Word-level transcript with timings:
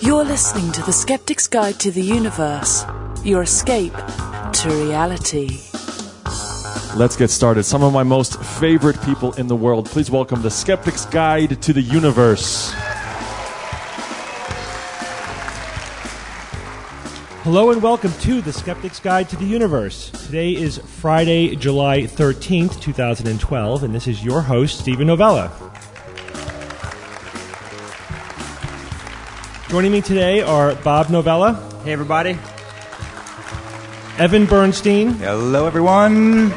You're 0.00 0.24
listening 0.24 0.72
to 0.72 0.82
The 0.82 0.92
Skeptic's 0.92 1.46
Guide 1.48 1.78
to 1.80 1.90
the 1.90 2.02
Universe, 2.02 2.84
your 3.24 3.42
escape 3.42 3.92
to 3.92 4.68
reality. 4.68 5.60
Let's 6.94 7.16
get 7.16 7.30
started. 7.30 7.62
Some 7.64 7.82
of 7.82 7.92
my 7.92 8.02
most 8.02 8.38
favorite 8.40 9.00
people 9.02 9.32
in 9.34 9.46
the 9.46 9.56
world. 9.56 9.86
Please 9.86 10.10
welcome 10.10 10.42
the 10.42 10.50
Skeptic's 10.50 11.06
Guide 11.06 11.62
to 11.62 11.72
the 11.72 11.80
Universe. 11.80 12.72
Hello 17.44 17.70
and 17.70 17.82
welcome 17.82 18.12
to 18.20 18.40
the 18.40 18.52
Skeptic's 18.52 19.00
Guide 19.00 19.28
to 19.30 19.36
the 19.36 19.44
Universe. 19.44 20.10
Today 20.10 20.54
is 20.54 20.78
Friday, 20.78 21.56
July 21.56 22.02
13th, 22.02 22.80
2012, 22.80 23.82
and 23.82 23.94
this 23.94 24.06
is 24.06 24.24
your 24.24 24.42
host, 24.42 24.78
Steven 24.78 25.08
Novella. 25.08 25.71
Joining 29.72 29.90
me 29.92 30.02
today 30.02 30.42
are 30.42 30.74
Bob 30.76 31.08
Novella, 31.08 31.54
Hey, 31.82 31.92
everybody. 31.94 32.38
Evan 34.18 34.44
Bernstein, 34.44 35.14
Hello, 35.14 35.66
everyone. 35.66 36.52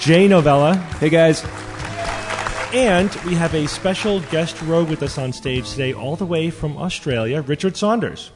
Jay 0.00 0.26
Novella, 0.26 0.74
Hey, 0.98 1.08
guys. 1.08 1.44
and 2.74 3.14
we 3.24 3.34
have 3.34 3.54
a 3.54 3.68
special 3.68 4.18
guest 4.22 4.60
rogue 4.62 4.90
with 4.90 5.04
us 5.04 5.18
on 5.18 5.32
stage 5.32 5.70
today, 5.70 5.92
all 5.92 6.16
the 6.16 6.26
way 6.26 6.50
from 6.50 6.76
Australia, 6.76 7.40
Richard 7.42 7.76
Saunders. 7.76 8.32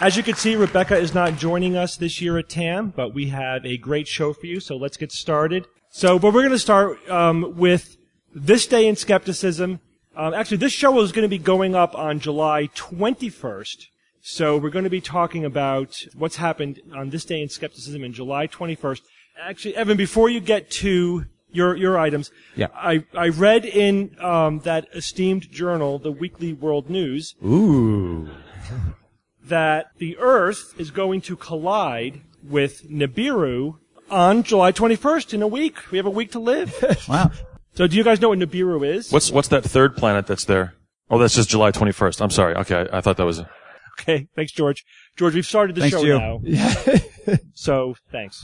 As 0.00 0.16
you 0.16 0.22
can 0.22 0.34
see, 0.34 0.56
Rebecca 0.56 0.96
is 0.96 1.12
not 1.12 1.36
joining 1.36 1.76
us 1.76 1.96
this 1.98 2.22
year 2.22 2.38
at 2.38 2.48
TAM, 2.48 2.94
but 2.96 3.12
we 3.12 3.26
have 3.28 3.66
a 3.66 3.76
great 3.76 4.08
show 4.08 4.32
for 4.32 4.46
you, 4.46 4.60
so 4.60 4.78
let's 4.78 4.96
get 4.96 5.12
started. 5.12 5.66
So, 5.90 6.18
but 6.18 6.32
we're 6.32 6.40
going 6.40 6.52
to 6.52 6.58
start 6.58 7.06
um, 7.10 7.54
with 7.56 7.98
this 8.34 8.66
day 8.66 8.86
in 8.86 8.96
skepticism. 8.96 9.80
Um, 10.14 10.34
actually, 10.34 10.58
this 10.58 10.72
show 10.72 11.00
is 11.00 11.12
going 11.12 11.22
to 11.22 11.28
be 11.28 11.38
going 11.38 11.74
up 11.74 11.94
on 11.94 12.20
July 12.20 12.68
21st. 12.74 13.86
So 14.20 14.56
we're 14.56 14.70
going 14.70 14.84
to 14.84 14.90
be 14.90 15.00
talking 15.00 15.44
about 15.44 15.96
what's 16.14 16.36
happened 16.36 16.80
on 16.94 17.10
this 17.10 17.24
day 17.24 17.40
in 17.42 17.48
skepticism 17.48 18.04
in 18.04 18.12
July 18.12 18.46
21st. 18.46 19.00
Actually, 19.40 19.76
Evan, 19.76 19.96
before 19.96 20.28
you 20.28 20.38
get 20.40 20.70
to 20.70 21.24
your 21.50 21.76
your 21.76 21.98
items, 21.98 22.30
Yeah. 22.54 22.68
I 22.74 23.04
I 23.14 23.28
read 23.28 23.64
in 23.64 24.16
um, 24.20 24.60
that 24.60 24.86
esteemed 24.94 25.50
journal, 25.50 25.98
the 25.98 26.12
Weekly 26.12 26.52
World 26.52 26.88
News, 26.88 27.34
Ooh. 27.44 28.28
that 29.44 29.86
the 29.98 30.16
Earth 30.18 30.74
is 30.78 30.90
going 30.90 31.20
to 31.22 31.36
collide 31.36 32.20
with 32.42 32.88
Nibiru 32.88 33.78
on 34.10 34.42
July 34.42 34.72
21st 34.72 35.34
in 35.34 35.42
a 35.42 35.46
week. 35.48 35.90
We 35.90 35.98
have 35.98 36.06
a 36.06 36.10
week 36.10 36.32
to 36.32 36.38
live. 36.38 36.72
Wow. 37.08 37.30
So 37.74 37.86
do 37.86 37.96
you 37.96 38.04
guys 38.04 38.20
know 38.20 38.28
what 38.30 38.38
Nibiru 38.38 38.86
is? 38.86 39.10
What's 39.12 39.30
what's 39.30 39.48
that 39.48 39.64
third 39.64 39.96
planet 39.96 40.26
that's 40.26 40.44
there? 40.44 40.74
Oh, 41.10 41.18
that's 41.18 41.34
just 41.34 41.50
July 41.50 41.72
21st. 41.72 42.20
I'm 42.22 42.30
sorry. 42.30 42.54
Okay, 42.56 42.86
I, 42.90 42.98
I 42.98 43.00
thought 43.00 43.16
that 43.18 43.26
was. 43.26 43.42
Okay, 44.00 44.28
thanks, 44.34 44.52
George. 44.52 44.84
George, 45.16 45.34
we've 45.34 45.44
started 45.44 45.76
the 45.76 45.82
Thanks, 45.82 45.94
show 45.96 46.02
Gio. 46.02 46.42
now. 46.42 47.38
so 47.54 47.94
thanks. 48.10 48.42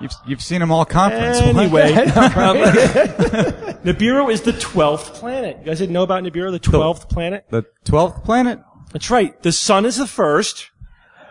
You've, 0.00 0.12
you've 0.26 0.42
seen 0.42 0.60
them 0.60 0.70
all 0.70 0.84
conference. 0.84 1.38
Anyway, 1.38 1.92
Nibiru 3.84 4.30
is 4.30 4.42
the 4.42 4.52
12th 4.52 5.14
planet. 5.14 5.58
You 5.60 5.66
guys 5.66 5.78
didn't 5.78 5.92
know 5.92 6.04
about 6.04 6.22
Nibiru, 6.22 6.52
the 6.52 6.60
12th 6.60 7.08
planet? 7.08 7.46
The 7.50 7.64
12th 7.84 8.24
planet? 8.24 8.60
That's 8.92 9.10
right. 9.10 9.40
The 9.42 9.50
sun 9.52 9.84
is 9.86 9.96
the 9.96 10.06
first. 10.06 10.70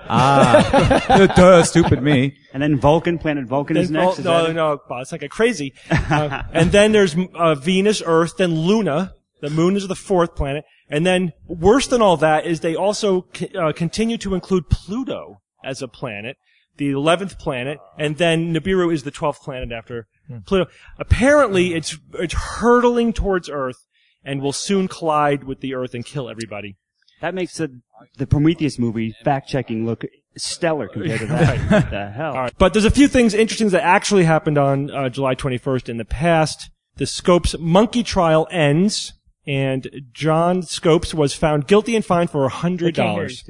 Ah. 0.09 1.27
Duh, 1.35 1.63
stupid 1.63 2.01
me. 2.01 2.37
And 2.53 2.61
then 2.63 2.79
Vulcan, 2.79 3.17
planet 3.17 3.45
Vulcan 3.47 3.77
is 3.77 3.89
Then- 3.89 4.03
next. 4.03 4.17
oh, 4.17 4.19
is 4.19 4.25
no, 4.25 4.45
it? 4.45 4.53
no, 4.53 4.79
Bob, 4.87 5.01
it's 5.01 5.11
like 5.11 5.23
a 5.23 5.29
crazy. 5.29 5.73
Uh, 6.09 6.43
and 6.53 6.71
then 6.71 6.93
there's 6.93 7.15
uh, 7.35 7.53
Venus, 7.55 8.01
Earth, 8.05 8.37
then 8.37 8.55
Luna. 8.55 9.13
The 9.41 9.49
moon 9.49 9.75
is 9.75 9.87
the 9.87 9.95
fourth 9.95 10.35
planet. 10.35 10.63
And 10.89 11.05
then 11.05 11.33
worse 11.45 11.85
than 11.87 12.01
all 12.01 12.17
that 12.17 12.45
is 12.45 12.61
they 12.61 12.75
also 12.75 13.27
c- 13.35 13.49
uh, 13.55 13.73
continue 13.73 14.17
to 14.19 14.33
include 14.33 14.69
Pluto 14.69 15.41
as 15.65 15.81
a 15.81 15.87
planet, 15.87 16.37
the 16.77 16.91
11th 16.91 17.37
planet, 17.37 17.77
and 17.99 18.17
then 18.17 18.53
Nibiru 18.53 18.91
is 18.93 19.03
the 19.03 19.11
12th 19.11 19.41
planet 19.41 19.71
after 19.71 20.07
Pluto. 20.45 20.69
Apparently 20.97 21.73
it's, 21.73 21.97
it's 22.13 22.33
hurtling 22.33 23.11
towards 23.13 23.49
Earth 23.49 23.85
and 24.23 24.41
will 24.41 24.53
soon 24.53 24.87
collide 24.87 25.43
with 25.43 25.59
the 25.59 25.73
Earth 25.75 25.93
and 25.93 26.05
kill 26.05 26.29
everybody. 26.29 26.77
That 27.21 27.33
makes 27.33 27.57
the, 27.57 27.81
the 28.17 28.27
Prometheus 28.27 28.77
movie 28.77 29.15
fact 29.23 29.49
checking 29.49 29.85
look 29.85 30.05
stellar 30.37 30.87
compared 30.87 31.21
to 31.21 31.25
that. 31.27 31.57
What 31.71 31.89
the 31.89 32.09
hell? 32.09 32.33
All 32.33 32.41
right. 32.41 32.53
But 32.57 32.73
there's 32.73 32.85
a 32.85 32.91
few 32.91 33.07
things 33.07 33.33
interesting 33.33 33.69
that 33.69 33.83
actually 33.83 34.23
happened 34.23 34.57
on 34.57 34.91
uh, 34.91 35.09
July 35.09 35.35
21st 35.35 35.89
in 35.89 35.97
the 35.97 36.05
past. 36.05 36.69
The 36.97 37.05
Scopes 37.05 37.55
monkey 37.59 38.03
trial 38.03 38.47
ends, 38.51 39.13
and 39.45 39.89
John 40.13 40.61
Scopes 40.63 41.13
was 41.13 41.33
found 41.33 41.67
guilty 41.67 41.95
and 41.95 42.03
fined 42.03 42.31
for 42.31 42.47
hundred 42.49 42.95
dollars. 42.95 43.43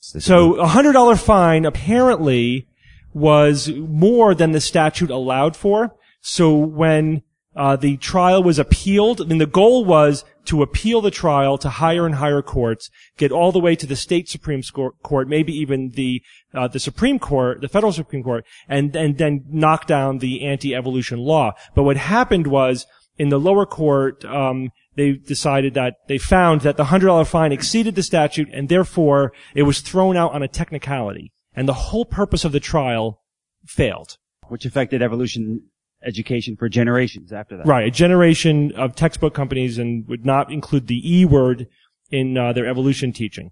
So 0.00 0.54
a 0.54 0.66
hundred 0.66 0.92
dollar 0.92 1.16
fine 1.16 1.64
apparently 1.64 2.68
was 3.14 3.68
more 3.70 4.34
than 4.34 4.52
the 4.52 4.60
statute 4.60 5.10
allowed 5.10 5.56
for. 5.56 5.94
So 6.20 6.54
when 6.54 7.22
uh, 7.56 7.76
the 7.76 7.96
trial 7.98 8.42
was 8.42 8.58
appealed, 8.58 9.20
I 9.20 9.24
mean 9.24 9.38
the 9.38 9.46
goal 9.46 9.84
was 9.84 10.24
to 10.44 10.62
appeal 10.62 11.00
the 11.00 11.10
trial 11.10 11.56
to 11.58 11.68
higher 11.68 12.04
and 12.04 12.16
higher 12.16 12.42
courts, 12.42 12.90
get 13.16 13.32
all 13.32 13.52
the 13.52 13.60
way 13.60 13.76
to 13.76 13.86
the 13.86 13.96
state 13.96 14.28
supreme 14.28 14.62
court, 15.02 15.28
maybe 15.28 15.52
even 15.52 15.90
the 15.90 16.22
uh, 16.54 16.68
the 16.68 16.80
Supreme 16.80 17.18
Court, 17.18 17.60
the 17.60 17.68
federal 17.68 17.92
Supreme 17.92 18.22
Court, 18.22 18.44
and 18.68 18.94
and 18.96 19.18
then 19.18 19.44
knock 19.48 19.86
down 19.86 20.18
the 20.18 20.44
anti-evolution 20.44 21.18
law. 21.18 21.52
But 21.74 21.84
what 21.84 21.96
happened 21.96 22.46
was 22.46 22.86
in 23.18 23.28
the 23.28 23.40
lower 23.40 23.66
court, 23.66 24.24
um, 24.24 24.70
they 24.96 25.12
decided 25.12 25.74
that 25.74 25.94
they 26.08 26.18
found 26.18 26.62
that 26.62 26.76
the 26.76 26.86
hundred 26.86 27.06
dollar 27.06 27.24
fine 27.24 27.52
exceeded 27.52 27.94
the 27.94 28.02
statute, 28.02 28.48
and 28.52 28.68
therefore 28.68 29.32
it 29.54 29.62
was 29.62 29.80
thrown 29.80 30.16
out 30.16 30.32
on 30.32 30.42
a 30.42 30.48
technicality, 30.48 31.32
and 31.54 31.68
the 31.68 31.74
whole 31.74 32.04
purpose 32.04 32.44
of 32.44 32.52
the 32.52 32.60
trial 32.60 33.20
failed. 33.66 34.16
Which 34.48 34.66
affected 34.66 35.00
evolution 35.00 35.70
education 36.04 36.56
for 36.56 36.68
generations 36.68 37.32
after 37.32 37.56
that. 37.56 37.66
Right, 37.66 37.86
a 37.86 37.90
generation 37.90 38.72
of 38.72 38.94
textbook 38.94 39.34
companies 39.34 39.78
and 39.78 40.06
would 40.08 40.24
not 40.24 40.52
include 40.52 40.86
the 40.86 41.00
E 41.04 41.24
word 41.24 41.68
in 42.10 42.36
uh, 42.36 42.52
their 42.52 42.66
evolution 42.66 43.12
teaching. 43.12 43.50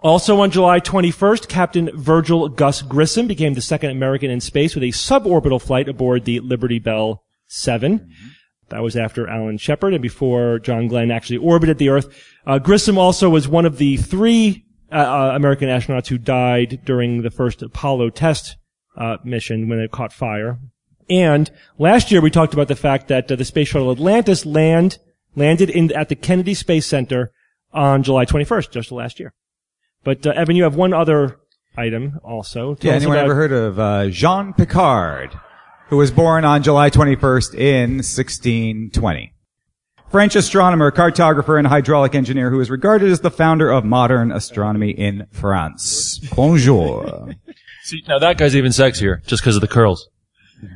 Also 0.00 0.40
on 0.40 0.50
July 0.50 0.78
21st, 0.78 1.48
Captain 1.48 1.90
Virgil 1.94 2.48
Gus 2.48 2.82
Grissom 2.82 3.26
became 3.26 3.54
the 3.54 3.60
second 3.60 3.90
American 3.90 4.30
in 4.30 4.40
space 4.40 4.74
with 4.74 4.84
a 4.84 4.88
suborbital 4.88 5.60
flight 5.60 5.88
aboard 5.88 6.24
the 6.24 6.38
Liberty 6.40 6.78
Bell 6.78 7.24
7. 7.48 8.08
That 8.68 8.82
was 8.82 8.96
after 8.96 9.28
Alan 9.28 9.58
Shepard 9.58 9.94
and 9.94 10.02
before 10.02 10.60
John 10.60 10.86
Glenn 10.86 11.10
actually 11.10 11.38
orbited 11.38 11.78
the 11.78 11.88
Earth. 11.88 12.14
Uh, 12.46 12.58
Grissom 12.58 12.96
also 12.96 13.28
was 13.28 13.48
one 13.48 13.66
of 13.66 13.78
the 13.78 13.96
three 13.96 14.64
uh, 14.92 14.96
uh, 14.96 15.32
American 15.34 15.68
astronauts 15.68 16.06
who 16.06 16.18
died 16.18 16.80
during 16.84 17.22
the 17.22 17.30
first 17.30 17.62
Apollo 17.62 18.10
test 18.10 18.56
uh, 18.96 19.16
mission 19.24 19.68
when 19.68 19.80
it 19.80 19.90
caught 19.90 20.12
fire. 20.12 20.58
And 21.10 21.50
last 21.78 22.10
year 22.10 22.20
we 22.20 22.30
talked 22.30 22.52
about 22.54 22.68
the 22.68 22.76
fact 22.76 23.08
that 23.08 23.30
uh, 23.30 23.36
the 23.36 23.44
space 23.44 23.68
shuttle 23.68 23.90
Atlantis 23.90 24.44
land 24.44 24.98
landed 25.34 25.70
in 25.70 25.92
at 25.92 26.08
the 26.08 26.16
Kennedy 26.16 26.54
Space 26.54 26.86
Center 26.86 27.32
on 27.72 28.02
July 28.02 28.24
21st, 28.24 28.70
just 28.70 28.92
last 28.92 29.18
year. 29.20 29.32
But 30.04 30.26
uh, 30.26 30.30
Evan, 30.30 30.56
you 30.56 30.64
have 30.64 30.74
one 30.76 30.92
other 30.92 31.38
item 31.76 32.18
also. 32.24 32.74
Tell 32.74 32.90
Yeah, 32.90 32.96
us 32.96 33.02
anyone 33.02 33.16
about- 33.18 33.24
ever 33.26 33.34
heard 33.34 33.52
of 33.52 33.78
uh, 33.78 34.08
Jean 34.08 34.52
Picard, 34.52 35.38
who 35.88 35.96
was 35.96 36.10
born 36.10 36.44
on 36.44 36.62
July 36.62 36.90
21st 36.90 37.54
in 37.54 37.90
1620? 38.02 39.32
French 40.10 40.34
astronomer, 40.36 40.90
cartographer, 40.90 41.58
and 41.58 41.66
hydraulic 41.66 42.14
engineer 42.14 42.50
who 42.50 42.60
is 42.60 42.70
regarded 42.70 43.10
as 43.10 43.20
the 43.20 43.30
founder 43.30 43.70
of 43.70 43.84
modern 43.84 44.32
astronomy 44.32 44.90
in 44.90 45.26
France. 45.32 46.18
Bonjour. 46.34 47.34
See, 47.84 48.02
now 48.08 48.18
that 48.18 48.38
guy's 48.38 48.56
even 48.56 48.72
sexier 48.72 49.24
just 49.26 49.42
because 49.42 49.54
of 49.54 49.60
the 49.60 49.68
curls. 49.68 50.08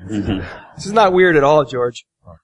This 0.07 0.87
is 0.87 0.93
not 0.93 1.13
weird 1.13 1.37
at 1.37 1.45
all, 1.45 1.65
George. 1.65 2.07
All 2.25 2.37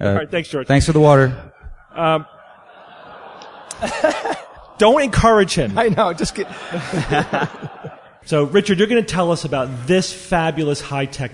right, 0.00 0.30
thanks, 0.30 0.48
George. 0.48 0.66
Thanks 0.66 0.86
for 0.86 0.92
the 0.92 1.00
water. 1.00 1.52
Um, 1.94 2.26
don't 4.78 5.02
encourage 5.02 5.54
him. 5.54 5.78
I 5.78 5.88
know, 5.88 6.12
just 6.12 6.34
get. 6.34 6.48
So, 8.24 8.44
Richard, 8.44 8.78
you're 8.78 8.86
going 8.86 9.02
to 9.04 9.12
tell 9.12 9.32
us 9.32 9.44
about 9.44 9.88
this 9.88 10.12
fabulous 10.12 10.80
high-tech 10.80 11.32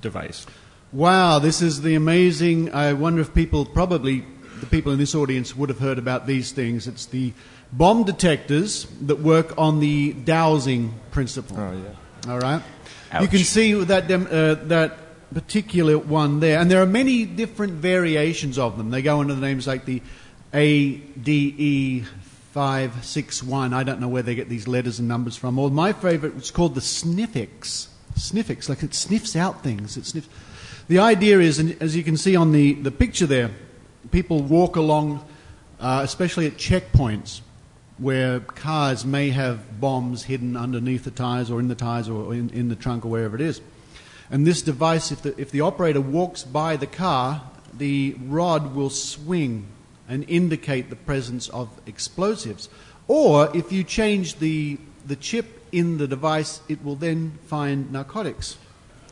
device. 0.00 0.46
Wow, 0.92 1.38
this 1.38 1.62
is 1.62 1.82
the 1.82 1.94
amazing. 1.94 2.74
I 2.74 2.92
wonder 2.92 3.20
if 3.20 3.32
people, 3.32 3.64
probably 3.64 4.24
the 4.58 4.66
people 4.66 4.90
in 4.92 4.98
this 4.98 5.14
audience, 5.14 5.54
would 5.54 5.68
have 5.68 5.78
heard 5.78 5.98
about 5.98 6.26
these 6.26 6.50
things. 6.50 6.88
It's 6.88 7.06
the 7.06 7.32
bomb 7.72 8.02
detectors 8.02 8.86
that 9.02 9.20
work 9.20 9.56
on 9.56 9.78
the 9.78 10.12
dowsing 10.12 10.94
principle. 11.12 11.56
Oh, 11.56 11.72
yeah. 11.72 11.94
All 12.28 12.38
right? 12.38 12.62
You 13.20 13.28
can 13.28 13.38
see 13.40 13.72
that, 13.74 14.08
dem- 14.08 14.28
uh, 14.30 14.54
that 14.66 15.32
particular 15.32 15.98
one 15.98 16.40
there, 16.40 16.58
and 16.58 16.70
there 16.70 16.82
are 16.82 16.86
many 16.86 17.24
different 17.24 17.74
variations 17.74 18.58
of 18.58 18.76
them. 18.76 18.90
They 18.90 19.02
go 19.02 19.20
under 19.20 19.34
the 19.34 19.40
names 19.40 19.66
like 19.66 19.84
the 19.84 20.02
ADE 20.52 22.06
561. 22.52 23.74
I 23.74 23.82
don't 23.82 24.00
know 24.00 24.08
where 24.08 24.22
they 24.22 24.34
get 24.34 24.48
these 24.48 24.68
letters 24.68 24.98
and 24.98 25.08
numbers 25.08 25.36
from. 25.36 25.58
Or 25.58 25.70
my 25.70 25.92
favorite 25.92 26.34
was 26.34 26.50
called 26.50 26.74
the 26.74 26.80
Sniffex. 26.80 27.88
Sniffex, 28.16 28.68
like 28.68 28.82
it 28.82 28.94
sniffs 28.94 29.34
out 29.34 29.62
things. 29.62 29.96
It 29.96 30.06
sniffs. 30.06 30.28
The 30.86 31.00
idea 31.00 31.40
is, 31.40 31.58
and 31.58 31.76
as 31.82 31.96
you 31.96 32.04
can 32.04 32.16
see 32.16 32.36
on 32.36 32.52
the, 32.52 32.74
the 32.74 32.92
picture 32.92 33.26
there, 33.26 33.50
people 34.12 34.42
walk 34.42 34.76
along, 34.76 35.24
uh, 35.80 36.02
especially 36.04 36.46
at 36.46 36.54
checkpoints, 36.54 37.40
where 37.98 38.40
cars 38.40 39.04
may 39.04 39.30
have 39.30 39.80
bombs 39.80 40.24
hidden 40.24 40.56
underneath 40.56 41.04
the 41.04 41.10
tires 41.10 41.50
or 41.50 41.60
in 41.60 41.68
the 41.68 41.74
tires 41.74 42.08
or 42.08 42.34
in, 42.34 42.50
in 42.50 42.68
the 42.68 42.76
trunk 42.76 43.04
or 43.04 43.08
wherever 43.08 43.36
it 43.36 43.40
is. 43.40 43.60
And 44.30 44.46
this 44.46 44.62
device, 44.62 45.12
if 45.12 45.22
the, 45.22 45.38
if 45.40 45.50
the 45.50 45.60
operator 45.60 46.00
walks 46.00 46.42
by 46.42 46.76
the 46.76 46.86
car, 46.86 47.42
the 47.76 48.16
rod 48.26 48.74
will 48.74 48.90
swing 48.90 49.66
and 50.08 50.24
indicate 50.28 50.90
the 50.90 50.96
presence 50.96 51.48
of 51.48 51.68
explosives. 51.86 52.68
Or 53.06 53.54
if 53.56 53.70
you 53.70 53.84
change 53.84 54.36
the, 54.36 54.78
the 55.06 55.16
chip 55.16 55.66
in 55.72 55.98
the 55.98 56.08
device, 56.08 56.60
it 56.68 56.82
will 56.84 56.96
then 56.96 57.38
find 57.46 57.92
narcotics. 57.92 58.56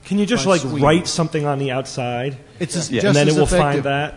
Can 0.05 0.19
you 0.19 0.27
just 0.27 0.47
like 0.47 0.63
swinging. 0.63 0.83
write 0.83 1.07
something 1.07 1.47
on 1.47 1.59
the 1.59 1.71
outside, 1.71 2.37
It's 2.59 2.75
as, 2.77 2.91
and 2.91 3.01
just 3.01 3.15
then 3.15 3.29
it 3.29 3.35
will 3.35 3.45
effective. 3.45 3.61
find 3.61 3.83
that? 3.85 4.15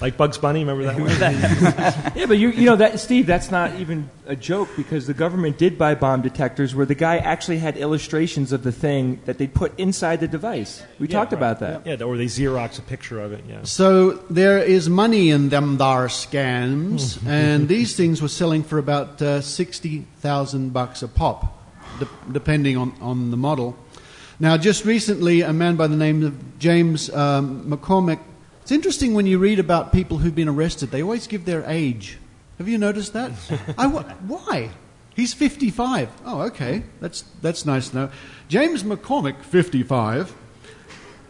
Like 0.00 0.16
Bugs 0.16 0.36
Bunny, 0.36 0.64
remember 0.64 0.84
that 0.84 1.00
one? 1.00 2.12
Yeah, 2.16 2.26
but 2.26 2.38
you, 2.38 2.50
you 2.50 2.66
know 2.66 2.76
that 2.76 3.00
Steve, 3.00 3.26
that's 3.26 3.50
not 3.50 3.74
even 3.76 4.10
a 4.26 4.36
joke 4.36 4.68
because 4.76 5.06
the 5.06 5.14
government 5.14 5.58
did 5.58 5.78
buy 5.78 5.94
bomb 5.94 6.22
detectors 6.22 6.74
where 6.74 6.86
the 6.86 6.94
guy 6.94 7.16
actually 7.18 7.58
had 7.58 7.76
illustrations 7.76 8.52
of 8.52 8.62
the 8.62 8.72
thing 8.72 9.20
that 9.24 9.38
they 9.38 9.46
put 9.46 9.78
inside 9.78 10.20
the 10.20 10.28
device. 10.28 10.82
We 10.98 11.08
talked 11.08 11.32
about 11.32 11.60
that. 11.60 11.86
Yeah, 11.86 12.02
or 12.02 12.16
they 12.16 12.26
Xerox 12.26 12.78
a 12.78 12.82
picture 12.82 13.20
of 13.20 13.32
it. 13.32 13.44
Yeah. 13.48 13.62
So 13.62 14.12
there 14.28 14.58
is 14.58 14.88
money 14.88 15.30
in 15.30 15.48
them 15.48 15.78
thar 15.78 16.08
scams, 16.08 17.24
and 17.26 17.68
these 17.68 17.96
things 17.96 18.20
were 18.20 18.28
selling 18.28 18.62
for 18.62 18.78
about 18.78 19.22
uh, 19.22 19.40
sixty 19.40 20.06
thousand 20.20 20.72
bucks 20.72 21.02
a 21.02 21.08
pop, 21.08 21.58
de- 21.98 22.32
depending 22.32 22.76
on, 22.76 22.92
on 23.00 23.30
the 23.30 23.36
model. 23.36 23.76
Now, 24.38 24.58
just 24.58 24.84
recently, 24.84 25.40
a 25.40 25.52
man 25.52 25.76
by 25.76 25.86
the 25.86 25.96
name 25.96 26.22
of 26.22 26.58
James 26.58 27.08
um, 27.10 27.64
McCormick. 27.64 28.20
It's 28.66 28.72
interesting 28.72 29.14
when 29.14 29.26
you 29.26 29.38
read 29.38 29.60
about 29.60 29.92
people 29.92 30.18
who've 30.18 30.34
been 30.34 30.48
arrested; 30.48 30.90
they 30.90 31.00
always 31.00 31.28
give 31.28 31.44
their 31.44 31.62
age. 31.70 32.18
Have 32.58 32.66
you 32.66 32.78
noticed 32.78 33.12
that? 33.12 33.30
I, 33.78 33.86
why? 33.86 34.70
He's 35.14 35.32
55. 35.32 36.08
Oh, 36.24 36.40
okay. 36.40 36.82
That's, 36.98 37.22
that's 37.40 37.64
nice 37.64 37.90
to 37.90 37.96
know. 37.96 38.10
James 38.48 38.82
McCormick, 38.82 39.44
55, 39.44 40.34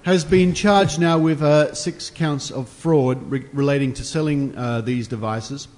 has 0.05 0.25
been 0.25 0.55
charged 0.55 0.99
now 0.99 1.19
with 1.19 1.43
uh, 1.43 1.75
six 1.75 2.09
counts 2.09 2.51
of 2.51 2.71
fraud 2.71 3.31
re- 3.31 3.45
relating 3.53 3.93
to 3.93 4.03
selling 4.03 4.57
uh, 4.57 4.81
these 4.81 5.07
devices. 5.07 5.69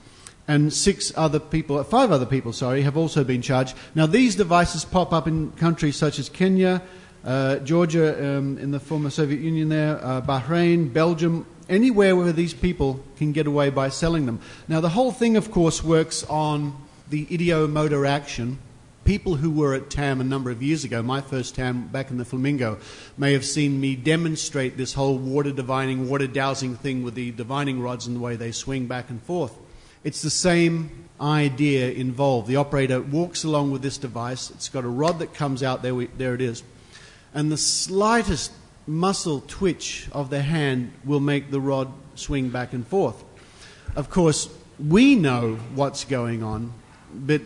And 0.47 0.73
six 0.73 1.13
other 1.17 1.41
people, 1.41 1.79
uh, 1.79 1.83
five 1.83 2.13
other 2.13 2.25
people, 2.25 2.53
sorry, 2.53 2.83
have 2.83 2.97
also 2.97 3.25
been 3.25 3.43
charged. 3.43 3.77
Now, 3.97 4.07
these 4.07 4.37
devices 4.37 4.85
pop 4.85 5.13
up 5.13 5.27
in 5.27 5.51
countries 5.57 5.97
such 5.97 6.21
as 6.21 6.29
Kenya, 6.29 6.83
uh, 7.25 7.57
Georgia 7.59 8.37
um, 8.39 8.59
in 8.59 8.71
the 8.71 8.81
former 8.81 9.11
Soviet 9.11 9.41
Union 9.41 9.69
there, 9.69 10.03
uh, 10.05 10.21
Bahrain, 10.21 10.93
Belgium, 10.93 11.47
anywhere 11.69 12.17
where 12.17 12.33
these 12.33 12.55
people 12.55 13.01
can 13.17 13.33
get 13.33 13.47
away 13.47 13.71
by 13.71 13.89
selling 13.89 14.27
them. 14.27 14.41
Now, 14.69 14.81
the 14.81 14.89
whole 14.89 15.13
thing, 15.13 15.37
of 15.37 15.51
course, 15.51 15.83
works 15.83 16.25
on 16.25 16.75
the 17.11 17.27
ideomotor 17.27 18.09
action. 18.09 18.59
People 19.05 19.37
who 19.37 19.51
were 19.51 19.75
at 19.75 19.89
TAM 19.89 20.21
a 20.21 20.25
number 20.25 20.51
of 20.51 20.63
years 20.63 20.85
ago, 20.85 21.03
my 21.03 21.21
first 21.21 21.55
TAM 21.55 21.89
back 21.89 22.11
in 22.11 22.19
the 22.19 22.25
Flamingo, 22.25 22.79
may 23.17 23.33
have 23.33 23.45
seen 23.45 23.81
me 23.81 23.97
demonstrate 23.97 24.77
this 24.77 24.93
whole 24.93 25.17
water 25.17 25.51
divining, 25.51 26.09
water 26.09 26.27
dowsing 26.27 26.77
thing 26.77 27.03
with 27.03 27.15
the 27.15 27.31
divining 27.31 27.81
rods 27.81 28.07
and 28.07 28.17
the 28.17 28.21
way 28.21 28.37
they 28.37 28.53
swing 28.53 28.87
back 28.87 29.09
and 29.09 29.23
forth. 29.23 29.57
It's 30.05 30.23
the 30.23 30.31
same 30.31 31.09
idea 31.21 31.91
involved. 31.91 32.49
The 32.49 32.57
operator 32.57 33.01
walks 33.01 33.45
along 33.45 33.71
with 33.71 33.83
this 33.83 33.99
device. 33.99 34.51
It's 34.51 34.69
got 34.69 34.85
a 34.85 34.89
rod 34.89 35.19
that 35.21 35.35
comes 35.35 35.63
out, 35.63 35.83
there, 35.83 35.95
we, 35.95 36.07
there 36.07 36.35
it 36.35 36.41
is. 36.41 36.63
And 37.39 37.53
the 37.53 37.57
slightest 37.57 38.51
muscle 38.85 39.45
twitch 39.47 40.09
of 40.11 40.29
the 40.29 40.43
hand 40.43 40.91
will 41.05 41.21
make 41.21 41.53
the 41.53 41.61
rod 41.61 41.87
swing 42.17 42.49
back 42.49 42.73
and 42.73 42.85
forth. 42.85 43.23
Of 43.95 44.11
course, 44.11 44.49
we 44.85 45.15
know 45.15 45.55
what's 45.77 46.05
going 46.05 46.43
on, 46.43 46.73
but 47.15 47.41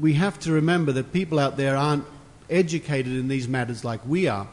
we 0.00 0.14
have 0.14 0.40
to 0.40 0.50
remember 0.50 0.90
that 0.90 1.12
people 1.12 1.38
out 1.38 1.56
there 1.56 1.76
aren't 1.76 2.04
educated 2.50 3.12
in 3.12 3.28
these 3.28 3.46
matters 3.46 3.84
like 3.84 4.04
we 4.04 4.26
are. 4.26 4.48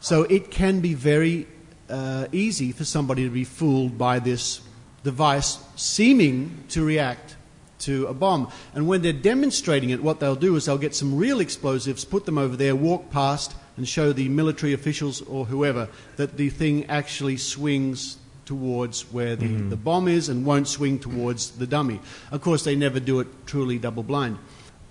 So 0.00 0.24
it 0.24 0.50
can 0.50 0.80
be 0.80 0.94
very 0.94 1.46
uh, 1.88 2.26
easy 2.32 2.72
for 2.72 2.84
somebody 2.84 3.22
to 3.22 3.30
be 3.30 3.44
fooled 3.44 3.96
by 3.96 4.18
this 4.18 4.60
device 5.04 5.60
seeming 5.76 6.64
to 6.70 6.84
react 6.84 7.36
to 7.82 8.08
a 8.08 8.12
bomb. 8.12 8.50
And 8.74 8.88
when 8.88 9.02
they're 9.02 9.12
demonstrating 9.12 9.90
it, 9.90 10.02
what 10.02 10.18
they'll 10.18 10.34
do 10.34 10.56
is 10.56 10.64
they'll 10.64 10.78
get 10.78 10.96
some 10.96 11.16
real 11.16 11.38
explosives, 11.38 12.04
put 12.04 12.26
them 12.26 12.38
over 12.38 12.56
there, 12.56 12.74
walk 12.74 13.08
past, 13.12 13.54
and 13.76 13.88
show 13.88 14.12
the 14.12 14.28
military 14.28 14.72
officials 14.72 15.22
or 15.22 15.46
whoever 15.46 15.88
that 16.16 16.36
the 16.36 16.50
thing 16.50 16.84
actually 16.86 17.36
swings 17.36 18.18
towards 18.44 19.12
where 19.12 19.36
the, 19.36 19.46
mm-hmm. 19.46 19.70
the 19.70 19.76
bomb 19.76 20.08
is 20.08 20.28
and 20.28 20.44
won't 20.44 20.68
swing 20.68 20.98
towards 20.98 21.52
the 21.52 21.66
dummy. 21.66 22.00
Of 22.30 22.42
course, 22.42 22.64
they 22.64 22.76
never 22.76 23.00
do 23.00 23.20
it 23.20 23.28
truly 23.46 23.78
double 23.78 24.02
blind. 24.02 24.38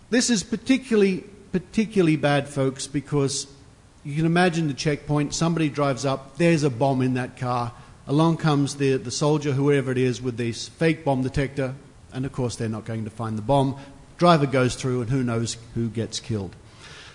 This 0.09 0.29
is 0.29 0.43
particularly 0.43 1.23
particularly 1.51 2.15
bad, 2.15 2.47
folks, 2.47 2.87
because 2.87 3.47
you 4.03 4.15
can 4.15 4.25
imagine 4.25 4.67
the 4.67 4.73
checkpoint. 4.73 5.33
Somebody 5.33 5.69
drives 5.69 6.05
up. 6.05 6.37
There's 6.37 6.63
a 6.63 6.69
bomb 6.69 7.01
in 7.01 7.15
that 7.15 7.37
car. 7.37 7.73
Along 8.07 8.37
comes 8.37 8.75
the 8.75 8.97
the 8.97 9.11
soldier, 9.11 9.51
whoever 9.51 9.91
it 9.91 9.97
is, 9.97 10.21
with 10.21 10.37
this 10.37 10.67
fake 10.67 11.05
bomb 11.05 11.21
detector, 11.21 11.75
and 12.13 12.25
of 12.25 12.31
course 12.31 12.55
they're 12.55 12.69
not 12.69 12.85
going 12.85 13.03
to 13.03 13.09
find 13.09 13.37
the 13.37 13.41
bomb. 13.43 13.77
Driver 14.17 14.45
goes 14.45 14.75
through, 14.75 15.01
and 15.01 15.09
who 15.09 15.23
knows 15.23 15.57
who 15.75 15.89
gets 15.89 16.19
killed. 16.19 16.55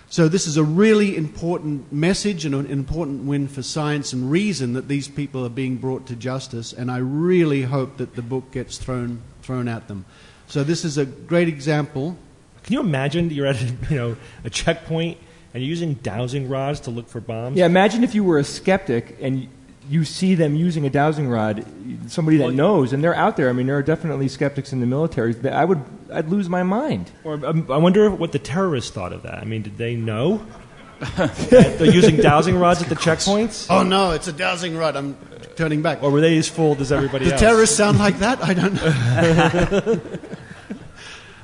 So 0.09 0.29
this 0.29 0.47
is 0.47 0.55
a 0.55 0.63
really 0.63 1.17
important 1.17 1.91
message 1.91 2.45
and 2.45 2.55
an 2.55 2.67
important 2.67 3.25
win 3.25 3.47
for 3.47 3.61
science 3.61 4.13
and 4.13 4.31
reason 4.31 4.73
that 4.73 4.87
these 4.87 5.07
people 5.07 5.45
are 5.45 5.49
being 5.49 5.75
brought 5.75 6.07
to 6.07 6.15
justice. 6.15 6.71
And 6.71 6.89
I 6.89 6.97
really 6.97 7.63
hope 7.63 7.97
that 7.97 8.15
the 8.15 8.21
book 8.21 8.51
gets 8.51 8.77
thrown 8.77 9.21
thrown 9.41 9.67
at 9.67 9.87
them. 9.87 10.05
So 10.47 10.63
this 10.63 10.85
is 10.85 10.97
a 10.97 11.05
great 11.05 11.47
example. 11.49 12.17
Can 12.63 12.73
you 12.73 12.79
imagine 12.79 13.29
you're 13.31 13.47
at 13.47 13.61
a, 13.61 13.65
you 13.89 13.97
know 13.97 14.17
a 14.45 14.49
checkpoint 14.49 15.17
and 15.53 15.61
you're 15.61 15.69
using 15.69 15.95
dowsing 15.95 16.47
rods 16.47 16.79
to 16.81 16.91
look 16.91 17.09
for 17.09 17.19
bombs? 17.19 17.57
Yeah, 17.57 17.65
imagine 17.65 18.03
if 18.03 18.15
you 18.15 18.23
were 18.23 18.39
a 18.39 18.43
skeptic 18.45 19.17
and 19.21 19.49
you 19.89 20.03
see 20.03 20.35
them 20.35 20.55
using 20.55 20.85
a 20.85 20.89
dowsing 20.89 21.27
rod, 21.29 21.65
somebody 22.07 22.37
that 22.37 22.45
Well, 22.45 22.53
knows, 22.53 22.93
and 22.93 23.03
they're 23.03 23.15
out 23.15 23.37
there. 23.37 23.49
I 23.49 23.53
mean, 23.53 23.67
there 23.67 23.77
are 23.77 23.83
definitely 23.83 24.27
skeptics 24.27 24.73
in 24.73 24.79
the 24.79 24.85
military. 24.85 25.33
That 25.33 25.53
I 25.53 25.65
would, 25.65 25.81
I'd 26.11 26.27
lose 26.29 26.49
my 26.49 26.63
mind. 26.63 27.11
Or 27.23 27.33
um, 27.45 27.65
I 27.71 27.77
wonder 27.77 28.09
what 28.11 28.31
the 28.31 28.39
terrorists 28.39 28.91
thought 28.91 29.13
of 29.13 29.23
that. 29.23 29.35
I 29.35 29.45
mean, 29.45 29.61
did 29.61 29.77
they 29.77 29.95
know 29.95 30.45
that 31.17 31.75
they're 31.77 31.93
using 31.93 32.17
dowsing 32.17 32.57
rods 32.57 32.81
at 32.81 32.89
the 32.89 32.95
checkpoints, 32.95 33.67
Oh 33.69 33.83
no, 33.83 34.11
it's 34.11 34.27
a 34.27 34.33
dowsing 34.33 34.75
rod. 34.75 34.95
I'm 34.95 35.15
turning 35.55 35.81
back. 35.81 36.01
or 36.03 36.09
were 36.11 36.21
they 36.21 36.37
as 36.37 36.49
fooled 36.49 36.81
as 36.81 36.91
everybody 36.91 37.25
Do 37.25 37.31
else? 37.31 37.39
terrorists 37.39 37.75
sound 37.77 37.99
like 37.99 38.17
that? 38.19 38.43
I 38.43 38.53
don't 38.53 38.73
know. 38.73 40.01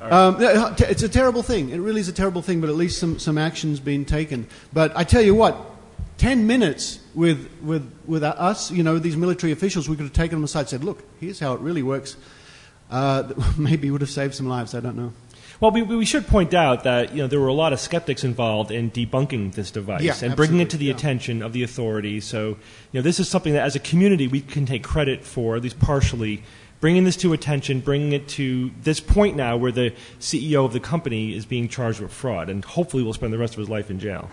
um, 0.02 0.36
it's 0.40 1.02
a 1.02 1.08
terrible 1.08 1.42
thing. 1.42 1.70
It 1.70 1.78
really 1.78 2.00
is 2.00 2.08
a 2.08 2.12
terrible 2.12 2.42
thing, 2.42 2.60
but 2.60 2.68
at 2.68 2.76
least 2.76 2.98
some, 2.98 3.18
some 3.18 3.38
action's 3.38 3.80
been 3.80 4.04
taken. 4.04 4.46
But 4.72 4.96
I 4.96 5.04
tell 5.04 5.22
you 5.22 5.34
what, 5.34 5.56
10 6.18 6.46
minutes 6.46 6.98
with, 7.14 7.48
with, 7.62 7.90
with 8.06 8.22
us, 8.22 8.70
you 8.70 8.82
know, 8.82 8.98
these 8.98 9.16
military 9.16 9.52
officials, 9.52 9.88
we 9.88 9.96
could 9.96 10.04
have 10.04 10.12
taken 10.12 10.38
them 10.38 10.44
aside 10.44 10.60
and 10.60 10.68
said, 10.68 10.84
look, 10.84 11.02
here's 11.20 11.40
how 11.40 11.54
it 11.54 11.60
really 11.60 11.82
works. 11.82 12.16
Uh, 12.90 13.32
maybe 13.58 13.90
would 13.90 14.00
have 14.00 14.10
saved 14.10 14.34
some 14.34 14.48
lives. 14.48 14.74
I 14.74 14.80
don't 14.80 14.96
know. 14.96 15.12
Well, 15.60 15.70
we, 15.70 15.82
we 15.82 16.04
should 16.04 16.26
point 16.26 16.52
out 16.52 16.84
that 16.84 17.14
you 17.14 17.22
know 17.22 17.26
there 17.26 17.40
were 17.40 17.48
a 17.48 17.54
lot 17.54 17.72
of 17.72 17.78
skeptics 17.80 18.24
involved 18.24 18.70
in 18.70 18.90
debunking 18.90 19.54
this 19.54 19.70
device 19.70 20.02
Yeah, 20.02 20.14
and 20.20 20.36
bringing 20.36 20.60
it 20.60 20.70
to 20.70 20.76
the 20.76 20.86
yeah. 20.86 20.94
attention 20.94 21.42
of 21.42 21.52
the 21.52 21.62
authorities. 21.62 22.24
So, 22.24 22.48
you 22.48 22.56
know, 22.92 23.02
this 23.02 23.20
is 23.20 23.28
something 23.28 23.52
that, 23.54 23.62
as 23.62 23.76
a 23.76 23.78
community, 23.78 24.26
we 24.26 24.40
can 24.40 24.66
take 24.66 24.82
credit 24.82 25.24
for, 25.24 25.56
at 25.56 25.62
least 25.62 25.78
partially, 25.78 26.42
bringing 26.80 27.04
this 27.04 27.16
to 27.18 27.32
attention, 27.32 27.80
bringing 27.80 28.12
it 28.12 28.28
to 28.28 28.72
this 28.82 29.00
point 29.00 29.36
now 29.36 29.56
where 29.56 29.72
the 29.72 29.94
CEO 30.20 30.64
of 30.64 30.72
the 30.72 30.80
company 30.80 31.34
is 31.34 31.46
being 31.46 31.68
charged 31.68 32.00
with 32.00 32.12
fraud, 32.12 32.50
and 32.50 32.64
hopefully 32.64 33.02
will 33.02 33.14
spend 33.14 33.32
the 33.32 33.38
rest 33.38 33.54
of 33.54 33.58
his 33.58 33.70
life 33.70 33.90
in 33.90 33.98
jail. 33.98 34.28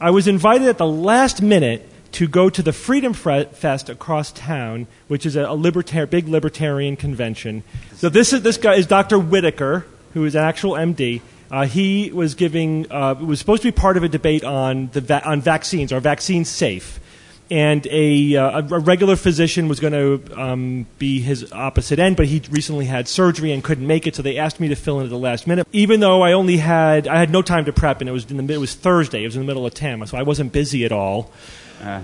I 0.00 0.10
was 0.10 0.28
invited 0.28 0.68
at 0.68 0.76
the 0.76 0.86
last 0.86 1.40
minute 1.40 1.88
to 2.12 2.28
go 2.28 2.50
to 2.50 2.62
the 2.62 2.72
Freedom 2.72 3.14
Fest 3.14 3.88
across 3.88 4.30
town, 4.32 4.86
which 5.08 5.24
is 5.24 5.36
a, 5.36 5.44
libertar- 5.44 6.08
big 6.08 6.28
libertarian 6.28 6.96
convention. 6.96 7.62
So 7.94 8.08
this 8.08 8.32
is 8.32 8.42
this 8.42 8.58
guy 8.58 8.74
is 8.74 8.86
Dr. 8.86 9.18
Whitaker, 9.18 9.86
who 10.12 10.24
is 10.24 10.34
an 10.34 10.44
actual 10.44 10.72
MD. 10.72 11.22
Uh, 11.50 11.64
he 11.66 12.10
was 12.12 12.34
giving 12.34 12.90
uh, 12.92 13.14
was 13.14 13.38
supposed 13.38 13.62
to 13.62 13.68
be 13.68 13.72
part 13.72 13.96
of 13.96 14.02
a 14.02 14.08
debate 14.08 14.44
on 14.44 14.90
the 14.92 15.00
va- 15.00 15.26
on 15.26 15.40
vaccines. 15.40 15.92
Are 15.92 16.00
vaccines 16.00 16.48
safe? 16.48 17.00
And 17.48 17.86
a, 17.86 18.36
uh, 18.36 18.58
a 18.58 18.78
regular 18.80 19.14
physician 19.14 19.68
was 19.68 19.78
going 19.78 19.92
to 19.92 20.40
um, 20.40 20.86
be 20.98 21.20
his 21.20 21.52
opposite 21.52 22.00
end, 22.00 22.16
but 22.16 22.26
he 22.26 22.42
recently 22.50 22.86
had 22.86 23.06
surgery 23.06 23.52
and 23.52 23.62
couldn't 23.62 23.86
make 23.86 24.06
it, 24.06 24.16
so 24.16 24.22
they 24.22 24.36
asked 24.36 24.58
me 24.58 24.66
to 24.68 24.74
fill 24.74 24.98
in 24.98 25.04
at 25.04 25.10
the 25.10 25.18
last 25.18 25.46
minute. 25.46 25.68
Even 25.72 26.00
though 26.00 26.22
I 26.22 26.32
only 26.32 26.56
had 26.56 27.06
I 27.06 27.18
had 27.18 27.30
no 27.30 27.42
time 27.42 27.64
to 27.66 27.72
prep, 27.72 28.00
and 28.00 28.08
it 28.08 28.12
was 28.12 28.28
in 28.30 28.44
the 28.44 28.52
it 28.52 28.58
was 28.58 28.74
Thursday, 28.74 29.22
it 29.22 29.26
was 29.26 29.36
in 29.36 29.42
the 29.42 29.46
middle 29.46 29.64
of 29.64 29.74
TAMA, 29.74 30.08
so 30.08 30.18
I 30.18 30.22
wasn't 30.22 30.52
busy 30.52 30.84
at 30.84 30.90
all. 30.90 31.30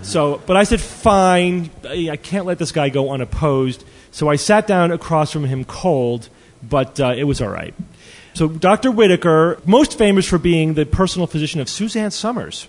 So, 0.03 0.41
but 0.47 0.57
I 0.57 0.65
said, 0.65 0.81
fine, 0.81 1.71
I 1.85 2.11
I 2.13 2.17
can't 2.17 2.47
let 2.47 2.59
this 2.59 2.73
guy 2.73 2.89
go 2.89 3.11
unopposed. 3.11 3.85
So 4.13 4.29
I 4.29 4.37
sat 4.37 4.67
down 4.67 4.93
across 4.93 5.33
from 5.33 5.45
him 5.45 5.65
cold, 5.65 6.29
but 6.63 7.01
uh, 7.01 7.15
it 7.17 7.25
was 7.25 7.41
all 7.41 7.49
right. 7.49 7.75
So 8.35 8.49
Dr. 8.49 8.91
Whitaker, 8.91 9.61
most 9.67 9.99
famous 9.99 10.29
for 10.29 10.39
being 10.39 10.75
the 10.75 10.87
personal 10.87 11.27
physician 11.27 11.61
of 11.61 11.69
Suzanne 11.69 12.11
Somers. 12.11 12.69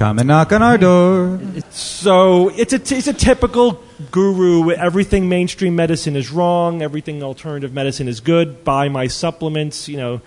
Come 0.00 0.18
and 0.18 0.28
knock 0.28 0.50
on 0.50 0.62
our 0.62 0.78
door. 0.78 1.38
So 1.68 2.48
it's 2.48 2.72
a, 2.72 2.76
it's 2.76 3.06
a 3.06 3.12
typical 3.12 3.84
guru. 4.10 4.70
Everything 4.70 5.28
mainstream 5.28 5.76
medicine 5.76 6.16
is 6.16 6.30
wrong. 6.30 6.80
Everything 6.80 7.22
alternative 7.22 7.74
medicine 7.74 8.08
is 8.08 8.20
good. 8.20 8.64
Buy 8.64 8.88
my 8.88 9.08
supplements, 9.08 9.90
you 9.90 9.98
know. 9.98 10.22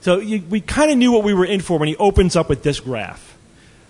So 0.00 0.18
you, 0.18 0.42
we 0.48 0.62
kind 0.62 0.90
of 0.90 0.96
knew 0.96 1.12
what 1.12 1.24
we 1.24 1.34
were 1.34 1.44
in 1.44 1.60
for 1.60 1.78
when 1.78 1.88
he 1.88 1.96
opens 1.96 2.36
up 2.36 2.48
with 2.48 2.62
this 2.62 2.80
graph. 2.80 3.36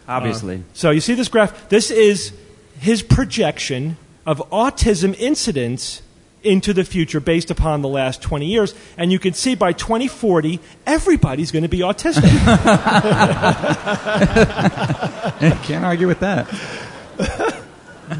Uh, 0.08 0.14
Obviously. 0.14 0.64
So 0.72 0.90
you 0.90 1.00
see 1.00 1.14
this 1.14 1.28
graph? 1.28 1.68
This 1.68 1.92
is 1.92 2.32
his 2.80 3.02
projection 3.02 3.96
of 4.26 4.38
autism 4.50 5.14
incidence 5.20 6.02
into 6.48 6.72
the 6.72 6.84
future 6.84 7.20
based 7.20 7.50
upon 7.50 7.82
the 7.82 7.88
last 7.88 8.22
20 8.22 8.46
years. 8.46 8.74
And 8.96 9.12
you 9.12 9.18
can 9.18 9.34
see 9.34 9.54
by 9.54 9.72
2040, 9.72 10.60
everybody's 10.86 11.50
going 11.50 11.62
to 11.62 11.68
be 11.68 11.80
autistic. 11.80 12.22
Can't 15.64 15.84
argue 15.84 16.06
with 16.06 16.20
that. 16.20 16.46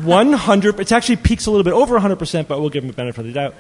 100 0.03 0.81
it's 0.81 0.93
actually 0.93 1.17
peaks 1.17 1.47
a 1.47 1.51
little 1.51 1.65
bit 1.65 1.73
over 1.73 1.99
100% 1.99 2.47
but 2.47 2.61
we'll 2.61 2.69
give 2.69 2.85
him 2.85 2.91
a 2.91 2.93
benefit 2.93 3.21
of 3.21 3.27
the 3.27 3.33
doubt 3.33 3.55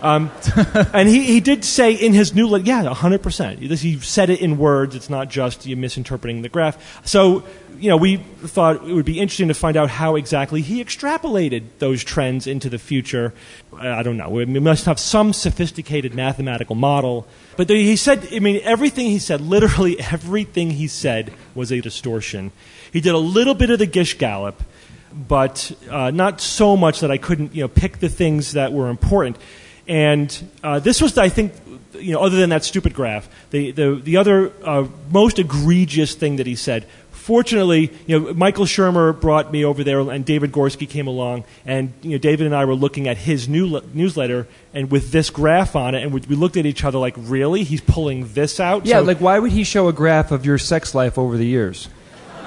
um, 0.00 0.30
and 0.92 1.08
he, 1.08 1.24
he 1.24 1.40
did 1.40 1.64
say 1.64 1.92
in 1.92 2.12
his 2.12 2.34
new 2.34 2.46
letter 2.46 2.64
yeah 2.64 2.84
100% 2.84 3.68
This- 3.68 3.80
he 3.80 3.98
said 3.98 4.30
it 4.30 4.40
in 4.40 4.58
words 4.58 4.94
it's 4.94 5.10
not 5.10 5.28
just 5.28 5.66
you 5.66 5.76
misinterpreting 5.76 6.42
the 6.42 6.48
graph 6.48 7.00
so 7.04 7.44
you 7.82 7.88
know 7.88 7.96
we 7.96 8.16
thought 8.16 8.76
it 8.76 8.94
would 8.94 9.04
be 9.04 9.18
interesting 9.18 9.48
to 9.48 9.54
find 9.54 9.76
out 9.76 9.90
how 9.90 10.16
exactly 10.16 10.62
he 10.62 10.82
extrapolated 10.82 11.64
those 11.78 12.04
trends 12.04 12.46
into 12.46 12.68
the 12.68 12.78
future 12.78 13.34
i 13.76 14.02
don't 14.02 14.16
know 14.16 14.28
we 14.28 14.44
must 14.44 14.84
have 14.84 15.00
some 15.00 15.32
sophisticated 15.32 16.14
mathematical 16.14 16.76
model 16.76 17.26
but 17.56 17.68
he 17.68 17.96
said 17.96 18.26
i 18.32 18.38
mean 18.38 18.60
everything 18.62 19.06
he 19.06 19.18
said 19.18 19.40
literally 19.40 19.98
everything 20.12 20.70
he 20.70 20.86
said 20.86 21.32
was 21.54 21.72
a 21.72 21.80
distortion 21.80 22.52
he 22.92 23.00
did 23.00 23.14
a 23.14 23.18
little 23.18 23.54
bit 23.54 23.70
of 23.70 23.78
the 23.78 23.86
gish 23.86 24.16
gallop 24.16 24.62
but 25.12 25.72
uh, 25.90 26.10
not 26.10 26.40
so 26.40 26.76
much 26.76 27.00
that 27.00 27.10
I 27.10 27.18
couldn't, 27.18 27.54
you 27.54 27.62
know, 27.62 27.68
pick 27.68 27.98
the 27.98 28.08
things 28.08 28.52
that 28.52 28.72
were 28.72 28.88
important. 28.88 29.36
And 29.86 30.50
uh, 30.62 30.78
this 30.78 31.02
was, 31.02 31.18
I 31.18 31.28
think, 31.28 31.52
you 31.94 32.12
know, 32.12 32.20
other 32.20 32.36
than 32.36 32.50
that 32.50 32.64
stupid 32.64 32.94
graph, 32.94 33.28
the 33.50 33.72
the 33.72 33.96
the 33.96 34.16
other 34.16 34.52
uh, 34.64 34.86
most 35.10 35.38
egregious 35.38 36.14
thing 36.14 36.36
that 36.36 36.46
he 36.46 36.54
said. 36.54 36.86
Fortunately, 37.22 37.92
you 38.08 38.18
know, 38.18 38.34
Michael 38.34 38.64
Shermer 38.64 39.18
brought 39.18 39.52
me 39.52 39.64
over 39.64 39.84
there, 39.84 40.00
and 40.00 40.24
David 40.24 40.50
Gorski 40.50 40.88
came 40.88 41.06
along, 41.06 41.44
and 41.64 41.92
you 42.02 42.10
know, 42.10 42.18
David 42.18 42.46
and 42.46 42.54
I 42.56 42.64
were 42.64 42.74
looking 42.74 43.06
at 43.06 43.16
his 43.16 43.48
new 43.48 43.80
newsletter, 43.94 44.48
and 44.74 44.90
with 44.90 45.12
this 45.12 45.30
graph 45.30 45.76
on 45.76 45.94
it, 45.94 46.02
and 46.02 46.12
we, 46.12 46.20
we 46.28 46.34
looked 46.34 46.56
at 46.56 46.66
each 46.66 46.82
other 46.82 46.98
like, 46.98 47.14
really, 47.16 47.62
he's 47.62 47.80
pulling 47.80 48.26
this 48.32 48.58
out? 48.58 48.86
Yeah, 48.86 48.98
So- 48.98 49.04
like 49.04 49.20
why 49.20 49.38
would 49.38 49.52
he 49.52 49.62
show 49.62 49.86
a 49.86 49.92
graph 49.92 50.32
of 50.32 50.44
your 50.44 50.58
sex 50.58 50.96
life 50.96 51.16
over 51.16 51.36
the 51.36 51.46
years? 51.46 51.88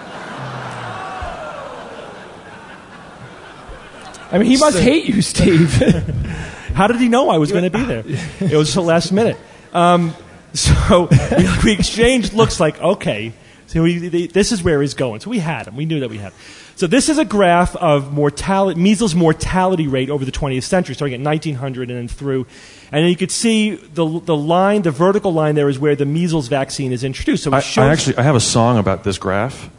I 4.29 4.37
mean, 4.37 4.49
he 4.49 4.57
must 4.57 4.77
hate 4.77 5.05
you, 5.05 5.21
Steve. 5.21 5.71
How 6.73 6.87
did 6.87 6.97
he 6.97 7.07
know 7.07 7.29
I 7.29 7.37
was 7.37 7.53
going 7.53 7.63
to 7.63 7.69
be 7.69 7.85
there? 7.85 8.03
It 8.41 8.57
was 8.57 8.73
the 8.73 8.81
last 8.81 9.13
minute. 9.13 9.37
Um, 9.71 10.13
so 10.53 11.07
we, 11.37 11.47
we 11.63 11.71
exchanged 11.71 12.33
looks 12.33 12.59
like, 12.59 12.77
okay, 12.81 13.31
so 13.67 13.83
we, 13.83 13.97
the, 14.09 14.27
this 14.27 14.51
is 14.51 14.63
where 14.63 14.81
he's 14.81 14.93
going. 14.93 15.19
So 15.21 15.29
we 15.29 15.39
had 15.39 15.67
him. 15.67 15.75
We 15.75 15.85
knew 15.85 15.99
that 16.01 16.09
we 16.09 16.17
had 16.17 16.31
him. 16.31 16.39
So 16.75 16.87
this 16.87 17.07
is 17.09 17.17
a 17.17 17.25
graph 17.25 17.75
of 17.77 18.11
mortality, 18.11 18.79
measles 18.79 19.15
mortality 19.15 19.87
rate 19.87 20.09
over 20.09 20.25
the 20.25 20.31
20th 20.31 20.63
century, 20.63 20.93
starting 20.93 21.21
at 21.21 21.25
1900 21.25 21.89
and 21.89 21.97
then 21.97 22.07
through. 22.07 22.45
And 22.91 23.03
then 23.03 23.09
you 23.09 23.15
could 23.15 23.31
see 23.31 23.75
the, 23.75 24.19
the 24.19 24.35
line, 24.35 24.81
the 24.81 24.91
vertical 24.91 25.33
line 25.33 25.55
there 25.55 25.69
is 25.69 25.79
where 25.79 25.95
the 25.95 26.05
measles 26.05 26.47
vaccine 26.47 26.91
is 26.91 27.03
introduced. 27.03 27.43
So 27.43 27.51
it 27.51 27.55
I, 27.55 27.59
shows, 27.61 27.83
I 27.83 27.91
actually 27.91 28.17
I 28.17 28.23
have 28.23 28.35
a 28.35 28.41
song 28.41 28.77
about 28.77 29.03
this 29.03 29.17
graph. 29.17 29.69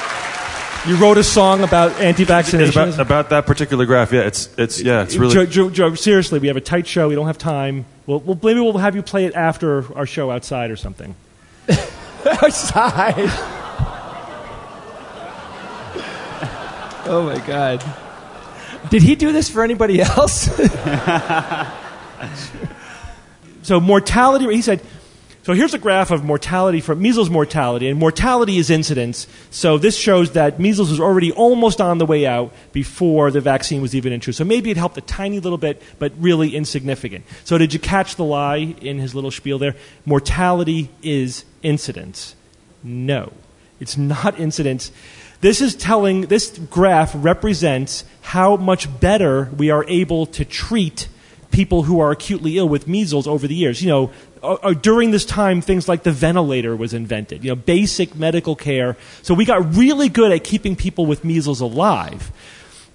you 0.86 0.96
wrote 0.96 1.18
a 1.18 1.24
song 1.24 1.62
about 1.62 1.92
anti-vaccination. 2.00 2.82
About, 2.82 3.00
about 3.00 3.30
that 3.30 3.46
particular 3.46 3.86
graph, 3.86 4.12
yeah, 4.12 4.22
it's 4.22 4.48
it's 4.58 4.80
yeah, 4.80 5.02
it's 5.02 5.16
really 5.16 5.34
Joe, 5.34 5.46
Joe, 5.46 5.70
Joe, 5.70 5.94
seriously, 5.94 6.38
we 6.38 6.48
have 6.48 6.56
a 6.56 6.60
tight 6.60 6.86
show. 6.86 7.08
We 7.08 7.14
don't 7.14 7.26
have 7.26 7.38
time. 7.38 7.86
We'll, 8.06 8.20
we'll, 8.20 8.38
maybe 8.42 8.60
we'll 8.60 8.78
have 8.78 8.94
you 8.94 9.02
play 9.02 9.24
it 9.24 9.34
after 9.34 9.92
our 9.96 10.06
show 10.06 10.30
outside 10.30 10.70
or 10.70 10.76
something. 10.76 11.14
Outside. 12.26 13.14
oh 17.06 17.22
my 17.26 17.38
god. 17.46 17.84
Did 18.90 19.02
he 19.02 19.14
do 19.14 19.32
this 19.32 19.50
for 19.50 19.62
anybody 19.62 20.00
else? 20.00 20.48
So 23.64 23.80
mortality, 23.80 24.46
he 24.54 24.60
said, 24.60 24.82
so 25.44 25.52
here's 25.52 25.74
a 25.74 25.78
graph 25.78 26.10
of 26.10 26.24
mortality 26.24 26.80
for 26.80 26.94
measles 26.94 27.28
mortality, 27.28 27.88
and 27.88 27.98
mortality 27.98 28.56
is 28.56 28.70
incidence. 28.70 29.26
So 29.50 29.76
this 29.76 29.94
shows 29.94 30.32
that 30.32 30.58
measles 30.58 30.88
was 30.88 31.00
already 31.00 31.32
almost 31.32 31.82
on 31.82 31.98
the 31.98 32.06
way 32.06 32.24
out 32.24 32.54
before 32.72 33.30
the 33.30 33.42
vaccine 33.42 33.82
was 33.82 33.94
even 33.94 34.14
introduced. 34.14 34.38
So 34.38 34.44
maybe 34.44 34.70
it 34.70 34.78
helped 34.78 34.96
a 34.96 35.02
tiny 35.02 35.40
little 35.40 35.58
bit, 35.58 35.82
but 35.98 36.12
really 36.18 36.56
insignificant. 36.56 37.26
So 37.44 37.58
did 37.58 37.74
you 37.74 37.78
catch 37.78 38.16
the 38.16 38.24
lie 38.24 38.74
in 38.80 38.98
his 38.98 39.14
little 39.14 39.30
spiel 39.30 39.58
there? 39.58 39.76
Mortality 40.06 40.88
is 41.02 41.44
incidence. 41.62 42.36
No, 42.82 43.30
it's 43.80 43.98
not 43.98 44.40
incidence. 44.40 44.92
This 45.42 45.60
is 45.60 45.74
telling, 45.74 46.22
this 46.22 46.56
graph 46.70 47.12
represents 47.14 48.06
how 48.22 48.56
much 48.56 48.98
better 48.98 49.50
we 49.54 49.68
are 49.68 49.84
able 49.88 50.24
to 50.24 50.44
treat 50.46 51.08
people 51.50 51.84
who 51.84 52.00
are 52.00 52.10
acutely 52.10 52.58
ill 52.58 52.68
with 52.68 52.88
measles 52.88 53.26
over 53.26 53.46
the 53.46 53.54
years. 53.54 53.82
You 53.82 53.88
know, 53.88 54.12
uh, 54.44 54.58
uh, 54.62 54.74
during 54.74 55.10
this 55.10 55.24
time, 55.24 55.60
things 55.60 55.88
like 55.88 56.02
the 56.02 56.12
ventilator 56.12 56.76
was 56.76 56.92
invented, 56.92 57.42
you 57.42 57.50
know, 57.50 57.56
basic 57.56 58.14
medical 58.14 58.54
care. 58.54 58.96
So 59.22 59.34
we 59.34 59.44
got 59.44 59.74
really 59.74 60.08
good 60.08 60.30
at 60.32 60.44
keeping 60.44 60.76
people 60.76 61.06
with 61.06 61.24
measles 61.24 61.60
alive. 61.60 62.30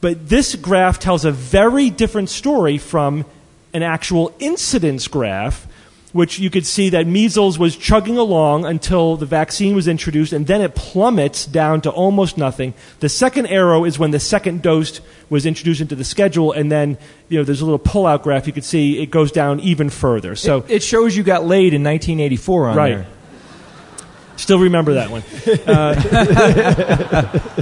But 0.02 0.30
this 0.30 0.56
graph 0.56 1.00
tells 1.00 1.26
a 1.26 1.32
very 1.32 1.90
different 1.90 2.30
story 2.30 2.78
from 2.78 3.26
an 3.74 3.84
actual 3.84 4.34
incidence 4.40 5.08
graph, 5.08 5.68
which 6.12 6.40
you 6.40 6.50
could 6.50 6.66
see 6.66 6.90
that 6.90 7.06
measles 7.06 7.60
was 7.60 7.78
chugging 7.78 8.18
along 8.18 8.66
until 8.66 9.16
the 9.16 9.26
vaccine 9.28 9.76
was 9.76 9.88
introduced, 9.88 10.34
and 10.34 10.48
then 10.48 10.62
it 10.62 10.74
plummets 10.76 11.46
down 11.46 11.82
to 11.82 11.90
almost 11.92 12.38
nothing. 12.38 12.74
The 13.00 13.10
second 13.10 13.46
arrow 13.48 13.86
is 13.86 14.00
when 14.00 14.12
the 14.12 14.20
second 14.20 14.62
dose 14.64 15.02
was 15.30 15.46
introduced 15.46 15.82
into 15.82 15.96
the 15.96 16.04
schedule, 16.04 16.52
and 16.52 16.72
then 16.72 16.98
you 17.28 17.38
know 17.38 17.44
there's 17.44 17.62
a 17.62 17.66
little 17.66 17.78
pull-out 17.78 18.24
graph. 18.24 18.48
You 18.48 18.54
could 18.54 18.64
see 18.64 19.02
it 19.02 19.12
goes 19.12 19.32
down 19.32 19.60
even 19.60 19.90
further. 19.90 20.36
So 20.36 20.66
it 20.68 20.82
shows 20.82 21.16
you 21.16 21.22
got 21.24 21.46
laid 21.46 21.74
in 21.74 21.84
1984 21.84 22.70
on 22.70 22.76
Right. 22.76 22.96
there. 22.96 23.08
Still 24.36 24.60
remember 24.60 24.94
that 24.94 25.10
one. 25.12 25.22
Uh, 25.68 26.00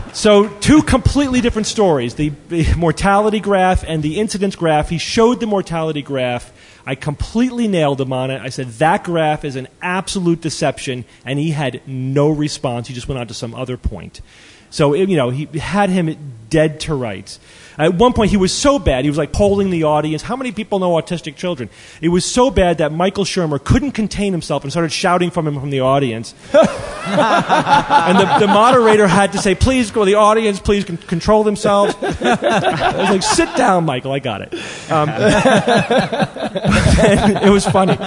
so, 0.14 0.48
two 0.60 0.84
completely 0.84 1.42
different 1.42 1.66
stories 1.66 2.14
the, 2.14 2.30
the 2.50 2.72
mortality 2.76 3.40
graph 3.40 3.84
and 3.88 4.04
the 4.04 4.20
incidence 4.20 4.56
graph. 4.56 4.88
He 4.90 5.00
showed 5.00 5.40
the 5.40 5.48
mortality 5.48 6.04
graph. 6.04 6.54
I 6.88 6.96
completely 6.96 7.68
nailed 7.68 8.00
him 8.00 8.14
on 8.14 8.32
it. 8.32 8.42
I 8.42 8.48
said, 8.48 8.68
that 8.80 9.04
graph 9.04 9.44
is 9.44 9.58
an 9.58 9.68
absolute 9.82 10.40
deception, 10.40 11.04
and 11.26 11.38
he 11.38 11.52
had 11.52 11.82
no 11.86 12.30
response. 12.30 12.88
He 12.88 12.94
just 12.94 13.10
went 13.10 13.20
on 13.20 13.28
to 13.28 13.34
some 13.34 13.54
other 13.54 13.76
point. 13.76 14.22
So, 14.70 14.94
you 14.94 15.18
know, 15.18 15.30
he 15.30 15.46
had 15.60 15.90
him 15.90 16.34
dead 16.50 16.80
to 16.82 16.96
rights. 16.96 17.42
At 17.78 17.94
one 17.94 18.14
point, 18.14 18.32
he 18.32 18.38
was 18.38 18.52
so 18.52 18.80
bad, 18.80 19.06
he 19.06 19.10
was 19.10 19.18
like 19.18 19.32
polling 19.32 19.70
the 19.70 19.84
audience. 19.84 20.24
How 20.24 20.36
many 20.36 20.52
people 20.52 20.80
know 20.80 20.92
autistic 20.92 21.36
children? 21.36 21.70
It 22.02 22.10
was 22.10 22.26
so 22.26 22.50
bad 22.50 22.80
that 22.80 22.92
Michael 22.92 23.24
Shermer 23.24 23.64
couldn't 23.64 23.92
contain 23.92 24.32
himself 24.32 24.64
and 24.64 24.72
started 24.72 24.92
shouting 24.92 25.30
from 25.30 25.48
him 25.48 25.60
from 25.60 25.70
the 25.70 25.82
audience. 25.82 26.34
and 26.54 28.18
the, 28.18 28.38
the 28.40 28.48
moderator 28.48 29.08
had 29.08 29.34
to 29.34 29.38
say, 29.38 29.56
please 29.56 29.92
go, 29.92 30.02
to 30.02 30.06
the 30.06 30.16
audience, 30.16 30.60
please 30.60 30.86
con- 30.86 30.98
control 30.98 31.44
themselves. 31.44 31.96
I 32.02 32.94
was 32.98 33.10
like, 33.10 33.24
sit 33.24 33.56
down, 33.56 33.86
Michael, 33.86 34.12
I 34.12 34.20
got 34.20 34.42
it. 34.42 34.54
Um, 34.92 35.10
it 37.44 37.52
was 37.52 37.66
funny. 37.66 37.98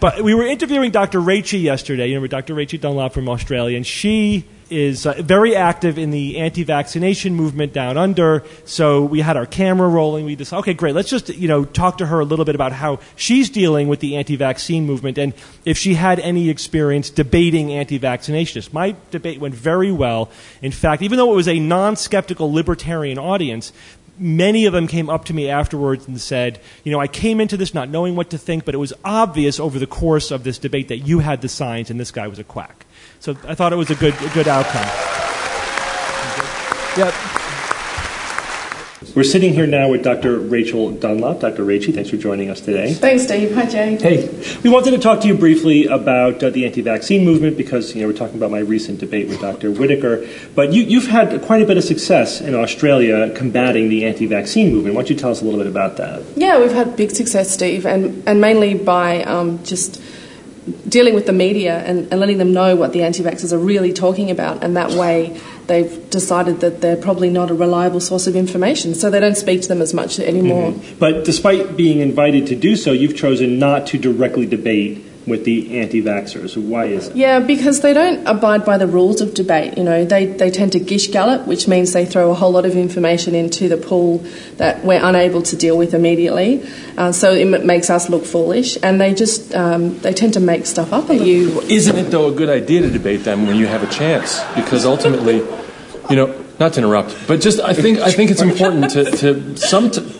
But 0.00 0.22
we 0.22 0.32
were 0.32 0.46
interviewing 0.46 0.92
Dr. 0.92 1.20
Rachie 1.20 1.60
yesterday. 1.60 2.06
You 2.06 2.14
remember 2.14 2.28
Dr. 2.28 2.54
Rachie 2.54 2.80
Dunlop 2.80 3.12
from 3.12 3.28
Australia, 3.28 3.76
and 3.76 3.86
she 3.86 4.46
is 4.70 5.04
uh, 5.04 5.14
very 5.18 5.54
active 5.56 5.98
in 5.98 6.10
the 6.10 6.38
anti-vaccination 6.38 7.34
movement 7.34 7.72
down 7.72 7.98
under. 7.98 8.44
So 8.64 9.02
we 9.02 9.20
had 9.20 9.36
our 9.36 9.44
camera 9.44 9.88
rolling. 9.88 10.24
We 10.24 10.36
decided, 10.36 10.60
okay, 10.60 10.74
great. 10.74 10.94
Let's 10.94 11.10
just 11.10 11.28
you 11.28 11.48
know 11.48 11.64
talk 11.64 11.98
to 11.98 12.06
her 12.06 12.20
a 12.20 12.24
little 12.24 12.44
bit 12.44 12.54
about 12.54 12.72
how 12.72 13.00
she's 13.16 13.50
dealing 13.50 13.88
with 13.88 14.00
the 14.00 14.16
anti-vaccine 14.16 14.86
movement 14.86 15.18
and 15.18 15.34
if 15.64 15.76
she 15.76 15.94
had 15.94 16.20
any 16.20 16.48
experience 16.48 17.10
debating 17.10 17.72
anti-vaccinationists. 17.72 18.72
My 18.72 18.96
debate 19.10 19.40
went 19.40 19.54
very 19.54 19.92
well. 19.92 20.30
In 20.62 20.72
fact, 20.72 21.02
even 21.02 21.18
though 21.18 21.32
it 21.32 21.36
was 21.36 21.48
a 21.48 21.58
non-skeptical 21.58 22.50
libertarian 22.50 23.18
audience, 23.18 23.72
many 24.20 24.66
of 24.66 24.72
them 24.72 24.86
came 24.86 25.08
up 25.08 25.24
to 25.24 25.34
me 25.34 25.48
afterwards 25.48 26.06
and 26.06 26.20
said, 26.20 26.60
you 26.84 26.92
know, 26.92 27.00
I 27.00 27.08
came 27.08 27.40
into 27.40 27.56
this 27.56 27.72
not 27.72 27.88
knowing 27.88 28.14
what 28.14 28.30
to 28.30 28.38
think, 28.38 28.64
but 28.64 28.74
it 28.74 28.78
was 28.78 28.92
obvious 29.04 29.58
over 29.58 29.78
the 29.78 29.86
course 29.86 30.30
of 30.30 30.44
this 30.44 30.58
debate 30.58 30.88
that 30.88 30.98
you 30.98 31.20
had 31.20 31.40
the 31.40 31.48
science 31.48 31.90
and 31.90 31.98
this 31.98 32.10
guy 32.10 32.28
was 32.28 32.38
a 32.38 32.44
quack. 32.44 32.84
So 33.18 33.36
I 33.48 33.54
thought 33.54 33.72
it 33.72 33.76
was 33.76 33.90
a 33.90 33.94
good, 33.94 34.14
a 34.22 34.28
good 34.28 34.46
outcome. 34.46 34.86
Yep. 36.96 37.39
We're 39.14 39.24
sitting 39.24 39.52
here 39.52 39.66
now 39.66 39.88
with 39.88 40.04
Dr. 40.04 40.38
Rachel 40.38 40.92
Dunlop. 40.92 41.40
Dr. 41.40 41.64
Rachel, 41.64 41.92
thanks 41.92 42.10
for 42.10 42.16
joining 42.16 42.48
us 42.48 42.60
today. 42.60 42.94
Thanks, 42.94 43.26
Dave. 43.26 43.52
Hi, 43.56 43.66
Jay. 43.66 43.96
Hey, 43.96 44.58
we 44.62 44.70
wanted 44.70 44.92
to 44.92 44.98
talk 44.98 45.20
to 45.22 45.26
you 45.26 45.34
briefly 45.34 45.86
about 45.86 46.40
uh, 46.44 46.50
the 46.50 46.64
anti-vaccine 46.64 47.24
movement 47.24 47.56
because 47.56 47.92
you 47.92 48.02
know 48.02 48.06
we're 48.06 48.16
talking 48.16 48.36
about 48.36 48.52
my 48.52 48.60
recent 48.60 49.00
debate 49.00 49.26
with 49.26 49.40
Dr. 49.40 49.72
Whitaker. 49.72 50.28
But 50.54 50.72
you, 50.72 51.00
have 51.00 51.10
had 51.10 51.42
quite 51.42 51.60
a 51.60 51.66
bit 51.66 51.76
of 51.76 51.82
success 51.82 52.40
in 52.40 52.54
Australia 52.54 53.34
combating 53.34 53.88
the 53.88 54.04
anti-vaccine 54.04 54.72
movement. 54.72 54.94
Why 54.94 55.02
don't 55.02 55.10
you 55.10 55.16
tell 55.16 55.32
us 55.32 55.42
a 55.42 55.44
little 55.44 55.58
bit 55.58 55.66
about 55.66 55.96
that? 55.96 56.22
Yeah, 56.36 56.60
we've 56.60 56.72
had 56.72 56.94
big 56.96 57.10
success, 57.10 57.50
Steve, 57.50 57.86
and 57.86 58.22
and 58.28 58.40
mainly 58.40 58.74
by 58.74 59.24
um, 59.24 59.60
just 59.64 60.00
dealing 60.88 61.14
with 61.14 61.26
the 61.26 61.32
media 61.32 61.78
and, 61.78 62.06
and 62.12 62.20
letting 62.20 62.38
them 62.38 62.52
know 62.52 62.76
what 62.76 62.92
the 62.92 63.02
anti-vaxxers 63.02 63.52
are 63.52 63.58
really 63.58 63.92
talking 63.92 64.30
about, 64.30 64.62
and 64.62 64.76
that 64.76 64.90
way 64.92 65.40
they've 65.70 66.10
decided 66.10 66.60
that 66.60 66.80
they're 66.80 66.96
probably 66.96 67.30
not 67.30 67.48
a 67.48 67.54
reliable 67.54 68.00
source 68.00 68.26
of 68.26 68.34
information, 68.34 68.92
so 68.92 69.08
they 69.08 69.20
don't 69.20 69.36
speak 69.36 69.62
to 69.62 69.68
them 69.68 69.80
as 69.80 69.94
much 69.94 70.18
anymore. 70.18 70.72
Mm-hmm. 70.72 70.98
But 70.98 71.24
despite 71.24 71.76
being 71.76 72.00
invited 72.00 72.48
to 72.48 72.56
do 72.56 72.74
so, 72.74 72.90
you've 72.90 73.16
chosen 73.16 73.58
not 73.58 73.86
to 73.88 73.98
directly 73.98 74.46
debate 74.46 75.06
with 75.26 75.44
the 75.44 75.78
anti-vaxxers. 75.78 76.56
Why 76.56 76.86
is 76.86 77.08
it? 77.08 77.16
Yeah, 77.16 77.40
because 77.40 77.80
they 77.80 77.92
don't 77.92 78.26
abide 78.26 78.64
by 78.64 78.78
the 78.78 78.86
rules 78.86 79.20
of 79.20 79.34
debate. 79.34 79.76
You 79.76 79.84
know, 79.84 80.04
they, 80.04 80.26
they 80.26 80.50
tend 80.50 80.72
to 80.72 80.80
gish 80.80 81.08
gallop, 81.08 81.46
which 81.46 81.68
means 81.68 81.92
they 81.92 82.06
throw 82.06 82.30
a 82.30 82.34
whole 82.34 82.52
lot 82.52 82.64
of 82.64 82.76
information 82.76 83.34
into 83.34 83.68
the 83.68 83.76
pool 83.76 84.24
that 84.56 84.84
we're 84.84 85.02
unable 85.02 85.42
to 85.42 85.56
deal 85.56 85.76
with 85.76 85.94
immediately. 85.94 86.66
Uh, 86.96 87.12
so 87.12 87.32
it 87.32 87.64
makes 87.64 87.90
us 87.90 88.08
look 88.08 88.24
foolish, 88.24 88.78
and 88.82 89.00
they 89.00 89.14
just 89.14 89.54
um, 89.54 89.98
they 90.00 90.12
tend 90.12 90.34
to 90.34 90.40
make 90.40 90.66
stuff 90.66 90.92
up. 90.92 91.08
You 91.10 91.60
isn't 91.62 91.96
it 91.96 92.10
though 92.10 92.28
a 92.28 92.32
good 92.32 92.48
idea 92.48 92.82
to 92.82 92.90
debate 92.90 93.24
them 93.24 93.46
when 93.46 93.56
you 93.56 93.66
have 93.66 93.82
a 93.82 93.92
chance? 93.92 94.40
Because 94.54 94.86
ultimately, 94.86 95.36
you 96.08 96.16
know, 96.16 96.44
not 96.58 96.74
to 96.74 96.80
interrupt, 96.80 97.16
but 97.26 97.40
just 97.40 97.60
I 97.60 97.74
think 97.74 97.98
I 97.98 98.10
think 98.10 98.30
it's 98.30 98.42
important 98.42 98.90
to, 98.90 99.04
to 99.04 99.56
some. 99.56 99.90
T- 99.90 100.16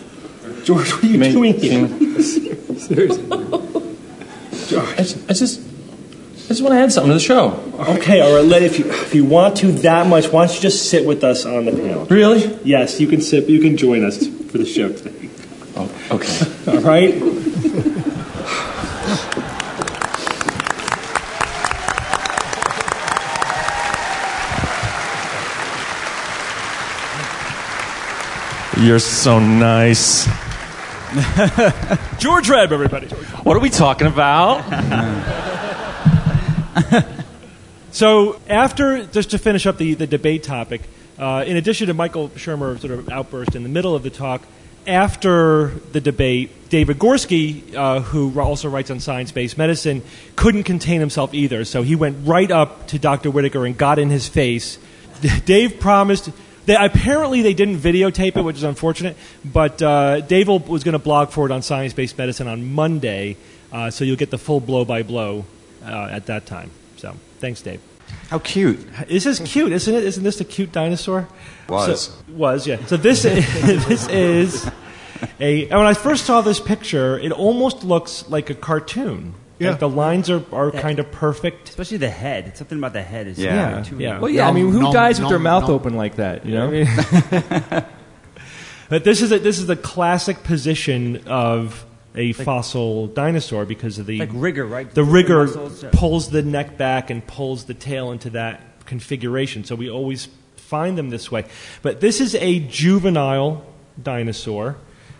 George, 0.63 0.91
what 0.91 1.03
are 1.03 1.07
you 1.07 1.31
doing 1.31 1.53
here? 1.55 1.87
Seriously. 2.21 3.87
I 4.79 4.95
just, 4.97 5.29
I 5.29 5.33
just, 5.33 5.59
I 5.59 6.47
just 6.47 6.61
want 6.61 6.73
to 6.73 6.79
add 6.79 6.91
something 6.91 7.09
to 7.09 7.13
the 7.13 7.19
show. 7.19 7.51
Okay, 7.97 8.21
all 8.21 8.35
right. 8.35 8.45
Let 8.45 8.63
if 8.63 8.79
you 8.79 8.89
if 8.89 9.15
you 9.15 9.25
want 9.25 9.57
to 9.57 9.71
that 9.71 10.07
much, 10.07 10.27
why 10.31 10.45
don't 10.45 10.55
you 10.55 10.61
just 10.61 10.89
sit 10.89 11.05
with 11.05 11.23
us 11.23 11.45
on 11.45 11.65
the 11.65 11.71
panel? 11.71 12.05
Really? 12.05 12.57
Yes, 12.63 12.99
you 12.99 13.07
can 13.07 13.21
sit. 13.21 13.47
You 13.49 13.59
can 13.59 13.77
join 13.77 14.03
us 14.03 14.27
for 14.27 14.57
the 14.57 14.65
show 14.65 14.91
today. 14.91 15.29
Oh, 15.75 15.89
okay. 16.11 16.71
all 16.71 16.81
right. 16.81 17.15
You're 28.81 28.99
so 28.99 29.37
nice. 29.37 30.25
George 32.17 32.47
Hrab, 32.47 32.71
everybody. 32.71 33.07
What 33.43 33.57
are 33.57 33.59
we 33.59 33.71
talking 33.71 34.05
about? 34.05 34.61
so, 37.91 38.39
after, 38.47 39.03
just 39.07 39.31
to 39.31 39.39
finish 39.39 39.65
up 39.65 39.79
the, 39.79 39.95
the 39.95 40.05
debate 40.05 40.43
topic, 40.43 40.81
uh, 41.17 41.43
in 41.47 41.57
addition 41.57 41.87
to 41.87 41.95
Michael 41.95 42.29
Shermer 42.29 42.79
sort 42.79 42.93
of 42.93 43.09
outburst 43.09 43.55
in 43.55 43.63
the 43.63 43.69
middle 43.69 43.95
of 43.95 44.03
the 44.03 44.11
talk, 44.11 44.43
after 44.85 45.69
the 45.91 45.99
debate, 45.99 46.69
David 46.69 46.99
Gorski, 46.99 47.73
uh, 47.73 48.01
who 48.01 48.39
also 48.39 48.69
writes 48.69 48.91
on 48.91 48.99
science 48.99 49.31
based 49.31 49.57
medicine, 49.57 50.03
couldn't 50.35 50.63
contain 50.63 50.99
himself 50.99 51.33
either. 51.33 51.65
So 51.65 51.81
he 51.81 51.95
went 51.95 52.27
right 52.27 52.51
up 52.51 52.89
to 52.89 52.99
Dr. 52.99 53.31
Whitaker 53.31 53.65
and 53.65 53.75
got 53.75 53.97
in 53.97 54.11
his 54.11 54.27
face. 54.27 54.77
Dave 55.45 55.79
promised 55.79 56.29
they, 56.65 56.75
apparently, 56.75 57.41
they 57.41 57.53
didn't 57.53 57.77
videotape 57.77 58.37
it, 58.37 58.41
which 58.41 58.57
is 58.57 58.63
unfortunate. 58.63 59.17
But 59.43 59.81
uh, 59.81 60.21
Dave 60.21 60.47
was 60.47 60.83
going 60.83 60.93
to 60.93 60.99
blog 60.99 61.29
for 61.29 61.45
it 61.45 61.51
on 61.51 61.61
Science 61.61 61.93
Based 61.93 62.17
Medicine 62.17 62.47
on 62.47 62.73
Monday, 62.73 63.37
uh, 63.71 63.89
so 63.89 64.03
you'll 64.03 64.17
get 64.17 64.31
the 64.31 64.37
full 64.37 64.59
blow 64.59 64.85
by 64.85 65.03
blow 65.03 65.45
at 65.83 66.27
that 66.27 66.45
time. 66.45 66.71
So, 66.97 67.15
thanks, 67.39 67.61
Dave. 67.61 67.81
How 68.29 68.39
cute! 68.39 68.79
This 69.07 69.25
is 69.25 69.39
cute, 69.39 69.71
isn't 69.71 69.93
it? 69.93 70.03
Isn't 70.03 70.23
this 70.23 70.39
a 70.39 70.45
cute 70.45 70.71
dinosaur? 70.71 71.27
Was 71.67 72.05
so, 72.05 72.13
was 72.29 72.67
yeah. 72.67 72.83
So 72.85 72.97
this 72.97 73.25
is, 73.25 73.45
this 73.87 74.07
is 74.07 74.69
a. 75.39 75.67
when 75.67 75.85
I 75.85 75.93
first 75.93 76.25
saw 76.25 76.41
this 76.41 76.59
picture, 76.59 77.19
it 77.19 77.31
almost 77.31 77.83
looks 77.83 78.27
like 78.29 78.49
a 78.49 78.55
cartoon. 78.55 79.33
Yeah. 79.61 79.71
Like 79.71 79.79
the 79.79 79.89
lines 79.89 80.29
are, 80.29 80.43
are 80.51 80.71
kind 80.71 80.97
of 80.99 81.11
perfect. 81.11 81.69
Especially 81.69 81.97
the 81.97 82.09
head. 82.09 82.57
Something 82.57 82.79
about 82.79 82.93
the 82.93 83.03
head 83.03 83.27
is 83.27 83.37
yeah. 83.37 83.83
Too 83.83 83.97
yeah. 83.99 84.19
Well, 84.19 84.29
yeah. 84.29 84.47
I 84.47 84.51
mean, 84.51 84.71
who 84.71 84.81
nom, 84.81 84.93
dies 84.93 85.19
nom, 85.19 85.25
with 85.25 85.31
their 85.31 85.39
mouth 85.39 85.63
nom. 85.63 85.71
open 85.71 85.95
like 85.95 86.15
that? 86.15 86.45
You 86.45 86.55
know. 86.55 86.69
but 88.89 89.03
this 89.03 89.21
is 89.21 89.31
a, 89.31 89.37
this 89.37 89.59
is 89.59 89.67
the 89.67 89.75
classic 89.75 90.43
position 90.43 91.27
of 91.27 91.85
a 92.15 92.33
like, 92.33 92.35
fossil 92.37 93.07
dinosaur 93.07 93.65
because 93.65 93.99
of 93.99 94.07
the 94.07 94.17
like 94.17 94.29
rigor, 94.33 94.65
right? 94.65 94.89
The 94.89 95.03
rigor 95.03 95.47
pulls 95.91 96.29
the 96.29 96.41
neck 96.41 96.77
back 96.77 97.09
and 97.09 97.25
pulls 97.25 97.65
the 97.65 97.73
tail 97.75 98.11
into 98.11 98.31
that 98.31 98.85
configuration. 98.85 99.63
So 99.63 99.75
we 99.75 99.89
always 99.91 100.27
find 100.55 100.97
them 100.97 101.09
this 101.11 101.31
way. 101.31 101.45
But 101.81 102.01
this 102.01 102.19
is 102.19 102.33
a 102.35 102.59
juvenile 102.59 103.65
dinosaur 104.01 104.77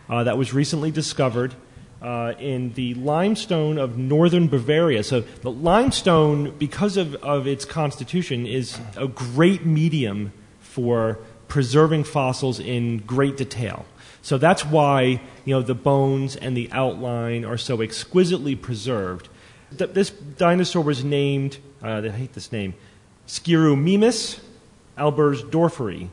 uh, 0.09 0.23
that 0.23 0.37
was 0.37 0.53
recently 0.53 0.91
discovered 0.91 1.53
uh, 2.01 2.33
in 2.39 2.73
the 2.73 2.93
limestone 2.95 3.77
of 3.77 3.97
northern 3.97 4.47
Bavaria. 4.47 5.03
So 5.03 5.21
the 5.21 5.51
limestone, 5.51 6.51
because 6.57 6.97
of, 6.97 7.15
of 7.15 7.45
its 7.47 7.63
constitution, 7.63 8.47
is 8.47 8.79
a 8.97 9.07
great 9.07 9.65
medium 9.65 10.33
for 10.59 11.19
preserving 11.47 12.05
fossils 12.05 12.59
in 12.59 12.99
great 12.99 13.37
detail. 13.37 13.85
So 14.21 14.37
that's 14.37 14.63
why 14.65 15.21
you 15.45 15.53
know 15.53 15.61
the 15.61 15.75
bones 15.75 16.35
and 16.35 16.55
the 16.55 16.69
outline 16.71 17.43
are 17.43 17.57
so 17.57 17.81
exquisitely 17.81 18.55
preserved. 18.55 19.29
This 19.71 20.09
dinosaur 20.09 20.83
was 20.83 21.03
named, 21.03 21.59
uh, 21.81 22.01
I 22.03 22.09
hate 22.09 22.33
this 22.33 22.51
name, 22.51 22.73
Sciuromimus 23.27 24.39
albersdorferi. 24.97 26.09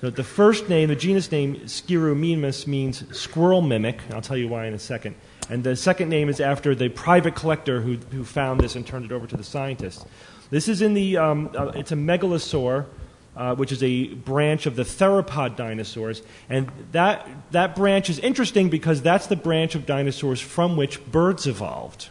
So 0.00 0.10
the 0.10 0.24
first 0.24 0.68
name, 0.68 0.88
the 0.88 0.96
genus 0.96 1.30
name 1.30 1.56
Sciuromimus 1.56 2.66
means 2.66 3.04
squirrel 3.16 3.60
mimic. 3.60 4.00
I'll 4.12 4.22
tell 4.22 4.36
you 4.36 4.48
why 4.48 4.66
in 4.66 4.74
a 4.74 4.78
second. 4.78 5.14
And 5.50 5.64
the 5.64 5.74
second 5.74 6.08
name 6.08 6.28
is 6.28 6.40
after 6.40 6.76
the 6.76 6.88
private 6.88 7.34
collector 7.34 7.80
who, 7.80 7.96
who 8.12 8.24
found 8.24 8.60
this 8.60 8.76
and 8.76 8.86
turned 8.86 9.04
it 9.04 9.12
over 9.12 9.26
to 9.26 9.36
the 9.36 9.42
scientists. 9.42 10.04
This 10.50 10.68
is 10.68 10.80
in 10.80 10.94
the, 10.94 11.16
um, 11.16 11.50
uh, 11.56 11.72
it's 11.74 11.90
a 11.90 11.96
megalosaur, 11.96 12.86
uh, 13.36 13.56
which 13.56 13.72
is 13.72 13.82
a 13.82 14.14
branch 14.14 14.66
of 14.66 14.76
the 14.76 14.84
theropod 14.84 15.56
dinosaurs. 15.56 16.22
And 16.48 16.70
that, 16.92 17.28
that 17.50 17.74
branch 17.74 18.08
is 18.08 18.20
interesting 18.20 18.70
because 18.70 19.02
that's 19.02 19.26
the 19.26 19.34
branch 19.34 19.74
of 19.74 19.86
dinosaurs 19.86 20.40
from 20.40 20.76
which 20.76 21.04
birds 21.10 21.48
evolved. 21.48 22.10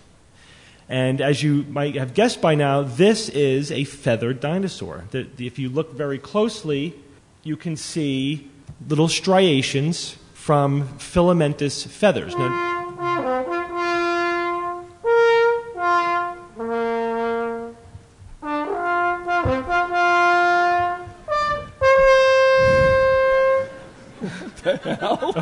And 0.90 1.22
as 1.22 1.42
you 1.42 1.64
might 1.70 1.96
have 1.96 2.14
guessed 2.14 2.42
by 2.42 2.56
now, 2.56 2.82
this 2.82 3.30
is 3.30 3.72
a 3.72 3.86
feathered 3.86 4.42
dinosaur. 4.42 5.06
The, 5.12 5.24
the, 5.24 5.48
if 5.48 5.58
you 5.58 5.70
look 5.70 5.94
very 5.94 6.18
closely, 6.18 6.94
you 7.44 7.56
can 7.56 7.78
see 7.78 8.50
little 8.86 9.08
striations 9.08 10.18
from 10.34 10.88
filamentous 10.98 11.86
feathers. 11.86 12.36
Now, 12.36 12.79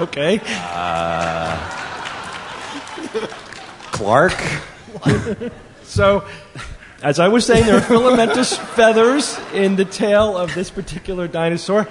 okay. 0.03 0.41
Uh, 0.45 1.57
Clark. 3.91 4.33
so, 5.83 6.25
as 7.01 7.19
I 7.19 7.27
was 7.27 7.45
saying, 7.45 7.65
there 7.65 7.77
are 7.77 7.81
filamentous 7.81 8.57
feathers 8.57 9.39
in 9.53 9.75
the 9.75 9.85
tail 9.85 10.37
of 10.37 10.53
this 10.55 10.69
particular 10.69 11.27
dinosaur, 11.27 11.87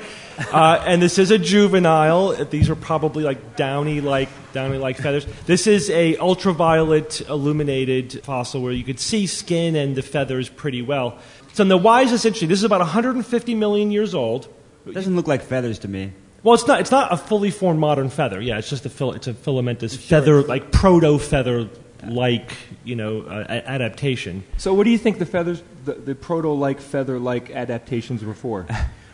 uh, 0.52 0.84
and 0.86 1.00
this 1.00 1.18
is 1.18 1.30
a 1.30 1.38
juvenile. 1.38 2.32
These 2.44 2.70
are 2.70 2.76
probably 2.76 3.24
like 3.24 3.56
downy-like 3.56 4.28
downy-like 4.52 4.98
feathers. 4.98 5.26
This 5.46 5.66
is 5.66 5.90
a 5.90 6.16
ultraviolet 6.16 7.20
illuminated 7.28 8.22
fossil 8.24 8.62
where 8.62 8.72
you 8.72 8.84
could 8.84 9.00
see 9.00 9.26
skin 9.26 9.76
and 9.76 9.96
the 9.96 10.02
feathers 10.02 10.48
pretty 10.48 10.82
well. 10.82 11.18
So 11.52 11.64
now, 11.64 11.76
why 11.76 12.02
is 12.02 12.10
this 12.10 12.24
interesting? 12.24 12.48
This 12.48 12.58
is 12.58 12.64
about 12.64 12.80
150 12.80 13.54
million 13.54 13.90
years 13.90 14.14
old. 14.14 14.48
It 14.86 14.94
doesn't 14.94 15.16
look 15.16 15.26
like 15.26 15.42
feathers 15.42 15.80
to 15.80 15.88
me. 15.88 16.12
Well, 16.46 16.54
it's 16.54 16.68
not. 16.68 16.78
It's 16.78 16.92
not 16.92 17.12
a 17.12 17.16
fully 17.16 17.50
formed 17.50 17.80
modern 17.80 18.08
feather. 18.08 18.40
Yeah, 18.40 18.58
it's 18.58 18.70
just 18.70 18.86
a 18.86 18.88
fil- 18.88 19.14
it's 19.14 19.26
a 19.26 19.34
filamentous 19.34 19.96
feather, 19.96 20.42
like 20.44 20.70
proto 20.70 21.18
feather, 21.18 21.68
like 22.06 22.52
you 22.84 22.94
know, 22.94 23.22
uh, 23.22 23.46
a- 23.48 23.68
adaptation. 23.68 24.44
So, 24.56 24.72
what 24.72 24.84
do 24.84 24.90
you 24.90 24.98
think 24.98 25.18
the 25.18 25.26
feathers, 25.26 25.64
the, 25.84 25.94
the 25.94 26.14
proto-like 26.14 26.80
feather-like 26.80 27.50
adaptations 27.50 28.24
were 28.24 28.32
for? 28.32 28.64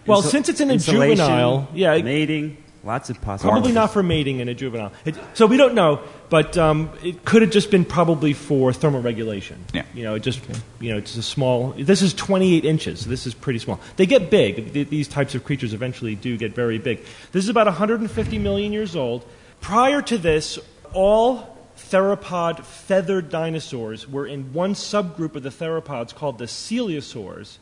Well, 0.06 0.20
Insul- 0.20 0.30
since 0.30 0.50
it's 0.50 0.60
in 0.60 0.70
a 0.72 0.76
juvenile, 0.76 1.68
yeah, 1.72 1.96
mating, 2.02 2.62
lots 2.84 3.10
of 3.10 3.20
possibilities. 3.20 3.60
Probably 3.60 3.72
not 3.72 3.92
for 3.92 4.02
mating 4.02 4.40
in 4.40 4.48
a 4.48 4.54
juvenile. 4.54 4.92
It, 5.04 5.16
so 5.34 5.46
we 5.46 5.56
don't 5.56 5.74
know, 5.74 6.00
but 6.30 6.56
um, 6.58 6.90
it 7.02 7.24
could 7.24 7.42
have 7.42 7.50
just 7.50 7.70
been 7.70 7.84
probably 7.84 8.32
for 8.32 8.70
thermoregulation. 8.72 9.56
Yeah. 9.72 9.84
You 9.94 10.04
know, 10.04 10.14
it 10.14 10.20
just 10.20 10.40
you 10.80 10.90
know, 10.92 10.98
it's 10.98 11.16
a 11.16 11.22
small. 11.22 11.72
This 11.72 12.02
is 12.02 12.14
28 12.14 12.64
inches. 12.64 13.00
So 13.00 13.10
this 13.10 13.26
is 13.26 13.34
pretty 13.34 13.58
small. 13.58 13.80
They 13.96 14.06
get 14.06 14.30
big. 14.30 14.72
Th- 14.72 14.88
These 14.88 15.08
types 15.08 15.34
of 15.34 15.44
creatures 15.44 15.74
eventually 15.74 16.14
do 16.14 16.36
get 16.36 16.54
very 16.54 16.78
big. 16.78 16.98
This 17.32 17.44
is 17.44 17.48
about 17.48 17.66
150 17.66 18.38
million 18.38 18.72
years 18.72 18.96
old. 18.96 19.24
Prior 19.60 20.02
to 20.02 20.18
this, 20.18 20.58
all 20.92 21.56
theropod 21.76 22.64
feathered 22.64 23.28
dinosaurs 23.30 24.08
were 24.08 24.26
in 24.26 24.52
one 24.52 24.74
subgroup 24.74 25.34
of 25.36 25.42
the 25.42 25.48
theropods 25.50 26.14
called 26.14 26.38
the 26.38 26.44
coelurosaurs. 26.46 27.58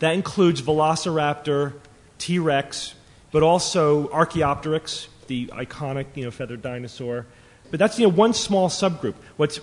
That 0.00 0.14
includes 0.14 0.62
Velociraptor, 0.62 1.74
T 2.18 2.38
Rex, 2.38 2.94
but 3.30 3.42
also 3.42 4.10
Archaeopteryx, 4.10 5.08
the 5.26 5.46
iconic 5.48 6.06
you 6.14 6.24
know, 6.24 6.30
feathered 6.30 6.62
dinosaur. 6.62 7.26
But 7.70 7.78
that's 7.78 7.98
you 7.98 8.06
know, 8.06 8.14
one 8.14 8.32
small 8.32 8.68
subgroup. 8.68 9.14
What's 9.36 9.60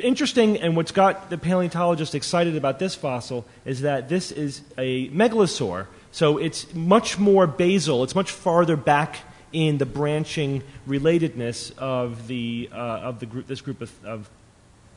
interesting 0.00 0.58
and 0.58 0.76
what's 0.76 0.92
got 0.92 1.30
the 1.30 1.38
paleontologist 1.38 2.14
excited 2.14 2.56
about 2.56 2.78
this 2.78 2.94
fossil 2.94 3.44
is 3.64 3.80
that 3.82 4.08
this 4.08 4.30
is 4.30 4.62
a 4.76 5.08
megalosaur. 5.08 5.86
So 6.12 6.38
it's 6.38 6.72
much 6.74 7.18
more 7.18 7.46
basal, 7.46 8.04
it's 8.04 8.14
much 8.14 8.30
farther 8.30 8.76
back 8.76 9.18
in 9.52 9.78
the 9.78 9.86
branching 9.86 10.62
relatedness 10.86 11.76
of, 11.78 12.28
the, 12.28 12.68
uh, 12.72 12.76
of 12.76 13.20
the 13.20 13.26
group, 13.26 13.46
this 13.46 13.60
group 13.60 13.80
of, 13.80 13.92
of 14.04 14.30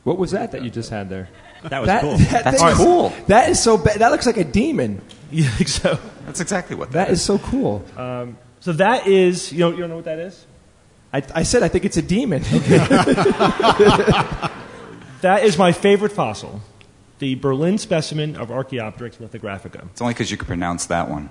What 0.04 0.18
was 0.18 0.30
that 0.32 0.52
that 0.52 0.62
you 0.62 0.70
just 0.70 0.90
had 0.90 1.08
there? 1.08 1.28
That 1.64 1.80
was 1.80 1.86
That- 1.88 2.00
cool. 2.02 2.16
that 2.18 2.44
That's 2.44 2.62
thing 2.62 2.74
cool. 2.74 3.12
That 3.28 3.48
is 3.50 3.62
so 3.62 3.76
bad. 3.78 3.98
That 4.00 4.10
looks 4.10 4.26
like 4.26 4.36
a 4.36 4.44
demon. 4.44 5.00
You 5.32 5.44
think 5.44 5.68
so? 5.68 5.98
That's 6.26 6.40
exactly 6.40 6.76
what 6.76 6.92
That 6.92 7.08
is 7.08 7.22
so 7.22 7.38
cool. 7.38 7.82
Um, 7.96 8.36
so 8.60 8.72
that 8.74 9.06
is, 9.06 9.50
you 9.50 9.60
don't, 9.60 9.72
you 9.72 9.80
don't 9.80 9.88
know 9.88 9.96
what 9.96 10.04
that 10.04 10.18
is? 10.18 10.44
I, 11.10 11.22
I 11.34 11.42
said 11.42 11.62
I 11.62 11.68
think 11.68 11.86
it's 11.86 11.96
a 11.96 12.02
demon. 12.02 12.42
That 15.22 15.44
is 15.44 15.56
my 15.56 15.70
favorite 15.72 16.10
fossil, 16.12 16.60
the 17.20 17.36
Berlin 17.36 17.78
specimen 17.78 18.34
of 18.36 18.50
Archaeopteryx 18.50 19.18
lithographica. 19.18 19.86
It's 19.92 20.02
only 20.02 20.14
because 20.14 20.30
you 20.32 20.36
could 20.36 20.48
pronounce 20.48 20.86
that 20.86 21.08
one. 21.08 21.28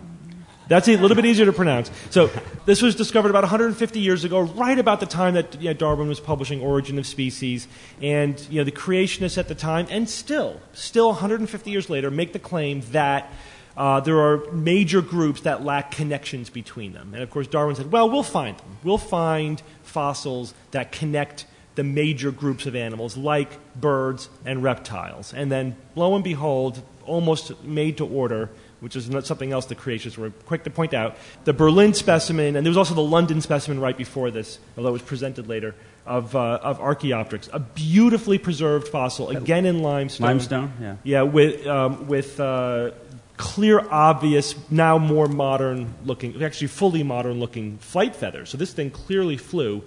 That's 0.67 0.87
a 0.87 0.95
little 0.95 1.15
bit 1.15 1.25
easier 1.25 1.45
to 1.45 1.53
pronounce. 1.53 1.91
So 2.11 2.29
this 2.65 2.81
was 2.81 2.95
discovered 2.95 3.29
about 3.29 3.43
150 3.43 3.99
years 3.99 4.23
ago, 4.23 4.41
right 4.41 4.77
about 4.77 4.99
the 4.99 5.05
time 5.05 5.33
that 5.33 5.61
you 5.61 5.69
know, 5.69 5.73
Darwin 5.73 6.07
was 6.07 6.19
publishing 6.19 6.61
*Origin 6.61 6.97
of 6.97 7.05
Species*, 7.05 7.67
and 8.01 8.39
you 8.49 8.59
know 8.59 8.63
the 8.63 8.71
creationists 8.71 9.37
at 9.37 9.47
the 9.47 9.55
time, 9.55 9.87
and 9.89 10.09
still, 10.09 10.61
still 10.73 11.07
150 11.07 11.69
years 11.71 11.89
later, 11.89 12.11
make 12.11 12.33
the 12.33 12.39
claim 12.39 12.81
that. 12.91 13.31
Uh, 13.77 14.01
there 14.01 14.19
are 14.19 14.51
major 14.51 15.01
groups 15.01 15.41
that 15.41 15.63
lack 15.63 15.91
connections 15.91 16.49
between 16.49 16.91
them. 16.91 17.13
And 17.13 17.23
of 17.23 17.29
course, 17.29 17.47
Darwin 17.47 17.77
said, 17.77 17.89
well, 17.89 18.09
we'll 18.09 18.21
find 18.21 18.57
them. 18.57 18.77
We'll 18.83 18.97
find 18.97 19.63
fossils 19.81 20.53
that 20.71 20.91
connect 20.91 21.45
the 21.75 21.83
major 21.83 22.31
groups 22.31 22.65
of 22.65 22.75
animals, 22.75 23.15
like 23.15 23.49
birds 23.79 24.29
and 24.45 24.61
reptiles. 24.61 25.33
And 25.33 25.49
then, 25.49 25.77
lo 25.95 26.13
and 26.15 26.23
behold, 26.23 26.81
almost 27.05 27.63
made 27.63 27.97
to 27.97 28.05
order, 28.05 28.49
which 28.81 28.95
is 28.95 29.09
not 29.09 29.25
something 29.25 29.51
else 29.53 29.67
the 29.67 29.75
creationists 29.75 30.17
were 30.17 30.31
quick 30.45 30.63
to 30.65 30.69
point 30.69 30.93
out, 30.93 31.15
the 31.45 31.53
Berlin 31.53 31.93
specimen, 31.93 32.55
and 32.55 32.65
there 32.65 32.69
was 32.71 32.77
also 32.77 32.93
the 32.93 33.01
London 33.01 33.39
specimen 33.39 33.79
right 33.79 33.95
before 33.95 34.31
this, 34.31 34.59
although 34.75 34.89
it 34.89 34.93
was 34.93 35.01
presented 35.03 35.47
later, 35.47 35.75
of, 36.05 36.35
uh, 36.35 36.59
of 36.61 36.79
Archaeopteryx. 36.79 37.47
A 37.53 37.59
beautifully 37.59 38.39
preserved 38.39 38.87
fossil, 38.87 39.29
again 39.29 39.65
in 39.65 39.81
limestone. 39.81 40.25
Limestone, 40.27 40.73
yeah. 40.81 40.95
Yeah, 41.03 41.21
with, 41.21 41.65
um, 41.67 42.07
with 42.07 42.39
uh, 42.39 42.91
clear, 43.37 43.79
obvious, 43.89 44.55
now 44.71 44.97
more 44.97 45.27
modern 45.27 45.93
looking, 46.03 46.41
actually 46.43 46.67
fully 46.67 47.03
modern 47.03 47.39
looking 47.39 47.77
flight 47.77 48.15
feathers. 48.15 48.49
So 48.49 48.57
this 48.57 48.73
thing 48.73 48.89
clearly 48.89 49.37
flew. 49.37 49.83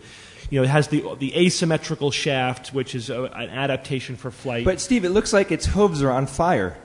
You 0.51 0.61
know, 0.61 0.65
it 0.65 0.71
has 0.71 0.89
the, 0.89 1.17
the 1.19 1.35
asymmetrical 1.37 2.13
shaft, 2.13 2.73
which 2.73 2.95
is 2.95 3.11
a, 3.11 3.25
an 3.25 3.51
adaptation 3.51 4.15
for 4.15 4.31
flight. 4.31 4.65
but 4.65 4.81
Steve, 4.81 5.05
it 5.05 5.11
looks 5.11 5.33
like 5.33 5.51
its 5.51 5.67
hooves 5.67 6.01
are 6.01 6.13
on 6.13 6.27
fire. 6.27 6.77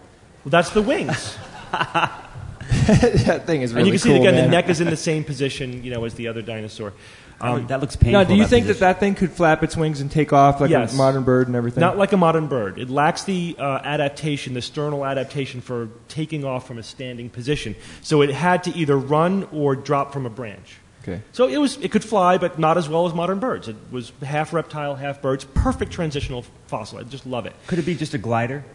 well, 0.43 0.49
that's 0.49 0.71
the 0.71 0.81
wings. 0.81 1.37
that 2.71 3.43
thing 3.45 3.61
is 3.61 3.73
really 3.73 3.81
and 3.81 3.87
you 3.87 3.91
can 3.93 3.99
see 3.99 4.09
cool, 4.09 4.19
again 4.21 4.35
man. 4.35 4.45
the 4.45 4.51
neck 4.51 4.69
is 4.69 4.81
in 4.81 4.89
the 4.89 4.97
same 4.97 5.23
position, 5.23 5.83
you 5.83 5.91
know, 5.91 6.03
as 6.05 6.13
the 6.15 6.27
other 6.27 6.41
dinosaur. 6.41 6.93
Um, 7.41 7.67
that 7.67 7.79
looks 7.79 7.95
painful. 7.95 8.11
Now, 8.21 8.23
do 8.25 8.35
you 8.35 8.43
that 8.43 8.49
think 8.49 8.65
that 8.65 8.73
position. 8.73 8.87
that 8.87 8.99
thing 8.99 9.15
could 9.15 9.31
flap 9.31 9.63
its 9.63 9.77
wings 9.77 10.01
and 10.01 10.11
take 10.11 10.33
off 10.33 10.59
like 10.59 10.69
Yes. 10.69 10.93
a 10.93 10.97
modern 10.97 11.23
bird 11.23 11.47
and 11.47 11.55
everything? 11.55 11.79
Not 11.79 11.97
like 11.97 12.11
a 12.11 12.17
modern 12.17 12.47
bird. 12.47 12.77
It 12.77 12.89
lacks 12.89 13.23
the 13.23 13.55
uh, 13.57 13.79
adaptation, 13.81 14.55
the 14.55 14.61
sternal 14.61 15.05
adaptation 15.05 15.61
for 15.61 15.87
taking 16.09 16.43
off 16.43 16.67
from 16.67 16.77
a 16.77 16.83
standing 16.83 17.29
position. 17.29 17.75
So 18.01 18.21
it 18.21 18.29
had 18.31 18.65
to 18.65 18.75
either 18.75 18.97
run 18.97 19.47
or 19.53 19.77
drop 19.77 20.11
from 20.11 20.25
a 20.25 20.29
branch. 20.29 20.79
okay. 21.03 21.21
So 21.31 21.47
it 21.47 21.57
was 21.59 21.77
it 21.77 21.91
could 21.93 22.03
fly, 22.03 22.37
but 22.37 22.59
not 22.59 22.77
as 22.77 22.89
well 22.89 23.07
as 23.07 23.13
modern 23.13 23.39
birds. 23.39 23.69
It 23.69 23.77
was 23.89 24.11
half 24.21 24.51
reptile, 24.51 24.95
half 24.95 25.21
birds. 25.21 25.45
Perfect 25.45 25.93
transitional 25.93 26.43
fossil. 26.67 26.99
I 26.99 27.03
just 27.03 27.25
love 27.25 27.45
it. 27.45 27.53
Could 27.67 27.79
it 27.79 27.85
be 27.85 27.95
just 27.95 28.13
a 28.13 28.17
glider? 28.17 28.65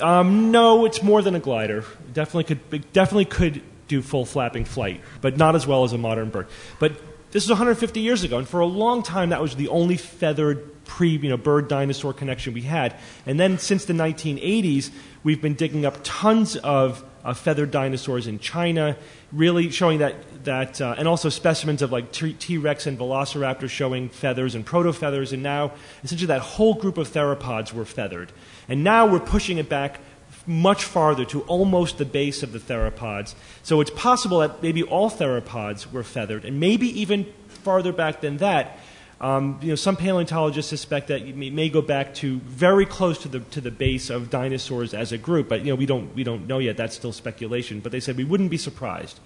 Um, 0.00 0.50
no, 0.50 0.84
it's 0.84 1.02
more 1.02 1.22
than 1.22 1.34
a 1.34 1.40
glider. 1.40 1.84
Definitely 2.12 2.44
could 2.44 2.60
it 2.72 2.92
definitely 2.92 3.24
could 3.26 3.62
do 3.88 4.02
full 4.02 4.24
flapping 4.24 4.64
flight, 4.64 5.00
but 5.20 5.36
not 5.36 5.54
as 5.54 5.66
well 5.66 5.84
as 5.84 5.92
a 5.92 5.98
modern 5.98 6.30
bird. 6.30 6.48
But 6.78 6.92
this 7.30 7.44
is 7.44 7.50
150 7.50 8.00
years 8.00 8.24
ago, 8.24 8.38
and 8.38 8.48
for 8.48 8.60
a 8.60 8.66
long 8.66 9.02
time 9.02 9.30
that 9.30 9.40
was 9.40 9.56
the 9.56 9.68
only 9.68 9.96
feathered 9.96 10.84
pre 10.84 11.10
you 11.10 11.28
know 11.28 11.36
bird 11.36 11.68
dinosaur 11.68 12.12
connection 12.12 12.52
we 12.52 12.62
had. 12.62 12.96
And 13.26 13.38
then 13.38 13.58
since 13.58 13.84
the 13.84 13.92
1980s, 13.92 14.90
we've 15.24 15.40
been 15.40 15.54
digging 15.54 15.86
up 15.86 15.98
tons 16.02 16.56
of 16.56 17.04
uh, 17.24 17.34
feathered 17.34 17.70
dinosaurs 17.70 18.26
in 18.26 18.38
China, 18.38 18.96
really 19.32 19.70
showing 19.70 19.98
that 19.98 20.14
that 20.44 20.80
uh, 20.80 20.94
and 20.98 21.08
also 21.08 21.28
specimens 21.28 21.82
of 21.82 21.92
like 21.92 22.12
T- 22.12 22.34
T-Rex 22.34 22.86
and 22.86 22.98
Velociraptor 22.98 23.68
showing 23.68 24.08
feathers 24.08 24.54
and 24.54 24.64
proto 24.64 24.92
feathers, 24.92 25.32
and 25.32 25.42
now 25.42 25.72
essentially 26.02 26.26
that 26.28 26.40
whole 26.40 26.74
group 26.74 26.98
of 26.98 27.08
theropods 27.08 27.72
were 27.72 27.84
feathered. 27.84 28.32
And 28.68 28.84
now 28.84 29.06
we're 29.06 29.20
pushing 29.20 29.58
it 29.58 29.68
back 29.68 30.00
much 30.46 30.84
farther 30.84 31.24
to 31.26 31.42
almost 31.42 31.98
the 31.98 32.04
base 32.04 32.42
of 32.42 32.52
the 32.52 32.58
theropods. 32.58 33.34
So 33.62 33.80
it's 33.80 33.90
possible 33.90 34.38
that 34.38 34.62
maybe 34.62 34.82
all 34.82 35.10
theropods 35.10 35.90
were 35.92 36.02
feathered, 36.02 36.44
and 36.44 36.58
maybe 36.58 36.88
even 37.00 37.32
farther 37.48 37.92
back 37.92 38.20
than 38.20 38.38
that. 38.38 38.78
Um, 39.20 39.60
you 39.62 39.68
know, 39.68 39.76
some 39.76 39.96
paleontologists 39.96 40.68
suspect 40.68 41.06
that 41.06 41.22
it 41.22 41.36
may 41.36 41.68
go 41.68 41.80
back 41.80 42.12
to 42.14 42.38
very 42.40 42.84
close 42.84 43.18
to 43.18 43.28
the 43.28 43.38
to 43.38 43.60
the 43.60 43.70
base 43.70 44.10
of 44.10 44.30
dinosaurs 44.30 44.94
as 44.94 45.12
a 45.12 45.18
group, 45.18 45.48
but 45.48 45.60
you 45.60 45.68
know 45.68 45.76
we 45.76 45.86
don't 45.86 46.12
we 46.16 46.24
don't 46.24 46.48
know 46.48 46.58
yet. 46.58 46.76
That's 46.76 46.96
still 46.96 47.12
speculation. 47.12 47.78
But 47.78 47.92
they 47.92 48.00
said 48.00 48.16
we 48.16 48.24
wouldn't 48.24 48.50
be 48.50 48.58
surprised. 48.58 49.20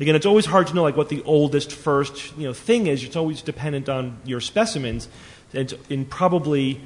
Again, 0.00 0.16
it's 0.16 0.26
always 0.26 0.46
hard 0.46 0.66
to 0.68 0.74
know 0.74 0.82
like 0.82 0.96
what 0.96 1.10
the 1.10 1.22
oldest 1.24 1.72
first 1.72 2.36
you 2.36 2.44
know 2.44 2.54
thing 2.54 2.86
is. 2.86 3.04
It's 3.04 3.16
always 3.16 3.42
dependent 3.42 3.88
on 3.88 4.18
your 4.24 4.40
specimens, 4.40 5.08
and, 5.52 5.72
and 5.90 6.08
probably 6.08 6.80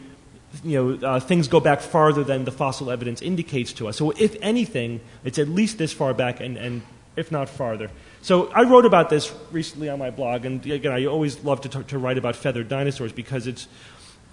you 0.62 0.98
know, 0.98 1.08
uh, 1.08 1.20
things 1.20 1.48
go 1.48 1.60
back 1.60 1.80
farther 1.80 2.22
than 2.22 2.44
the 2.44 2.52
fossil 2.52 2.90
evidence 2.90 3.22
indicates 3.22 3.72
to 3.74 3.88
us. 3.88 3.96
So, 3.96 4.10
if 4.12 4.36
anything, 4.40 5.00
it's 5.24 5.38
at 5.38 5.48
least 5.48 5.78
this 5.78 5.92
far 5.92 6.14
back, 6.14 6.40
and, 6.40 6.56
and 6.56 6.82
if 7.16 7.32
not 7.32 7.48
farther. 7.48 7.90
So, 8.22 8.48
I 8.52 8.62
wrote 8.62 8.84
about 8.84 9.10
this 9.10 9.34
recently 9.50 9.88
on 9.88 9.98
my 9.98 10.10
blog, 10.10 10.44
and 10.44 10.64
again, 10.66 10.92
I 10.92 11.06
always 11.06 11.42
love 11.42 11.60
to, 11.62 11.82
to 11.84 11.98
write 11.98 12.18
about 12.18 12.36
feathered 12.36 12.68
dinosaurs 12.68 13.12
because 13.12 13.46
it's 13.46 13.66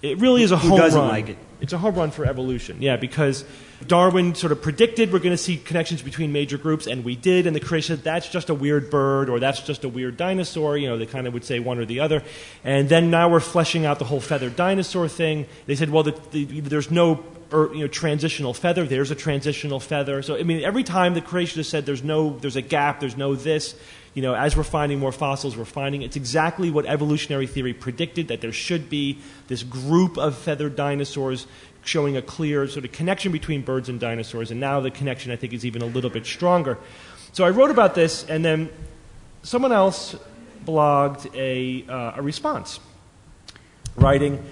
it 0.02 0.18
really 0.18 0.42
is 0.42 0.50
a 0.50 0.56
home 0.56 0.76
doesn't 0.76 1.00
run. 1.00 1.08
like 1.08 1.28
it? 1.28 1.38
It's 1.60 1.72
a 1.72 1.78
home 1.78 1.94
run 1.94 2.10
for 2.10 2.26
evolution, 2.26 2.82
yeah, 2.82 2.96
because 2.96 3.44
Darwin 3.86 4.34
sort 4.34 4.50
of 4.50 4.60
predicted 4.60 5.12
we're 5.12 5.20
going 5.20 5.30
to 5.30 5.36
see 5.36 5.56
connections 5.56 6.02
between 6.02 6.32
major 6.32 6.58
groups, 6.58 6.88
and 6.88 7.04
we 7.04 7.14
did, 7.14 7.46
and 7.46 7.54
the 7.54 7.60
creation 7.60 7.96
said 7.96 8.04
that's 8.04 8.28
just 8.28 8.50
a 8.50 8.54
weird 8.54 8.90
bird 8.90 9.30
or 9.30 9.38
that's 9.38 9.60
just 9.60 9.84
a 9.84 9.88
weird 9.88 10.16
dinosaur. 10.16 10.76
You 10.76 10.88
know, 10.88 10.98
they 10.98 11.06
kind 11.06 11.26
of 11.28 11.34
would 11.34 11.44
say 11.44 11.60
one 11.60 11.78
or 11.78 11.84
the 11.84 12.00
other. 12.00 12.22
And 12.64 12.88
then 12.88 13.10
now 13.10 13.28
we're 13.28 13.40
fleshing 13.40 13.86
out 13.86 14.00
the 14.00 14.04
whole 14.04 14.20
feathered 14.20 14.56
dinosaur 14.56 15.06
thing. 15.06 15.46
They 15.66 15.76
said, 15.76 15.90
well, 15.90 16.02
the, 16.02 16.20
the, 16.32 16.60
there's 16.60 16.90
no 16.90 17.24
or, 17.52 17.72
you 17.74 17.82
know, 17.82 17.88
transitional 17.88 18.54
feather. 18.54 18.84
There's 18.84 19.10
a 19.10 19.14
transitional 19.14 19.78
feather. 19.78 20.22
So, 20.22 20.36
I 20.36 20.42
mean, 20.42 20.64
every 20.64 20.82
time 20.82 21.14
the 21.14 21.20
creationist 21.20 21.66
said 21.66 21.86
there's 21.86 22.02
no, 22.02 22.38
there's 22.38 22.56
a 22.56 22.62
gap, 22.62 23.00
there's 23.00 23.16
no 23.16 23.34
this, 23.34 23.74
you 24.14 24.22
know, 24.22 24.34
as 24.34 24.56
we're 24.56 24.62
finding 24.62 24.98
more 24.98 25.12
fossils, 25.12 25.56
we're 25.56 25.64
finding 25.64 26.02
it's 26.02 26.16
exactly 26.16 26.70
what 26.70 26.84
evolutionary 26.86 27.46
theory 27.46 27.72
predicted 27.72 28.28
that 28.28 28.40
there 28.40 28.52
should 28.52 28.90
be 28.90 29.18
this 29.48 29.62
group 29.62 30.18
of 30.18 30.36
feathered 30.36 30.76
dinosaurs 30.76 31.46
showing 31.84 32.16
a 32.16 32.22
clear 32.22 32.68
sort 32.68 32.84
of 32.84 32.92
connection 32.92 33.32
between 33.32 33.62
birds 33.62 33.88
and 33.88 33.98
dinosaurs. 33.98 34.50
And 34.50 34.60
now 34.60 34.80
the 34.80 34.90
connection, 34.90 35.32
I 35.32 35.36
think, 35.36 35.52
is 35.52 35.64
even 35.64 35.82
a 35.82 35.86
little 35.86 36.10
bit 36.10 36.26
stronger. 36.26 36.78
So 37.32 37.44
I 37.44 37.50
wrote 37.50 37.70
about 37.70 37.94
this, 37.94 38.24
and 38.28 38.44
then 38.44 38.68
someone 39.42 39.72
else 39.72 40.14
blogged 40.64 41.34
a, 41.34 41.90
uh, 41.90 42.12
a 42.16 42.22
response, 42.22 42.78
writing, 43.96 44.44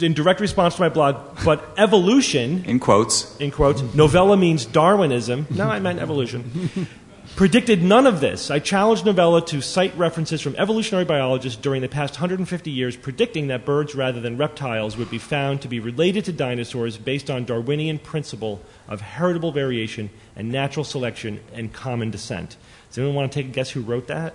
in 0.00 0.14
direct 0.14 0.40
response 0.40 0.76
to 0.76 0.80
my 0.82 0.88
blog, 0.88 1.16
but 1.44 1.62
evolution, 1.76 2.64
In 2.66 2.78
quotes. 2.80 3.36
in 3.38 3.50
quotes, 3.50 3.82
novella 3.94 4.36
means 4.36 4.64
Darwinism. 4.64 5.46
No, 5.50 5.68
I 5.68 5.80
meant 5.80 5.98
evolution. 6.00 6.88
Predicted 7.36 7.82
none 7.82 8.06
of 8.06 8.20
this. 8.20 8.50
I 8.50 8.58
challenged 8.58 9.06
Novella 9.06 9.44
to 9.46 9.60
cite 9.60 9.96
references 9.96 10.40
from 10.40 10.54
evolutionary 10.56 11.04
biologists 11.04 11.60
during 11.60 11.80
the 11.82 11.88
past 11.88 12.14
150 12.14 12.70
years 12.70 12.96
predicting 12.96 13.48
that 13.48 13.64
birds 13.64 13.94
rather 13.94 14.20
than 14.20 14.36
reptiles 14.36 14.96
would 14.96 15.10
be 15.10 15.18
found 15.18 15.62
to 15.62 15.68
be 15.68 15.80
related 15.80 16.24
to 16.26 16.32
dinosaurs 16.32 16.96
based 16.98 17.30
on 17.30 17.44
Darwinian 17.44 17.98
principle 17.98 18.60
of 18.88 19.00
heritable 19.00 19.52
variation 19.52 20.10
and 20.36 20.50
natural 20.50 20.84
selection 20.84 21.40
and 21.54 21.72
common 21.72 22.10
descent. 22.10 22.56
Does 22.88 22.98
anyone 22.98 23.14
want 23.14 23.32
to 23.32 23.42
take 23.42 23.46
a 23.46 23.52
guess 23.52 23.70
who 23.70 23.80
wrote 23.80 24.08
that? 24.08 24.34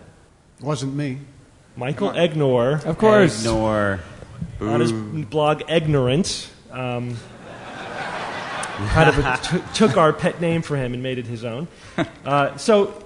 It 0.60 0.64
wasn't 0.64 0.96
me. 0.96 1.20
Michael 1.76 2.12
Egnor. 2.12 2.86
Of 2.86 2.98
course. 2.98 3.40
Ignore. 3.46 4.00
on 4.62 4.80
his 4.80 4.92
blog 4.92 5.64
Ignorant. 5.68 6.50
Um, 6.72 7.18
kind 8.90 9.10
of 9.10 9.20
a, 9.20 9.38
t- 9.44 9.64
took 9.74 9.98
our 9.98 10.14
pet 10.14 10.42
name 10.42 10.62
for 10.62 10.76
him 10.76 10.94
and 10.94 11.02
made 11.02 11.18
it 11.18 11.28
his 11.28 11.44
own. 11.44 11.68
Uh, 12.26 12.56
so, 12.58 13.04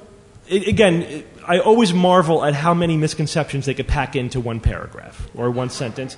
i 0.49 0.55
again, 0.55 1.03
i 1.03 1.23
I 1.49 1.59
always 1.59 1.93
marvel 1.93 2.45
at 2.45 2.53
how 2.53 2.75
many 2.75 2.95
misconceptions 2.95 3.65
they 3.65 3.73
could 3.73 3.87
pack 3.87 4.15
into 4.15 4.39
one 4.39 4.59
paragraph 4.59 5.27
or 5.33 5.49
one 5.49 5.71
sentence. 5.71 6.15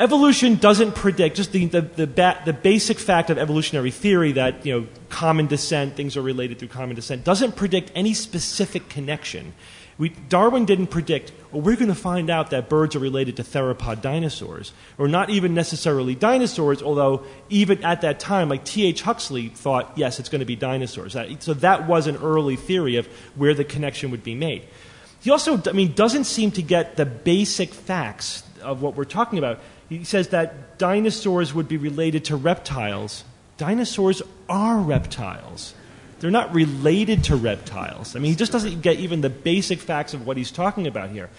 Evolution 0.00 0.56
doesn't 0.56 0.96
predict 0.96 1.36
just 1.36 1.52
the 1.52 1.66
the, 1.66 1.82
the, 1.82 2.06
ba- 2.06 2.40
the 2.44 2.52
basic 2.52 2.98
fact 2.98 3.30
of 3.30 3.38
evolutionary 3.38 3.92
theory 3.92 4.32
that 4.32 4.66
you 4.66 4.72
know 4.72 4.86
common 5.10 5.46
descent 5.46 5.94
things 5.94 6.16
are 6.16 6.22
related 6.22 6.58
through 6.58 6.68
common 6.68 6.96
descent 6.96 7.24
doesn't 7.24 7.54
predict 7.54 7.92
any 7.94 8.14
specific 8.14 8.88
connection. 8.88 9.54
We, 9.98 10.10
Darwin 10.10 10.64
didn't 10.64 10.86
predict, 10.86 11.32
well, 11.50 11.60
we're 11.60 11.74
going 11.74 11.88
to 11.88 11.94
find 11.94 12.30
out 12.30 12.50
that 12.50 12.68
birds 12.68 12.94
are 12.94 13.00
related 13.00 13.36
to 13.38 13.42
theropod 13.42 14.00
dinosaurs, 14.00 14.72
or 14.96 15.08
not 15.08 15.28
even 15.28 15.54
necessarily 15.54 16.14
dinosaurs, 16.14 16.82
although 16.84 17.24
even 17.48 17.82
at 17.84 18.02
that 18.02 18.20
time, 18.20 18.48
like 18.48 18.64
T.H. 18.64 19.02
Huxley 19.02 19.48
thought, 19.48 19.92
yes, 19.96 20.20
it's 20.20 20.28
going 20.28 20.38
to 20.38 20.46
be 20.46 20.54
dinosaurs. 20.54 21.16
So 21.40 21.52
that 21.54 21.88
was 21.88 22.06
an 22.06 22.16
early 22.18 22.54
theory 22.54 22.94
of 22.94 23.06
where 23.34 23.54
the 23.54 23.64
connection 23.64 24.12
would 24.12 24.22
be 24.22 24.36
made. 24.36 24.62
He 25.20 25.32
also, 25.32 25.60
I 25.66 25.72
mean, 25.72 25.94
doesn't 25.94 26.24
seem 26.24 26.52
to 26.52 26.62
get 26.62 26.94
the 26.94 27.04
basic 27.04 27.74
facts 27.74 28.44
of 28.62 28.82
what 28.82 28.94
we're 28.94 29.04
talking 29.04 29.40
about. 29.40 29.58
He 29.88 30.04
says 30.04 30.28
that 30.28 30.78
dinosaurs 30.78 31.52
would 31.52 31.66
be 31.66 31.76
related 31.76 32.26
to 32.26 32.36
reptiles. 32.36 33.24
Dinosaurs 33.56 34.22
are 34.48 34.78
reptiles. 34.78 35.74
They're 36.20 36.30
not 36.30 36.54
related 36.54 37.24
to 37.24 37.36
reptiles. 37.36 38.16
I 38.16 38.18
mean, 38.18 38.30
he 38.30 38.36
just 38.36 38.52
doesn't 38.52 38.80
get 38.80 38.98
even 38.98 39.20
the 39.20 39.30
basic 39.30 39.78
facts 39.78 40.14
of 40.14 40.26
what 40.26 40.36
he's 40.36 40.50
talking 40.50 40.86
about 40.86 41.10
here. 41.10 41.30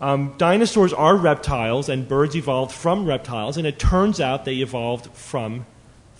Um, 0.00 0.34
dinosaurs 0.36 0.92
are 0.92 1.16
reptiles, 1.16 1.88
and 1.88 2.08
birds 2.08 2.34
evolved 2.34 2.72
from 2.72 3.06
reptiles, 3.06 3.56
and 3.56 3.66
it 3.66 3.78
turns 3.78 4.20
out 4.20 4.44
they 4.44 4.56
evolved 4.56 5.14
from 5.14 5.64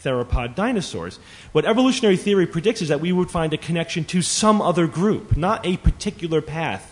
theropod 0.02 0.54
dinosaurs. 0.54 1.18
What 1.52 1.64
evolutionary 1.64 2.16
theory 2.16 2.46
predicts 2.46 2.82
is 2.82 2.88
that 2.88 3.00
we 3.00 3.12
would 3.12 3.30
find 3.30 3.52
a 3.52 3.56
connection 3.56 4.04
to 4.06 4.22
some 4.22 4.60
other 4.60 4.86
group, 4.86 5.36
not 5.36 5.64
a 5.66 5.76
particular 5.78 6.40
path. 6.40 6.91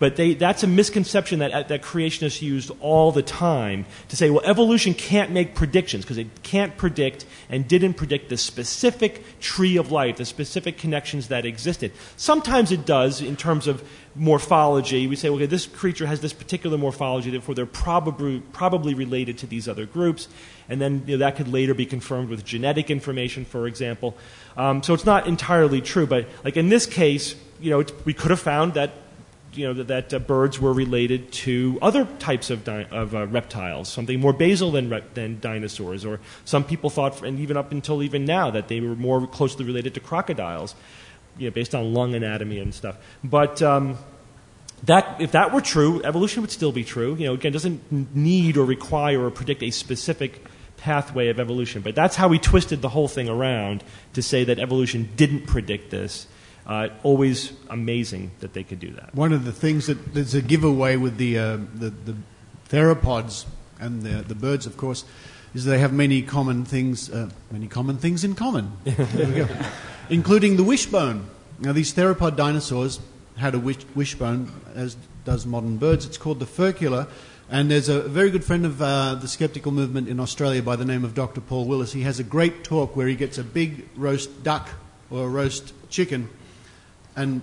But 0.00 0.16
they, 0.16 0.32
that's 0.32 0.62
a 0.62 0.66
misconception 0.66 1.40
that, 1.40 1.68
that 1.68 1.82
creationists 1.82 2.40
used 2.40 2.70
all 2.80 3.12
the 3.12 3.22
time 3.22 3.84
to 4.08 4.16
say, 4.16 4.30
well, 4.30 4.42
evolution 4.46 4.94
can't 4.94 5.30
make 5.30 5.54
predictions 5.54 6.04
because 6.04 6.16
it 6.16 6.42
can't 6.42 6.74
predict 6.78 7.26
and 7.50 7.68
didn't 7.68 7.94
predict 7.94 8.30
the 8.30 8.38
specific 8.38 9.38
tree 9.40 9.76
of 9.76 9.92
life, 9.92 10.16
the 10.16 10.24
specific 10.24 10.78
connections 10.78 11.28
that 11.28 11.44
existed. 11.44 11.92
Sometimes 12.16 12.72
it 12.72 12.86
does 12.86 13.20
in 13.20 13.36
terms 13.36 13.66
of 13.66 13.86
morphology. 14.14 15.06
We 15.06 15.16
say, 15.16 15.28
okay, 15.28 15.44
this 15.44 15.66
creature 15.66 16.06
has 16.06 16.22
this 16.22 16.32
particular 16.32 16.78
morphology, 16.78 17.30
therefore 17.30 17.54
they're 17.54 17.66
probably, 17.66 18.40
probably 18.52 18.94
related 18.94 19.36
to 19.38 19.46
these 19.46 19.68
other 19.68 19.84
groups. 19.84 20.28
And 20.70 20.80
then 20.80 21.04
you 21.06 21.18
know, 21.18 21.26
that 21.26 21.36
could 21.36 21.48
later 21.48 21.74
be 21.74 21.84
confirmed 21.84 22.30
with 22.30 22.42
genetic 22.42 22.90
information, 22.90 23.44
for 23.44 23.66
example. 23.66 24.16
Um, 24.56 24.82
so 24.82 24.94
it's 24.94 25.04
not 25.04 25.26
entirely 25.26 25.82
true, 25.82 26.06
but 26.06 26.26
like 26.42 26.56
in 26.56 26.70
this 26.70 26.86
case, 26.86 27.34
you 27.60 27.70
know, 27.70 27.84
we 28.06 28.14
could 28.14 28.30
have 28.30 28.40
found 28.40 28.72
that 28.74 28.92
you 29.52 29.66
know, 29.66 29.74
that, 29.74 29.88
that 29.88 30.14
uh, 30.14 30.18
birds 30.18 30.60
were 30.60 30.72
related 30.72 31.32
to 31.32 31.78
other 31.82 32.04
types 32.18 32.50
of, 32.50 32.64
di- 32.64 32.86
of 32.90 33.14
uh, 33.14 33.26
reptiles, 33.26 33.88
something 33.88 34.20
more 34.20 34.32
basal 34.32 34.70
than, 34.70 34.88
rep- 34.88 35.14
than 35.14 35.40
dinosaurs. 35.40 36.04
Or 36.04 36.20
some 36.44 36.64
people 36.64 36.90
thought, 36.90 37.22
and 37.22 37.40
even 37.40 37.56
up 37.56 37.72
until 37.72 38.02
even 38.02 38.24
now, 38.24 38.50
that 38.50 38.68
they 38.68 38.80
were 38.80 38.94
more 38.94 39.26
closely 39.26 39.64
related 39.64 39.94
to 39.94 40.00
crocodiles, 40.00 40.74
you 41.38 41.48
know, 41.48 41.52
based 41.52 41.74
on 41.74 41.92
lung 41.92 42.14
anatomy 42.14 42.58
and 42.58 42.74
stuff. 42.74 42.96
But 43.24 43.60
um, 43.60 43.98
that, 44.84 45.20
if 45.20 45.32
that 45.32 45.52
were 45.52 45.60
true, 45.60 46.02
evolution 46.04 46.42
would 46.42 46.50
still 46.50 46.72
be 46.72 46.84
true. 46.84 47.16
You 47.16 47.26
know, 47.26 47.34
again, 47.34 47.50
it 47.50 47.54
doesn't 47.54 48.14
need 48.14 48.56
or 48.56 48.64
require 48.64 49.24
or 49.24 49.30
predict 49.30 49.62
a 49.62 49.70
specific 49.70 50.44
pathway 50.76 51.28
of 51.28 51.38
evolution. 51.38 51.82
But 51.82 51.94
that's 51.94 52.16
how 52.16 52.28
we 52.28 52.38
twisted 52.38 52.82
the 52.82 52.88
whole 52.88 53.08
thing 53.08 53.28
around 53.28 53.84
to 54.14 54.22
say 54.22 54.44
that 54.44 54.58
evolution 54.58 55.10
didn't 55.16 55.46
predict 55.46 55.90
this. 55.90 56.26
Uh, 56.70 56.88
always 57.02 57.52
amazing 57.68 58.30
that 58.38 58.52
they 58.52 58.62
could 58.62 58.78
do 58.78 58.92
that. 58.92 59.12
One 59.12 59.32
of 59.32 59.44
the 59.44 59.50
things 59.50 59.88
that 59.88 60.14
there's 60.14 60.34
a 60.34 60.40
giveaway 60.40 60.94
with 60.94 61.16
the, 61.16 61.36
uh, 61.36 61.56
the, 61.74 61.90
the 61.90 62.14
theropods 62.68 63.44
and 63.80 64.02
the, 64.02 64.22
the 64.22 64.36
birds, 64.36 64.66
of 64.66 64.76
course, 64.76 65.04
is 65.52 65.64
they 65.64 65.80
have 65.80 65.92
many 65.92 66.22
common 66.22 66.64
things, 66.64 67.10
uh, 67.10 67.28
many 67.50 67.66
common 67.66 67.98
things 67.98 68.22
in 68.22 68.36
common. 68.36 68.70
There 68.84 69.26
we 69.26 69.34
go. 69.34 69.48
Including 70.10 70.58
the 70.58 70.62
wishbone. 70.62 71.28
Now, 71.58 71.72
these 71.72 71.92
theropod 71.92 72.36
dinosaurs 72.36 73.00
had 73.36 73.56
a 73.56 73.58
wish, 73.58 73.84
wishbone, 73.96 74.52
as 74.72 74.96
does 75.24 75.46
modern 75.46 75.76
birds. 75.76 76.06
It's 76.06 76.18
called 76.18 76.38
the 76.38 76.46
furcula. 76.46 77.08
And 77.50 77.68
there's 77.68 77.88
a 77.88 78.02
very 78.02 78.30
good 78.30 78.44
friend 78.44 78.64
of 78.64 78.80
uh, 78.80 79.16
the 79.16 79.26
skeptical 79.26 79.72
movement 79.72 80.08
in 80.08 80.20
Australia 80.20 80.62
by 80.62 80.76
the 80.76 80.84
name 80.84 81.02
of 81.02 81.16
Dr. 81.16 81.40
Paul 81.40 81.64
Willis. 81.64 81.92
He 81.92 82.02
has 82.02 82.20
a 82.20 82.24
great 82.24 82.62
talk 82.62 82.94
where 82.94 83.08
he 83.08 83.16
gets 83.16 83.38
a 83.38 83.42
big 83.42 83.88
roast 83.96 84.44
duck 84.44 84.68
or 85.10 85.24
a 85.24 85.28
roast 85.28 85.72
chicken 85.90 86.28
and 87.20 87.42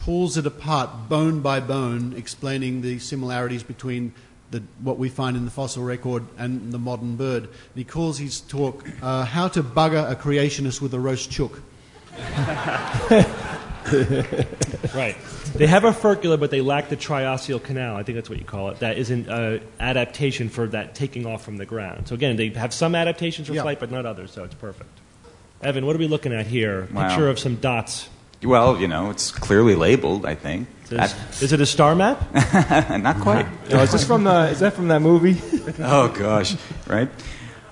pulls 0.00 0.36
it 0.36 0.46
apart 0.46 1.08
bone 1.08 1.40
by 1.40 1.60
bone, 1.60 2.14
explaining 2.16 2.82
the 2.82 2.98
similarities 2.98 3.62
between 3.62 4.12
the, 4.50 4.62
what 4.82 4.98
we 4.98 5.08
find 5.08 5.36
in 5.36 5.44
the 5.44 5.50
fossil 5.50 5.82
record 5.84 6.24
and 6.36 6.72
the 6.72 6.78
modern 6.78 7.16
bird. 7.16 7.44
And 7.44 7.52
he 7.76 7.84
calls 7.84 8.18
his 8.18 8.40
talk 8.40 8.84
uh, 9.00 9.24
How 9.24 9.48
to 9.48 9.62
Bugger 9.62 10.10
a 10.10 10.16
Creationist 10.16 10.80
with 10.80 10.92
a 10.92 11.00
Roast 11.00 11.30
Chook. 11.30 11.62
right. 14.94 15.16
They 15.54 15.66
have 15.66 15.84
a 15.84 15.92
furcula, 15.92 16.38
but 16.38 16.50
they 16.50 16.60
lack 16.60 16.88
the 16.88 16.96
triosseal 16.96 17.62
canal. 17.62 17.96
I 17.96 18.02
think 18.02 18.16
that's 18.16 18.28
what 18.28 18.38
you 18.38 18.44
call 18.44 18.70
it. 18.70 18.80
That 18.80 18.98
is 18.98 19.10
an 19.10 19.28
uh, 19.28 19.60
adaptation 19.80 20.48
for 20.48 20.66
that 20.68 20.94
taking 20.94 21.26
off 21.26 21.44
from 21.44 21.56
the 21.56 21.66
ground. 21.66 22.08
So 22.08 22.14
again, 22.14 22.36
they 22.36 22.48
have 22.50 22.74
some 22.74 22.94
adaptations 22.94 23.48
for 23.48 23.54
Yeah. 23.54 23.62
flight, 23.62 23.80
but 23.80 23.90
not 23.90 24.04
others. 24.04 24.32
So 24.32 24.44
it's 24.44 24.54
perfect. 24.54 24.90
Evan, 25.62 25.86
what 25.86 25.94
are 25.94 25.98
we 25.98 26.08
looking 26.08 26.32
at 26.32 26.46
here? 26.46 26.88
Wow. 26.92 27.08
Picture 27.08 27.28
of 27.28 27.38
some 27.38 27.56
dots. 27.56 28.08
Well, 28.44 28.80
you 28.80 28.88
know, 28.88 29.10
it's 29.10 29.30
clearly 29.30 29.74
labeled, 29.74 30.26
I 30.26 30.34
think. 30.34 30.68
Is, 30.90 31.42
is 31.42 31.52
it 31.52 31.60
a 31.60 31.66
star 31.66 31.94
map? 31.94 32.20
Not 33.02 33.20
quite. 33.20 33.46
Oh, 33.70 33.82
is 33.82 33.92
this 33.92 34.04
from 34.04 34.24
the? 34.24 34.48
Is 34.50 34.60
that 34.60 34.74
from 34.74 34.88
that 34.88 35.00
movie? 35.00 35.40
oh 35.78 36.08
gosh, 36.08 36.56
right? 36.86 37.08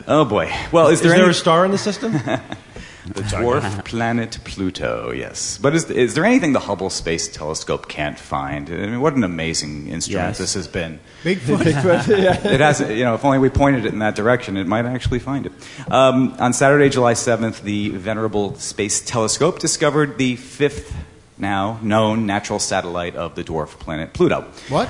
Oh 0.06 0.24
boy. 0.24 0.50
Well, 0.72 0.88
is 0.88 0.94
Is 0.94 1.02
there, 1.02 1.10
there 1.12 1.22
any 1.22 1.30
a 1.30 1.34
star 1.34 1.64
in 1.64 1.70
the 1.70 1.78
system? 1.78 2.14
the 3.06 3.22
dwarf 3.22 3.84
planet 3.84 4.38
Pluto? 4.44 5.10
Yes, 5.12 5.58
but 5.58 5.74
is 5.74 5.90
is 5.90 6.14
there 6.14 6.24
anything 6.24 6.52
the 6.52 6.60
Hubble 6.60 6.90
Space 6.90 7.28
Telescope 7.28 7.88
can't 7.88 8.18
find? 8.18 8.68
I 8.68 8.72
mean, 8.86 9.00
what 9.00 9.14
an 9.14 9.24
amazing 9.24 9.88
instrument 9.88 10.28
Yes. 10.30 10.38
this 10.38 10.54
has 10.54 10.68
been. 10.68 11.00
Bigfoot. 11.24 11.64
It 12.50 12.60
has, 12.60 12.80
you 12.80 13.04
know, 13.04 13.14
if 13.14 13.24
only 13.24 13.38
we 13.38 13.48
pointed 13.48 13.84
it 13.86 13.92
in 13.92 14.00
that 14.00 14.14
direction, 14.16 14.56
it 14.56 14.66
might 14.66 14.84
actually 14.86 15.18
find 15.20 15.46
it. 15.46 15.52
Um, 15.90 16.34
on 16.38 16.52
Saturday, 16.52 16.88
July 16.88 17.14
7th, 17.14 17.62
the 17.62 17.90
Venerable 17.90 18.54
Space 18.56 19.00
Telescope 19.00 19.58
discovered 19.58 20.18
the 20.18 20.36
fifth 20.36 20.94
now 21.38 21.78
known 21.82 22.26
natural 22.26 22.58
satellite 22.58 23.16
of 23.16 23.34
the 23.34 23.42
dwarf 23.44 23.78
planet 23.78 24.12
Pluto. 24.12 24.42
what? 24.68 24.88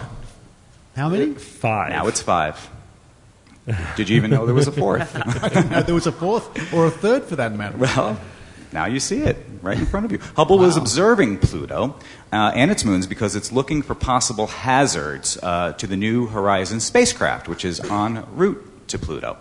How 0.97 1.09
many? 1.09 1.35
Five. 1.35 1.91
Now 1.91 2.09
it's 2.09 2.21
five. 2.21 2.69
Did 3.97 4.09
you 4.09 4.17
even 4.17 4.31
know 4.31 4.47
there 4.47 4.55
was 4.55 4.69
a 4.69 4.73
fourth? 4.73 5.15
I 5.45 5.49
didn't 5.49 5.71
know 5.71 5.83
there 5.83 5.95
was 5.95 6.07
a 6.07 6.13
fourth 6.13 6.73
or 6.73 6.87
a 6.87 6.91
third 6.91 7.25
for 7.25 7.37
that 7.37 7.53
matter. 7.53 7.77
Well, 7.77 8.19
now 8.73 8.87
you 8.87 9.01
see 9.01 9.23
it 9.23 9.37
right 9.63 9.79
in 9.79 9.87
front 9.87 10.07
of 10.07 10.13
you. 10.13 10.19
Hubble 10.37 10.59
was 10.59 10.77
observing 10.77 11.39
Pluto 11.39 11.97
uh, 12.33 12.53
and 12.55 12.71
its 12.71 12.85
moons 12.85 13.07
because 13.07 13.35
it's 13.35 13.51
looking 13.51 13.83
for 13.83 13.95
possible 13.95 14.47
hazards 14.47 15.39
uh, 15.43 15.73
to 15.73 15.87
the 15.87 15.97
New 15.97 16.27
Horizons 16.27 16.85
spacecraft, 16.85 17.49
which 17.49 17.65
is 17.65 17.81
en 17.81 18.25
route 18.33 18.89
to 18.89 18.99
Pluto. 18.99 19.39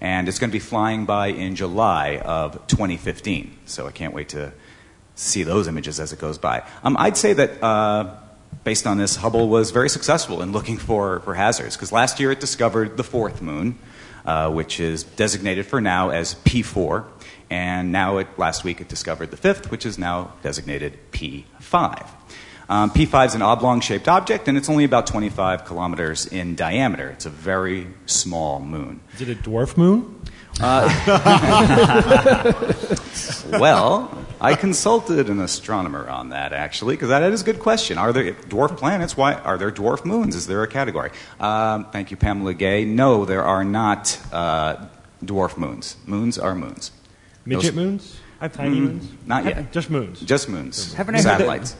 And 0.00 0.28
it's 0.28 0.38
going 0.38 0.50
to 0.50 0.52
be 0.52 0.60
flying 0.60 1.04
by 1.04 1.28
in 1.28 1.56
July 1.56 2.18
of 2.18 2.66
2015. 2.68 3.58
So 3.66 3.86
I 3.86 3.92
can't 3.92 4.14
wait 4.14 4.30
to 4.30 4.52
see 5.14 5.42
those 5.42 5.68
images 5.68 6.00
as 6.00 6.12
it 6.14 6.18
goes 6.18 6.38
by. 6.38 6.64
Um, 6.82 6.96
I'd 6.98 7.16
say 7.16 7.34
that. 7.34 7.62
Uh, 7.62 8.14
Based 8.70 8.86
on 8.86 8.98
this, 8.98 9.16
Hubble 9.16 9.48
was 9.48 9.72
very 9.72 9.88
successful 9.88 10.42
in 10.42 10.52
looking 10.52 10.78
for, 10.78 11.18
for 11.22 11.34
hazards 11.34 11.74
because 11.74 11.90
last 11.90 12.20
year 12.20 12.30
it 12.30 12.38
discovered 12.38 12.96
the 12.96 13.02
fourth 13.02 13.42
moon, 13.42 13.76
uh, 14.24 14.48
which 14.48 14.78
is 14.78 15.02
designated 15.02 15.66
for 15.66 15.80
now 15.80 16.10
as 16.10 16.36
P4, 16.44 17.04
and 17.50 17.90
now 17.90 18.18
it, 18.18 18.28
last 18.38 18.62
week 18.62 18.80
it 18.80 18.86
discovered 18.86 19.32
the 19.32 19.36
fifth, 19.36 19.72
which 19.72 19.84
is 19.84 19.98
now 19.98 20.34
designated 20.44 20.96
P5. 21.10 22.06
Um, 22.68 22.92
P5 22.92 23.26
is 23.26 23.34
an 23.34 23.42
oblong 23.42 23.80
shaped 23.80 24.06
object, 24.06 24.46
and 24.46 24.56
it's 24.56 24.68
only 24.68 24.84
about 24.84 25.08
25 25.08 25.64
kilometers 25.64 26.26
in 26.26 26.54
diameter. 26.54 27.08
It's 27.08 27.26
a 27.26 27.30
very 27.30 27.88
small 28.06 28.60
moon. 28.60 29.00
Is 29.14 29.22
it 29.22 29.30
a 29.30 29.34
dwarf 29.34 29.76
moon? 29.76 30.22
well, 33.58 34.16
I 34.40 34.54
consulted 34.54 35.28
an 35.30 35.40
astronomer 35.40 36.08
on 36.08 36.30
that 36.30 36.52
actually, 36.52 36.94
because 36.96 37.08
that 37.10 37.22
is 37.22 37.42
a 37.42 37.44
good 37.44 37.60
question. 37.60 37.98
Are 37.98 38.12
there 38.12 38.32
dwarf 38.34 38.76
planets? 38.76 39.16
Why 39.16 39.34
are 39.34 39.58
there 39.58 39.70
dwarf 39.70 40.04
moons? 40.04 40.34
Is 40.36 40.46
there 40.46 40.62
a 40.62 40.68
category? 40.68 41.10
Um, 41.38 41.86
thank 41.90 42.10
you, 42.10 42.16
Pamela 42.16 42.54
Gay. 42.54 42.84
No, 42.84 43.24
there 43.24 43.44
are 43.44 43.64
not 43.64 44.18
uh, 44.32 44.86
dwarf 45.24 45.56
moons. 45.56 45.96
Moons 46.06 46.38
are 46.38 46.54
moons. 46.54 46.92
Midget 47.44 47.64
Those- 47.66 47.74
moons? 47.74 48.16
Tiny 48.54 48.78
Mm, 48.78 48.82
moons? 48.84 49.08
Not 49.26 49.44
yet. 49.44 49.70
Just 49.72 49.90
moons. 49.90 50.20
Just 50.20 50.48
moons. 50.48 50.94
Haven't 50.94 51.14
I 51.14 51.18
heard 51.18 51.26
that- 51.26 51.38
Satellites. 51.38 51.76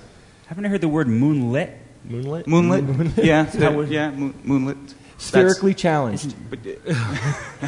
Haven't 0.47 0.67
I 0.67 0.69
heard 0.69 0.83
the 0.83 0.89
word 0.89 1.07
moonlet? 1.07 1.75
Moonlet? 2.09 2.45
Moonlet. 2.45 3.25
Yeah, 3.25 3.47
yeah, 3.89 4.11
moon, 4.11 4.35
moonlet. 4.45 4.95
Spherically 5.21 5.75
challenged. 5.75 6.35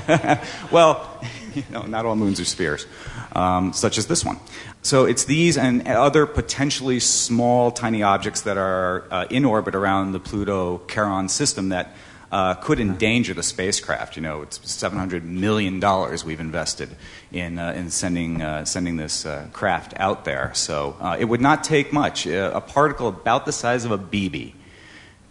well, 0.73 1.21
you 1.55 1.63
know, 1.71 1.83
not 1.83 2.07
all 2.07 2.17
moons 2.17 2.41
are 2.41 2.45
spheres, 2.45 2.87
um, 3.35 3.73
such 3.73 3.99
as 3.99 4.07
this 4.07 4.25
one. 4.25 4.39
So 4.81 5.05
it's 5.05 5.25
these 5.25 5.59
and 5.59 5.87
other 5.87 6.27
potentially 6.27 6.99
small, 6.99 7.71
tiny 7.71 8.03
objects 8.03 8.43
that 8.43 8.57
are 8.57 9.05
uh, 9.11 9.27
in 9.31 9.45
orbit 9.45 9.75
around 9.75 10.13
the 10.13 10.21
Pluto 10.21 10.81
Charon 10.89 11.29
system 11.29 11.69
that 11.69 11.95
uh, 12.33 12.55
could 12.55 12.81
endanger 12.81 13.35
the 13.35 13.43
spacecraft. 13.43 14.17
You 14.17 14.23
know, 14.23 14.41
it's 14.41 14.59
$700 14.59 15.23
million 15.23 15.79
we've 16.25 16.41
invested 16.41 16.89
in, 17.31 17.59
uh, 17.59 17.73
in 17.73 17.91
sending, 17.91 18.41
uh, 18.41 18.65
sending 18.65 18.97
this 18.97 19.27
uh, 19.27 19.47
craft 19.53 19.93
out 19.99 20.25
there. 20.25 20.53
So 20.55 20.97
uh, 21.01 21.17
it 21.21 21.27
would 21.27 21.43
not 21.43 21.63
take 21.63 21.93
much. 21.93 22.27
Uh, 22.27 22.51
a 22.55 22.63
particle 22.63 23.09
about 23.09 23.45
the 23.45 23.53
size 23.53 23.85
of 23.85 23.91
a 23.91 23.99
BB 23.99 24.55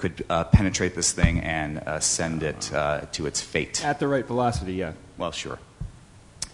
could 0.02 0.26
uh, 0.30 0.44
penetrate 0.46 0.96
this 0.96 1.12
thing 1.14 1.40
and 1.40 1.78
uh, 1.80 2.00
send 2.00 2.44
it 2.44 2.74
uh, 2.74 3.02
to 3.14 3.28
its 3.28 3.40
fate. 3.40 3.86
At 3.86 4.00
the 4.00 4.08
right 4.08 4.26
velocity, 4.26 4.74
yeah. 4.74 4.94
Well, 5.18 5.32
sure. 5.32 5.60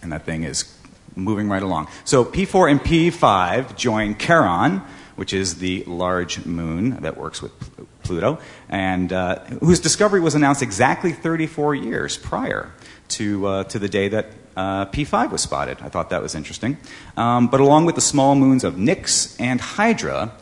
And 0.02 0.12
that 0.12 0.24
thing 0.24 0.44
is 0.44 0.72
moving 1.16 1.48
right 1.48 1.62
along. 1.62 1.88
So 2.04 2.24
P4 2.24 2.70
and 2.70 2.80
P5 2.80 3.76
join 3.76 4.16
Charon, 4.18 4.82
which 5.16 5.32
is 5.32 5.56
the 5.56 5.82
large 5.84 6.44
moon 6.46 7.00
that 7.00 7.16
works 7.16 7.42
with 7.42 7.58
Pl- 7.58 7.88
Pluto, 8.04 8.38
and 8.68 9.12
uh, 9.12 9.40
whose 9.60 9.80
discovery 9.80 10.20
was 10.20 10.34
announced 10.34 10.62
exactly 10.62 11.12
34 11.12 11.74
years 11.74 12.16
prior 12.16 12.70
to, 13.08 13.46
uh, 13.46 13.64
to 13.64 13.78
the 13.78 13.88
day 13.88 14.08
that 14.08 14.26
uh, 14.56 14.86
P5 14.86 15.30
was 15.30 15.42
spotted. 15.42 15.78
I 15.80 15.88
thought 15.88 16.10
that 16.10 16.22
was 16.22 16.34
interesting. 16.34 16.76
Um, 17.16 17.48
but 17.48 17.60
along 17.60 17.86
with 17.86 17.94
the 17.94 18.00
small 18.00 18.34
moons 18.34 18.64
of 18.64 18.76
Nix 18.78 19.38
and 19.40 19.60
Hydra, 19.60 20.32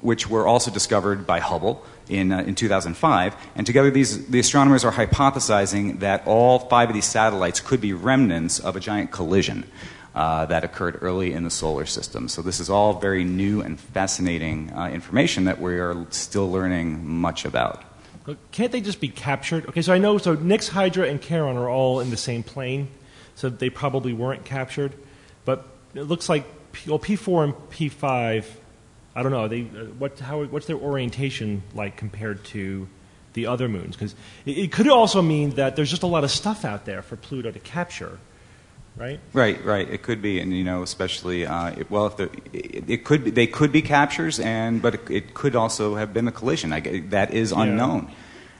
which 0.00 0.28
were 0.28 0.46
also 0.46 0.70
discovered 0.70 1.26
by 1.26 1.40
Hubble 1.40 1.84
in, 2.08 2.32
uh, 2.32 2.40
in 2.40 2.54
2005. 2.54 3.36
And 3.54 3.66
together, 3.66 3.90
these, 3.90 4.26
the 4.28 4.38
astronomers 4.38 4.84
are 4.84 4.92
hypothesizing 4.92 6.00
that 6.00 6.26
all 6.26 6.58
five 6.58 6.88
of 6.88 6.94
these 6.94 7.06
satellites 7.06 7.60
could 7.60 7.80
be 7.80 7.92
remnants 7.92 8.58
of 8.58 8.76
a 8.76 8.80
giant 8.80 9.10
collision 9.10 9.64
uh, 10.14 10.46
that 10.46 10.64
occurred 10.64 10.98
early 11.02 11.32
in 11.32 11.44
the 11.44 11.50
solar 11.50 11.84
system. 11.84 12.28
So, 12.28 12.42
this 12.42 12.58
is 12.58 12.70
all 12.70 12.94
very 12.94 13.24
new 13.24 13.60
and 13.60 13.78
fascinating 13.78 14.72
uh, 14.72 14.88
information 14.88 15.44
that 15.44 15.60
we 15.60 15.78
are 15.78 16.06
still 16.10 16.50
learning 16.50 17.06
much 17.06 17.44
about. 17.44 17.82
Can't 18.50 18.72
they 18.72 18.80
just 18.80 19.00
be 19.00 19.08
captured? 19.08 19.68
Okay, 19.68 19.82
so 19.82 19.92
I 19.92 19.98
know, 19.98 20.18
so 20.18 20.34
Nix, 20.34 20.68
Hydra, 20.68 21.06
and 21.06 21.22
Charon 21.22 21.56
are 21.56 21.68
all 21.68 22.00
in 22.00 22.10
the 22.10 22.16
same 22.16 22.42
plane, 22.42 22.88
so 23.36 23.48
they 23.48 23.70
probably 23.70 24.12
weren't 24.12 24.44
captured. 24.44 24.92
But 25.44 25.64
it 25.94 26.02
looks 26.02 26.28
like 26.28 26.44
P, 26.72 26.90
well, 26.90 26.98
P4 26.98 27.44
and 27.44 27.54
P5, 27.70 28.44
I 29.16 29.22
don't 29.22 29.32
know, 29.32 29.48
they, 29.48 29.62
uh, 29.62 29.86
what, 29.98 30.18
how, 30.20 30.44
what's 30.44 30.66
their 30.66 30.76
orientation 30.76 31.62
like 31.74 31.96
compared 31.96 32.44
to 32.46 32.86
the 33.32 33.46
other 33.46 33.66
moons? 33.66 33.96
Because 33.96 34.14
it, 34.44 34.58
it 34.58 34.72
could 34.72 34.88
also 34.88 35.22
mean 35.22 35.50
that 35.52 35.74
there's 35.74 35.88
just 35.88 36.02
a 36.02 36.06
lot 36.06 36.22
of 36.22 36.30
stuff 36.30 36.66
out 36.66 36.84
there 36.84 37.00
for 37.00 37.16
Pluto 37.16 37.50
to 37.50 37.58
capture, 37.58 38.18
right? 38.94 39.18
Right, 39.32 39.64
right. 39.64 39.88
It 39.88 40.02
could 40.02 40.20
be, 40.20 40.38
and 40.38 40.52
you 40.52 40.64
know, 40.64 40.82
especially 40.82 41.46
uh, 41.46 41.70
it, 41.70 41.90
well, 41.90 42.06
if 42.06 42.18
the, 42.18 42.24
it, 42.52 42.90
it 42.90 43.04
could 43.06 43.24
be, 43.24 43.30
they 43.30 43.46
could 43.46 43.72
be 43.72 43.80
captures, 43.80 44.38
and 44.38 44.82
but 44.82 44.96
it, 44.96 45.10
it 45.10 45.34
could 45.34 45.56
also 45.56 45.94
have 45.94 46.12
been 46.12 46.28
a 46.28 46.32
collision. 46.32 46.74
I, 46.74 46.80
that 47.08 47.32
is 47.32 47.54
Yeah. 48.08 48.14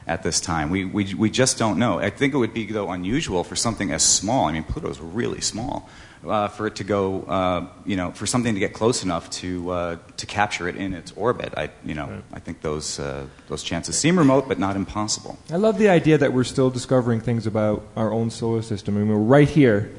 At 0.07 0.23
this 0.23 0.39
time. 0.39 0.69
We, 0.69 0.85
we 0.85 1.13
we 1.13 1.29
just 1.29 1.57
don't 1.59 1.77
know. 1.77 1.99
I 1.99 2.09
think 2.09 2.33
it 2.33 2.37
would 2.37 2.53
be 2.53 2.65
though 2.65 2.89
unusual 2.89 3.43
for 3.43 3.55
something 3.55 3.91
as 3.91 4.03
small. 4.03 4.45
I 4.45 4.53
mean, 4.53 4.63
Pluto's 4.63 4.99
really 4.99 5.41
small. 5.41 5.87
Uh, 6.25 6.47
for 6.47 6.65
it 6.65 6.75
to 6.75 6.83
go, 6.83 7.21
uh, 7.23 7.67
you 7.85 7.95
know, 7.95 8.11
for 8.11 8.25
something 8.25 8.55
to 8.55 8.59
get 8.59 8.73
close 8.73 9.03
enough 9.03 9.29
to 9.29 9.69
uh, 9.69 9.97
to 10.17 10.25
capture 10.25 10.67
it 10.67 10.75
in 10.75 10.93
its 10.93 11.11
orbit, 11.11 11.53
I, 11.55 11.69
you 11.85 11.93
know, 11.93 12.23
I 12.33 12.39
think 12.39 12.61
those 12.61 12.99
uh, 12.99 13.27
those 13.47 13.61
chances 13.61 13.97
seem 13.99 14.17
remote, 14.17 14.47
but 14.47 14.57
not 14.57 14.75
impossible. 14.75 15.37
I 15.51 15.57
love 15.57 15.77
the 15.77 15.89
idea 15.89 16.17
that 16.17 16.33
we're 16.33 16.43
still 16.43 16.71
discovering 16.71 17.21
things 17.21 17.45
about 17.45 17.85
our 17.95 18.11
own 18.11 18.31
solar 18.31 18.63
system. 18.63 18.97
I 18.97 19.01
mean, 19.01 19.09
we're 19.09 19.17
right 19.17 19.47
here, 19.47 19.91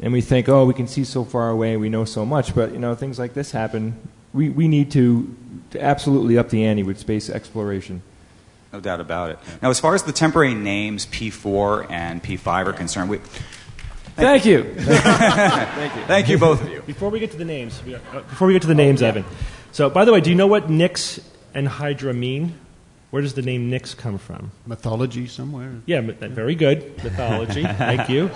and 0.00 0.14
we 0.14 0.22
think, 0.22 0.48
oh, 0.48 0.64
we 0.64 0.72
can 0.72 0.88
see 0.88 1.04
so 1.04 1.24
far 1.24 1.50
away, 1.50 1.76
we 1.76 1.90
know 1.90 2.06
so 2.06 2.24
much. 2.24 2.54
But 2.54 2.72
you 2.72 2.78
know, 2.78 2.94
things 2.94 3.18
like 3.18 3.34
this 3.34 3.50
happen. 3.50 3.96
We 4.32 4.48
we 4.48 4.68
need 4.68 4.90
to, 4.92 5.36
to 5.72 5.84
absolutely 5.84 6.38
up 6.38 6.48
the 6.48 6.64
ante 6.64 6.84
with 6.84 6.98
space 6.98 7.28
exploration. 7.28 8.00
No 8.76 8.80
doubt 8.80 9.00
about 9.00 9.30
it. 9.30 9.38
Now, 9.62 9.70
as 9.70 9.80
far 9.80 9.94
as 9.94 10.02
the 10.02 10.12
temporary 10.12 10.52
names 10.52 11.06
P4 11.06 11.90
and 11.90 12.22
P5 12.22 12.66
are 12.66 12.74
concerned, 12.74 13.08
we, 13.08 13.16
Thank 14.16 14.44
you. 14.44 14.64
Thank 14.64 15.96
you. 15.96 16.02
Thank 16.06 16.28
you, 16.28 16.36
both 16.36 16.60
of 16.60 16.68
you. 16.68 16.82
Before 16.82 17.08
we 17.08 17.18
get 17.18 17.30
to 17.30 17.38
the 17.38 17.46
names, 17.46 17.80
uh, 17.80 18.20
before 18.20 18.48
we 18.48 18.52
get 18.52 18.60
to 18.60 18.68
the 18.68 18.74
names, 18.74 19.00
Evan. 19.00 19.24
So, 19.72 19.88
by 19.88 20.04
the 20.04 20.12
way, 20.12 20.20
do 20.20 20.28
you 20.28 20.36
know 20.36 20.46
what 20.46 20.68
Nix 20.68 21.18
and 21.54 21.66
Hydra 21.66 22.12
mean? 22.12 22.58
Where 23.08 23.22
does 23.22 23.32
the 23.32 23.40
name 23.40 23.70
Nix 23.70 23.94
come 23.94 24.18
from? 24.18 24.52
Mythology 24.66 25.26
somewhere. 25.26 25.72
Yeah, 25.86 26.02
very 26.02 26.54
good. 26.54 27.02
Mythology. 27.02 27.62
Thank 27.62 28.10
you. 28.10 28.30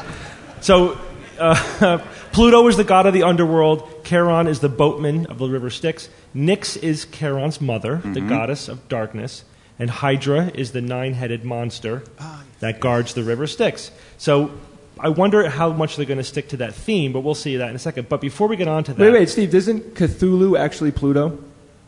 So, 0.62 0.98
uh, 1.38 1.98
Pluto 2.32 2.66
is 2.66 2.78
the 2.78 2.84
god 2.84 3.04
of 3.04 3.12
the 3.12 3.24
underworld. 3.24 4.06
Charon 4.06 4.46
is 4.46 4.60
the 4.60 4.70
boatman 4.70 5.26
of 5.26 5.36
the 5.36 5.50
river 5.50 5.68
Styx. 5.68 6.08
Nix 6.32 6.78
is 6.78 7.04
Charon's 7.04 7.60
mother, 7.60 7.96
the 7.98 8.22
goddess 8.22 8.68
of 8.68 8.88
darkness. 8.88 9.44
And 9.80 9.90
Hydra 9.90 10.52
is 10.54 10.72
the 10.72 10.80
nine 10.80 11.14
headed 11.14 11.44
monster 11.44 12.04
ah, 12.18 12.44
that 12.60 12.80
guards 12.80 13.14
the 13.14 13.22
river 13.24 13.46
Styx. 13.46 13.90
So, 14.18 14.50
I 14.98 15.08
wonder 15.08 15.48
how 15.48 15.72
much 15.72 15.96
they're 15.96 16.04
going 16.04 16.18
to 16.18 16.24
stick 16.24 16.50
to 16.50 16.58
that 16.58 16.74
theme, 16.74 17.12
but 17.12 17.20
we'll 17.20 17.34
see 17.34 17.56
that 17.56 17.70
in 17.70 17.76
a 17.76 17.78
second. 17.78 18.08
But 18.10 18.20
before 18.20 18.46
we 18.48 18.56
get 18.56 18.68
on 18.68 18.84
to 18.84 18.92
that, 18.92 19.00
Wait, 19.00 19.12
wait, 19.12 19.28
Steve, 19.30 19.54
isn't 19.54 19.94
Cthulhu 19.94 20.58
actually 20.58 20.90
Pluto? 20.90 21.42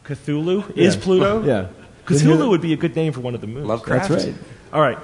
Cthulhu 0.05 0.75
is 0.77 0.97
Yeah. 0.97 1.03
Pluto? 1.03 1.43
Yeah. 1.45 1.67
Cthulhu 2.07 2.49
would 2.49 2.63
be 2.63 2.73
a 2.73 2.77
good 2.77 2.97
name 2.97 3.13
for 3.13 3.21
one 3.21 3.35
of 3.35 3.43
the 3.43 3.47
moons. 3.47 3.67
Lovecraft. 3.67 4.09
That's 4.09 4.25
right. 4.27 4.35
All 4.73 4.81
right. 4.81 4.99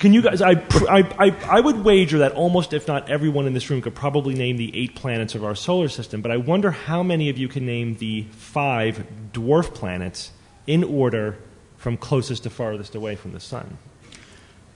Can 0.00 0.12
you 0.12 0.22
guys? 0.22 0.42
I, 0.42 0.56
pr- 0.56 0.90
I, 0.90 0.98
I, 1.18 1.36
I 1.58 1.60
would 1.60 1.84
wager 1.84 2.18
that 2.18 2.32
almost, 2.32 2.72
if 2.72 2.88
not 2.88 3.08
everyone 3.08 3.46
in 3.46 3.52
this 3.52 3.70
room, 3.70 3.80
could 3.80 3.94
probably 3.94 4.34
name 4.34 4.56
the 4.56 4.76
eight 4.76 4.96
planets 4.96 5.36
of 5.36 5.44
our 5.44 5.54
solar 5.54 5.88
system. 5.88 6.20
But 6.20 6.32
I 6.32 6.36
wonder 6.36 6.72
how 6.72 7.04
many 7.04 7.28
of 7.30 7.38
you 7.38 7.46
can 7.46 7.64
name 7.64 7.96
the 7.96 8.24
five 8.32 9.06
dwarf 9.32 9.72
planets 9.74 10.32
in 10.66 10.82
order 10.82 11.38
from 11.78 11.96
closest 11.96 12.42
to 12.42 12.50
farthest 12.50 12.94
away 12.94 13.16
from 13.16 13.32
the 13.32 13.40
sun. 13.40 13.78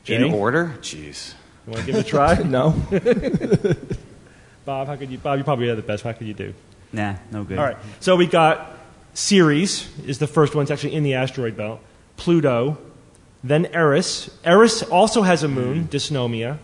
In 0.06 0.24
order? 0.32 0.74
Jeez. 0.80 1.34
You 1.66 1.72
want 1.72 1.84
to 1.84 1.92
give 1.92 1.96
it 1.96 2.06
a 2.06 2.08
try? 2.08 2.34
no. 2.42 2.70
Bob, 4.64 4.86
how 4.86 4.96
could 4.96 5.10
you? 5.10 5.18
Bob, 5.18 5.38
you 5.38 5.44
probably 5.44 5.68
are 5.68 5.74
the 5.74 5.82
best. 5.82 6.02
How 6.02 6.12
could 6.12 6.26
you 6.26 6.34
do? 6.34 6.54
Nah, 6.92 7.16
no 7.30 7.44
good. 7.44 7.58
All 7.58 7.64
right. 7.64 7.76
So 8.00 8.16
we 8.16 8.26
got 8.26 8.78
Ceres 9.14 9.88
is 10.06 10.18
the 10.18 10.26
first 10.26 10.54
one. 10.54 10.62
It's 10.62 10.70
actually 10.70 10.94
in 10.94 11.02
the 11.02 11.14
asteroid 11.14 11.56
belt. 11.56 11.80
Pluto, 12.16 12.78
then 13.42 13.66
Eris. 13.66 14.30
Eris 14.44 14.82
also 14.82 15.22
has 15.22 15.42
a 15.42 15.48
moon, 15.48 15.88
Dysnomia. 15.88 16.58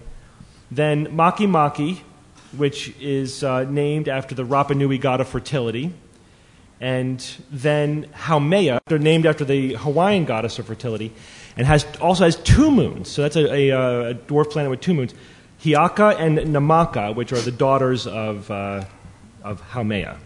Then 0.70 1.07
Makemake, 1.07 2.01
which 2.57 2.94
is 3.01 3.42
uh, 3.42 3.64
named 3.64 4.09
after 4.09 4.35
the 4.35 4.44
Rapa 4.44 4.77
Nui 4.77 4.98
god 4.98 5.20
of 5.20 5.29
fertility. 5.29 5.92
And 6.80 7.24
then 7.50 8.06
Haumea, 8.14 8.80
they're 8.86 8.98
named 8.98 9.26
after 9.26 9.44
the 9.44 9.74
Hawaiian 9.74 10.24
goddess 10.24 10.58
of 10.58 10.66
fertility, 10.66 11.12
and 11.56 11.66
has 11.66 11.84
also 12.00 12.24
has 12.24 12.36
two 12.36 12.70
moons. 12.70 13.08
So 13.08 13.22
that's 13.22 13.36
a, 13.36 13.52
a, 13.52 13.70
uh, 13.72 14.10
a 14.10 14.14
dwarf 14.14 14.50
planet 14.50 14.70
with 14.70 14.80
two 14.80 14.94
moons. 14.94 15.12
Hiaka 15.60 16.16
and 16.18 16.38
Namaka, 16.38 17.14
which 17.14 17.32
are 17.32 17.40
the 17.40 17.50
daughters 17.50 18.06
of, 18.06 18.48
uh, 18.50 18.84
of 19.42 19.60
Haumea. 19.70 20.18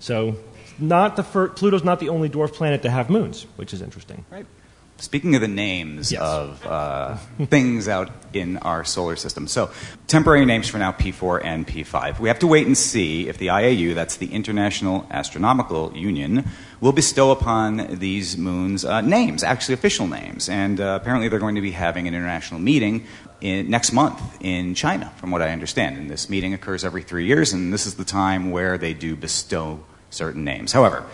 So 0.00 0.36
not 0.78 1.16
the 1.16 1.22
fir- 1.22 1.48
Pluto's 1.48 1.84
not 1.84 1.98
the 1.98 2.10
only 2.10 2.28
dwarf 2.28 2.52
planet 2.52 2.82
to 2.82 2.90
have 2.90 3.08
moons, 3.08 3.46
which 3.56 3.72
is 3.72 3.80
interesting. 3.80 4.24
Right. 4.30 4.46
Speaking 5.00 5.34
of 5.34 5.40
the 5.40 5.48
names 5.48 6.12
Yes. 6.12 6.20
of 6.20 6.66
uh, 6.66 7.16
things 7.46 7.88
out 7.88 8.10
in 8.34 8.58
our 8.58 8.84
solar 8.84 9.16
system, 9.16 9.48
so 9.48 9.70
temporary 10.06 10.44
names 10.44 10.68
for 10.68 10.76
now 10.76 10.92
P4 10.92 11.42
and 11.42 11.66
P5. 11.66 12.20
We 12.20 12.28
have 12.28 12.38
to 12.40 12.46
wait 12.46 12.66
and 12.66 12.76
see 12.76 13.26
if 13.26 13.38
the 13.38 13.46
IAU, 13.46 13.94
that's 13.94 14.16
the 14.16 14.30
International 14.32 15.06
Astronomical 15.10 15.96
Union, 15.96 16.44
will 16.82 16.92
bestow 16.92 17.30
upon 17.30 17.98
these 17.98 18.36
moons 18.36 18.84
uh, 18.84 19.00
names, 19.00 19.42
actually 19.42 19.74
official 19.74 20.06
names. 20.06 20.50
And 20.50 20.80
uh, 20.80 20.98
apparently 21.00 21.28
they're 21.28 21.38
going 21.38 21.54
to 21.54 21.62
be 21.62 21.72
having 21.72 22.06
an 22.06 22.14
international 22.14 22.60
meeting 22.60 23.06
in, 23.40 23.70
next 23.70 23.92
month 23.92 24.20
in 24.40 24.74
China, 24.74 25.10
from 25.16 25.30
what 25.30 25.40
I 25.40 25.50
understand. 25.50 25.96
And 25.96 26.10
this 26.10 26.28
meeting 26.28 26.52
occurs 26.52 26.84
every 26.84 27.02
three 27.02 27.24
years, 27.24 27.54
and 27.54 27.72
this 27.72 27.86
is 27.86 27.94
the 27.94 28.04
time 28.04 28.50
where 28.50 28.76
they 28.76 28.92
do 28.92 29.16
bestow 29.16 29.80
certain 30.10 30.44
names. 30.44 30.72
However, 30.72 31.06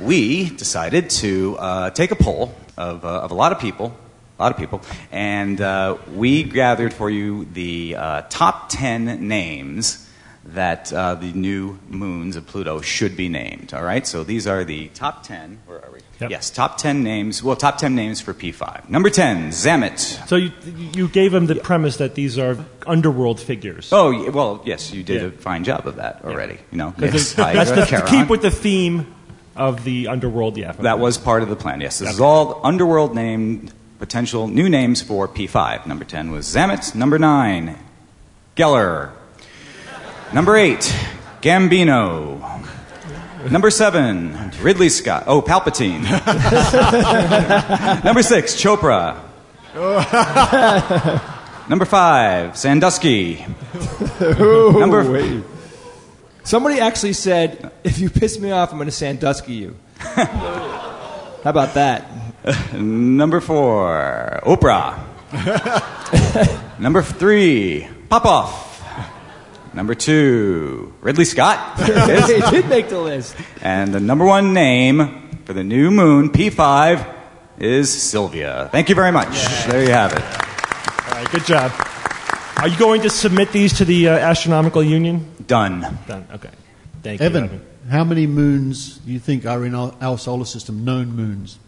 we 0.00 0.48
decided 0.50 1.10
to 1.10 1.56
uh, 1.58 1.90
take 1.90 2.10
a 2.10 2.16
poll 2.16 2.54
of, 2.76 3.04
uh, 3.04 3.20
of 3.20 3.30
a 3.30 3.34
lot 3.34 3.52
of 3.52 3.58
people, 3.58 3.94
a 4.38 4.42
lot 4.42 4.52
of 4.52 4.58
people, 4.58 4.80
and 5.12 5.60
uh, 5.60 5.96
we 6.14 6.42
gathered 6.42 6.92
for 6.94 7.10
you 7.10 7.44
the 7.52 7.96
uh, 7.96 8.22
top 8.30 8.68
10 8.70 9.26
names 9.28 10.06
that 10.42 10.90
uh, 10.92 11.14
the 11.14 11.32
new 11.32 11.78
moons 11.88 12.34
of 12.34 12.46
Pluto 12.46 12.80
should 12.80 13.14
be 13.16 13.28
named. 13.28 13.74
All 13.74 13.84
right, 13.84 14.06
so 14.06 14.24
these 14.24 14.46
are 14.46 14.64
the 14.64 14.88
top 14.88 15.22
10. 15.22 15.60
Where 15.66 15.84
are 15.84 15.90
we? 15.92 16.00
Yes, 16.28 16.50
top 16.50 16.76
10 16.78 17.02
names. 17.02 17.42
Well, 17.42 17.56
top 17.56 17.78
10 17.78 17.94
names 17.94 18.20
for 18.20 18.34
P5. 18.34 18.88
Number 18.90 19.08
10, 19.10 19.50
Zamet. 19.50 19.98
So 20.28 20.36
you 20.36 20.52
you 20.94 21.08
gave 21.08 21.32
him 21.32 21.46
the 21.46 21.54
premise 21.56 21.96
that 21.96 22.14
these 22.14 22.38
are 22.38 22.58
underworld 22.86 23.40
figures. 23.40 23.90
Oh, 23.92 24.30
well, 24.30 24.62
yes, 24.66 24.92
you 24.92 25.02
did 25.02 25.22
Yeah. 25.22 25.28
a 25.28 25.30
fine 25.30 25.64
job 25.64 25.86
of 25.86 25.96
that 25.96 26.22
already. 26.24 26.58
You 26.72 26.78
know, 26.78 26.94
yes, 26.98 27.34
that's 27.34 27.70
the, 27.70 27.84
to 27.86 28.06
keep 28.06 28.28
with 28.28 28.42
the 28.42 28.50
theme 28.50 29.06
of 29.60 29.84
the 29.84 30.08
underworld. 30.08 30.56
Yeah, 30.56 30.72
That 30.72 30.98
was 30.98 31.18
part 31.18 31.42
of 31.42 31.48
the 31.50 31.56
plan, 31.56 31.80
yes. 31.80 31.98
This 31.98 32.10
is 32.10 32.20
all 32.20 32.60
underworld 32.64 33.14
named 33.14 33.72
potential 33.98 34.48
new 34.48 34.68
names 34.68 35.02
for 35.02 35.28
P5. 35.28 35.86
Number 35.86 36.04
10 36.04 36.30
was 36.30 36.46
Zamet. 36.46 36.94
Number 36.94 37.18
9, 37.18 37.76
Geller. 38.56 39.10
Number 40.32 40.56
8, 40.56 40.78
Gambino. 41.42 42.40
Number 43.50 43.70
7, 43.70 44.52
Ridley 44.62 44.88
Scott. 44.88 45.24
Oh, 45.26 45.42
Palpatine. 45.42 46.02
Number 48.04 48.22
6, 48.22 48.54
Chopra. 48.54 49.16
Number 51.68 51.84
5, 51.84 52.56
Sandusky. 52.56 53.44
Number 54.20 55.10
wait. 55.10 55.42
Somebody 56.42 56.80
actually 56.80 57.12
said, 57.12 57.70
if 57.84 57.98
you 57.98 58.10
piss 58.10 58.38
me 58.38 58.50
off, 58.50 58.72
I'm 58.72 58.78
going 58.78 58.86
to 58.86 58.92
Sandusky 58.92 59.54
you. 59.54 59.76
How 59.98 61.50
about 61.50 61.74
that? 61.74 62.06
Number 62.74 63.40
4, 63.40 64.40
Oprah. 64.44 64.98
Number 66.78 67.02
3, 67.02 67.88
Popoff. 68.08 68.68
Number 69.72 69.94
2, 69.94 70.94
Ridley 71.00 71.24
Scott. 71.24 71.78
he 71.78 72.40
did 72.50 72.68
make 72.68 72.88
the 72.88 72.98
list. 72.98 73.36
And 73.62 73.94
the 73.94 74.00
number 74.00 74.24
one 74.24 74.52
name 74.52 75.38
for 75.44 75.52
the 75.52 75.62
new 75.62 75.90
moon, 75.92 76.30
P5, 76.30 77.14
is 77.58 77.90
Sylvia. 77.90 78.68
Thank 78.72 78.88
you 78.88 78.94
very 78.96 79.12
much. 79.12 79.28
There 79.66 79.84
you 79.84 79.90
have 79.90 80.12
it. 80.12 80.22
All 80.22 81.22
right, 81.22 81.30
good 81.30 81.44
job. 81.44 81.70
Are 82.60 82.68
you 82.68 82.78
going 82.78 83.00
to 83.02 83.08
submit 83.08 83.52
these 83.52 83.72
to 83.78 83.86
the 83.86 84.08
uh, 84.08 84.18
Astronomical 84.18 84.82
Union? 84.82 85.26
Done. 85.46 85.80
Done. 86.06 86.26
Okay. 86.30 86.50
Thank 87.02 87.20
you. 87.20 87.26
Evan, 87.26 87.66
how 87.88 88.04
many 88.04 88.26
moons 88.26 88.98
do 88.98 89.10
you 89.10 89.18
think 89.18 89.46
are 89.46 89.64
in 89.64 89.74
our, 89.74 89.94
our 90.02 90.18
solar 90.18 90.44
system? 90.44 90.84
Known 90.84 91.08
moons. 91.08 91.58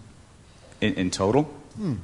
In, 0.83 0.93
in 0.95 1.11
total? 1.11 1.45
Hmm. 1.77 1.95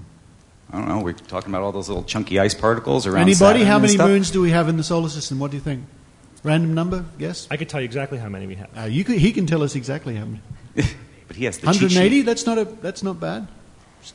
I 0.73 0.79
don't 0.79 0.89
know. 0.89 1.01
We're 1.01 1.13
talking 1.13 1.51
about 1.51 1.65
all 1.65 1.73
those 1.73 1.89
little 1.89 2.03
chunky 2.03 2.39
ice 2.39 2.55
particles 2.55 3.07
around 3.07 3.21
Anybody? 3.21 3.59
Saturn 3.59 3.67
How 3.67 3.79
many 3.79 3.99
moons 3.99 4.31
do 4.31 4.41
we 4.41 4.53
have 4.53 4.71
in 4.71 4.79
the 4.79 4.83
solar 4.83 5.11
system? 5.11 5.39
What 5.39 5.51
do 5.51 5.59
you 5.59 5.63
think? 5.63 5.85
Random 6.43 6.73
number? 6.73 7.05
Guess. 7.19 7.47
I 7.51 7.59
could 7.59 7.69
tell 7.69 7.83
you 7.83 7.85
exactly 7.85 8.17
how 8.17 8.31
many 8.31 8.47
we 8.47 8.55
have. 8.55 8.71
Uh, 8.75 8.83
you 8.85 9.05
could, 9.05 9.17
he 9.17 9.33
can 9.33 9.45
tell 9.45 9.63
us 9.63 9.75
exactly 9.75 10.15
how 10.15 10.25
many. 10.25 10.41
But 11.27 11.37
he 11.37 11.45
has 11.45 11.59
the 11.59 11.67
cheat 11.67 11.83
180. 11.83 12.17
sheet. 12.17 12.23
That's 12.23 12.47
not 12.47 12.57
a. 12.57 12.65
That's 12.65 13.03
not 13.03 13.21
bad. 13.21 13.49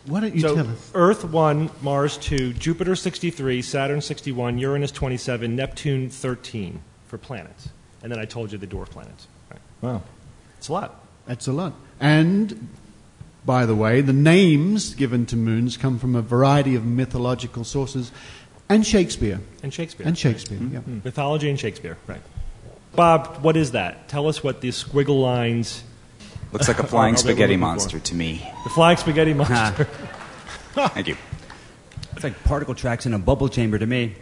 Why 0.06 0.22
don't 0.22 0.36
you 0.36 0.42
so 0.42 0.56
tell 0.56 0.68
us? 0.68 0.92
Earth 0.94 1.24
1, 1.24 1.70
Mars 1.82 2.18
2, 2.18 2.54
Jupiter 2.54 2.96
63, 2.96 3.62
Saturn 3.62 4.02
61, 4.02 4.58
Uranus 4.58 4.92
27, 4.92 5.56
Neptune 5.56 6.10
13 6.10 6.82
for 7.08 7.18
planets. 7.18 7.70
And 8.02 8.12
then 8.12 8.20
I 8.20 8.26
told 8.26 8.52
you 8.52 8.58
the 8.58 8.68
dwarf 8.68 8.90
planets. 8.90 9.28
Right. 9.52 9.62
Wow. 9.82 10.02
It's 10.58 10.68
a 10.68 10.74
lot. 10.74 11.06
That's 11.26 11.48
a 11.48 11.54
lot. 11.54 11.74
And 12.00 12.70
by 13.46 13.66
the 13.66 13.76
way, 13.76 14.02
the 14.02 14.14
names 14.14 14.96
given 14.96 15.26
to 15.28 15.36
moons 15.36 15.78
come 15.78 16.00
from 16.00 16.16
a 16.16 16.22
variety 16.22 16.76
of 16.76 16.86
mythological 16.86 17.64
sources, 17.64 18.12
and 18.70 18.86
Shakespeare. 18.86 19.40
And 19.62 19.74
Shakespeare. 19.74 20.08
And 20.08 20.18
Shakespeare. 20.18 20.58
Yeah. 20.58 20.80
Mm. 20.80 21.04
Mythology 21.04 21.50
and 21.50 21.60
Shakespeare. 21.60 21.98
Right. 22.08 22.22
Bob, 22.96 23.44
what 23.44 23.58
is 23.58 23.72
that? 23.72 24.08
Tell 24.08 24.28
us 24.28 24.44
what 24.44 24.62
these 24.62 24.82
squiggle 24.82 25.22
lines. 25.22 25.84
Looks 26.54 26.68
like 26.68 26.80
a 26.80 26.88
flying 26.88 27.16
are 27.16 27.18
spaghetti 27.18 27.54
looking 27.54 27.60
for? 27.60 27.66
monster 27.68 27.99
to 27.99 28.16
me. 28.16 28.47
The 28.64 28.70
flying 28.70 28.97
spaghetti 28.97 29.34
monster. 29.41 29.86
Thank 30.74 31.08
you. 31.08 31.18
It's 32.14 32.24
like 32.24 32.41
particle 32.43 32.76
tracks 32.76 33.06
in 33.06 33.14
a 33.14 33.20
bubble 33.20 33.49
chamber 33.49 33.78
to 33.80 33.86
me. 33.86 34.16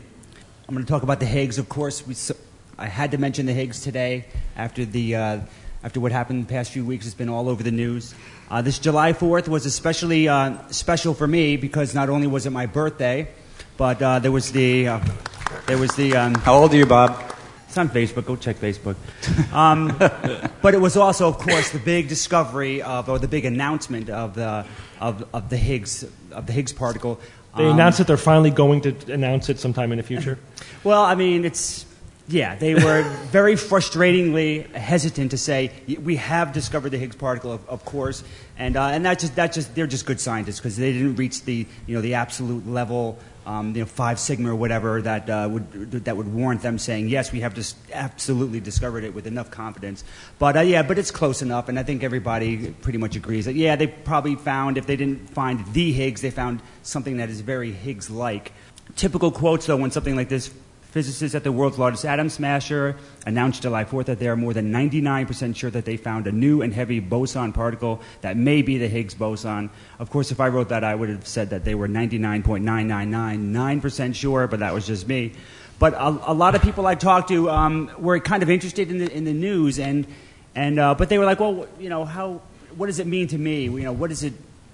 I'm 0.68 0.74
going 0.76 0.86
to 0.86 0.90
talk 0.92 1.04
about 1.04 1.20
the 1.20 1.26
Higgs, 1.26 1.58
of 1.58 1.68
course. 1.70 2.06
We, 2.08 2.14
s- 2.14 2.32
I 2.78 2.86
had 2.88 3.12
to 3.12 3.18
mention 3.18 3.46
the 3.46 3.54
Higgs 3.54 3.82
today 3.82 4.26
after 4.56 4.86
the 4.86 5.16
uh, 5.16 5.40
after 5.84 6.00
what 6.00 6.12
happened 6.12 6.46
the 6.48 6.50
past 6.54 6.72
few 6.72 6.86
weeks. 6.86 7.06
It's 7.06 7.16
been 7.16 7.30
all 7.30 7.50
over 7.50 7.62
the 7.64 7.72
news. 7.72 8.16
Uh, 8.50 8.62
this 8.62 8.80
July 8.80 9.14
4th 9.14 9.48
was 9.48 9.66
especially 9.66 10.28
uh, 10.30 10.58
special 10.70 11.14
for 11.14 11.28
me 11.28 11.58
because 11.58 11.94
not 11.94 12.10
only 12.10 12.28
was 12.28 12.46
it 12.46 12.52
my 12.52 12.66
birthday, 12.66 13.28
but 13.78 14.02
uh, 14.02 14.20
there 14.20 14.32
was 14.32 14.52
the 14.52 14.88
uh, 14.88 15.00
there 15.68 15.78
was 15.78 15.92
the. 15.96 16.16
Um, 16.16 16.36
How 16.36 16.56
old 16.56 16.74
are 16.74 16.78
you, 16.78 16.86
Bob? 16.86 17.22
It's 17.72 17.78
on 17.78 17.88
Facebook. 17.88 18.26
Go 18.26 18.36
check 18.36 18.58
Facebook. 18.58 18.98
Um, 19.54 19.96
but 20.62 20.74
it 20.74 20.82
was 20.82 20.98
also, 20.98 21.30
of 21.30 21.38
course, 21.38 21.70
the 21.70 21.80
big 21.80 22.10
discovery 22.10 22.82
of, 22.82 23.08
or 23.08 23.18
the 23.18 23.30
big 23.30 23.46
announcement 23.46 24.10
of 24.10 24.36
the 24.36 24.66
of, 25.00 25.26
of 25.34 25.50
the 25.50 25.56
Higgs 25.56 26.04
of 26.32 26.48
the 26.48 26.52
Higgs 26.52 26.74
particle. 26.74 27.18
They 27.56 27.64
Um, 27.64 27.72
announced 27.72 28.00
that 28.00 28.08
they're 28.08 28.18
finally 28.18 28.50
going 28.52 28.82
to 28.82 29.14
announce 29.14 29.48
it 29.48 29.58
sometime 29.58 29.94
in 29.94 30.00
the 30.00 30.04
future. 30.04 30.38
Well, 30.84 31.02
I 31.02 31.16
mean, 31.16 31.46
it's 31.46 31.86
yeah. 32.28 32.56
They 32.56 32.76
were 32.76 33.04
very 33.32 33.56
frustratingly 33.56 34.70
hesitant 34.76 35.32
to 35.32 35.38
say 35.38 35.72
we 36.04 36.18
have 36.18 36.52
discovered 36.52 36.90
the 36.90 36.98
Higgs 36.98 37.16
particle, 37.16 37.54
of, 37.54 37.70
of 37.70 37.86
course, 37.86 38.26
and 38.58 38.76
uh, 38.76 38.88
and 38.88 39.06
that 39.06 39.20
just 39.20 39.36
that 39.38 39.54
just 39.54 39.76
they're 39.76 39.88
just 39.88 40.06
good 40.06 40.20
scientists 40.20 40.60
because 40.60 40.76
they 40.76 40.92
didn't 40.92 41.16
reach 41.16 41.46
the 41.46 41.66
you 41.88 41.96
know 41.96 42.02
the 42.02 42.16
absolute 42.16 42.68
level. 42.68 43.18
Um, 43.46 43.76
you 43.76 43.82
know, 43.82 43.88
five 43.88 44.20
sigma 44.20 44.52
or 44.52 44.56
whatever 44.56 45.02
that 45.02 45.28
uh, 45.28 45.50
would 45.52 45.92
that 46.06 46.16
would 46.16 46.32
warrant 46.32 46.62
them 46.62 46.78
saying 46.78 47.10
yes, 47.10 47.32
we 47.32 47.40
have 47.40 47.56
just 47.56 47.76
absolutely 47.92 48.60
discovered 48.60 49.04
it 49.04 49.16
with 49.16 49.26
enough 49.26 49.50
confidence. 49.50 50.04
But 50.38 50.58
uh, 50.58 50.62
yeah, 50.62 50.84
but 50.84 51.00
it's 51.00 51.10
close 51.10 51.42
enough, 51.42 51.68
and 51.68 51.80
I 51.80 51.84
think 51.84 52.04
everybody 52.04 52.70
pretty 52.70 53.00
much 53.00 53.16
agrees 53.16 53.46
that 53.46 53.56
yeah, 53.56 53.76
they 53.76 53.88
probably 53.88 54.36
found 54.36 54.78
if 54.78 54.86
they 54.86 54.96
didn't 54.96 55.30
find 55.32 55.66
the 55.74 55.92
Higgs, 55.92 56.22
they 56.22 56.30
found 56.30 56.62
something 56.84 57.18
that 57.18 57.30
is 57.30 57.42
very 57.42 57.72
Higgs-like. 57.72 58.52
Typical 58.96 59.32
quotes 59.32 59.66
though 59.66 59.78
when 59.78 59.90
something 59.90 60.16
like 60.16 60.30
this 60.30 60.52
Physicists 60.92 61.36
at 61.36 61.44
the 61.46 61.54
world's 61.54 61.80
largest 61.80 62.04
atom 62.04 62.30
smasher 62.30 62.98
announced 63.26 63.62
July 63.62 63.86
4th 63.86 64.04
that 64.06 64.20
they 64.20 64.28
are 64.28 64.36
more 64.36 64.54
than 64.54 64.74
99% 64.74 65.56
sure 65.56 65.70
that 65.70 65.86
they 65.86 65.96
found 65.96 66.28
a 66.28 66.34
new 66.34 66.62
and 66.62 66.74
heavy 66.74 67.00
boson 67.00 67.54
particle 67.54 68.02
that 68.20 68.36
may 68.36 68.62
be 68.62 68.78
the 68.78 68.90
Higgs 68.90 69.14
boson. 69.14 69.70
Of 70.00 70.10
course, 70.10 70.32
if 70.32 70.42
I 70.42 70.50
wrote 70.50 70.68
that, 70.68 70.84
I 70.84 70.94
would 70.94 71.08
have 71.08 71.26
said 71.26 71.52
that 71.52 71.64
they 71.64 71.76
were 71.76 71.88
99.9999% 71.88 74.16
sure, 74.16 74.48
but 74.48 74.60
that 74.60 74.74
was 74.74 74.86
just 74.86 75.08
me. 75.08 75.32
But 75.80 75.94
a, 75.94 76.32
a 76.32 76.34
lot 76.34 76.56
of 76.56 76.62
people 76.62 76.86
I 76.86 76.96
talked 76.96 77.30
to 77.30 77.50
um, 77.50 77.90
were 77.98 78.20
kind 78.20 78.44
of 78.44 78.50
interested 78.50 78.92
in 78.92 78.98
the, 78.98 79.10
in 79.10 79.24
the 79.24 79.34
news, 79.34 79.80
and, 79.80 80.06
and, 80.56 80.78
uh, 80.78 80.94
but 80.96 81.08
they 81.08 81.18
were 81.18 81.26
like, 81.26 81.40
well, 81.40 81.68
you 81.80 81.88
know, 81.88 82.04
how, 82.04 82.42
what 82.76 82.88
does 82.88 83.00
it 83.00 83.08
mean 83.08 83.30
to 83.30 83.38
me? 83.38 83.64
You 83.64 83.84
know, 83.84 83.94
what 83.94 84.12
is 84.12 84.24
it, 84.24 84.34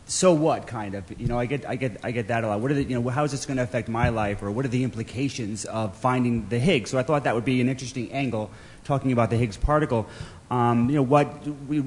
so 0.09 0.31
what 0.33 0.65
kind 0.67 0.95
of 0.95 1.03
you 1.19 1.27
know 1.27 1.37
i 1.37 1.45
get 1.45 1.67
i 1.67 1.75
get 1.75 1.97
i 2.03 2.11
get 2.11 2.29
that 2.29 2.43
a 2.43 2.47
lot 2.47 2.59
what 2.61 2.71
are 2.71 2.75
the 2.75 2.83
you 2.83 2.99
know 2.99 3.09
how 3.09 3.25
is 3.25 3.31
this 3.31 3.45
going 3.45 3.57
to 3.57 3.63
affect 3.63 3.89
my 3.89 4.07
life 4.09 4.41
or 4.41 4.49
what 4.49 4.63
are 4.63 4.69
the 4.69 4.83
implications 4.83 5.65
of 5.65 5.95
finding 5.97 6.47
the 6.47 6.57
higgs 6.57 6.89
so 6.91 6.97
i 6.97 7.03
thought 7.03 7.25
that 7.25 7.35
would 7.35 7.43
be 7.45 7.59
an 7.59 7.67
interesting 7.67 8.09
angle 8.13 8.49
talking 8.85 9.11
about 9.11 9.29
the 9.29 9.35
higgs 9.37 9.57
particle 9.57 10.07
um, 10.49 10.89
you 10.89 10.95
know 10.95 11.03
what 11.03 11.25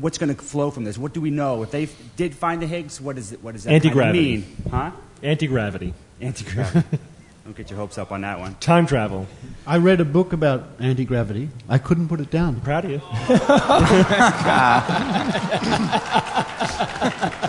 what's 0.02 0.18
going 0.18 0.34
to 0.34 0.42
flow 0.42 0.70
from 0.70 0.84
this 0.84 0.98
what 0.98 1.14
do 1.14 1.20
we 1.22 1.30
know 1.30 1.62
if 1.62 1.70
they 1.70 1.84
f- 1.84 1.96
did 2.16 2.34
find 2.34 2.60
the 2.60 2.66
higgs 2.66 3.00
what 3.00 3.16
is 3.16 3.32
it 3.32 3.42
what 3.42 3.52
does 3.54 3.64
that 3.64 3.70
kind 3.70 3.80
of 3.80 3.86
Anti-gravity. 3.86 4.36
mean 4.36 4.44
huh 4.70 4.90
Anti-gravity. 5.22 5.94
anti-gravity 6.20 6.98
don't 7.44 7.56
get 7.56 7.70
your 7.70 7.78
hopes 7.78 7.96
up 7.96 8.12
on 8.12 8.20
that 8.20 8.38
one 8.38 8.54
Time 8.56 8.86
travel. 8.86 9.26
I 9.66 9.78
read 9.78 9.98
a 10.00 10.04
book 10.04 10.32
about 10.34 10.68
anti 10.78 11.04
gravity. 11.04 11.48
I 11.68 11.78
couldn't 11.78 12.08
put 12.08 12.20
it 12.20 12.30
down. 12.30 12.60
Proud 12.60 12.84
of 12.84 12.90
you. 12.92 13.00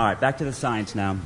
All 0.00 0.06
right, 0.06 0.18
back 0.18 0.38
to 0.38 0.44
the 0.46 0.52
science 0.54 0.94
now. 0.94 1.10
um, 1.10 1.20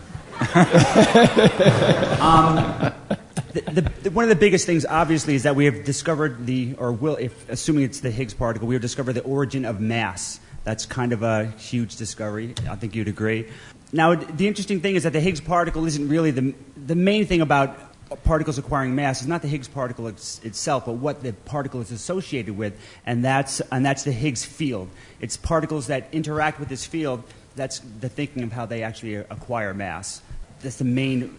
the, 3.53 3.61
the, 3.71 3.81
the- 4.03 4.11
one 4.11 4.25
of 4.25 4.29
the 4.29 4.35
biggest 4.35 4.67
things, 4.67 4.85
obviously, 4.85 5.37
is 5.37 5.45
that 5.45 5.55
we 5.55 5.67
have 5.67 5.85
discovered 5.85 6.45
the, 6.45 6.75
or 6.77 6.91
will, 6.91 7.15
if 7.15 7.49
assuming 7.49 7.85
it's 7.85 8.01
the 8.01 8.11
Higgs 8.11 8.35
particle, 8.35 8.67
we 8.67 8.75
have 8.75 8.83
discovered 8.83 9.13
the 9.13 9.23
origin 9.23 9.65
of 9.65 9.81
mass. 9.81 10.41
That's 10.65 10.87
kind 10.87 11.13
of 11.13 11.23
a 11.23 11.47
huge 11.57 11.95
discovery. 11.95 12.53
I 12.69 12.75
think 12.75 12.97
you'd 12.97 13.07
agree. 13.07 13.49
Now, 13.93 14.17
the 14.17 14.49
interesting 14.49 14.81
thing 14.81 14.97
is 14.97 15.05
that 15.05 15.13
the 15.13 15.21
Higgs 15.21 15.41
particle 15.41 15.87
isn't 15.87 16.09
really 16.09 16.33
the, 16.33 16.53
the 16.77 16.97
main 16.97 17.27
thing 17.27 17.43
about 17.43 17.79
particles 18.25 18.59
acquiring 18.59 18.97
mass 18.97 19.21
is 19.21 19.29
not 19.29 19.43
the 19.43 19.47
Higgs 19.47 19.69
particle 19.69 20.09
it's, 20.09 20.41
itself, 20.43 20.87
but 20.87 20.95
what 20.95 21.23
the 21.23 21.33
particle 21.33 21.81
is 21.81 21.93
associated 21.93 22.57
with, 22.57 22.77
and 23.07 23.25
that's, 23.25 23.61
and 23.71 23.87
that's 23.87 24.03
the 24.03 24.11
Higgs 24.11 24.45
field. 24.45 24.89
It's 25.21 25.37
particles 25.37 25.87
that 25.87 26.09
interact 26.11 26.59
with 26.59 26.69
this 26.69 26.85
field. 26.85 27.23
That's 27.57 27.81
the 28.01 28.09
thinking 28.09 28.43
of 28.43 28.53
how 28.53 28.67
they 28.67 28.83
actually 28.83 29.15
acquire 29.15 29.75
mass. 29.75 30.23
That's 30.61 30.77
the 30.77 30.85
main 30.85 31.35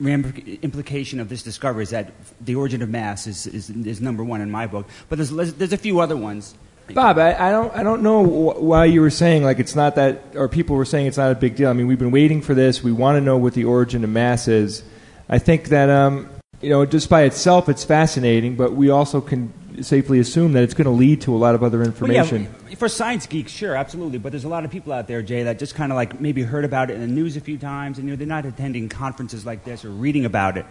implication 0.00 1.20
of 1.20 1.28
this 1.28 1.42
discovery 1.42 1.82
is 1.82 1.90
that 1.90 2.12
the 2.40 2.54
origin 2.54 2.82
of 2.82 2.90
mass 2.90 3.26
is, 3.26 3.46
is, 3.46 3.70
is 3.70 4.00
number 4.00 4.22
one 4.22 4.40
in 4.40 4.50
my 4.50 4.66
book. 4.66 4.86
But 5.08 5.16
there's, 5.16 5.54
there's 5.54 5.72
a 5.72 5.78
few 5.78 6.00
other 6.00 6.16
ones. 6.16 6.54
Bob, 6.92 7.18
I, 7.18 7.48
I 7.48 7.50
don't, 7.50 7.74
I 7.74 7.82
don't 7.82 8.02
know 8.02 8.24
wh- 8.24 8.62
why 8.62 8.84
you 8.84 9.00
were 9.00 9.10
saying 9.10 9.42
like 9.42 9.58
it's 9.58 9.74
not 9.74 9.94
that, 9.96 10.22
or 10.34 10.48
people 10.48 10.76
were 10.76 10.84
saying 10.84 11.06
it's 11.06 11.16
not 11.16 11.32
a 11.32 11.34
big 11.34 11.56
deal. 11.56 11.70
I 11.70 11.72
mean, 11.72 11.86
we've 11.86 11.98
been 11.98 12.10
waiting 12.10 12.42
for 12.42 12.54
this. 12.54 12.82
We 12.82 12.92
want 12.92 13.16
to 13.16 13.20
know 13.20 13.36
what 13.38 13.54
the 13.54 13.64
origin 13.64 14.04
of 14.04 14.10
mass 14.10 14.48
is. 14.48 14.84
I 15.28 15.38
think 15.38 15.70
that, 15.70 15.90
um, 15.90 16.28
you 16.60 16.68
know, 16.68 16.86
just 16.86 17.08
by 17.08 17.22
itself, 17.22 17.68
it's 17.68 17.84
fascinating, 17.84 18.54
but 18.54 18.74
we 18.74 18.90
also 18.90 19.20
can 19.20 19.52
safely 19.84 20.18
assume 20.18 20.52
that 20.52 20.62
it's 20.62 20.74
going 20.74 20.86
to 20.86 20.90
lead 20.90 21.20
to 21.22 21.34
a 21.34 21.38
lot 21.38 21.54
of 21.54 21.62
other 21.62 21.82
information. 21.82 22.44
Well, 22.44 22.70
yeah, 22.70 22.76
for 22.76 22.88
science 22.88 23.26
geeks, 23.26 23.52
sure, 23.52 23.74
absolutely. 23.74 24.18
But 24.18 24.32
there's 24.32 24.44
a 24.44 24.48
lot 24.48 24.64
of 24.64 24.70
people 24.70 24.92
out 24.92 25.06
there, 25.06 25.22
Jay, 25.22 25.42
that 25.44 25.58
just 25.58 25.74
kind 25.74 25.92
of 25.92 25.96
like 25.96 26.20
maybe 26.20 26.42
heard 26.42 26.64
about 26.64 26.90
it 26.90 26.94
in 26.94 27.00
the 27.00 27.06
news 27.06 27.36
a 27.36 27.40
few 27.40 27.58
times, 27.58 27.98
and 27.98 28.06
you 28.06 28.12
know, 28.12 28.16
they're 28.16 28.26
not 28.26 28.46
attending 28.46 28.88
conferences 28.88 29.44
like 29.44 29.64
this 29.64 29.84
or 29.84 29.90
reading 29.90 30.24
about 30.24 30.56
it. 30.56 30.66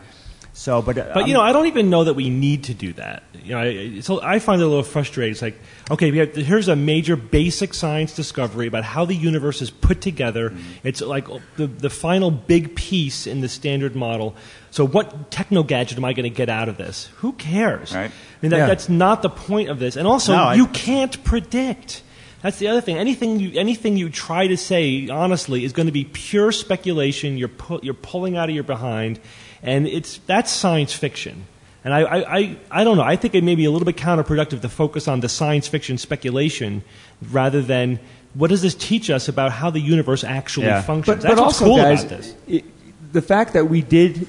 So, 0.57 0.81
but 0.81 0.97
uh, 0.97 1.11
But 1.13 1.27
you 1.27 1.33
know, 1.33 1.41
I 1.41 1.51
don't 1.51 1.65
even 1.67 1.89
know 1.89 2.05
that 2.05 2.13
we 2.13 2.29
need 2.29 2.63
to 2.65 2.73
do 2.73 2.93
that. 2.93 3.23
You 3.43 3.51
know, 3.51 3.59
I, 3.59 3.99
so 3.99 4.21
I 4.23 4.39
find 4.39 4.61
it 4.61 4.63
a 4.63 4.67
little 4.67 4.83
frustrating. 4.83 5.33
It's 5.33 5.41
like, 5.41 5.59
okay, 5.91 6.11
we 6.11 6.19
have, 6.19 6.33
here's 6.33 6.69
a 6.69 6.77
major 6.77 7.17
basic 7.17 7.73
science 7.73 8.15
discovery 8.15 8.65
about 8.65 8.85
how 8.85 9.03
the 9.03 9.15
universe 9.15 9.61
is 9.61 9.69
put 9.69 9.99
together. 9.99 10.51
Mm-hmm. 10.51 10.87
It's 10.87 11.01
like 11.01 11.27
the 11.57 11.67
the 11.67 11.89
final 11.89 12.31
big 12.31 12.73
piece 12.73 13.27
in 13.27 13.41
the 13.41 13.49
standard 13.49 13.97
model. 13.97 14.33
So, 14.71 14.87
what 14.87 15.29
techno 15.29 15.61
gadget 15.63 15.97
am 15.97 16.05
I 16.05 16.13
going 16.13 16.23
to 16.23 16.35
get 16.35 16.47
out 16.47 16.69
of 16.69 16.77
this? 16.77 17.07
Who 17.17 17.33
cares? 17.33 17.93
Right. 17.93 18.09
I 18.09 18.13
mean, 18.41 18.51
that, 18.51 18.57
Yeah. 18.57 18.65
that's 18.67 18.87
not 18.87 19.23
the 19.23 19.29
point 19.29 19.69
of 19.69 19.77
this. 19.79 19.97
And 19.97 20.07
also, 20.07 20.31
No, 20.33 20.43
I- 20.43 20.55
you 20.55 20.67
can't 20.67 21.21
predict. 21.25 22.01
That's 22.41 22.59
the 22.59 22.69
other 22.69 22.79
thing. 22.81 22.95
Anything 22.97 23.39
you, 23.41 23.59
anything 23.59 23.97
you 23.97 24.09
try 24.09 24.47
to 24.47 24.55
say, 24.55 25.09
honestly, 25.09 25.65
is 25.65 25.73
going 25.73 25.87
to 25.87 25.91
be 25.91 26.05
pure 26.05 26.51
speculation. 26.53 27.37
You're, 27.37 27.47
pu- 27.49 27.79
you're 27.83 27.93
pulling 27.93 28.37
out 28.37 28.47
of 28.49 28.55
your 28.55 28.63
behind. 28.63 29.19
And 29.66 29.88
it's, 29.88 30.20
that's 30.26 30.51
science 30.51 30.93
fiction. 30.93 31.45
And 31.84 31.93
I, 31.93 32.01
I, 32.01 32.38
I, 32.38 32.57
I 32.72 32.84
don't 32.84 32.97
know. 32.97 33.03
I 33.03 33.16
think 33.16 33.36
it 33.36 33.43
may 33.43 33.55
be 33.55 33.66
a 33.66 33.72
little 33.72 33.86
bit 33.86 33.95
counterproductive 33.97 34.61
to 34.61 34.70
focus 34.70 35.07
on 35.07 35.20
the 35.20 35.30
science 35.30 35.68
fiction 35.68 35.97
speculation 35.97 36.84
rather 37.32 37.61
than 37.61 37.99
what 38.34 38.49
does 38.49 38.61
this 38.61 38.76
teach 38.76 39.09
us 39.09 39.28
about 39.28 39.51
how 39.51 39.70
the 39.70 39.80
universe 39.80 40.24
actually 40.24 40.68
Yeah. 40.68 40.82
functions. 40.82 41.18
But, 41.18 41.22
that's 41.22 41.36
but 41.36 41.43
what's 41.43 41.61
also, 41.61 41.66
cool 41.66 41.78
guys, 41.78 42.03
about 42.03 42.18
this. 42.18 42.36
it- 42.47 42.66
the 43.13 43.22
fact 43.22 43.53
that 43.53 43.70
we 43.70 43.82
did 43.82 44.28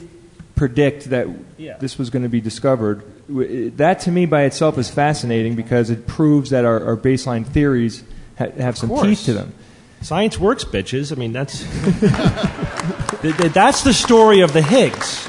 predict 0.54 1.10
that 1.10 1.26
Yeah. 1.58 1.76
this 1.78 1.98
was 1.98 2.08
going 2.08 2.22
to 2.22 2.28
be 2.28 2.40
discovered, 2.40 3.02
that 3.76 4.00
to 4.00 4.10
me 4.12 4.26
by 4.26 4.42
itself 4.42 4.78
is 4.78 4.88
fascinating 4.90 5.56
because 5.56 5.90
it 5.90 6.06
proves 6.06 6.50
that 6.50 6.64
our, 6.64 6.82
our 6.84 6.96
baseline 6.96 7.44
theories 7.44 8.04
ha- 8.38 8.50
have 8.58 8.78
some 8.78 8.88
course. 8.90 9.02
teeth 9.06 9.24
to 9.24 9.32
them. 9.34 9.52
Science 10.02 10.38
works, 10.38 10.64
bitches. 10.64 11.12
I 11.12 11.16
mean, 11.16 11.32
that's 11.32 11.60
Th- 13.22 13.36
th- 13.36 13.52
that's 13.52 13.82
the 13.82 13.92
story 13.92 14.40
of 14.40 14.52
the 14.52 14.62
Higgs. 14.62 15.28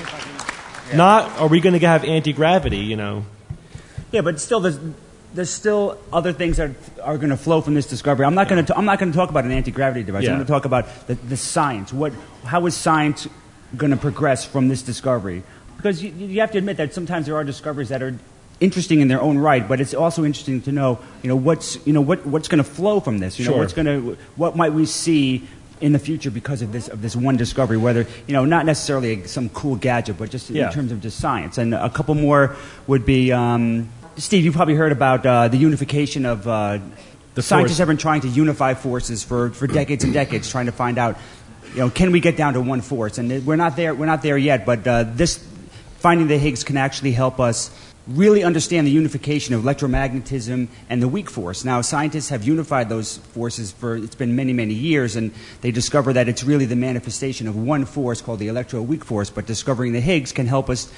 Not 0.93 1.39
are 1.39 1.47
we 1.47 1.59
going 1.59 1.79
to 1.79 1.87
have 1.87 2.03
anti 2.03 2.33
gravity? 2.33 2.77
You 2.77 2.95
know. 2.95 3.25
Yeah, 4.11 4.21
but 4.21 4.39
still, 4.39 4.59
there's, 4.59 4.79
there's 5.33 5.49
still 5.49 5.97
other 6.13 6.31
things 6.31 6.57
that 6.57 6.71
are 7.03 7.17
going 7.17 7.29
to 7.29 7.37
flow 7.37 7.61
from 7.61 7.73
this 7.73 7.87
discovery. 7.87 8.25
I'm 8.25 8.35
not 8.35 8.47
going 8.47 8.65
to. 8.65 8.77
I'm 8.77 8.85
not 8.85 8.99
going 8.99 9.11
to 9.11 9.17
talk 9.17 9.29
about 9.29 9.45
an 9.45 9.51
anti-gravity 9.51 10.03
device. 10.03 10.23
Yeah. 10.23 10.31
I'm 10.31 10.37
going 10.37 10.45
to 10.45 10.51
talk 10.51 10.65
about 10.65 11.07
the, 11.07 11.15
the 11.15 11.37
science. 11.37 11.91
What? 11.91 12.13
How 12.45 12.65
is 12.65 12.75
science 12.75 13.27
going 13.75 13.91
to 13.91 13.97
progress 13.97 14.45
from 14.45 14.67
this 14.67 14.81
discovery? 14.81 15.43
Because 15.75 16.01
you, 16.01 16.11
you 16.11 16.39
have 16.41 16.51
to 16.51 16.57
admit 16.57 16.77
that 16.77 16.93
sometimes 16.93 17.25
there 17.25 17.35
are 17.35 17.43
discoveries 17.43 17.89
that 17.89 18.01
are 18.01 18.17
interesting 18.59 19.01
in 19.01 19.07
their 19.07 19.21
own 19.21 19.37
right, 19.37 19.67
but 19.67 19.79
it's 19.79 19.93
also 19.93 20.25
interesting 20.25 20.61
to 20.63 20.71
know, 20.71 20.99
you 21.21 21.29
know, 21.29 21.35
what's, 21.35 21.77
you 21.85 21.93
know, 21.93 22.01
what, 22.01 22.25
what's 22.25 22.47
going 22.47 22.63
to 22.63 22.69
flow 22.69 22.99
from 22.99 23.19
this. 23.19 23.37
You 23.37 23.45
know, 23.45 23.51
Sure. 23.51 23.59
what's 23.59 23.73
going 23.73 23.85
to, 23.85 24.17
what 24.35 24.55
might 24.55 24.73
we 24.73 24.85
see 24.85 25.47
in 25.79 25.93
the 25.93 25.99
future 25.99 26.31
because 26.31 26.63
of 26.63 26.71
this 26.71 26.87
of 26.87 27.01
this 27.03 27.15
one 27.15 27.37
discovery? 27.37 27.77
Whether 27.77 28.07
you 28.25 28.33
know, 28.33 28.45
not 28.45 28.65
necessarily 28.65 29.27
some 29.27 29.49
cool 29.49 29.75
gadget, 29.75 30.17
but 30.17 30.31
just 30.31 30.49
Yeah. 30.49 30.67
in 30.67 30.73
terms 30.73 30.91
of 30.91 31.01
just 31.01 31.19
science. 31.19 31.57
And 31.59 31.73
a 31.75 31.89
couple 31.89 32.15
more 32.15 32.55
would 32.87 33.05
be. 33.05 33.31
Um, 33.31 33.89
Steve, 34.17 34.43
you 34.43 34.51
probably 34.51 34.73
heard 34.73 34.91
about 34.91 35.23
uh, 35.25 35.47
the 35.47 35.57
unification 35.57 36.25
of. 36.25 36.47
Uh, 36.47 36.79
The 37.35 37.43
scientists 37.43 37.73
force. 37.73 37.77
have 37.77 37.87
been 37.87 37.97
trying 38.01 38.21
to 38.21 38.27
unify 38.29 38.73
forces 38.73 39.23
for, 39.23 39.51
for 39.51 39.67
decades 39.67 40.03
and 40.03 40.11
decades, 40.11 40.49
trying 40.49 40.65
to 40.65 40.71
find 40.71 40.97
out, 40.97 41.17
you 41.75 41.81
know, 41.81 41.91
can 41.91 42.11
we 42.11 42.19
get 42.19 42.35
down 42.35 42.53
to 42.53 42.61
one 42.61 42.81
force? 42.81 43.19
And 43.19 43.45
we're 43.45 43.55
not 43.61 43.75
there. 43.75 43.93
We're 43.93 44.07
not 44.09 44.23
there 44.23 44.39
yet. 44.39 44.65
But 44.65 44.87
uh, 44.87 45.03
this 45.03 45.37
finding 45.99 46.27
the 46.27 46.39
Higgs 46.39 46.63
can 46.63 46.77
actually 46.77 47.11
help 47.13 47.39
us 47.39 47.69
really 48.07 48.43
understand 48.43 48.87
the 48.87 48.91
unification 48.91 49.53
of 49.53 49.63
electromagnetism 49.63 50.67
and 50.89 51.01
the 51.01 51.07
weak 51.07 51.29
force. 51.29 51.65
Now, 51.65 51.81
scientists 51.81 52.29
have 52.29 52.43
unified 52.43 52.89
those 52.89 53.17
forces 53.17 53.71
for 53.71 53.95
it's 53.97 54.15
been 54.15 54.35
many, 54.35 54.53
many 54.53 54.73
years, 54.73 55.15
and 55.15 55.31
they 55.61 55.71
discover 55.71 56.13
that 56.13 56.29
it's 56.29 56.43
really 56.43 56.65
the 56.65 56.75
manifestation 56.75 57.47
of 57.47 57.55
one 57.55 57.85
force 57.85 58.21
called 58.21 58.39
the 58.39 58.47
electroweak 58.47 59.03
force. 59.03 59.29
But 59.29 59.45
discovering 59.45 59.93
the 59.93 60.01
Higgs 60.01 60.31
can 60.31 60.47
help 60.47 60.69
us 60.69 60.91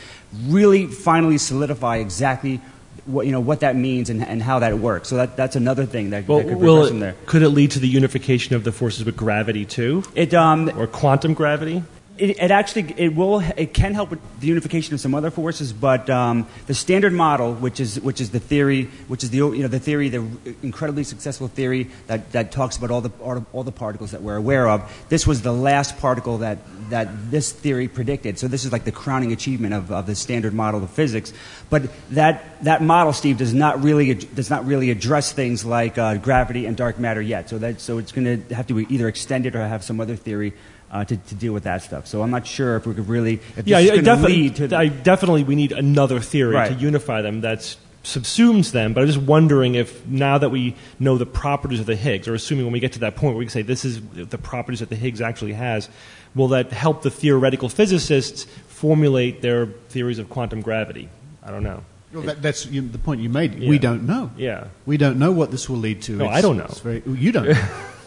really 0.47 0.85
finally 0.87 1.37
solidify 1.37 1.97
exactly 1.97 2.61
what 3.05 3.25
you 3.25 3.31
know 3.31 3.39
what 3.39 3.61
that 3.61 3.75
means 3.75 4.09
and, 4.09 4.23
and 4.23 4.43
how 4.43 4.59
that 4.59 4.77
works. 4.77 5.09
So 5.09 5.15
that, 5.17 5.35
that's 5.35 5.55
another 5.55 5.85
thing 5.85 6.11
that, 6.11 6.27
Well, 6.27 6.39
that 6.39 6.47
could 6.49 6.59
progress 6.59 6.85
it, 6.85 6.89
from 6.89 6.99
there. 6.99 7.15
could 7.25 7.41
it 7.41 7.49
lead 7.49 7.71
to 7.71 7.79
the 7.79 7.87
unification 7.87 8.55
of 8.55 8.63
the 8.63 8.71
forces 8.71 9.03
with 9.03 9.17
gravity 9.17 9.65
too, 9.65 10.03
It 10.13 10.33
um, 10.33 10.69
or 10.77 10.85
quantum 10.85 11.33
gravity? 11.33 11.83
It, 12.19 12.41
it 12.41 12.51
actually 12.51 12.93
it 12.97 13.15
will 13.15 13.39
it 13.39 13.73
can 13.73 13.93
help 13.93 14.09
with 14.09 14.19
the 14.39 14.47
unification 14.47 14.93
of 14.93 14.99
some 14.99 15.15
other 15.15 15.31
forces, 15.31 15.71
but 15.71 16.09
um, 16.09 16.47
the 16.67 16.73
standard 16.73 17.13
model, 17.13 17.53
which 17.53 17.79
is 17.79 17.99
which 17.99 18.19
is 18.19 18.31
the 18.31 18.39
theory, 18.39 18.85
which 19.07 19.23
is 19.23 19.29
the 19.29 19.37
you 19.37 19.61
know 19.61 19.67
the 19.67 19.79
theory, 19.79 20.09
the 20.09 20.25
incredibly 20.61 21.03
successful 21.03 21.47
theory 21.47 21.89
that, 22.07 22.31
that 22.33 22.51
talks 22.51 22.77
about 22.77 22.91
all 22.91 23.01
the 23.01 23.11
all, 23.53 23.63
the 23.63 23.71
particles 23.71 24.11
that 24.11 24.21
we're 24.21 24.35
aware 24.35 24.67
of. 24.67 25.05
This 25.09 25.25
was 25.25 25.41
the 25.41 25.53
last 25.53 25.97
particle 25.99 26.39
that 26.39 26.59
that 26.89 27.31
this 27.31 27.51
theory 27.51 27.87
predicted. 27.87 28.37
So 28.37 28.47
this 28.47 28.65
is 28.65 28.71
like 28.71 28.83
the 28.83 28.91
crowning 28.91 29.31
achievement 29.31 29.73
of, 29.73 29.91
of 29.91 30.05
the 30.05 30.15
standard 30.15 30.53
model 30.53 30.83
of 30.83 30.89
physics. 30.89 31.31
But 31.69 31.83
that 32.11 32.63
that 32.63 32.81
model, 32.81 33.13
Steve, 33.13 33.37
does 33.37 33.53
not 33.53 33.81
really 33.81 34.13
does 34.13 34.49
not 34.49 34.65
really 34.65 34.91
address 34.91 35.31
things 35.31 35.63
like 35.63 35.97
uh, 35.97 36.15
gravity 36.17 36.65
and 36.65 36.75
dark 36.75 36.99
matter 36.99 37.21
yet. 37.21 37.49
So 37.49 37.57
that 37.59 37.79
so 37.79 37.97
it's 37.97 38.11
going 38.11 38.25
to 38.25 38.55
have 38.55 38.67
to 38.67 38.73
be 38.73 38.93
either 38.93 39.07
extended 39.07 39.55
or 39.55 39.65
have 39.65 39.83
some 39.83 40.01
other 40.01 40.15
theory 40.15 40.53
uh, 40.91 41.05
to, 41.05 41.15
to 41.17 41.35
deal 41.35 41.53
with 41.53 41.63
that 41.63 41.83
stuff. 41.83 42.07
So 42.07 42.21
I'm 42.21 42.31
not 42.31 42.47
sure 42.47 42.75
if 42.75 42.85
we 42.87 42.93
could 42.93 43.07
really, 43.07 43.35
if 43.57 43.67
Yeah, 43.67 43.79
this 43.81 43.91
I 43.91 43.93
is 43.93 44.01
going 44.01 44.03
definitely, 44.05 44.37
lead 44.37 44.55
to. 44.69 44.77
I 44.77 44.87
definitely 44.87 45.43
we 45.43 45.55
need 45.55 45.71
another 45.71 46.19
theory 46.19 46.55
to 46.69 46.73
unify 46.73 47.21
them 47.21 47.41
that 47.41 47.75
subsumes 48.03 48.71
them. 48.71 48.93
But 48.93 49.01
I'm 49.01 49.07
just 49.07 49.19
wondering 49.19 49.75
if 49.75 50.05
now 50.07 50.37
that 50.37 50.49
we 50.49 50.75
know 50.99 51.17
the 51.17 51.25
properties 51.25 51.79
of 51.79 51.85
the 51.85 51.95
Higgs, 51.95 52.27
or 52.27 52.33
assuming 52.33 52.65
when 52.65 52.73
we 52.73 52.79
get 52.79 52.93
to 52.93 52.99
that 52.99 53.15
point 53.15 53.33
where 53.33 53.39
we 53.39 53.45
can 53.45 53.51
say 53.51 53.61
this 53.61 53.85
is 53.85 54.01
the 54.01 54.37
properties 54.37 54.79
that 54.79 54.89
the 54.89 54.95
Higgs 54.95 55.21
actually 55.21 55.53
has, 55.53 55.89
will 56.33 56.47
that 56.49 56.71
help 56.71 57.01
the 57.03 57.11
theoretical 57.11 57.69
physicists 57.69 58.45
formulate 58.67 59.41
their 59.41 59.67
theories 59.89 60.17
of 60.19 60.29
quantum 60.29 60.61
gravity? 60.61 61.09
I 61.43 61.51
don't 61.51 61.63
know. 61.63 61.83
Well, 62.13 62.23
that, 62.23 62.41
that's 62.41 62.65
you 62.65 62.81
the 62.81 62.97
point 62.97 63.21
you 63.21 63.29
made. 63.29 63.53
Yeah. 63.53 63.69
We 63.69 63.77
don't 63.77 64.07
know. 64.07 64.31
Yeah. 64.35 64.67
We 64.87 64.97
don't 64.97 65.19
know 65.19 65.31
what 65.31 65.51
this 65.51 65.69
will 65.69 65.77
lead 65.77 66.01
to. 66.03 66.13
No, 66.13 66.23
It's- 66.25 66.37
I 66.37 66.41
don't 66.41 66.57
know. 66.57 66.65
it's 66.65 66.79
very- 66.79 67.03
you 67.05 67.31
don't. 67.31 67.55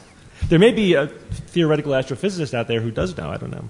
know. 0.43 0.49
There 0.49 0.59
may 0.59 0.73
be 0.73 0.95
a 0.95 1.07
theoretical 1.07 1.93
astrophysicist 1.93 2.55
out 2.55 2.69
there 2.69 2.81
who 2.81 2.91
does 2.91 3.17
know. 3.17 3.31
I 3.31 3.37
don't 3.37 3.51
know. 3.51 3.69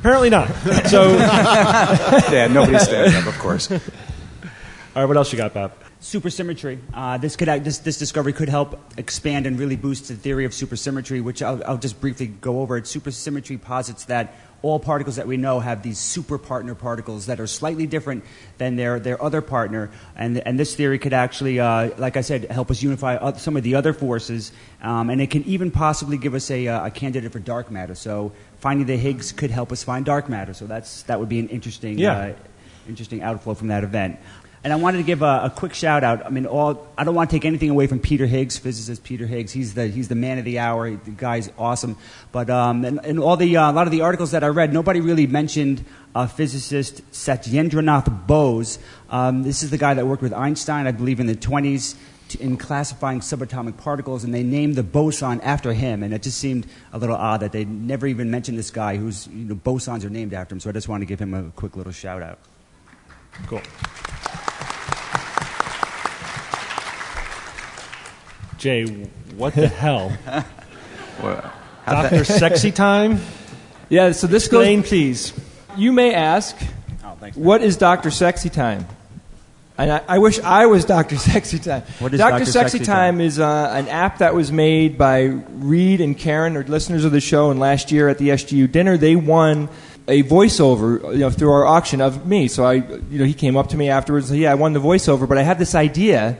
Apparently 0.00 0.30
not. 0.30 0.48
So, 0.86 1.16
yeah, 1.16 2.48
nobody 2.48 2.78
stands 2.78 3.14
up, 3.14 3.26
of 3.26 3.38
course. 3.38 3.70
All 3.72 3.78
right, 4.94 5.04
what 5.04 5.16
else 5.16 5.32
you 5.32 5.36
got, 5.36 5.52
Bob? 5.52 5.72
Supersymmetry. 6.00 6.78
Uh, 6.94 7.18
this, 7.18 7.34
could, 7.34 7.48
this, 7.64 7.78
this 7.78 7.98
discovery 7.98 8.32
could 8.32 8.48
help 8.48 8.80
expand 8.96 9.46
and 9.46 9.58
really 9.58 9.74
boost 9.74 10.08
the 10.08 10.14
theory 10.14 10.44
of 10.44 10.52
supersymmetry, 10.52 11.22
which 11.22 11.42
I'll, 11.42 11.62
I'll 11.64 11.78
just 11.78 12.00
briefly 12.00 12.28
go 12.28 12.60
over. 12.60 12.76
It. 12.76 12.84
Supersymmetry 12.84 13.60
posits 13.60 14.04
that 14.04 14.34
all 14.62 14.78
particles 14.80 15.16
that 15.16 15.26
we 15.26 15.36
know 15.36 15.60
have 15.60 15.82
these 15.82 15.98
super 15.98 16.38
partner 16.38 16.74
particles 16.74 17.26
that 17.26 17.40
are 17.40 17.46
slightly 17.46 17.86
different 17.86 18.24
than 18.58 18.76
their, 18.76 18.98
their 18.98 19.22
other 19.22 19.40
partner. 19.40 19.90
And, 20.16 20.38
and 20.38 20.58
this 20.58 20.74
theory 20.74 20.98
could 20.98 21.12
actually, 21.12 21.60
uh, 21.60 21.90
like 21.98 22.16
I 22.16 22.22
said, 22.22 22.44
help 22.50 22.70
us 22.70 22.82
unify 22.82 23.32
some 23.36 23.56
of 23.56 23.62
the 23.62 23.74
other 23.74 23.92
forces. 23.92 24.52
Um, 24.82 25.10
and 25.10 25.20
it 25.20 25.30
can 25.30 25.44
even 25.44 25.70
possibly 25.70 26.18
give 26.18 26.34
us 26.34 26.50
a, 26.50 26.68
uh, 26.68 26.86
a 26.86 26.90
candidate 26.90 27.32
for 27.32 27.38
dark 27.38 27.70
matter. 27.70 27.94
So 27.94 28.32
finding 28.58 28.86
the 28.86 28.96
Higgs 28.96 29.32
could 29.32 29.50
help 29.50 29.72
us 29.72 29.84
find 29.84 30.04
dark 30.04 30.28
matter. 30.28 30.54
So 30.54 30.66
that's, 30.66 31.02
that 31.04 31.20
would 31.20 31.28
be 31.28 31.38
an 31.38 31.48
interesting, 31.48 31.98
Yeah. 31.98 32.16
uh, 32.16 32.32
interesting 32.88 33.22
outflow 33.22 33.54
from 33.54 33.68
that 33.68 33.84
event. 33.84 34.18
And 34.64 34.72
I 34.72 34.76
wanted 34.76 34.98
to 34.98 35.04
give 35.04 35.22
a, 35.22 35.42
a 35.44 35.52
quick 35.54 35.74
shout 35.74 36.02
out. 36.02 36.26
I 36.26 36.28
mean, 36.30 36.44
all 36.44 36.88
I 36.98 37.04
don't 37.04 37.14
want 37.14 37.30
to 37.30 37.36
take 37.36 37.44
anything 37.44 37.70
away 37.70 37.86
from 37.86 38.00
Peter 38.00 38.26
Higgs, 38.26 38.58
physicist 38.58 39.04
Peter 39.04 39.26
Higgs. 39.26 39.52
He's 39.52 39.74
the 39.74 39.86
he's 39.86 40.08
the 40.08 40.14
man 40.16 40.38
of 40.38 40.44
the 40.44 40.58
hour. 40.58 40.90
The 40.90 41.10
guy's 41.12 41.50
awesome. 41.56 41.96
But 42.32 42.50
um, 42.50 42.84
and, 42.84 42.98
and 43.04 43.20
all 43.20 43.36
the 43.36 43.56
uh, 43.56 43.70
a 43.70 43.72
lot 43.72 43.86
of 43.86 43.92
the 43.92 44.00
articles 44.00 44.32
that 44.32 44.42
I 44.42 44.48
read, 44.48 44.72
nobody 44.72 45.00
really 45.00 45.26
mentioned 45.28 45.84
uh, 46.16 46.26
physicist 46.26 47.08
Satyendranath 47.12 48.26
Bose. 48.26 48.78
Um, 49.08 49.44
this 49.44 49.62
is 49.62 49.70
the 49.70 49.78
guy 49.78 49.94
that 49.94 50.04
worked 50.06 50.22
with 50.22 50.32
Einstein, 50.32 50.86
I 50.86 50.92
believe, 50.92 51.20
in 51.20 51.26
the 51.26 51.36
20s. 51.36 51.94
t- 52.28 52.42
In 52.42 52.56
classifying 52.56 53.20
subatomic 53.20 53.76
particles, 53.76 54.24
and 54.24 54.34
they 54.34 54.42
named 54.42 54.74
the 54.74 54.82
boson 54.82 55.40
after 55.42 55.72
him, 55.74 56.02
and 56.02 56.12
it 56.12 56.22
just 56.22 56.38
seemed 56.38 56.66
a 56.92 56.98
little 56.98 57.14
odd 57.14 57.40
that 57.40 57.52
they 57.52 57.64
never 57.64 58.06
even 58.08 58.32
mentioned 58.32 58.58
this 58.58 58.72
guy, 58.72 58.96
whose 58.96 59.28
you 59.28 59.44
know, 59.44 59.54
bosons 59.54 60.04
are 60.04 60.10
named 60.10 60.32
after 60.34 60.54
him. 60.56 60.60
So 60.60 60.70
I 60.70 60.72
just 60.72 60.88
wanted 60.88 61.04
to 61.04 61.08
give 61.08 61.20
him 61.20 61.34
a 61.34 61.50
quick 61.54 61.76
little 61.76 61.92
shout 61.92 62.22
out. 62.22 62.40
Cool. 63.46 63.60
Jay, 68.58 68.84
what 69.36 69.54
the 69.54 69.68
hell? 69.82 70.16
Well, 71.22 71.52
Doctor 71.86 72.24
Sexy 72.24 72.72
Time? 72.72 73.20
Yeah, 73.88 74.12
so 74.12 74.26
this 74.26 74.48
goes. 74.48 74.62
Explain, 74.62 74.82
please. 74.82 75.32
You 75.76 75.92
may 75.92 76.14
ask, 76.14 76.56
Oh, 77.04 77.16
thanks. 77.20 77.36
what 77.36 77.62
is 77.62 77.76
Dr. 77.76 78.10
Sexy 78.10 78.48
Time? 78.50 78.86
And 79.78 79.92
I, 79.92 80.02
I 80.08 80.18
wish 80.18 80.40
I 80.40 80.66
was 80.66 80.84
Dr. 80.86 81.16
Sexy 81.18 81.58
Time. 81.58 81.82
What 81.98 82.14
is 82.14 82.18
Dr. 82.18 82.38
Dr. 82.38 82.44
Sexy, 82.46 82.78
Sexy 82.78 82.84
Time 82.86 83.20
is 83.20 83.38
uh, 83.38 83.70
an 83.74 83.88
app 83.88 84.18
that 84.18 84.34
was 84.34 84.50
made 84.50 84.96
by 84.96 85.24
Reed 85.24 86.00
and 86.00 86.16
Karen, 86.18 86.56
or 86.56 86.64
listeners 86.64 87.04
of 87.04 87.12
the 87.12 87.20
show, 87.20 87.50
and 87.50 87.60
last 87.60 87.92
year 87.92 88.08
at 88.08 88.16
the 88.18 88.30
SGU 88.30 88.72
dinner, 88.72 88.96
they 88.96 89.16
won 89.16 89.68
a 90.08 90.22
voiceover 90.22 91.12
you 91.12 91.18
know, 91.18 91.30
through 91.30 91.50
our 91.50 91.66
auction 91.66 92.00
of 92.00 92.26
me. 92.26 92.48
So 92.48 92.64
I, 92.64 92.74
you 92.74 93.18
know, 93.18 93.24
he 93.24 93.34
came 93.34 93.56
up 93.56 93.68
to 93.68 93.76
me 93.76 93.88
afterwards 93.88 94.30
and 94.30 94.36
said, 94.36 94.42
"Yeah, 94.42 94.52
I 94.52 94.54
won 94.54 94.72
the 94.72 94.80
voiceover, 94.80 95.28
but 95.28 95.38
I 95.38 95.42
have 95.42 95.58
this 95.58 95.74
idea 95.74 96.38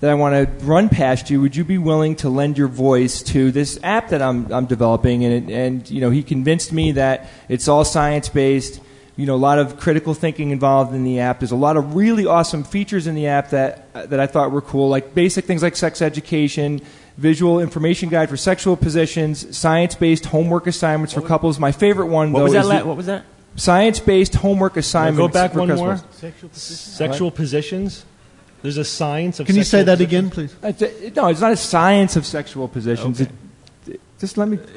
that 0.00 0.10
I 0.10 0.14
want 0.14 0.34
to 0.34 0.64
run 0.66 0.90
past 0.90 1.30
you. 1.30 1.40
Would 1.40 1.56
you 1.56 1.64
be 1.64 1.78
willing 1.78 2.16
to 2.16 2.28
lend 2.28 2.58
your 2.58 2.68
voice 2.68 3.22
to 3.22 3.50
this 3.50 3.78
app 3.82 4.10
that 4.10 4.20
I'm, 4.20 4.52
I'm 4.52 4.66
developing?" 4.66 5.24
And, 5.24 5.50
and 5.50 5.90
you 5.90 6.00
know, 6.00 6.10
he 6.10 6.22
convinced 6.22 6.72
me 6.72 6.92
that 6.92 7.28
it's 7.48 7.68
all 7.68 7.84
science 7.84 8.28
based. 8.28 8.80
You 9.16 9.24
know, 9.24 9.34
a 9.34 9.36
lot 9.36 9.58
of 9.58 9.78
critical 9.80 10.12
thinking 10.12 10.50
involved 10.50 10.94
in 10.94 11.02
the 11.02 11.20
app. 11.20 11.40
There's 11.40 11.50
a 11.50 11.56
lot 11.56 11.78
of 11.78 11.94
really 11.94 12.26
awesome 12.26 12.64
features 12.64 13.06
in 13.06 13.14
the 13.14 13.28
app 13.28 13.48
that 13.50 13.90
that 13.94 14.20
I 14.20 14.26
thought 14.26 14.50
were 14.50 14.60
cool, 14.60 14.90
like 14.90 15.14
basic 15.14 15.46
things 15.46 15.62
like 15.62 15.74
sex 15.74 16.02
education, 16.02 16.82
visual 17.18 17.60
information 17.60 18.08
guide 18.08 18.28
for 18.28 18.36
sexual 18.36 18.76
positions, 18.76 19.56
science-based 19.56 20.26
homework 20.26 20.66
assignments 20.66 21.12
for 21.14 21.22
couples. 21.22 21.58
My 21.58 21.72
favorite 21.72 22.06
one, 22.06 22.32
What 22.32 22.38
though, 22.40 22.44
was 22.44 22.52
that 22.52 22.60
is 22.60 22.66
la- 22.68 22.78
the 22.80 22.86
what 22.86 22.96
was 22.96 23.06
that? 23.06 23.24
Science-based 23.56 24.34
homework 24.34 24.76
assignments. 24.76 25.18
Go 25.18 25.28
back 25.28 25.52
for 25.52 25.60
one 25.60 25.68
more. 25.74 25.94
couples. 25.96 26.14
Sexual 26.20 26.48
positions. 26.50 26.80
Sexual 26.80 27.30
positions. 27.30 28.04
There's 28.62 28.76
a 28.78 28.84
science 28.84 29.40
of. 29.40 29.46
Can 29.46 29.56
you 29.56 29.62
say 29.62 29.82
sexual 29.84 29.96
that 29.96 29.98
positions? 30.04 30.32
again, 30.38 30.48
please? 30.74 30.80
It's 30.82 31.16
a- 31.16 31.20
no, 31.20 31.28
it's 31.28 31.40
not 31.40 31.52
a 31.52 31.56
science 31.56 32.16
of 32.16 32.26
sexual 32.26 32.68
positions. 32.68 33.20
Okay. 33.20 33.30
It- 33.86 33.92
it- 33.94 34.00
just 34.18 34.36
let 34.38 34.48
me. 34.48 34.58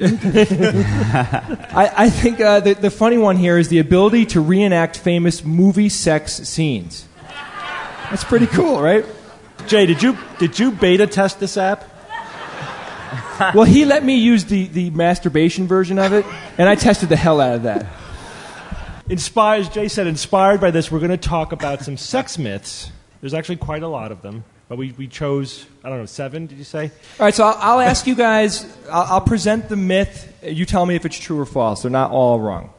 I, 0.80 1.92
I 1.96 2.10
think 2.10 2.40
uh, 2.40 2.60
the, 2.60 2.74
the 2.74 2.90
funny 2.90 3.18
one 3.18 3.36
here 3.36 3.58
is 3.58 3.68
the 3.68 3.78
ability 3.78 4.26
to 4.26 4.40
reenact 4.40 4.98
famous 4.98 5.44
movie 5.44 5.88
sex 5.88 6.34
scenes. 6.48 7.06
That's 8.10 8.24
pretty 8.24 8.46
cool, 8.46 8.80
right? 8.82 9.04
Jay, 9.66 9.86
did 9.86 10.02
you 10.02 10.16
did 10.38 10.58
you 10.58 10.72
beta 10.72 11.06
test 11.06 11.38
this 11.40 11.56
app? 11.56 11.84
well, 13.54 13.64
he 13.64 13.84
let 13.84 14.04
me 14.04 14.16
use 14.16 14.44
the, 14.44 14.66
the 14.68 14.90
masturbation 14.90 15.66
version 15.66 15.98
of 15.98 16.12
it, 16.12 16.26
and 16.58 16.68
I 16.68 16.74
tested 16.74 17.08
the 17.08 17.16
hell 17.16 17.40
out 17.40 17.54
of 17.54 17.62
that. 17.62 17.86
Inspired, 19.08 19.72
Jay 19.72 19.88
said, 19.88 20.06
inspired 20.06 20.60
by 20.60 20.70
this, 20.70 20.90
we're 20.90 20.98
going 20.98 21.10
to 21.10 21.16
talk 21.16 21.52
about 21.52 21.82
some 21.82 21.96
sex 21.96 22.38
myths. 22.38 22.92
There's 23.20 23.34
actually 23.34 23.56
quite 23.56 23.82
a 23.82 23.88
lot 23.88 24.12
of 24.12 24.22
them, 24.22 24.44
but 24.68 24.78
we, 24.78 24.92
we 24.92 25.08
chose, 25.08 25.66
I 25.82 25.88
don't 25.88 25.98
know, 25.98 26.06
seven, 26.06 26.46
did 26.46 26.58
you 26.58 26.64
say? 26.64 26.90
All 27.18 27.26
right, 27.26 27.34
so 27.34 27.44
I'll, 27.44 27.56
I'll 27.58 27.80
ask 27.80 28.06
you 28.06 28.14
guys, 28.14 28.64
I'll, 28.90 29.14
I'll 29.14 29.20
present 29.20 29.68
the 29.68 29.76
myth. 29.76 30.32
You 30.42 30.66
tell 30.66 30.84
me 30.84 30.94
if 30.94 31.06
it's 31.06 31.18
true 31.18 31.40
or 31.40 31.46
false. 31.46 31.82
They're 31.82 31.90
not 31.90 32.10
all 32.10 32.38
wrong. 32.38 32.72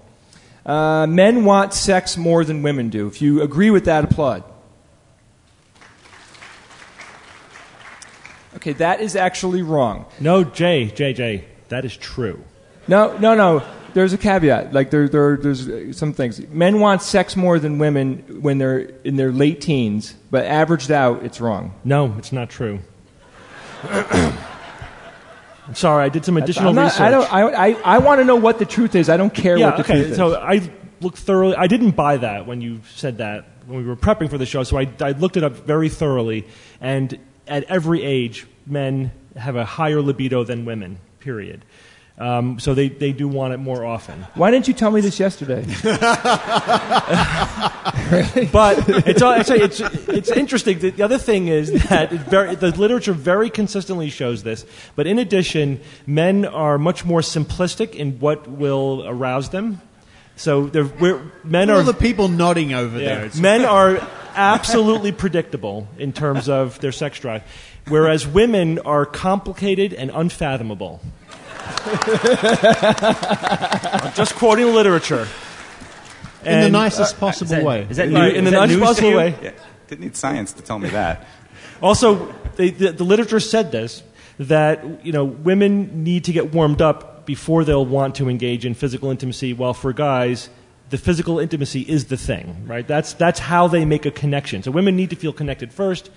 Uh, 0.65 1.07
men 1.07 1.43
want 1.43 1.73
sex 1.73 2.17
more 2.17 2.45
than 2.45 2.61
women 2.61 2.89
do. 2.89 3.07
If 3.07 3.21
you 3.21 3.41
agree 3.41 3.71
with 3.71 3.85
that, 3.85 4.03
applaud. 4.03 4.43
Okay, 8.55 8.73
that 8.73 9.01
is 9.01 9.15
actually 9.15 9.61
wrong. 9.61 10.05
No, 10.19 10.43
Jay, 10.43 10.87
Jay, 10.87 11.13
Jay, 11.13 11.45
that 11.69 11.85
is 11.85 11.95
true. 11.95 12.43
No, 12.87 13.17
no, 13.17 13.35
no. 13.35 13.63
There's 13.93 14.13
a 14.13 14.17
caveat. 14.17 14.73
Like 14.73 14.89
there, 14.89 15.07
there, 15.07 15.37
there's 15.37 15.67
uh, 15.67 15.93
some 15.93 16.13
things. 16.13 16.39
Men 16.47 16.79
want 16.79 17.01
sex 17.01 17.35
more 17.35 17.59
than 17.59 17.77
women 17.77 18.41
when 18.41 18.57
they're 18.57 18.79
in 18.79 19.17
their 19.17 19.31
late 19.31 19.61
teens, 19.61 20.15
but 20.29 20.45
averaged 20.45 20.91
out, 20.91 21.23
it's 21.23 21.41
wrong. 21.41 21.73
No, 21.83 22.15
it's 22.17 22.31
not 22.31 22.49
true. 22.49 22.79
I'm 23.83 25.75
sorry, 25.75 26.05
I 26.05 26.09
did 26.09 26.25
some 26.25 26.37
additional 26.37 26.73
not- 26.73 26.85
research. 26.85 27.01
I 27.01 27.11
don't. 27.11 27.33
I, 27.33 27.69
I, 27.69 27.95
I 27.95 27.97
want 27.99 28.19
to 28.19 28.25
know 28.25 28.35
what 28.35 28.59
the 28.59 28.65
truth 28.65 28.95
is. 28.95 29.09
I 29.09 29.17
don't 29.17 29.33
care 29.33 29.57
yeah, 29.57 29.67
what 29.67 29.77
the 29.77 29.83
okay. 29.83 30.03
truth 30.03 30.15
So. 30.15 30.35
I 30.35 30.69
looked 31.01 31.17
thoroughly. 31.17 31.55
I 31.55 31.67
didn't 31.67 31.91
buy 31.91 32.17
that 32.17 32.45
when 32.45 32.61
you 32.61 32.81
said 32.93 33.17
that 33.17 33.45
when 33.65 33.79
we 33.79 33.85
were 33.85 33.95
prepping 33.95 34.29
for 34.29 34.37
the 34.37 34.45
show. 34.45 34.63
So 34.63 34.77
I, 34.77 34.89
I 34.99 35.11
looked 35.11 35.37
it 35.37 35.43
up 35.43 35.53
very 35.53 35.89
thoroughly, 35.89 36.47
and 36.79 37.17
at 37.47 37.63
every 37.65 38.03
age, 38.03 38.45
men 38.65 39.11
have 39.35 39.55
a 39.55 39.65
higher 39.65 40.01
libido 40.01 40.43
than 40.43 40.65
women. 40.65 40.97
Period. 41.19 41.63
Um, 42.17 42.59
so 42.59 42.73
they, 42.75 42.89
they 42.89 43.13
do 43.13 43.27
want 43.27 43.53
it 43.53 43.57
more 43.57 43.83
often. 43.85 44.21
Why 44.35 44.51
didn't 44.51 44.67
you 44.67 44.73
tell 44.75 44.91
me 44.91 45.01
this 45.01 45.19
yesterday? 45.19 45.65
But 48.51 48.83
it's, 49.07 49.21
all- 49.21 49.31
actually, 49.33 49.61
it's, 49.61 49.79
it's 49.79 50.29
interesting. 50.31 50.79
The, 50.79 50.89
the 50.91 51.03
other 51.03 51.17
thing 51.17 51.47
is 51.47 51.71
that 51.89 52.11
it 52.11 52.19
very, 52.21 52.55
the 52.55 52.71
literature 52.71 53.13
very 53.13 53.49
consistently 53.49 54.09
shows 54.09 54.43
this. 54.43 54.65
But 54.95 55.07
in 55.07 55.17
addition, 55.19 55.79
men 56.05 56.45
are 56.45 56.77
much 56.77 57.05
more 57.05 57.21
simplistic 57.21 57.95
in 57.95 58.19
what 58.19 58.47
will 58.49 59.07
arouse 59.07 59.49
them. 59.49 59.81
So 60.35 60.67
they're, 60.67 60.85
we're, 60.85 61.21
men 61.43 61.69
All 61.69 61.79
are 61.79 61.83
the 61.83 61.93
people 61.93 62.27
nodding 62.27 62.73
over 62.73 62.99
Yeah. 62.99 63.05
there. 63.05 63.19
It's- 63.25 63.39
Men 63.39 63.63
are 63.65 64.05
absolutely 64.35 65.11
predictable 65.11 65.87
in 65.97 66.13
terms 66.13 66.49
of 66.49 66.79
their 66.79 66.91
sex 66.91 67.19
drive, 67.19 67.43
whereas 67.87 68.27
women 68.27 68.79
are 68.79 69.05
complicated 69.05 69.93
and 69.93 70.11
unfathomable. 70.13 71.01
I'm 71.83 74.13
just 74.13 74.35
quoting 74.35 74.65
the 74.67 74.71
literature. 74.71 75.27
In 76.43 76.61
the 76.61 76.69
nicest 76.69 77.15
uh, 77.15 77.19
possible 77.19 77.45
is 77.45 77.49
that- 77.51 77.63
way. 77.63 77.87
is 77.89 77.97
that 77.97 78.09
Right, 78.11 78.33
new- 78.33 78.39
in 78.39 78.45
the 78.45 78.51
that 78.51 78.57
nicest 78.61 78.79
news 78.79 78.87
possible 78.87 79.13
way. 79.15 79.35
Yeah, 79.41 79.51
didn't 79.87 80.01
need 80.01 80.15
science 80.15 80.53
to 80.53 80.61
tell 80.63 80.79
me 80.79 80.89
that. 80.89 81.25
Also, 81.81 82.31
they, 82.57 82.69
the, 82.69 82.91
the 82.91 83.03
literature 83.03 83.39
said 83.39 83.71
this 83.71 84.03
that 84.37 85.03
you 85.03 85.11
know 85.11 85.25
women 85.25 86.03
need 86.03 86.25
to 86.25 86.31
get 86.31 86.53
warmed 86.53 86.79
up 86.79 87.25
before 87.25 87.63
they'll 87.65 87.85
want 87.85 88.13
to 88.15 88.29
engage 88.29 88.67
in 88.67 88.75
physical 88.75 89.09
intimacy, 89.09 89.51
while 89.53 89.73
for 89.73 89.91
guys, 89.91 90.49
the 90.91 90.97
physical 90.97 91.39
intimacy 91.39 91.81
is 91.81 92.05
the 92.05 92.17
thing, 92.17 92.67
right? 92.67 92.87
That's 92.87 93.13
that's 93.13 93.39
how 93.39 93.67
they 93.67 93.85
make 93.85 94.05
a 94.05 94.11
connection. 94.11 94.61
So 94.61 94.71
women 94.71 94.95
need 94.95 95.09
to 95.09 95.15
feel 95.15 95.33
connected 95.33 95.73
first, 95.73 96.11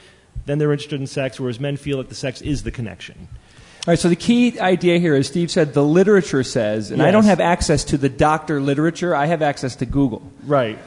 then 0.46 0.58
they're 0.58 0.72
interested 0.72 1.00
in 1.00 1.06
sex, 1.06 1.40
whereas 1.40 1.58
men 1.58 1.76
feel 1.76 1.98
that 1.98 2.08
the 2.08 2.14
sex 2.14 2.42
is 2.42 2.64
the 2.64 2.70
connection. 2.70 3.28
All 3.86 3.92
right, 3.92 3.98
so 3.98 4.08
the 4.08 4.16
key 4.16 4.58
idea 4.58 4.98
here 4.98 5.14
is 5.14 5.26
Steve 5.26 5.50
said 5.50 5.74
the 5.74 5.84
literature 5.84 6.42
says, 6.42 6.90
and 6.90 7.02
I 7.02 7.10
don't 7.10 7.26
have 7.26 7.38
access 7.38 7.84
to 7.84 7.98
the 7.98 8.08
doctor 8.08 8.60
literature, 8.60 9.14
I 9.14 9.26
have 9.26 9.42
access 9.42 9.76
to 9.76 9.86
Google. 9.86 10.22
Right. 10.46 10.78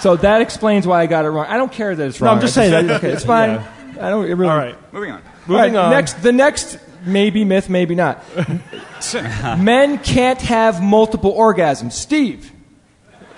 So 0.00 0.16
that 0.16 0.40
explains 0.40 0.86
why 0.86 1.02
I 1.02 1.06
got 1.06 1.24
it 1.24 1.28
wrong. 1.28 1.46
I 1.46 1.56
don't 1.56 1.70
care 1.70 1.94
that 1.94 2.06
it's 2.06 2.20
No, 2.20 2.26
wrong. 2.26 2.36
I'm 2.36 2.40
just 2.40 2.54
saying 2.54 2.86
that- 2.86 2.96
okay, 2.96 3.10
it's 3.12 3.24
fine. 3.24 3.50
Yeah. 3.50 3.66
I 4.00 4.10
don't 4.10 4.24
it 4.24 4.34
really. 4.34 4.50
All 4.50 4.56
right. 4.56 4.92
Moving 4.92 5.12
on. 5.12 5.22
Moving 5.46 5.74
right, 5.74 5.74
on. 5.74 5.90
Next, 5.90 6.14
the 6.14 6.32
next 6.32 6.78
maybe 7.04 7.44
myth, 7.44 7.68
maybe 7.68 7.94
not. 7.94 8.24
Men 9.58 9.98
can't 9.98 10.40
have 10.40 10.82
multiple 10.82 11.34
orgasms. 11.34 11.92
Steve. 11.92 12.50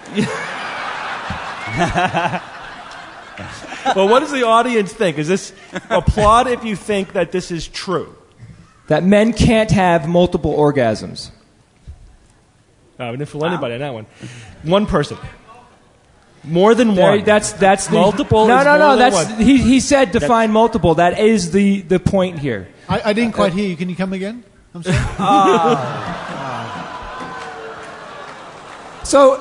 well, 3.96 4.09
what 4.09 4.20
does 4.20 4.32
the 4.32 4.44
audience 4.44 4.92
think? 4.92 5.18
Is 5.18 5.28
this 5.28 5.52
applaud 5.90 6.46
if 6.48 6.64
you 6.64 6.76
think 6.76 7.12
that 7.14 7.32
this 7.32 7.50
is 7.50 7.66
true? 7.68 8.14
That 8.88 9.02
men 9.02 9.32
can't 9.32 9.70
have 9.70 10.09
multiple 10.09 10.54
orgasms. 10.57 11.30
Uh, 12.98 13.04
oh, 13.04 13.11
we 13.11 13.16
didn't 13.18 13.28
fool 13.28 13.44
anybody 13.44 13.74
on 13.74 13.80
that 13.80 13.92
one. 13.92 14.07
One 14.62 14.86
person. 14.86 15.18
More 16.44 16.74
than 16.74 16.94
There- 16.94 17.16
one. 17.16 17.24
that's 17.24 17.52
that's 17.52 17.88
the, 17.88 17.94
Multiple 17.94 18.46
No, 18.46 18.59
is 18.61 18.64
no, 18.64 18.70
more 18.70 18.78
no. 18.78 18.96
than 18.96 19.11
That's 19.11 19.30
one. 19.30 19.40
he. 19.40 19.59
He 19.59 19.80
said 19.80 20.12
define 20.12 20.52
multiple. 20.52 20.94
That 20.94 21.18
is 21.18 21.50
the 21.50 21.80
the 21.82 21.98
point 21.98 22.38
here. 22.38 22.68
I, 22.88 23.11
I 23.11 23.12
didn't 23.12 23.34
quite 23.34 23.52
hear 23.52 23.68
you. 23.68 23.76
Can 23.76 23.88
you 23.90 23.96
come 23.96 24.12
again? 24.12 24.44
I'm 24.72 24.82
sorry. 24.84 24.96
So 29.07 29.38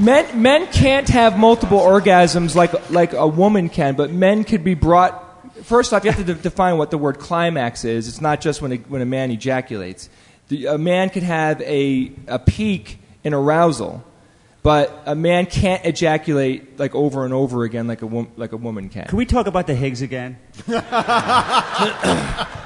men 0.00 0.42
men 0.42 0.66
can't 0.68 1.08
have 1.08 1.38
multiple 1.38 1.78
orgasms 1.78 2.54
like 2.54 2.90
like 2.90 3.12
a 3.12 3.26
woman 3.26 3.68
can, 3.68 3.94
but 3.94 4.10
men 4.10 4.44
could 4.44 4.64
be 4.64 4.74
brought. 4.74 5.26
First 5.64 5.92
off, 5.92 6.04
you 6.04 6.10
have 6.10 6.24
to 6.24 6.34
de- 6.34 6.40
define 6.40 6.78
what 6.78 6.90
the 6.90 6.98
word 6.98 7.18
climax 7.18 7.84
is. 7.84 8.08
It's 8.08 8.20
not 8.20 8.40
just 8.40 8.62
when 8.62 8.72
a, 8.72 8.76
when 8.76 9.02
a 9.02 9.06
man 9.06 9.30
ejaculates. 9.30 10.08
The, 10.48 10.66
a 10.66 10.78
man 10.78 11.10
could 11.10 11.22
have 11.22 11.60
a 11.62 12.12
a 12.26 12.38
peak 12.38 12.98
in 13.22 13.34
arousal, 13.34 14.02
but 14.62 15.02
a 15.06 15.14
man 15.14 15.46
can't 15.46 15.84
ejaculate 15.84 16.78
like 16.78 16.94
over 16.94 17.24
and 17.24 17.34
over 17.34 17.64
again 17.64 17.86
like 17.86 18.02
a 18.02 18.06
wom- 18.06 18.30
like 18.36 18.52
a 18.52 18.56
woman 18.56 18.88
can. 18.88 19.06
Can 19.06 19.18
we 19.18 19.26
talk 19.26 19.46
about 19.46 19.66
the 19.66 19.74
Higgs 19.74 20.02
again? 20.02 20.38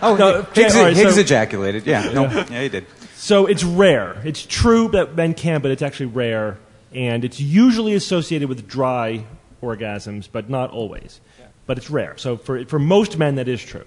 Oh, 0.07 0.17
No, 0.19 0.43
Higgs, 0.53 0.77
all 0.77 0.83
right, 0.85 0.95
Higgs 0.97 1.15
so- 1.15 1.21
ejaculated. 1.21 1.87
Yeah, 1.87 2.13
no, 2.13 2.25
yeah, 2.25 2.61
he 2.63 2.69
did. 2.69 2.87
So 3.17 3.47
it's 3.47 3.65
rare. 3.65 4.21
It's 4.25 4.45
true 4.45 4.89
that 4.89 5.15
men 5.17 5.33
can, 5.35 5.63
but 5.63 5.71
it's 5.71 5.81
actually 5.83 6.07
rare. 6.07 6.59
And 6.95 7.25
it's 7.25 7.41
usually 7.41 7.95
associated 7.95 8.49
with 8.49 8.69
dry 8.69 9.25
orgasms, 9.63 10.29
but 10.31 10.49
not 10.49 10.71
always. 10.71 11.21
But 11.67 11.79
it's 11.79 11.91
rare. 11.91 12.17
So 12.17 12.37
for, 12.37 12.65
for 12.67 12.79
most 12.79 13.19
men, 13.19 13.35
that 13.37 13.49
is 13.49 13.63
true. 13.63 13.87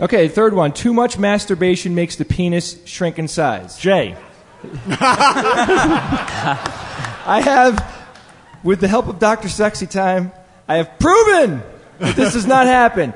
Okay, 0.00 0.28
third 0.28 0.54
one. 0.54 0.72
Too 0.72 0.92
much 0.92 1.18
masturbation 1.18 1.94
makes 1.94 2.16
the 2.16 2.24
penis 2.24 2.78
shrink 2.84 3.18
in 3.18 3.28
size. 3.28 3.78
Jay. 3.78 4.16
I 7.26 7.40
have, 7.44 8.06
with 8.62 8.80
the 8.80 8.88
help 8.88 9.08
of 9.08 9.18
Dr. 9.18 9.48
Sexy 9.48 9.86
Time, 9.86 10.32
I 10.66 10.76
have 10.76 10.98
proven 10.98 11.62
that 11.98 12.16
this 12.16 12.34
does 12.34 12.46
not 12.46 12.66
happen. 12.66 13.14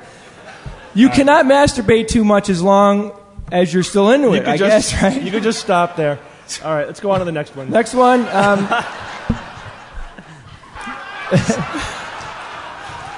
You 0.95 1.09
cannot 1.09 1.47
masturbate 1.47 2.09
too 2.09 2.25
much 2.25 2.49
as 2.49 2.63
long 2.63 3.13
as 3.51 3.73
you're 3.73 3.83
still 3.83 4.11
into 4.11 4.29
You 4.29 4.35
it, 4.35 4.49
I 4.49 4.57
just, 4.57 4.93
guess, 4.93 5.03
right? 5.03 5.23
You 5.23 5.31
could 5.31 5.43
just 5.43 5.61
stop 5.61 5.97
there. 5.97 6.19
All 6.61 6.75
right, 6.75 6.87
let's 6.87 7.01
go 7.01 7.11
on 7.11 7.21
to 7.21 7.25
the 7.25 7.33
next 7.33 7.57
one. 7.57 7.71
Next 7.71 7.95
one. 7.95 8.29
Um, 8.29 8.69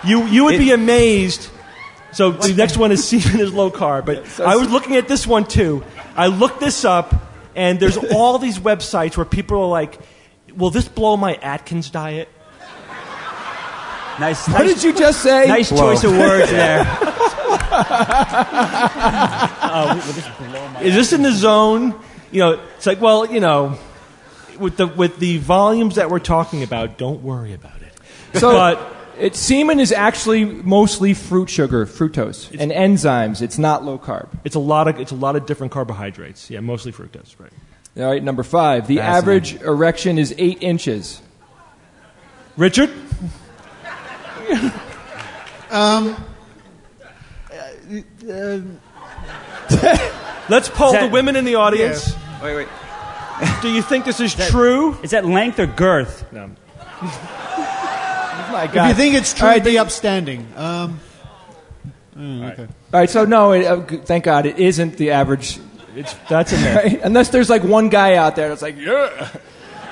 You 0.04 0.26
you 0.26 0.44
would 0.44 0.58
be 0.58 0.72
amazed. 0.72 1.48
So 2.12 2.30
the 2.30 2.54
next 2.54 2.76
one 2.76 2.92
is 2.92 3.06
semen 3.06 3.40
is 3.40 3.52
low 3.52 3.70
carb, 3.70 4.06
but 4.06 4.40
I 4.46 4.56
was 4.56 4.70
looking 4.70 4.96
at 4.96 5.08
this 5.08 5.26
one 5.26 5.44
too. 5.44 5.82
I 6.14 6.28
looked 6.28 6.60
this 6.60 6.84
up, 6.84 7.14
and 7.56 7.80
there's 7.80 7.96
all 7.96 8.38
these 8.38 8.58
websites 8.58 9.16
where 9.16 9.26
people 9.26 9.60
are 9.60 9.68
like, 9.68 9.98
"Will 10.54 10.70
this 10.70 10.86
blow 10.86 11.16
my 11.16 11.34
Atkins 11.36 11.90
diet?" 11.90 12.28
Nice. 14.20 14.46
What 14.48 14.64
did 14.64 14.82
you 14.82 14.94
just 14.94 15.24
say? 15.24 15.48
Nice 15.48 15.70
Blow. 15.70 15.92
choice 15.92 16.04
of 16.04 16.12
words 16.12 16.48
there. 16.48 16.82
Is 20.82 20.94
this 20.94 21.12
in 21.12 21.22
the 21.22 21.32
zone? 21.32 22.00
You 22.34 22.40
know, 22.40 22.60
it's 22.76 22.84
like, 22.84 23.00
well, 23.00 23.24
you 23.32 23.38
know, 23.38 23.78
with 24.58 24.76
the 24.76 24.88
with 24.88 25.18
the 25.18 25.38
volumes 25.38 25.94
that 25.94 26.10
we're 26.10 26.18
talking 26.18 26.64
about, 26.64 26.98
don't 26.98 27.22
worry 27.22 27.52
about 27.52 27.80
it. 27.80 27.92
So, 28.40 28.52
but 28.52 28.96
it, 29.18 29.36
semen 29.36 29.78
is 29.78 29.92
actually 29.92 30.44
mostly 30.44 31.14
fruit 31.14 31.48
sugar, 31.48 31.86
fructose, 31.86 32.50
and 32.58 32.72
enzymes. 32.72 33.40
It's 33.40 33.56
not 33.56 33.84
low 33.84 33.98
carb. 33.98 34.28
it's 34.44 34.56
a 34.56 34.60
lot 34.60 34.88
of 34.88 34.98
it's 34.98 35.12
a 35.12 35.14
lot 35.14 35.36
of 35.36 35.46
different 35.46 35.72
carbohydrates. 35.72 36.50
Yeah, 36.50 36.58
mostly 36.58 36.90
fructose, 36.90 37.38
right? 37.38 37.52
All 37.96 38.10
right, 38.10 38.20
number 38.22 38.42
five. 38.42 38.88
The 38.88 38.98
average 38.98 39.54
erection 39.62 40.18
is 40.18 40.34
eight 40.36 40.58
inches. 40.60 41.22
Richard, 42.56 42.90
Um, 45.70 46.16
let's 50.48 50.68
poll 50.68 50.88
Is 50.88 50.92
that- 50.94 51.02
the 51.02 51.08
women 51.12 51.36
in 51.36 51.44
the 51.44 51.54
audience. 51.56 52.14
Wait, 52.44 52.56
wait. 52.56 52.68
Do 53.62 53.70
you 53.70 53.80
think 53.80 54.04
this 54.04 54.20
is 54.20 54.34
true? 54.34 54.98
Is 55.02 55.12
that 55.12 55.24
length 55.24 55.58
or 55.58 55.64
girth? 55.66 56.30
No. 56.30 56.50
My 57.00 58.68
God. 58.70 58.76
if 58.76 58.88
you 58.88 58.94
think 58.94 59.14
it's 59.14 59.32
true, 59.32 59.48
All 59.48 59.54
right, 59.54 59.64
be 59.64 59.78
upstanding. 59.78 60.46
Um, 60.54 61.00
mm, 62.14 62.52
okay. 62.52 62.62
All 62.64 63.00
right, 63.00 63.08
so 63.08 63.24
no, 63.24 63.52
it, 63.52 63.64
uh, 63.64 63.80
thank 64.04 64.24
God 64.24 64.44
it 64.44 64.58
isn't 64.58 64.98
the 64.98 65.12
average. 65.12 65.58
It's 65.96 66.12
that's 66.28 66.52
a 66.52 66.56
myth. 66.56 66.74
Right? 66.84 67.00
Unless 67.02 67.30
there's 67.30 67.48
like 67.48 67.64
one 67.64 67.88
guy 67.88 68.16
out 68.16 68.36
there 68.36 68.50
that's 68.50 68.60
like, 68.60 68.76
yeah. 68.76 69.30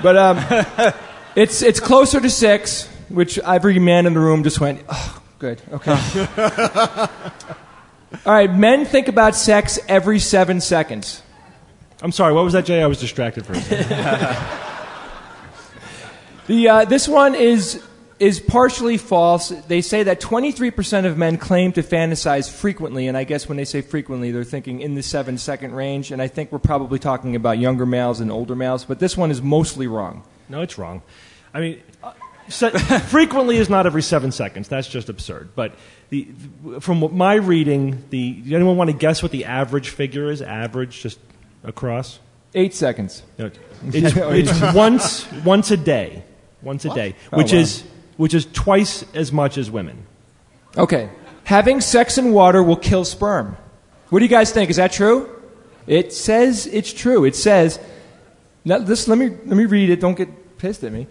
But 0.03 0.19
um, 0.19 0.93
it's 1.35 1.63
it's 1.63 1.81
closer 1.81 2.21
to 2.21 2.29
six, 2.29 2.87
which 3.09 3.39
every 3.39 3.79
man 3.79 4.05
in 4.05 4.13
the 4.13 4.21
room 4.21 4.45
just 4.45 4.61
went, 4.61 4.83
oh, 4.91 5.23
good, 5.39 5.63
okay. 5.73 5.93
All 8.27 8.33
right, 8.35 8.55
men 8.55 8.85
think 8.85 9.09
about 9.09 9.35
sex 9.37 9.79
every 9.89 10.19
seven 10.19 10.61
seconds. 10.61 11.23
I'm 12.03 12.13
sorry. 12.13 12.35
What 12.35 12.45
was 12.45 12.53
that, 12.53 12.67
Jay? 12.67 12.83
I 12.83 12.87
was 12.87 13.01
distracted 13.01 13.47
for 13.47 13.53
a 13.53 13.61
second. 13.61 14.69
The 16.49 16.69
uh, 16.69 16.85
this 16.85 17.07
one 17.07 17.37
is 17.37 17.81
is 18.19 18.41
partially 18.41 18.97
false. 18.97 19.49
They 19.49 19.81
say 19.81 20.03
that 20.03 20.21
23% 20.21 21.07
of 21.07 21.17
men 21.17 21.39
claim 21.39 21.73
to 21.73 21.83
fantasize 21.83 22.51
frequently, 22.51 23.07
and 23.07 23.17
I 23.17 23.25
guess 23.25 23.49
when 23.49 23.57
they 23.57 23.65
say 23.65 23.81
frequently, 23.81 24.33
they're 24.33 24.45
thinking 24.45 24.81
in 24.81 24.95
the 24.95 25.03
seven 25.03 25.39
second 25.39 25.73
range. 25.73 26.11
And 26.11 26.21
I 26.21 26.29
think 26.29 26.53
we're 26.53 26.59
probably 26.59 26.99
talking 26.99 27.37
about 27.37 27.59
younger 27.59 27.87
males 27.87 28.21
and 28.21 28.31
older 28.31 28.55
males, 28.55 28.85
but 28.85 28.99
this 28.99 29.17
one 29.17 29.31
is 29.31 29.41
mostly 29.41 29.87
wrong. 29.87 30.25
No, 30.49 30.63
it's 30.63 30.79
wrong. 30.79 31.03
I 31.55 31.61
mean, 31.61 31.83
uh, 32.03 32.13
se- 32.49 32.71
frequently 33.09 33.57
is 33.57 33.71
not 33.71 33.87
every 33.87 34.03
seven 34.03 34.31
seconds. 34.33 34.69
That's 34.69 34.89
just 34.89 35.09
absurd. 35.09 35.51
But 35.55 35.75
the, 36.11 36.29
from 36.81 37.17
my 37.17 37.35
reading, 37.35 38.05
the 38.11 38.35
does 38.35 38.53
anyone 38.53 38.77
want 38.77 38.91
to 38.91 38.97
guess 38.97 39.23
what 39.23 39.33
the 39.33 39.45
average 39.45 39.91
figure 39.91 40.31
is? 40.31 40.43
Average, 40.43 41.01
just 41.03 41.19
across. 41.65 42.19
Eight 42.55 42.75
seconds. 42.75 43.23
It's, 43.39 43.59
it's 43.85 44.75
once 44.75 45.31
once 45.45 45.71
a 45.71 45.77
day, 45.77 46.25
once 46.63 46.85
a 46.85 46.95
day, 46.95 47.15
Oh, 47.33 47.39
which 47.39 47.53
wow. 47.53 47.59
is 47.59 47.85
which 48.17 48.35
is 48.35 48.47
twice 48.53 49.05
as 49.15 49.33
much 49.33 49.59
as 49.59 49.71
women. 49.71 50.07
Okay. 50.77 51.11
Having 51.45 51.81
sex 51.81 52.19
in 52.19 52.33
water 52.33 52.63
will 52.63 52.77
kill 52.77 53.05
sperm. 53.05 53.57
What 54.11 54.19
do 54.21 54.25
you 54.25 54.31
guys 54.31 54.53
think? 54.53 54.71
Is 54.71 54.77
that 54.77 54.93
true? 54.93 55.29
It 55.87 56.13
says 56.13 56.67
it's 56.67 56.93
true. 56.93 57.25
It 57.25 57.35
says, 57.35 57.81
now 58.65 58.79
this, 58.79 59.09
let 59.09 59.19
me, 59.19 59.31
let 59.31 59.57
me 59.57 59.65
read 59.65 59.91
it. 59.91 60.01
Don't 60.01 60.17
get 60.17 60.59
pissed 60.59 60.85
at 60.85 60.93
me. 60.93 61.07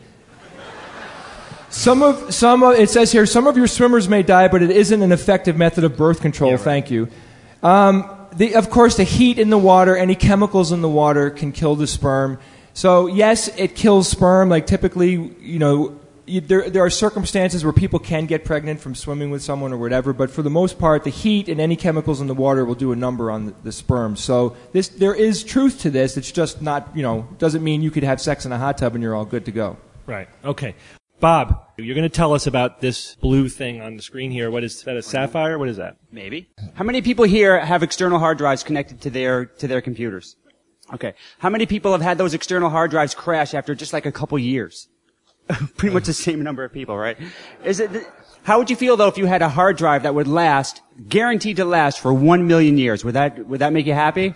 Some 1.69 2.03
of, 2.03 2.33
some 2.33 2.63
of, 2.63 2.75
it 2.75 2.89
says 2.89 3.11
here, 3.11 3.25
some 3.25 3.47
of 3.47 3.57
your 3.57 3.67
swimmers 3.67 4.07
may 4.07 4.23
die, 4.23 4.47
but 4.49 4.61
it 4.61 4.71
isn't 4.71 5.01
an 5.01 5.11
effective 5.11 5.57
method 5.57 5.83
of 5.83 5.97
birth 5.97 6.21
control. 6.21 6.57
Thank 6.57 6.91
you. 6.91 7.07
Um, 7.63 8.09
the, 8.35 8.55
of 8.55 8.69
course, 8.69 8.97
the 8.97 9.03
heat 9.03 9.39
in 9.39 9.49
the 9.49 9.57
water, 9.57 9.95
any 9.95 10.15
chemicals 10.15 10.71
in 10.71 10.81
the 10.81 10.89
water 10.89 11.29
can 11.29 11.51
kill 11.51 11.75
the 11.75 11.87
sperm. 11.87 12.39
So 12.73 13.07
yes, 13.07 13.47
it 13.57 13.75
kills 13.75 14.07
sperm. 14.07 14.49
Like 14.49 14.67
typically, 14.67 15.11
you 15.41 15.59
know, 15.59 15.99
you, 16.25 16.39
there, 16.39 16.69
there 16.69 16.83
are 16.83 16.89
circumstances 16.89 17.63
where 17.63 17.73
people 17.73 17.99
can 17.99 18.25
get 18.25 18.45
pregnant 18.45 18.79
from 18.79 18.95
swimming 18.95 19.31
with 19.31 19.41
someone 19.41 19.73
or 19.73 19.77
whatever, 19.77 20.13
but 20.13 20.31
for 20.31 20.41
the 20.41 20.49
most 20.49 20.79
part, 20.79 21.03
the 21.03 21.09
heat 21.09 21.49
and 21.49 21.59
any 21.59 21.75
chemicals 21.75 22.21
in 22.21 22.27
the 22.27 22.33
water 22.33 22.63
will 22.63 22.75
do 22.75 22.91
a 22.91 22.95
number 22.95 23.29
on 23.29 23.47
the, 23.47 23.53
the 23.63 23.71
sperm. 23.71 24.15
So 24.15 24.55
this, 24.71 24.87
there 24.87 25.15
is 25.15 25.43
truth 25.43 25.81
to 25.81 25.89
this. 25.89 26.15
It's 26.17 26.31
just 26.31 26.61
not, 26.61 26.89
you 26.95 27.03
know, 27.03 27.27
doesn't 27.37 27.63
mean 27.63 27.81
you 27.81 27.91
could 27.91 28.03
have 28.03 28.21
sex 28.21 28.45
in 28.45 28.51
a 28.51 28.57
hot 28.57 28.77
tub 28.77 28.93
and 28.93 29.03
you're 29.03 29.15
all 29.15 29.25
good 29.25 29.45
to 29.45 29.51
go. 29.51 29.77
Right. 30.05 30.29
Okay. 30.45 30.75
Bob, 31.21 31.67
you're 31.77 31.93
going 31.93 32.09
to 32.09 32.09
tell 32.09 32.33
us 32.33 32.47
about 32.47 32.81
this 32.81 33.13
blue 33.15 33.47
thing 33.47 33.79
on 33.79 33.95
the 33.95 34.01
screen 34.01 34.31
here. 34.31 34.49
What 34.49 34.63
is 34.63 34.77
is 34.77 34.83
that? 34.83 34.97
A 34.97 35.03
sapphire? 35.03 35.59
What 35.59 35.69
is 35.69 35.77
that? 35.77 35.97
Maybe. 36.11 36.49
How 36.73 36.83
many 36.83 37.03
people 37.03 37.25
here 37.25 37.59
have 37.63 37.83
external 37.83 38.17
hard 38.17 38.39
drives 38.39 38.63
connected 38.63 39.01
to 39.01 39.11
their 39.11 39.45
to 39.45 39.67
their 39.67 39.81
computers? 39.81 40.35
Okay. 40.91 41.13
How 41.37 41.51
many 41.51 41.67
people 41.67 41.91
have 41.91 42.01
had 42.01 42.17
those 42.17 42.33
external 42.33 42.71
hard 42.71 42.89
drives 42.89 43.13
crash 43.13 43.53
after 43.53 43.75
just 43.75 43.93
like 43.93 44.07
a 44.07 44.11
couple 44.11 44.39
years? 44.39 44.89
Pretty 45.77 45.93
much 45.93 46.05
the 46.05 46.13
same 46.13 46.41
number 46.41 46.63
of 46.63 46.73
people, 46.73 46.97
right? 46.97 47.17
Is 47.63 47.79
it? 47.79 47.91
How 48.41 48.57
would 48.57 48.71
you 48.71 48.75
feel 48.75 48.97
though 48.97 49.07
if 49.07 49.19
you 49.19 49.27
had 49.27 49.43
a 49.43 49.49
hard 49.49 49.77
drive 49.77 50.01
that 50.03 50.15
would 50.15 50.27
last, 50.27 50.81
guaranteed 51.07 51.57
to 51.57 51.65
last 51.65 51.99
for 51.99 52.11
one 52.11 52.47
million 52.47 52.79
years? 52.79 53.05
Would 53.05 53.13
that 53.13 53.45
would 53.45 53.59
that 53.59 53.73
make 53.73 53.85
you 53.85 53.93
happy? 53.93 54.33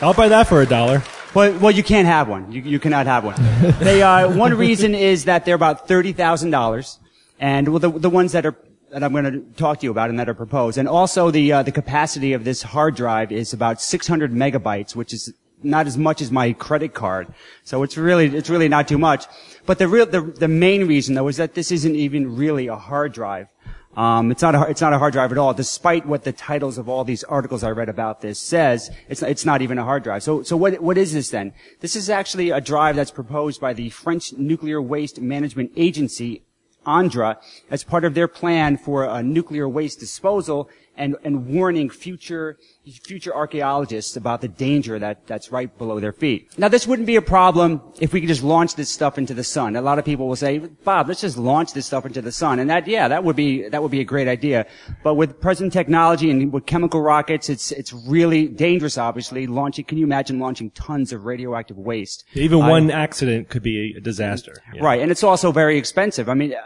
I'll 0.00 0.14
buy 0.14 0.28
that 0.28 0.46
for 0.46 0.62
a 0.62 0.66
dollar. 0.66 1.02
Well, 1.36 1.52
well, 1.58 1.70
you 1.70 1.82
can't 1.82 2.06
have 2.08 2.28
one. 2.28 2.50
You, 2.50 2.62
you 2.62 2.80
cannot 2.80 3.04
have 3.04 3.22
one. 3.22 3.34
they, 3.80 4.00
uh, 4.00 4.34
one 4.34 4.54
reason 4.54 4.94
is 4.94 5.26
that 5.26 5.44
they're 5.44 5.54
about 5.54 5.86
thirty 5.86 6.14
thousand 6.14 6.50
dollars, 6.50 6.98
and 7.38 7.68
well, 7.68 7.78
the 7.78 7.90
the 7.90 8.08
ones 8.08 8.32
that 8.32 8.46
are 8.46 8.56
that 8.90 9.04
I'm 9.04 9.12
going 9.12 9.24
to 9.24 9.40
talk 9.58 9.80
to 9.80 9.84
you 9.84 9.90
about 9.90 10.08
and 10.08 10.18
that 10.18 10.30
are 10.30 10.34
proposed, 10.34 10.78
and 10.78 10.88
also 10.88 11.30
the 11.30 11.52
uh, 11.52 11.62
the 11.62 11.72
capacity 11.72 12.32
of 12.32 12.44
this 12.44 12.62
hard 12.62 12.96
drive 12.96 13.32
is 13.32 13.52
about 13.52 13.82
600 13.82 14.32
megabytes, 14.32 14.96
which 14.96 15.12
is 15.12 15.34
not 15.62 15.86
as 15.86 15.98
much 15.98 16.22
as 16.22 16.30
my 16.30 16.54
credit 16.54 16.94
card. 16.94 17.28
So 17.64 17.82
it's 17.82 17.98
really 17.98 18.34
it's 18.34 18.48
really 18.48 18.68
not 18.68 18.88
too 18.88 18.96
much. 18.96 19.26
But 19.66 19.78
the 19.78 19.88
real 19.88 20.06
the 20.06 20.22
the 20.22 20.48
main 20.48 20.86
reason 20.86 21.16
though 21.16 21.28
is 21.28 21.36
that 21.36 21.52
this 21.52 21.70
isn't 21.70 21.96
even 21.96 22.34
really 22.34 22.68
a 22.68 22.76
hard 22.76 23.12
drive. 23.12 23.48
Um, 23.96 24.30
it's 24.30 24.42
not 24.42 24.54
a, 24.54 24.68
it's 24.68 24.82
not 24.82 24.92
a 24.92 24.98
hard 24.98 25.14
drive 25.14 25.32
at 25.32 25.38
all, 25.38 25.54
despite 25.54 26.04
what 26.04 26.24
the 26.24 26.32
titles 26.32 26.76
of 26.76 26.86
all 26.86 27.02
these 27.02 27.24
articles 27.24 27.64
I 27.64 27.70
read 27.70 27.88
about 27.88 28.20
this 28.20 28.38
says. 28.38 28.90
It's, 29.08 29.22
it's 29.22 29.46
not 29.46 29.62
even 29.62 29.78
a 29.78 29.84
hard 29.84 30.02
drive. 30.02 30.22
So, 30.22 30.42
so 30.42 30.54
what, 30.56 30.80
what 30.82 30.98
is 30.98 31.14
this 31.14 31.30
then? 31.30 31.54
This 31.80 31.96
is 31.96 32.10
actually 32.10 32.50
a 32.50 32.60
drive 32.60 32.96
that's 32.96 33.10
proposed 33.10 33.58
by 33.58 33.72
the 33.72 33.88
French 33.88 34.34
Nuclear 34.34 34.82
Waste 34.82 35.20
Management 35.20 35.72
Agency, 35.76 36.42
ANDRA, 36.86 37.38
as 37.70 37.84
part 37.84 38.04
of 38.04 38.12
their 38.12 38.28
plan 38.28 38.76
for 38.76 39.04
a 39.04 39.22
nuclear 39.22 39.66
waste 39.66 39.98
disposal 39.98 40.68
and, 40.96 41.16
and 41.24 41.46
warning 41.46 41.90
future, 41.90 42.58
future 43.04 43.34
archaeologists 43.34 44.16
about 44.16 44.40
the 44.40 44.48
danger 44.48 44.98
that, 44.98 45.26
that's 45.26 45.52
right 45.52 45.76
below 45.78 46.00
their 46.00 46.12
feet. 46.12 46.50
Now 46.58 46.68
this 46.68 46.86
wouldn't 46.86 47.06
be 47.06 47.16
a 47.16 47.22
problem 47.22 47.80
if 48.00 48.12
we 48.12 48.20
could 48.20 48.28
just 48.28 48.42
launch 48.42 48.74
this 48.74 48.88
stuff 48.88 49.18
into 49.18 49.34
the 49.34 49.44
sun. 49.44 49.76
A 49.76 49.82
lot 49.82 49.98
of 49.98 50.04
people 50.04 50.28
will 50.28 50.36
say, 50.36 50.58
Bob, 50.58 51.08
let's 51.08 51.20
just 51.20 51.36
launch 51.36 51.72
this 51.72 51.86
stuff 51.86 52.06
into 52.06 52.22
the 52.22 52.32
sun. 52.32 52.58
And 52.58 52.70
that, 52.70 52.86
yeah, 52.86 53.08
that 53.08 53.24
would 53.24 53.36
be, 53.36 53.68
that 53.68 53.82
would 53.82 53.90
be 53.90 54.00
a 54.00 54.04
great 54.04 54.28
idea. 54.28 54.66
But 55.02 55.14
with 55.14 55.40
present 55.40 55.72
technology 55.72 56.30
and 56.30 56.52
with 56.52 56.66
chemical 56.66 57.00
rockets, 57.00 57.48
it's, 57.48 57.72
it's 57.72 57.92
really 57.92 58.48
dangerous, 58.48 58.98
obviously, 58.98 59.46
launching, 59.46 59.84
can 59.84 59.98
you 59.98 60.04
imagine 60.04 60.38
launching 60.38 60.70
tons 60.70 61.12
of 61.12 61.24
radioactive 61.24 61.76
waste? 61.76 62.24
Even 62.34 62.62
Uh, 62.62 62.68
one 62.68 62.90
accident 62.90 63.48
could 63.48 63.62
be 63.62 63.94
a 63.96 64.00
disaster. 64.00 64.54
Yeah. 64.74 64.82
Right, 64.82 65.00
and 65.00 65.10
it's 65.10 65.22
also 65.22 65.52
very 65.52 65.76
expensive. 65.76 66.28
I 66.28 66.34
mean, 66.34 66.54
uh, 66.54 66.58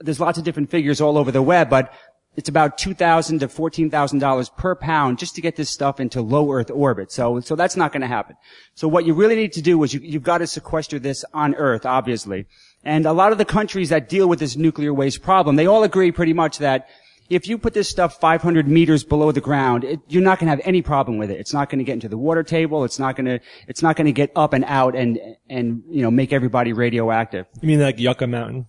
there's 0.00 0.20
lots 0.20 0.38
of 0.38 0.44
different 0.44 0.70
figures 0.70 1.00
all 1.00 1.18
over 1.18 1.32
the 1.32 1.42
web, 1.42 1.68
but 1.68 1.92
it's 2.38 2.48
about 2.48 2.78
two 2.78 2.94
thousand 2.94 3.40
to 3.40 3.48
fourteen 3.48 3.90
thousand 3.90 4.20
dollars 4.20 4.48
per 4.48 4.76
pound 4.76 5.18
just 5.18 5.34
to 5.34 5.40
get 5.40 5.56
this 5.56 5.70
stuff 5.70 5.98
into 5.98 6.22
low 6.22 6.52
Earth 6.52 6.70
orbit. 6.70 7.10
So, 7.10 7.40
so 7.40 7.56
that's 7.56 7.76
not 7.76 7.92
going 7.92 8.02
to 8.02 8.06
happen. 8.06 8.36
So 8.76 8.86
what 8.86 9.04
you 9.04 9.12
really 9.12 9.34
need 9.34 9.52
to 9.54 9.60
do 9.60 9.82
is 9.82 9.92
you, 9.92 9.98
you've 10.04 10.22
got 10.22 10.38
to 10.38 10.46
sequester 10.46 11.00
this 11.00 11.24
on 11.34 11.56
Earth, 11.56 11.84
obviously. 11.84 12.46
And 12.84 13.06
a 13.06 13.12
lot 13.12 13.32
of 13.32 13.38
the 13.38 13.44
countries 13.44 13.88
that 13.88 14.08
deal 14.08 14.28
with 14.28 14.38
this 14.38 14.56
nuclear 14.56 14.94
waste 14.94 15.20
problem, 15.20 15.56
they 15.56 15.66
all 15.66 15.82
agree 15.82 16.12
pretty 16.12 16.32
much 16.32 16.58
that 16.58 16.88
if 17.28 17.48
you 17.48 17.58
put 17.58 17.74
this 17.74 17.88
stuff 17.88 18.20
500 18.20 18.68
meters 18.68 19.02
below 19.02 19.32
the 19.32 19.40
ground, 19.40 19.82
it, 19.82 19.98
you're 20.06 20.22
not 20.22 20.38
going 20.38 20.46
to 20.46 20.50
have 20.50 20.60
any 20.64 20.80
problem 20.80 21.18
with 21.18 21.32
it. 21.32 21.40
It's 21.40 21.52
not 21.52 21.68
going 21.68 21.80
to 21.80 21.84
get 21.84 21.94
into 21.94 22.08
the 22.08 22.16
water 22.16 22.44
table. 22.44 22.84
It's 22.84 23.00
not 23.00 23.16
going 23.16 23.26
to, 23.26 23.40
it's 23.66 23.82
not 23.82 23.96
going 23.96 24.06
to 24.06 24.12
get 24.12 24.30
up 24.36 24.52
and 24.52 24.64
out 24.66 24.94
and, 24.94 25.18
and, 25.50 25.82
you 25.90 26.02
know, 26.02 26.10
make 26.12 26.32
everybody 26.32 26.72
radioactive. 26.72 27.46
You 27.60 27.66
mean 27.66 27.80
like 27.80 27.98
Yucca 27.98 28.28
Mountain? 28.28 28.66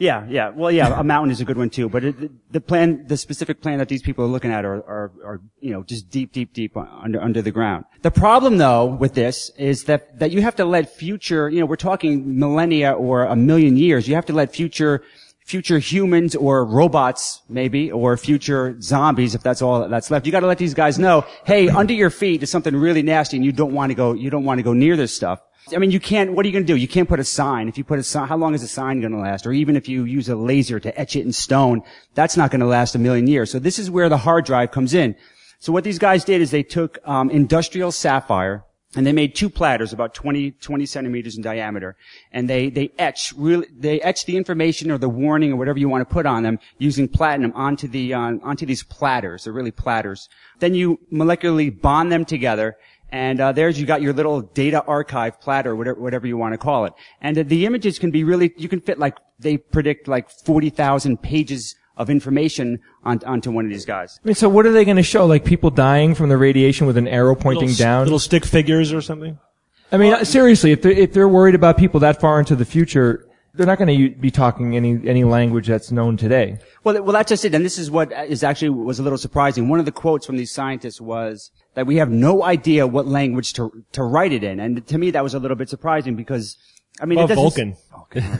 Yeah, 0.00 0.26
yeah. 0.30 0.48
Well, 0.48 0.72
yeah, 0.72 0.98
a 0.98 1.04
mountain 1.04 1.30
is 1.30 1.42
a 1.42 1.44
good 1.44 1.58
one 1.58 1.68
too. 1.68 1.90
But 1.90 2.04
it, 2.04 2.52
the 2.52 2.60
plan, 2.62 3.06
the 3.06 3.18
specific 3.18 3.60
plan 3.60 3.78
that 3.78 3.88
these 3.88 4.00
people 4.00 4.24
are 4.24 4.28
looking 4.28 4.50
at 4.50 4.64
are, 4.64 4.76
are, 4.76 5.12
are, 5.22 5.40
you 5.60 5.72
know, 5.72 5.82
just 5.82 6.08
deep, 6.08 6.32
deep, 6.32 6.54
deep 6.54 6.74
under, 6.74 7.20
under 7.20 7.42
the 7.42 7.50
ground. 7.50 7.84
The 8.00 8.10
problem 8.10 8.56
though 8.56 8.86
with 8.86 9.12
this 9.12 9.50
is 9.58 9.84
that, 9.84 10.18
that 10.18 10.30
you 10.30 10.40
have 10.40 10.56
to 10.56 10.64
let 10.64 10.88
future, 10.88 11.50
you 11.50 11.60
know, 11.60 11.66
we're 11.66 11.76
talking 11.76 12.38
millennia 12.38 12.92
or 12.92 13.24
a 13.24 13.36
million 13.36 13.76
years. 13.76 14.08
You 14.08 14.14
have 14.14 14.24
to 14.26 14.32
let 14.32 14.54
future, 14.54 15.02
future 15.44 15.78
humans 15.78 16.34
or 16.34 16.64
robots, 16.64 17.42
maybe, 17.50 17.92
or 17.92 18.16
future 18.16 18.80
zombies, 18.80 19.34
if 19.34 19.42
that's 19.42 19.60
all 19.60 19.86
that's 19.86 20.10
left. 20.10 20.24
You 20.24 20.32
got 20.32 20.40
to 20.40 20.46
let 20.46 20.56
these 20.56 20.72
guys 20.72 20.98
know, 20.98 21.26
hey, 21.44 21.68
under 21.68 21.92
your 21.92 22.08
feet 22.08 22.42
is 22.42 22.50
something 22.50 22.74
really 22.74 23.02
nasty, 23.02 23.36
and 23.36 23.44
you 23.44 23.52
don't 23.52 23.74
want 23.74 23.90
to 23.90 23.94
go. 23.94 24.14
You 24.14 24.30
don't 24.30 24.44
want 24.44 24.60
to 24.60 24.62
go 24.62 24.72
near 24.72 24.96
this 24.96 25.14
stuff. 25.14 25.42
I 25.74 25.78
mean, 25.78 25.90
you 25.90 26.00
can't. 26.00 26.32
What 26.32 26.44
are 26.44 26.48
you 26.48 26.52
going 26.52 26.66
to 26.66 26.72
do? 26.72 26.76
You 26.76 26.88
can't 26.88 27.08
put 27.08 27.20
a 27.20 27.24
sign. 27.24 27.68
If 27.68 27.78
you 27.78 27.84
put 27.84 27.98
a 27.98 28.02
sign, 28.02 28.28
how 28.28 28.36
long 28.36 28.54
is 28.54 28.62
a 28.62 28.68
sign 28.68 29.00
going 29.00 29.12
to 29.12 29.18
last? 29.18 29.46
Or 29.46 29.52
even 29.52 29.76
if 29.76 29.88
you 29.88 30.04
use 30.04 30.28
a 30.28 30.36
laser 30.36 30.80
to 30.80 31.00
etch 31.00 31.16
it 31.16 31.24
in 31.24 31.32
stone, 31.32 31.82
that's 32.14 32.36
not 32.36 32.50
going 32.50 32.60
to 32.60 32.66
last 32.66 32.94
a 32.94 32.98
million 32.98 33.26
years. 33.26 33.50
So 33.50 33.58
this 33.58 33.78
is 33.78 33.90
where 33.90 34.08
the 34.08 34.18
hard 34.18 34.44
drive 34.44 34.70
comes 34.72 34.94
in. 34.94 35.14
So 35.60 35.72
what 35.72 35.84
these 35.84 35.98
guys 35.98 36.24
did 36.24 36.40
is 36.40 36.50
they 36.50 36.62
took 36.62 36.98
um, 37.04 37.30
industrial 37.30 37.92
sapphire 37.92 38.64
and 38.96 39.06
they 39.06 39.12
made 39.12 39.36
two 39.36 39.48
platters 39.48 39.92
about 39.92 40.14
20, 40.14 40.52
20 40.52 40.86
centimeters 40.86 41.36
in 41.36 41.42
diameter, 41.42 41.96
and 42.32 42.50
they 42.50 42.70
they 42.70 42.90
etch 42.98 43.32
really 43.36 43.68
they 43.72 44.00
etch 44.00 44.24
the 44.24 44.36
information 44.36 44.90
or 44.90 44.98
the 44.98 45.08
warning 45.08 45.52
or 45.52 45.56
whatever 45.56 45.78
you 45.78 45.88
want 45.88 46.06
to 46.08 46.12
put 46.12 46.26
on 46.26 46.42
them 46.42 46.58
using 46.78 47.06
platinum 47.06 47.52
onto 47.54 47.86
the 47.86 48.12
uh, 48.12 48.32
onto 48.42 48.66
these 48.66 48.82
platters. 48.82 49.44
They're 49.44 49.52
really 49.52 49.70
platters. 49.70 50.28
Then 50.58 50.74
you 50.74 50.98
molecularly 51.12 51.80
bond 51.80 52.10
them 52.10 52.24
together. 52.24 52.76
And 53.12 53.40
uh, 53.40 53.52
there's 53.52 53.80
you 53.80 53.86
got 53.86 54.02
your 54.02 54.12
little 54.12 54.40
data 54.40 54.84
archive 54.84 55.40
platter, 55.40 55.74
whatever, 55.74 56.00
whatever 56.00 56.26
you 56.26 56.36
want 56.36 56.54
to 56.54 56.58
call 56.58 56.84
it. 56.84 56.92
And 57.20 57.36
uh, 57.36 57.42
the 57.44 57.66
images 57.66 57.98
can 57.98 58.10
be 58.10 58.22
really, 58.22 58.52
you 58.56 58.68
can 58.68 58.80
fit 58.80 58.98
like 58.98 59.16
they 59.38 59.56
predict 59.56 60.06
like 60.06 60.30
forty 60.30 60.70
thousand 60.70 61.20
pages 61.20 61.74
of 61.96 62.08
information 62.08 62.78
on, 63.04 63.20
onto 63.26 63.50
one 63.50 63.64
of 63.64 63.70
these 63.70 63.84
guys. 63.84 64.18
I 64.24 64.28
mean, 64.28 64.34
so 64.34 64.48
what 64.48 64.64
are 64.64 64.72
they 64.72 64.84
going 64.84 64.96
to 64.96 65.02
show? 65.02 65.26
Like 65.26 65.44
people 65.44 65.70
dying 65.70 66.14
from 66.14 66.28
the 66.28 66.38
radiation 66.38 66.86
with 66.86 66.96
an 66.96 67.08
arrow 67.08 67.34
pointing 67.34 67.68
little, 67.68 67.84
down? 67.84 68.04
Little 68.04 68.18
stick 68.18 68.46
figures 68.46 68.92
or 68.92 69.00
something? 69.00 69.38
I 69.92 69.96
mean, 69.96 70.24
seriously, 70.24 70.70
if 70.70 70.82
they're, 70.82 70.92
if 70.92 71.12
they're 71.12 71.28
worried 71.28 71.56
about 71.56 71.76
people 71.76 72.00
that 72.00 72.20
far 72.20 72.38
into 72.38 72.54
the 72.54 72.64
future, 72.64 73.26
they're 73.54 73.66
not 73.66 73.78
going 73.78 73.88
to 73.96 74.16
be 74.20 74.30
talking 74.30 74.76
any, 74.76 75.00
any 75.08 75.24
language 75.24 75.66
that's 75.66 75.90
known 75.90 76.16
today. 76.16 76.58
Well, 76.84 77.02
well, 77.02 77.12
that's 77.12 77.28
just 77.28 77.44
it. 77.44 77.54
And 77.54 77.64
this 77.64 77.78
is 77.78 77.90
what 77.90 78.12
is 78.12 78.44
actually 78.44 78.70
was 78.70 78.98
a 78.98 79.02
little 79.02 79.18
surprising. 79.18 79.68
One 79.68 79.78
of 79.80 79.86
the 79.86 79.92
quotes 79.92 80.26
from 80.26 80.36
these 80.36 80.52
scientists 80.52 81.00
was 81.00 81.50
that 81.74 81.86
we 81.86 81.96
have 81.96 82.10
no 82.10 82.42
idea 82.44 82.86
what 82.86 83.06
language 83.06 83.52
to, 83.54 83.84
to 83.92 84.02
write 84.02 84.32
it 84.32 84.44
in. 84.44 84.60
And 84.60 84.86
to 84.86 84.98
me, 84.98 85.10
that 85.12 85.22
was 85.22 85.34
a 85.34 85.38
little 85.38 85.56
bit 85.56 85.68
surprising 85.68 86.16
because, 86.16 86.56
I 87.00 87.06
mean, 87.06 87.16
Well, 87.16 87.26
it 87.26 87.34
doesn't- 87.34 87.42
Vulcan. 87.42 87.76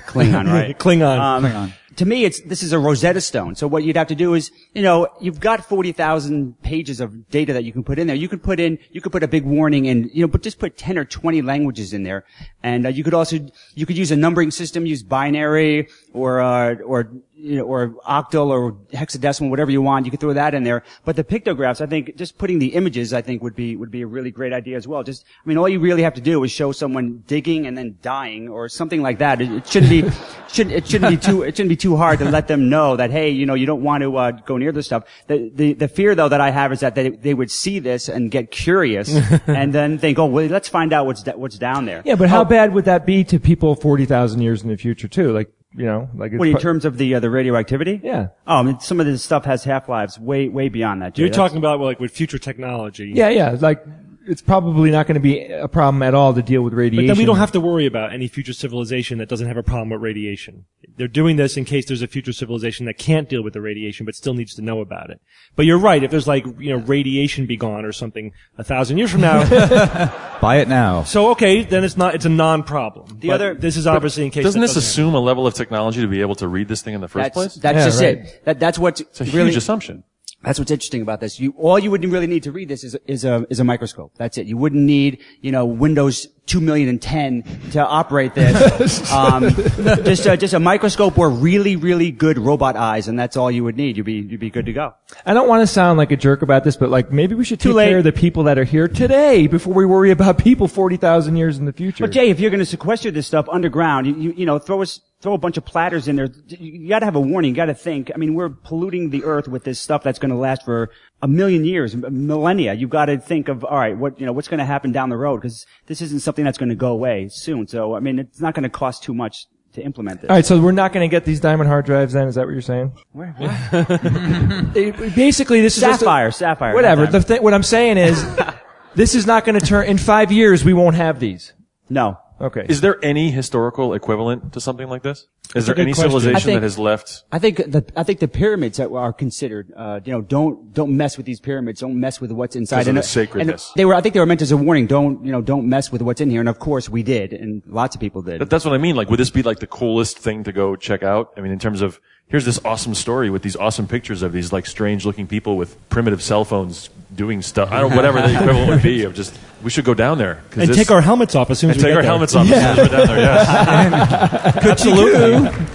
Klingon, 0.07 0.47
right? 0.47 0.77
Klingon. 0.85 1.19
Um, 1.19 1.45
Klingon. 1.45 1.73
To 1.97 2.07
me, 2.07 2.25
it's 2.25 2.41
this 2.41 2.63
is 2.63 2.73
a 2.73 2.79
Rosetta 2.79 3.21
Stone. 3.21 3.57
So 3.57 3.67
what 3.67 3.83
you'd 3.83 3.97
have 3.97 4.07
to 4.07 4.15
do 4.15 4.35
is, 4.35 4.53
you 4.75 4.83
know, 4.83 5.09
you've 5.21 5.41
got 5.41 5.65
forty 5.65 5.93
thousand 5.93 6.61
pages 6.63 7.01
of 7.01 7.29
data 7.31 7.53
that 7.53 7.65
you 7.65 7.73
can 7.73 7.83
put 7.83 7.99
in 7.99 8.07
there. 8.07 8.17
You 8.17 8.29
could 8.29 8.43
put 8.43 8.61
in, 8.61 8.79
you 8.93 9.01
could 9.01 9.13
put 9.13 9.25
a 9.25 9.29
big 9.29 9.45
warning, 9.45 9.89
and 9.89 10.09
you 10.15 10.23
know, 10.23 10.29
but 10.29 10.43
just 10.43 10.61
put 10.61 10.79
ten 10.79 10.97
or 10.97 11.05
twenty 11.05 11.43
languages 11.43 11.93
in 11.93 12.05
there, 12.05 12.25
and 12.63 12.87
uh, 12.87 12.91
you 12.91 13.03
could 13.03 13.13
also 13.13 13.39
you 13.75 13.87
could 13.87 13.99
use 13.99 14.13
a 14.13 14.17
numbering 14.17 14.53
system, 14.53 14.87
use 14.87 15.03
binary 15.03 15.89
or 16.15 16.41
uh, 16.41 16.77
or 16.77 17.11
you 17.43 17.57
know, 17.57 17.65
or 17.65 17.89
octal 18.09 18.47
or 18.49 18.73
hexadecimal, 18.93 19.51
whatever 19.51 19.71
you 19.71 19.83
want. 19.83 20.05
You 20.05 20.11
could 20.11 20.21
throw 20.21 20.33
that 20.33 20.55
in 20.55 20.63
there. 20.65 20.83
But 21.05 21.17
the 21.17 21.25
pictographs, 21.25 21.81
I 21.81 21.87
think, 21.87 22.17
just 22.17 22.39
putting 22.39 22.59
the 22.59 22.69
images, 22.75 23.13
I 23.13 23.23
think, 23.23 23.43
would 23.43 23.57
be 23.57 23.77
would 23.77 23.91
be 23.91 24.03
a 24.03 24.07
really 24.07 24.31
great 24.31 24.53
idea 24.53 24.77
as 24.77 24.87
well. 24.87 25.03
Just, 25.03 25.25
I 25.45 25.49
mean, 25.49 25.59
all 25.59 25.69
you 25.69 25.81
really 25.81 26.03
have 26.03 26.15
to 26.15 26.21
do 26.21 26.43
is 26.45 26.51
show 26.51 26.73
someone 26.73 27.25
digging 27.27 27.67
and 27.67 27.77
then 27.77 27.99
dying, 28.03 28.49
or 28.49 28.69
something 28.69 29.03
like 29.03 29.19
that. 29.19 29.41
It, 29.41 29.51
it 29.51 29.67
shouldn't 29.67 29.91
be, 29.91 30.11
should 30.53 30.71
it 30.71 30.87
shouldn't 30.87 31.11
be 31.11 31.17
too 31.17 31.43
it 31.43 31.57
shouldn't 31.57 31.71
be 31.71 31.77
too 31.77 31.97
hard 31.97 32.19
to 32.19 32.25
let 32.31 32.49
them 32.49 32.69
know 32.69 32.97
that 32.97 33.11
hey, 33.11 33.31
you 33.31 33.47
know, 33.47 33.55
you 33.55 33.67
don't 33.67 33.83
want 33.83 34.03
to 34.03 34.17
uh, 34.17 34.31
go 34.33 34.57
near 34.57 34.73
this 34.73 34.87
stuff. 34.87 35.05
The, 35.27 35.51
the 35.55 35.73
the 35.75 35.89
fear 35.89 36.15
though 36.15 36.29
that 36.29 36.41
I 36.41 36.51
have 36.51 36.73
is 36.73 36.81
that 36.81 36.95
they 36.95 37.11
they 37.11 37.35
would 37.35 37.51
see 37.51 37.79
this 37.79 38.09
and 38.09 38.31
get 38.31 38.51
curious 38.51 39.15
and 39.47 39.73
then 39.73 39.99
think, 39.99 40.19
oh, 40.19 40.27
well, 40.27 40.47
let's 40.47 40.69
find 40.69 40.93
out 40.93 41.07
what's 41.07 41.23
da- 41.23 41.37
what's 41.37 41.59
down 41.59 41.87
there. 41.87 42.03
Yeah, 42.05 42.17
but 42.17 42.29
how 42.29 42.41
Oh, 42.43 42.45
bad 42.45 42.75
would 42.75 42.85
that 42.87 43.05
be 43.07 43.23
to 43.25 43.39
people 43.39 43.75
40,000 43.75 44.41
years 44.41 44.63
in 44.63 44.69
the 44.71 44.77
future 44.77 45.09
too? 45.09 45.31
Like, 45.33 45.51
you 45.75 45.87
know, 45.87 46.09
like 46.15 46.33
it's 46.33 46.39
What 46.39 46.49
in 46.49 46.55
pro- 46.55 46.61
terms 46.63 46.85
of 46.85 46.99
the 46.99 47.15
uh, 47.15 47.21
the 47.21 47.31
radioactivity? 47.31 48.01
Yeah. 48.03 48.29
Oh, 48.47 48.57
I 48.57 48.63
mean, 48.63 48.81
some 48.81 48.99
of 49.01 49.07
this 49.07 49.23
stuff 49.23 49.45
has 49.45 49.65
half 49.65 49.89
lives 49.89 50.19
way 50.19 50.49
way 50.49 50.69
beyond 50.69 51.03
that. 51.03 51.15
Jay. 51.15 51.23
You're 51.23 51.29
That's- 51.31 51.49
talking 51.49 51.59
about 51.59 51.81
like 51.81 52.01
with 52.01 52.11
future 52.13 52.39
technology. 52.39 53.13
Yeah, 53.15 53.29
yeah, 53.29 53.57
like 53.61 53.85
it's 54.31 54.43
probably 54.43 54.91
not 54.91 55.07
going 55.07 55.15
to 55.15 55.21
be 55.21 55.45
a 55.45 55.69
problem 55.69 56.03
at 56.03 56.15
all 56.15 56.33
to 56.33 56.43
deal 56.43 56.63
with 56.63 56.73
radiation. 56.73 57.07
But 57.07 57.15
then 57.15 57.19
we 57.19 57.27
don't 57.27 57.39
have 57.39 57.53
to 57.53 57.61
worry 57.61 57.85
about 57.87 58.13
any 58.13 58.29
future 58.29 58.53
civilization 58.53 59.19
that 59.19 59.29
doesn't 59.29 59.49
have 59.49 59.57
a 59.57 59.63
problem 59.63 59.91
with 59.91 60.01
radiation. 60.01 60.65
They're 60.97 61.09
doing 61.09 61.37
this 61.37 61.57
in 61.57 61.65
case 61.65 61.87
there's 61.87 62.03
a 62.03 62.07
future 62.07 62.33
civilization 62.33 62.87
that 62.87 62.99
can't 62.99 63.29
deal 63.29 63.43
with 63.43 63.53
the 63.55 63.61
radiation 63.61 64.07
but 64.07 64.15
still 64.15 64.35
needs 64.35 64.55
to 64.55 64.63
know 64.63 64.81
about 64.81 65.11
it. 65.11 65.21
But 65.57 65.67
you're 65.67 65.79
right. 65.79 66.03
If 66.03 66.11
there's 66.11 66.29
like, 66.29 66.45
you 66.59 66.71
know, 66.71 66.79
radiation 66.85 67.47
be 67.47 67.57
gone 67.57 67.85
or 67.85 67.93
something 67.93 68.33
a 68.59 68.65
thousand 68.65 68.99
years 68.99 69.11
from 69.11 69.23
now. 69.23 69.45
Buy 70.41 70.57
it 70.59 70.69
now. 70.69 71.03
so 71.05 71.31
okay, 71.33 71.65
then 71.65 71.85
it's 71.85 71.97
not, 71.97 72.15
it's 72.15 72.25
a 72.25 72.31
non-problem. 72.31 73.19
The 73.21 73.29
But 73.29 73.35
other- 73.35 73.55
this 73.55 73.77
is 73.77 73.87
obviously 73.87 74.25
in 74.25 74.31
case 74.31 74.45
Doesn't 74.45 74.61
this 74.61 74.75
doesn't 74.75 74.89
assume 74.89 75.15
a 75.15 75.21
level 75.21 75.47
of 75.47 75.55
technology 75.55 76.01
to 76.01 76.09
be 76.09 76.21
able 76.21 76.37
to 76.37 76.49
read 76.49 76.69
this 76.69 76.81
thing 76.83 76.95
in 76.95 77.01
the 77.01 77.09
first 77.09 77.25
That's, 77.25 77.35
place? 77.35 77.55
that's 77.57 77.77
Yeah, 77.77 77.85
just 77.85 78.01
right. 78.01 78.19
it. 78.19 78.43
That, 78.45 78.61
that's 78.61 78.79
what's 78.79 79.01
It's 79.01 79.21
a 79.21 79.25
really, 79.25 79.47
huge 79.51 79.57
assumption. 79.57 80.05
That's 80.43 80.59
what's 80.59 80.71
interesting 80.71 81.03
about 81.03 81.21
this. 81.21 81.39
You, 81.39 81.53
all 81.59 81.79
you 81.79 81.91
would 81.91 82.03
really 82.03 82.27
need 82.27 82.45
to 82.45 82.53
read 82.53 82.69
this 82.69 82.83
is, 82.83 82.97
is 83.07 83.27
a, 83.27 83.47
is 83.51 83.61
a 83.61 83.65
microscope. 83.65 84.13
That's 84.17 84.39
it. 84.39 84.47
You 84.47 84.57
wouldn't 84.57 84.83
need, 84.83 85.19
you 85.43 85.53
know, 85.53 85.67
Windows 85.67 86.29
2010 86.47 87.71
to 87.73 87.87
operate 87.87 88.35
this. 88.35 89.13
um, 89.13 89.51
just, 89.51 90.25
a, 90.25 90.39
just 90.39 90.55
a 90.55 90.59
microscope 90.59 91.19
or 91.19 91.29
really, 91.29 91.77
really 91.77 92.11
good 92.11 92.39
robot 92.39 92.75
eyes, 92.75 93.07
and 93.07 93.19
that's 93.19 93.37
all 93.37 93.51
you 93.51 93.65
would 93.65 93.77
need. 93.77 93.99
You'd 93.99 94.07
be, 94.07 94.15
you'd 94.15 94.41
be 94.41 94.49
good 94.49 94.65
to 94.65 94.73
go. 94.73 94.95
I 95.27 95.35
don't 95.35 95.47
want 95.47 95.61
to 95.61 95.67
sound 95.67 95.99
like 95.99 96.11
a 96.11 96.17
jerk 96.17 96.41
about 96.41 96.65
this, 96.65 96.75
but 96.75 96.89
like 96.89 97.13
maybe 97.13 97.35
we 97.35 97.45
should 97.45 97.61
take 97.61 97.75
late. 97.75 97.91
care 97.91 97.99
of 97.99 98.05
the 98.05 98.13
people 98.13 98.45
that 98.45 98.59
are 98.59 98.65
here 98.65 98.89
today 98.89 99.47
before 99.47 99.75
we 99.75 99.85
worry 99.85 100.11
about 100.11 100.39
people 100.39 100.69
40,000 100.69 101.37
years 101.37 101.59
in 101.59 101.67
the 101.67 101.73
future. 101.73 102.05
But 102.05 102.13
Jay, 102.13 102.31
if 102.31 102.41
you're 102.41 102.51
going 102.51 102.61
to 102.61 102.67
sequester 102.67 103.11
this 103.11 103.27
stuff 103.27 103.47
underground, 103.51 104.07
you, 104.07 104.17
you, 104.17 104.33
you 104.39 104.47
know, 104.47 104.59
throw 104.59 104.81
us, 104.81 105.01
throw 105.21 105.35
a 105.35 105.39
bunch 105.39 105.57
of 105.57 105.65
platters 105.65 106.09
in 106.09 106.17
there. 106.17 106.29
You, 106.49 106.73
you 106.83 106.89
got 106.89 107.01
to 107.01 107.05
have 107.05 107.17
a 107.17 107.21
warning. 107.21 107.51
You 107.51 107.57
got 107.57 107.67
to 107.67 107.75
think. 107.75 108.11
I 108.15 108.19
mean, 108.19 108.35
we're 108.35 108.49
polluting 108.49 109.11
the 109.11 109.25
earth 109.25 109.49
with 109.49 109.65
this 109.65 109.79
stuff 109.79 110.03
that's 110.03 110.19
going 110.19 110.31
to 110.31 110.37
last 110.37 110.65
for 110.65 110.91
a 111.23 111.29
million 111.29 111.65
years, 111.65 111.95
m- 111.95 112.05
millennia. 112.27 112.73
You've 112.75 112.91
got 112.91 113.07
to 113.07 113.19
think 113.19 113.49
of, 113.49 113.63
all 113.65 113.77
right, 113.79 113.97
what, 113.97 114.19
you 114.19 114.25
know, 114.27 114.33
what's 114.33 114.49
going 114.49 114.59
to 114.61 114.65
happen 114.65 114.93
down 114.93 115.11
the 115.11 115.17
road? 115.19 115.37
Because 115.43 115.67
this 115.87 116.01
isn't 116.01 116.21
something 116.21 116.45
that's 116.45 116.57
going 116.59 116.71
to 116.71 116.75
go 116.75 116.89
away 116.93 117.29
soon. 117.31 117.67
So, 117.69 117.95
I 117.95 118.01
mean, 118.01 118.19
it's 118.19 118.41
not 118.41 118.55
going 118.55 118.63
to 118.65 118.71
cost 118.71 119.03
too 119.03 119.13
much 119.15 119.47
to 119.75 119.83
implement 119.83 120.21
this. 120.23 120.31
all 120.31 120.35
right, 120.37 120.45
so 120.45 120.61
we're 120.61 120.73
not 120.73 120.93
going 120.93 121.09
to 121.09 121.11
get 121.11 121.25
these 121.25 121.39
diamond 121.39 121.69
hard 121.69 121.85
drives 121.87 122.13
then? 122.13 122.27
Is 122.27 122.35
that 122.35 122.45
what 122.47 122.51
you're 122.53 122.61
saying? 122.63 122.93
Where, 123.13 123.29
what? 123.39 123.51
It- 124.77 125.15
basically, 125.15 125.61
this 125.61 125.77
is 125.77 125.83
just 125.83 125.97
a- 126.03 126.05
Sapphire, 126.05 126.31
sapphire. 126.33 126.75
whatever. 126.75 127.03
The 127.03 127.13
diamond. 127.13 127.27
thi- 127.27 127.39
what 127.41 127.55
I'm 127.55 127.63
saying 127.63 127.97
is, 127.99 128.25
this 128.97 129.15
is 129.15 129.27
not 129.27 129.45
going 129.45 129.61
to 129.61 129.65
turn. 129.65 129.87
In 129.87 129.99
five 129.99 130.33
years, 130.33 130.65
we 130.65 130.73
won't 130.73 130.97
have 130.97 131.21
these. 131.21 131.53
no. 131.89 132.19
Okay. 132.41 132.65
Is 132.69 132.81
there 132.81 132.99
any 133.05 133.31
historical 133.31 133.93
equivalent 133.93 134.53
to 134.55 134.61
something 134.61 134.89
like 134.89 135.03
this? 135.03 135.27
Is 135.55 135.67
there 135.67 135.79
any 135.79 135.93
question. 135.93 136.11
civilization 136.11 136.41
think- 136.47 136.57
that 136.57 136.63
has 136.63 136.79
left? 136.79 137.25
I 137.33 137.39
think 137.39 137.57
the 137.57 137.85
I 137.97 138.03
think 138.05 138.21
the 138.21 138.29
pyramids 138.29 138.79
that 138.79 138.91
are 138.91 139.13
considered, 139.13 139.73
uh, 139.77 140.01
you 140.05 140.13
know, 140.13 140.21
don't 140.23 140.73
don't 140.73 140.97
mess 140.97 141.17
with 141.17 141.27
these 141.27 141.41
pyramids. 141.41 141.81
Don't 141.81 141.99
mess 141.99 142.21
with 142.21 142.31
what's 142.31 142.57
inside. 142.57 142.77
Because 142.79 142.87
of 142.87 142.91
And, 142.91 142.99
the 142.99 143.03
sacredness. 143.03 143.69
and 143.69 143.79
they 143.81 143.85
were, 143.85 143.95
I 143.95 144.01
think, 144.01 144.15
they 144.15 144.21
were 144.21 144.27
meant 144.27 144.43
as 144.43 144.53
a 144.53 144.57
warning. 144.57 144.87
Don't 144.87 145.25
you 145.25 145.33
know? 145.33 145.43
Don't 145.43 145.69
mess 145.69 145.91
with 145.91 146.03
what's 146.03 146.21
in 146.21 146.31
here. 146.31 146.41
And 146.41 146.49
of 146.49 146.59
course, 146.61 146.89
we 146.89 147.03
did, 147.03 147.33
and 147.33 147.63
lots 147.67 147.95
of 147.97 148.01
people 148.01 148.23
did. 148.23 148.41
That's 148.49 148.65
what 148.65 148.75
I 148.75 148.79
mean. 148.79 148.97
Like, 148.97 149.11
would 149.11 149.19
this 149.21 149.31
be 149.31 149.43
like 149.43 149.59
the 149.59 149.67
coolest 149.67 150.19
thing 150.19 150.45
to 150.45 150.53
go 150.53 150.77
check 150.77 151.03
out? 151.03 151.33
I 151.37 151.41
mean, 151.41 151.53
in 151.53 151.59
terms 151.59 151.83
of 151.83 152.01
here's 152.31 152.45
this 152.45 152.59
awesome 152.65 152.95
story 152.95 153.29
with 153.31 153.43
these 153.43 153.57
awesome 153.57 153.87
pictures 153.87 154.23
of 154.23 154.33
these 154.33 154.53
like 154.53 154.67
strange 154.67 155.05
looking 155.05 155.27
people 155.27 155.57
with 155.57 155.77
primitive 155.91 156.23
cell 156.23 156.45
phones 156.45 156.89
doing 157.15 157.43
stuff. 157.43 157.71
I 157.71 157.81
don't 157.81 157.95
whatever 157.95 158.21
the 158.23 158.33
equivalent 158.35 158.69
would 158.71 158.83
be 158.83 159.03
of 159.03 159.15
just 159.15 159.39
we 159.63 159.69
should 159.71 159.85
go 159.85 159.93
down 159.95 160.17
there 160.19 160.41
And 160.53 160.69
this- 160.71 160.77
take 160.77 160.91
our 160.91 161.01
helmets 161.03 161.35
off 161.35 161.51
as 161.51 161.59
soon 161.59 161.71
as 161.71 161.77
we 161.77 161.83
take 161.83 161.91
get 161.91 161.97
our 161.97 162.03
there. 162.03 162.11
helmets 162.11 162.35
off 162.35 162.47
as 162.47 162.51
soon 162.51 162.59
as 162.65 162.91
we're 162.91 162.97
down 162.97 163.07
there. 163.09 163.19
Yes. 163.19 164.57
Absolutely. 164.67 165.67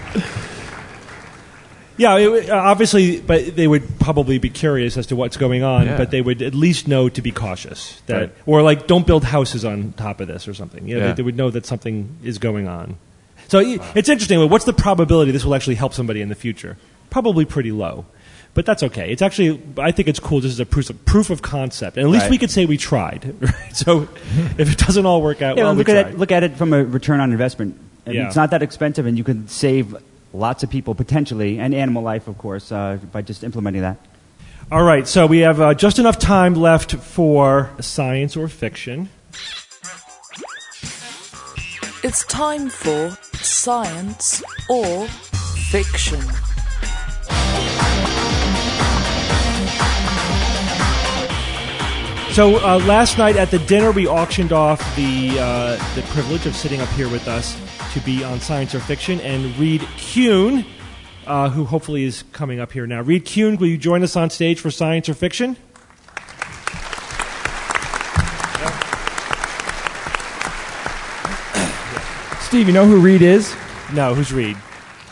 Yeah, 1.97 2.17
it, 2.17 2.49
uh, 2.49 2.55
obviously, 2.57 3.21
but 3.21 3.55
they 3.55 3.67
would 3.67 3.99
probably 3.99 4.37
be 4.37 4.49
curious 4.49 4.97
as 4.97 5.07
to 5.07 5.15
what's 5.15 5.37
going 5.37 5.63
on, 5.63 5.85
Yeah. 5.85 5.97
but 5.97 6.11
they 6.11 6.19
would 6.19 6.41
at 6.41 6.53
least 6.53 6.89
know 6.89 7.07
to 7.07 7.21
be 7.21 7.31
cautious. 7.31 8.01
That, 8.07 8.17
Right. 8.19 8.31
Or 8.45 8.61
like, 8.61 8.85
don't 8.87 9.07
build 9.07 9.23
houses 9.23 9.63
on 9.63 9.93
top 9.93 10.19
of 10.19 10.27
this 10.27 10.45
or 10.47 10.53
something. 10.53 10.85
You 10.87 10.95
know, 10.95 11.01
Yeah. 11.01 11.07
they, 11.11 11.13
they 11.17 11.23
would 11.23 11.37
know 11.37 11.49
that 11.51 11.65
something 11.65 12.17
is 12.21 12.37
going 12.37 12.67
on. 12.67 12.97
So 13.47 13.59
it's 13.59 14.09
interesting. 14.09 14.49
What's 14.49 14.65
the 14.65 14.73
probability 14.73 15.31
this 15.31 15.45
will 15.45 15.55
actually 15.55 15.75
help 15.75 15.93
somebody 15.93 16.21
in 16.21 16.29
the 16.29 16.35
future? 16.35 16.77
Probably 17.09 17.45
pretty 17.45 17.71
low. 17.71 18.05
But 18.53 18.65
that's 18.65 18.83
okay. 18.83 19.11
It's 19.11 19.21
actually, 19.21 19.61
I 19.77 19.91
think 19.91 20.07
it's 20.07 20.19
cool 20.19 20.39
just 20.39 20.53
as 20.53 20.59
a 20.61 20.65
proof 20.65 20.89
of, 20.89 21.03
proof 21.05 21.29
of 21.29 21.41
concept. 21.41 21.97
And 21.97 22.05
at 22.05 22.09
least 22.09 22.23
Right. 22.23 22.31
we 22.31 22.37
could 22.37 22.49
say 22.51 22.65
we 22.65 22.77
tried. 22.77 23.35
Right? 23.41 23.75
So 23.75 24.03
if 24.57 24.71
it 24.71 24.77
doesn't 24.77 25.05
all 25.05 25.21
work 25.21 25.41
out, 25.41 25.57
Yeah, 25.57 25.63
well, 25.65 25.73
we 25.73 25.79
look 25.79 25.89
at 25.89 26.07
it. 26.07 26.17
Look 26.17 26.31
at 26.31 26.43
it 26.43 26.55
from 26.55 26.71
a 26.73 26.83
return 26.83 27.19
on 27.19 27.31
investment. 27.31 27.77
I 28.05 28.09
mean, 28.11 28.19
Yeah. 28.21 28.27
It's 28.27 28.35
not 28.35 28.51
that 28.51 28.63
expensive, 28.63 29.05
and 29.05 29.17
you 29.17 29.23
could 29.25 29.49
save 29.49 29.95
lots 30.33 30.63
of 30.63 30.69
people 30.69 30.95
potentially, 30.95 31.59
and 31.59 31.73
animal 31.75 32.01
life, 32.01 32.27
of 32.29 32.37
course, 32.37 32.71
uh, 32.71 32.97
by 33.11 33.21
just 33.21 33.43
implementing 33.43 33.81
that. 33.81 33.97
All 34.71 34.83
right, 34.83 35.07
so 35.07 35.27
we 35.27 35.39
have 35.39 35.59
uh, 35.61 35.73
just 35.73 35.99
enough 35.99 36.17
time 36.17 36.55
left 36.55 36.93
for 36.95 37.69
science 37.81 38.35
or 38.37 38.47
fiction. 38.47 39.09
It's 42.03 42.23
time 42.25 42.69
for 42.69 43.17
science 43.45 44.43
or 44.69 45.07
fiction. 45.69 46.21
So 52.33 52.57
uh, 52.57 52.79
last 52.85 53.17
night 53.17 53.37
at 53.37 53.49
the 53.51 53.59
dinner, 53.59 53.91
we 53.91 54.07
auctioned 54.07 54.51
off 54.51 54.79
the 54.97 55.37
uh, 55.39 55.95
the 55.95 56.01
privilege 56.09 56.45
of 56.45 56.55
sitting 56.55 56.81
up 56.81 56.89
here 56.89 57.07
with 57.07 57.27
us 57.29 57.57
to 57.93 58.01
be 58.01 58.23
on 58.25 58.41
science 58.41 58.75
or 58.75 58.81
fiction 58.81 59.21
and 59.21 59.55
Reed 59.57 59.87
Kuhn. 59.97 60.65
uh, 61.27 61.49
who 61.49 61.65
hopefully 61.65 62.03
is 62.03 62.23
coming 62.31 62.59
up 62.59 62.71
here 62.71 62.85
now. 62.87 63.01
Reed 63.01 63.25
Kuhn, 63.25 63.57
will 63.57 63.67
you 63.67 63.77
join 63.77 64.03
us 64.03 64.15
on 64.15 64.29
stage 64.29 64.59
for 64.59 64.71
science 64.71 65.09
or 65.09 65.13
fiction? 65.13 65.57
Steve, 72.55 72.67
you 72.67 72.73
know 72.73 72.85
who 72.85 73.01
Reed 73.01 73.21
is? 73.21 73.53
No, 73.91 74.15
who's 74.15 74.31
Reed? 74.31 74.55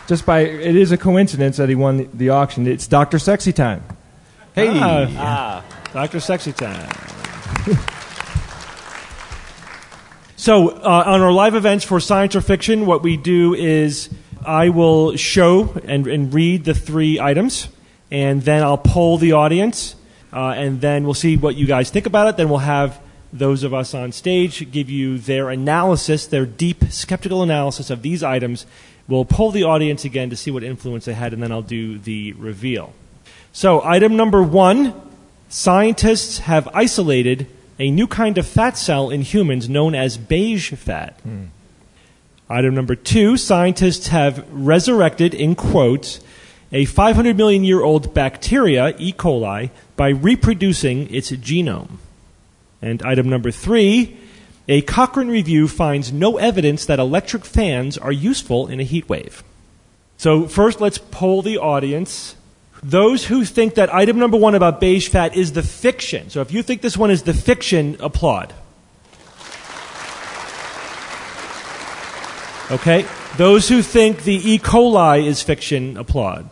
Just 0.08 0.26
by 0.26 0.44
it 0.46 0.78
is 0.78 0.94
a 0.94 0.98
coincidence 0.98 1.58
that 1.58 1.68
he 1.68 1.76
won 1.76 1.98
the, 1.98 2.04
the 2.14 2.30
auction. 2.30 2.66
It's 2.66 2.88
Doctor 2.88 3.20
Sexy 3.20 3.52
Time. 3.52 3.84
Hey. 4.56 4.70
Ah, 4.72 5.62
Dr. 5.92 6.22
Sexy 6.22 6.54
Time. 6.54 6.90
so, 10.38 10.70
uh, 10.70 11.04
on 11.06 11.20
our 11.20 11.34
live 11.34 11.54
events 11.54 11.84
for 11.84 12.00
science 12.00 12.34
or 12.34 12.40
fiction, 12.40 12.86
what 12.86 13.04
we 13.04 13.18
do 13.18 13.54
is 13.54 14.10
I 14.46 14.70
will 14.70 15.18
show 15.18 15.74
and, 15.84 16.08
and 16.08 16.34
read 16.34 16.64
the 16.64 16.74
three 16.74 17.20
items, 17.20 17.68
and 18.10 18.42
then 18.42 18.64
I'll 18.64 18.78
poll 18.78 19.18
the 19.18 19.34
audience, 19.34 19.98
uh, 20.32 20.52
and 20.52 20.80
then 20.80 21.04
we'll 21.04 21.14
see 21.14 21.36
what 21.36 21.58
you 21.58 21.68
guys 21.68 21.90
think 21.90 22.06
about 22.06 22.30
it. 22.30 22.38
Then 22.38 22.48
we'll 22.48 22.60
have 22.60 23.03
those 23.34 23.64
of 23.64 23.74
us 23.74 23.96
on 23.96 24.12
stage 24.12 24.72
give 24.72 24.90
you 24.90 25.18
their 25.18 25.50
analysis, 25.50 26.28
their 26.28 26.46
deep 26.46 26.86
skeptical 26.92 27.42
analysis 27.42 27.90
of 27.90 28.04
these 28.04 28.24
items. 28.24 28.66
We'll 29.08 29.26
poll 29.26 29.52
the 29.52 29.64
audience 29.64 30.06
again 30.06 30.30
to 30.30 30.38
see 30.38 30.52
what 30.52 30.64
influence 30.64 31.06
they 31.06 31.14
had, 31.14 31.34
and 31.34 31.42
then 31.42 31.52
I'll 31.52 31.64
do 31.64 31.98
the 31.98 32.34
reveal. 32.34 32.94
So, 33.52 33.84
item 33.84 34.16
number 34.16 34.42
one 34.42 34.94
scientists 35.50 36.40
have 36.40 36.68
isolated 36.74 37.48
a 37.80 37.92
new 37.92 38.08
kind 38.08 38.38
of 38.38 38.48
fat 38.48 38.78
cell 38.78 39.10
in 39.10 39.22
humans 39.22 39.68
known 39.68 39.96
as 39.96 40.18
beige 40.18 40.74
fat. 40.74 41.20
Hmm. 41.24 41.46
Item 42.50 42.76
number 42.76 42.96
two 42.96 43.36
scientists 43.36 44.08
have 44.08 44.46
resurrected, 44.52 45.34
in 45.34 45.56
quotes, 45.56 46.20
a 46.72 46.86
500 46.86 47.36
million 47.36 47.64
year 47.64 47.84
old 47.84 48.14
bacteria, 48.14 48.96
E. 48.98 49.12
coli, 49.12 49.72
by 49.96 50.10
reproducing 50.10 51.14
its 51.14 51.32
genome. 51.32 51.98
And 52.84 53.02
item 53.02 53.30
number 53.30 53.50
three 53.50 54.18
a 54.68 54.82
Cochrane 54.82 55.28
review 55.28 55.68
finds 55.68 56.14
no 56.14 56.38
evidence 56.38 56.86
that 56.86 57.00
electric 57.00 57.44
fans 57.44 57.98
are 57.98 58.12
useful 58.12 58.68
in 58.68 58.80
a 58.80 58.84
heat 58.84 59.10
wave. 59.10 59.44
So, 60.18 60.48
first, 60.48 60.80
let's 60.80 60.98
poll 60.98 61.42
the 61.42 61.58
audience. 61.58 62.36
Those 62.82 63.26
who 63.26 63.44
think 63.44 63.76
that 63.76 63.94
item 63.94 64.20
number 64.20 64.38
one 64.38 64.56
about 64.56 64.80
beige 64.80 65.10
fat 65.10 65.36
is 65.36 65.52
the 65.52 65.64
fiction. 65.64 66.30
So, 66.30 66.42
if 66.42 66.54
you 66.54 66.64
think 66.64 66.82
this 66.82 66.96
one 66.96 67.12
is 67.12 67.24
the 67.24 67.34
fiction, 67.34 67.98
applaud. 68.00 68.54
Okay? 72.72 73.06
Those 73.38 73.68
who 73.68 73.82
think 73.82 74.24
the 74.24 74.36
E. 74.36 74.60
coli 74.60 75.26
is 75.26 75.42
fiction, 75.42 75.98
applaud. 75.98 76.50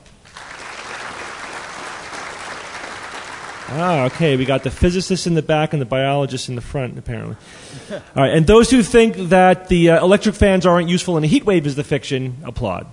Ah, 3.74 4.04
okay. 4.06 4.36
We 4.36 4.44
got 4.44 4.64
the 4.64 4.70
physicists 4.70 5.28
in 5.28 5.34
the 5.34 5.42
back 5.42 5.72
and 5.72 5.82
the 5.82 5.86
biologists 5.86 6.50
in 6.50 6.56
the 6.56 6.62
front, 6.62 6.98
apparently. 6.98 7.38
All 7.92 8.00
right. 8.18 8.34
And 8.34 8.46
those 8.46 8.70
who 8.70 8.84
think 8.84 9.16
that 9.30 9.70
the 9.70 9.92
uh, 9.92 10.04
electric 10.04 10.36
fans 10.36 10.66
aren't 10.66 10.90
useful 10.90 11.18
in 11.18 11.24
a 11.24 11.28
heat 11.28 11.46
wave 11.46 11.66
is 11.66 11.76
the 11.76 11.84
fiction, 11.84 12.36
applaud. 12.44 12.86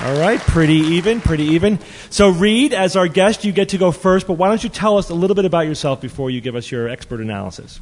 All 0.00 0.18
right. 0.18 0.40
Pretty 0.40 0.76
even. 0.76 1.20
Pretty 1.20 1.44
even. 1.44 1.78
So, 2.08 2.30
Reed, 2.30 2.72
as 2.72 2.96
our 2.96 3.06
guest, 3.06 3.44
you 3.44 3.52
get 3.52 3.68
to 3.70 3.78
go 3.78 3.92
first, 3.92 4.26
but 4.26 4.34
why 4.34 4.48
don't 4.48 4.64
you 4.64 4.70
tell 4.70 4.96
us 4.96 5.10
a 5.10 5.14
little 5.14 5.36
bit 5.36 5.44
about 5.44 5.66
yourself 5.66 6.00
before 6.00 6.30
you 6.30 6.40
give 6.40 6.56
us 6.56 6.70
your 6.70 6.88
expert 6.88 7.20
analysis? 7.20 7.80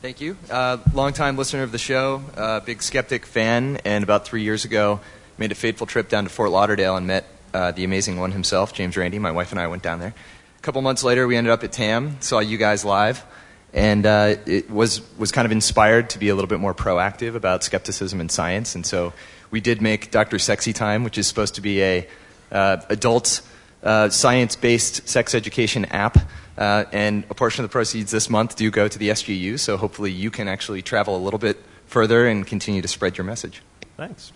Thank 0.00 0.22
you. 0.22 0.38
Uh, 0.50 0.78
longtime 0.94 1.36
listener 1.36 1.64
of 1.64 1.72
the 1.72 1.78
show, 1.78 2.22
uh, 2.34 2.60
big 2.60 2.82
skeptic 2.82 3.26
fan, 3.26 3.78
and 3.84 4.04
about 4.04 4.24
three 4.24 4.42
years 4.42 4.64
ago, 4.64 5.00
made 5.36 5.52
a 5.52 5.56
fateful 5.56 5.86
trip 5.86 6.08
down 6.08 6.24
to 6.24 6.30
Fort 6.30 6.50
Lauderdale 6.50 6.96
and 6.96 7.06
met 7.06 7.26
uh, 7.54 7.72
the 7.72 7.84
amazing 7.84 8.18
one 8.18 8.32
himself, 8.32 8.72
James 8.72 8.96
Randi. 8.96 9.18
My 9.18 9.32
wife 9.32 9.52
and 9.52 9.60
I 9.60 9.66
went 9.66 9.82
down 9.82 10.00
there. 10.00 10.14
A 10.56 10.60
couple 10.60 10.82
months 10.82 11.04
later, 11.04 11.26
we 11.26 11.36
ended 11.36 11.52
up 11.52 11.62
at 11.64 11.72
TAM, 11.72 12.20
saw 12.20 12.40
you 12.40 12.58
guys 12.58 12.84
live, 12.84 13.24
and 13.72 14.04
uh, 14.04 14.36
it 14.46 14.70
was 14.70 15.02
was 15.18 15.32
kind 15.32 15.46
of 15.46 15.52
inspired 15.52 16.10
to 16.10 16.18
be 16.18 16.28
a 16.28 16.34
little 16.34 16.48
bit 16.48 16.60
more 16.60 16.74
proactive 16.74 17.34
about 17.34 17.62
skepticism 17.62 18.20
in 18.20 18.28
science. 18.28 18.74
And 18.74 18.84
so 18.84 19.12
we 19.50 19.60
did 19.60 19.80
make 19.80 20.10
Dr. 20.10 20.38
Sexy 20.38 20.72
Time, 20.72 21.04
which 21.04 21.18
is 21.18 21.26
supposed 21.26 21.54
to 21.56 21.60
be 21.60 21.82
a 21.82 22.08
uh, 22.50 22.78
adult 22.88 23.42
uh, 23.82 24.08
science-based 24.08 25.08
sex 25.08 25.34
education 25.34 25.84
app. 25.86 26.18
Uh, 26.56 26.84
and 26.90 27.22
a 27.30 27.34
portion 27.34 27.64
of 27.64 27.70
the 27.70 27.72
proceeds 27.72 28.10
this 28.10 28.28
month 28.28 28.56
do 28.56 28.68
go 28.68 28.88
to 28.88 28.98
the 28.98 29.10
SGU, 29.10 29.56
so 29.60 29.76
hopefully 29.76 30.10
you 30.10 30.28
can 30.28 30.48
actually 30.48 30.82
travel 30.82 31.16
a 31.16 31.22
little 31.22 31.38
bit 31.38 31.62
further 31.86 32.26
and 32.26 32.46
continue 32.48 32.82
to 32.82 32.88
spread 32.88 33.16
your 33.16 33.24
message. 33.24 33.62
Thanks. 33.96 34.32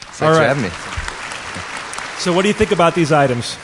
Thanks 0.00 0.22
All 0.22 0.34
for 0.34 0.40
having 0.40 0.62
me. 0.62 1.33
So, 2.18 2.32
what 2.32 2.42
do 2.42 2.48
you 2.48 2.54
think 2.54 2.72
about 2.72 2.94
these 2.94 3.12
items? 3.12 3.58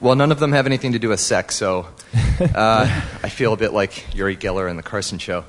Well, 0.00 0.14
none 0.14 0.30
of 0.30 0.38
them 0.38 0.52
have 0.52 0.66
anything 0.66 0.92
to 0.92 0.98
do 0.98 1.08
with 1.08 1.18
sex, 1.18 1.56
so 1.56 1.88
uh, 2.54 3.02
I 3.22 3.28
feel 3.28 3.52
a 3.52 3.56
bit 3.56 3.72
like 3.72 4.14
Uri 4.14 4.36
Geller 4.36 4.70
in 4.70 4.76
the 4.76 4.82
Carson 4.82 5.18
Show. 5.18 5.44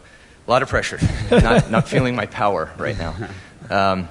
A 0.47 0.51
lot 0.51 0.63
of 0.63 0.69
pressure. 0.69 0.99
Not, 1.29 1.69
not 1.71 1.87
feeling 1.87 2.15
my 2.15 2.25
power 2.25 2.71
right 2.77 2.97
now. 2.97 3.15
Um, 3.69 4.09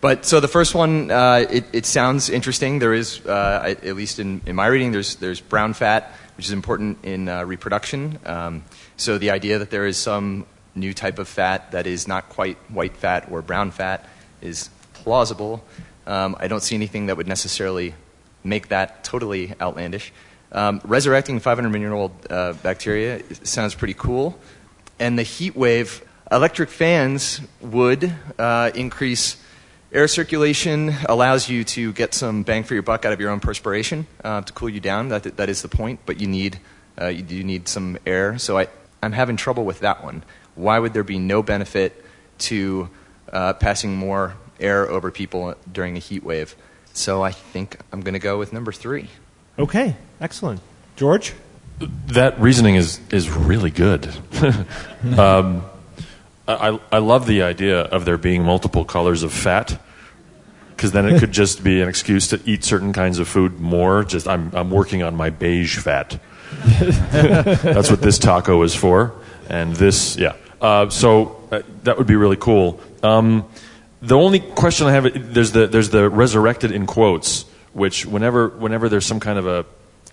but 0.00 0.26
so 0.26 0.40
the 0.40 0.48
first 0.48 0.74
one, 0.74 1.10
uh, 1.10 1.46
it, 1.48 1.64
it 1.72 1.86
sounds 1.86 2.28
interesting. 2.28 2.80
There 2.80 2.92
is, 2.92 3.24
uh, 3.24 3.74
at 3.82 3.96
least 3.96 4.18
in, 4.18 4.42
in 4.44 4.56
my 4.56 4.66
reading, 4.66 4.92
there's, 4.92 5.16
there's 5.16 5.40
brown 5.40 5.72
fat, 5.72 6.12
which 6.36 6.44
is 6.46 6.52
important 6.52 7.04
in 7.04 7.28
uh, 7.28 7.44
reproduction. 7.44 8.18
Um, 8.26 8.64
so 8.98 9.16
the 9.16 9.30
idea 9.30 9.58
that 9.60 9.70
there 9.70 9.86
is 9.86 9.96
some 9.96 10.44
new 10.74 10.92
type 10.92 11.18
of 11.18 11.28
fat 11.28 11.70
that 11.70 11.86
is 11.86 12.06
not 12.06 12.28
quite 12.28 12.58
white 12.68 12.96
fat 12.96 13.28
or 13.30 13.40
brown 13.40 13.70
fat 13.70 14.06
is 14.42 14.68
plausible. 14.92 15.64
Um, 16.06 16.36
I 16.38 16.48
don't 16.48 16.62
see 16.62 16.74
anything 16.74 17.06
that 17.06 17.16
would 17.16 17.28
necessarily 17.28 17.94
make 18.42 18.68
that 18.68 19.04
totally 19.04 19.54
outlandish. 19.60 20.12
Um, 20.52 20.80
resurrecting 20.84 21.40
500 21.40 21.68
million 21.68 21.90
year 21.90 21.92
old 21.92 22.12
uh, 22.30 22.52
bacteria 22.54 23.22
sounds 23.44 23.74
pretty 23.74 23.94
cool. 23.94 24.38
And 25.00 25.18
the 25.18 25.22
heat 25.22 25.56
wave, 25.56 26.04
electric 26.30 26.68
fans 26.68 27.40
would 27.60 28.14
uh, 28.38 28.70
increase 28.74 29.36
air 29.92 30.08
circulation, 30.08 30.94
allows 31.08 31.48
you 31.48 31.64
to 31.64 31.92
get 31.92 32.14
some 32.14 32.42
bang 32.42 32.64
for 32.64 32.74
your 32.74 32.82
buck 32.82 33.04
out 33.04 33.12
of 33.12 33.20
your 33.20 33.30
own 33.30 33.40
perspiration 33.40 34.06
uh, 34.22 34.42
to 34.42 34.52
cool 34.52 34.68
you 34.68 34.80
down. 34.80 35.08
That, 35.08 35.36
that 35.36 35.48
is 35.48 35.62
the 35.62 35.68
point, 35.68 36.00
but 36.04 36.20
you 36.20 36.26
need, 36.26 36.60
uh, 37.00 37.06
you 37.06 37.22
do 37.22 37.42
need 37.42 37.68
some 37.68 37.98
air. 38.06 38.38
So 38.38 38.58
I, 38.58 38.68
I'm 39.02 39.12
having 39.12 39.36
trouble 39.36 39.64
with 39.64 39.80
that 39.80 40.04
one. 40.04 40.24
Why 40.54 40.78
would 40.78 40.92
there 40.92 41.04
be 41.04 41.18
no 41.18 41.42
benefit 41.42 42.04
to 42.38 42.88
uh, 43.32 43.54
passing 43.54 43.96
more 43.96 44.36
air 44.60 44.88
over 44.88 45.10
people 45.10 45.54
during 45.70 45.96
a 45.96 46.00
heat 46.00 46.24
wave? 46.24 46.54
So 46.92 47.22
I 47.22 47.32
think 47.32 47.78
I'm 47.92 48.00
going 48.00 48.14
to 48.14 48.20
go 48.20 48.38
with 48.38 48.52
number 48.52 48.72
three. 48.72 49.08
Okay, 49.58 49.96
excellent. 50.20 50.60
George? 50.96 51.34
That 52.08 52.40
reasoning 52.40 52.76
is 52.76 53.00
is 53.10 53.28
really 53.30 53.70
good. 53.70 54.08
um, 55.18 55.64
I 56.46 56.78
I 56.92 56.98
love 56.98 57.26
the 57.26 57.42
idea 57.42 57.80
of 57.80 58.04
there 58.04 58.16
being 58.16 58.44
multiple 58.44 58.84
colors 58.84 59.24
of 59.24 59.32
fat, 59.32 59.80
because 60.70 60.92
then 60.92 61.06
it 61.06 61.18
could 61.18 61.32
just 61.42 61.64
be 61.64 61.80
an 61.80 61.88
excuse 61.88 62.28
to 62.28 62.40
eat 62.44 62.62
certain 62.62 62.92
kinds 62.92 63.18
of 63.18 63.26
food 63.26 63.58
more. 63.58 64.04
Just 64.04 64.28
I'm 64.28 64.54
I'm 64.54 64.70
working 64.70 65.02
on 65.02 65.16
my 65.16 65.30
beige 65.30 65.78
fat. 65.78 66.18
That's 66.78 67.90
what 67.90 68.00
this 68.00 68.20
taco 68.20 68.62
is 68.62 68.74
for, 68.74 69.12
and 69.48 69.74
this 69.74 70.16
yeah. 70.16 70.34
Uh, 70.60 70.88
so 70.90 71.42
uh, 71.50 71.62
that 71.82 71.98
would 71.98 72.06
be 72.06 72.16
really 72.16 72.36
cool. 72.36 72.80
Um, 73.02 73.46
the 74.04 74.16
only 74.16 74.40
question 74.40 74.86
I 74.86 74.92
have 74.92 75.34
there's 75.34 75.52
the 75.52 75.66
there's 75.66 75.90
the 75.90 76.08
resurrected 76.08 76.70
in 76.70 76.86
quotes, 76.86 77.44
which 77.72 78.06
whenever 78.06 78.48
whenever 78.48 78.88
there's 78.88 79.06
some 79.06 79.20
kind 79.20 79.38
of 79.38 79.46
a 79.46 79.64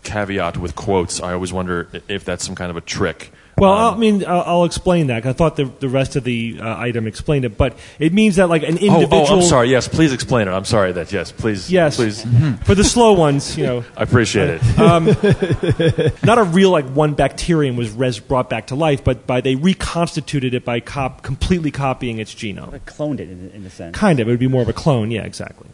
caveat 0.03 0.57
with 0.57 0.75
quotes, 0.75 1.21
I 1.21 1.33
always 1.33 1.53
wonder 1.53 1.87
if 2.07 2.25
that's 2.25 2.45
some 2.45 2.55
kind 2.55 2.71
of 2.71 2.77
a 2.77 2.81
trick. 2.81 3.31
Well, 3.61 3.93
I 3.93 3.95
mean, 3.95 4.25
I'll, 4.25 4.41
I'll 4.41 4.63
explain 4.65 5.07
that. 5.07 5.23
I 5.25 5.33
thought 5.33 5.55
the, 5.55 5.65
the 5.65 5.87
rest 5.87 6.15
of 6.15 6.23
the 6.23 6.57
uh, 6.59 6.77
item 6.79 7.05
explained 7.05 7.45
it, 7.45 7.57
but 7.57 7.77
it 7.99 8.11
means 8.11 8.37
that 8.37 8.49
like 8.49 8.63
an 8.63 8.79
Oh, 8.81 8.85
individual. 9.01 9.27
oh, 9.27 9.35
I'm 9.37 9.41
sorry. 9.43 9.69
Yes, 9.69 9.87
please 9.87 10.13
explain 10.13 10.47
it. 10.47 10.51
I'm 10.51 10.65
sorry 10.65 10.91
that. 10.93 11.11
Yes, 11.13 11.31
please. 11.31 11.71
Yes, 11.71 11.97
please. 11.97 12.23
for 12.65 12.73
the 12.73 12.83
slow 12.83 13.13
ones, 13.13 13.55
you 13.55 13.65
know. 13.67 13.83
I 13.95 14.01
appreciate 14.03 14.59
it. 14.61 14.79
Um, 14.79 15.05
not 16.23 16.39
a 16.39 16.43
real 16.43 16.71
like 16.71 16.85
one 16.85 17.13
bacterium 17.13 17.75
was 17.77 17.91
res- 17.91 18.19
brought 18.19 18.49
back 18.49 18.67
to 18.67 18.75
life, 18.75 19.03
but 19.03 19.27
by 19.27 19.41
they 19.41 19.53
reconstituted 19.55 20.55
it 20.55 20.65
by 20.65 20.79
cop- 20.79 21.21
completely 21.21 21.69
copying 21.69 22.17
its 22.17 22.33
genome. 22.33 22.79
cloned 22.81 23.19
it 23.19 23.29
in, 23.29 23.51
in 23.51 23.63
a 23.65 23.69
sense. 23.69 23.95
Kind 23.95 24.19
of, 24.19 24.27
it 24.27 24.31
would 24.31 24.39
be 24.39 24.47
more 24.47 24.63
of 24.63 24.69
a 24.69 24.73
clone. 24.73 25.11
Yeah, 25.11 25.21
exactly. 25.21 25.67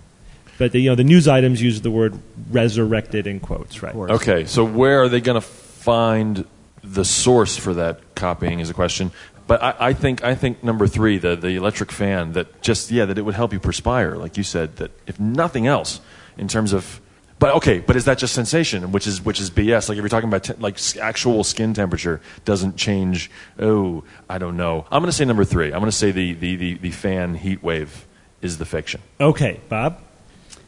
But 0.58 0.74
the, 0.74 0.80
you 0.80 0.90
know, 0.90 0.96
the 0.96 1.06
news 1.06 1.28
items 1.30 1.62
use 1.62 1.80
the 1.82 1.92
word 1.92 2.20
resurrected 2.52 3.28
in 3.28 3.40
quotes, 3.40 3.82
right? 3.82 3.96
Okay, 3.96 4.44
so 4.46 4.66
where 4.66 5.04
are 5.04 5.08
they 5.08 5.22
going 5.22 5.40
to 5.40 5.48
find 5.48 6.46
the 6.94 7.06
source 7.06 7.58
for 7.58 7.74
that 7.76 8.16
copying 8.16 8.60
is 8.60 8.70
a 8.70 8.74
question. 8.74 9.12
But 9.48 9.64
I, 9.64 9.76
I 9.80 9.94
think 9.94 10.24
I 10.24 10.36
think 10.36 10.64
number 10.64 10.88
three, 10.88 11.18
the 11.18 11.36
the 11.36 11.56
electric 11.56 11.92
fan, 11.92 12.34
that 12.34 12.62
just 12.62 12.92
yeah, 12.92 13.06
that 13.06 13.18
it 13.18 13.22
would 13.22 13.36
help 13.36 13.54
you 13.54 13.60
perspire, 13.60 14.16
like 14.16 14.38
you 14.38 14.44
said, 14.44 14.78
that 14.78 14.92
if 15.08 15.20
nothing 15.20 15.68
else, 15.68 16.02
in 16.38 16.48
terms 16.48 16.74
of. 16.74 17.02
But 17.40 17.54
okay, 17.58 17.80
but 17.80 17.96
is 17.96 18.06
that 18.06 18.18
just 18.18 18.34
sensation, 18.34 18.92
which 18.92 19.06
is 19.06 19.24
which 19.24 19.40
is 19.40 19.52
BS? 19.52 19.90
Like 19.90 19.98
if 19.98 20.02
you're 20.02 20.10
talking 20.10 20.28
about 20.28 20.44
te- 20.44 20.54
like 20.56 20.80
actual 20.98 21.44
skin 21.44 21.74
temperature 21.74 22.20
doesn't 22.46 22.78
change. 22.78 23.30
Oh, 23.60 24.04
I 24.30 24.40
don't 24.40 24.58
know. 24.58 24.86
I'm 24.92 25.02
going 25.02 25.12
to 25.12 25.16
say 25.16 25.24
number 25.24 25.46
three. 25.46 25.68
I'm 25.68 25.80
going 25.80 25.86
to 25.86 25.92
say 25.92 26.12
the, 26.12 26.34
the, 26.34 26.56
the, 26.56 26.74
the 26.80 26.92
fan 26.92 27.36
heat 27.36 27.62
wave 27.62 28.08
is 28.42 28.58
the 28.58 28.66
fiction. 28.66 29.02
Okay, 29.22 29.60
Bob. 29.70 30.02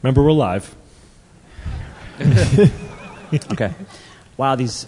Remember, 0.03 0.21
we're 0.21 0.31
live. 0.31 0.75
okay. 3.51 3.73
Wow, 4.37 4.55
these 4.55 4.85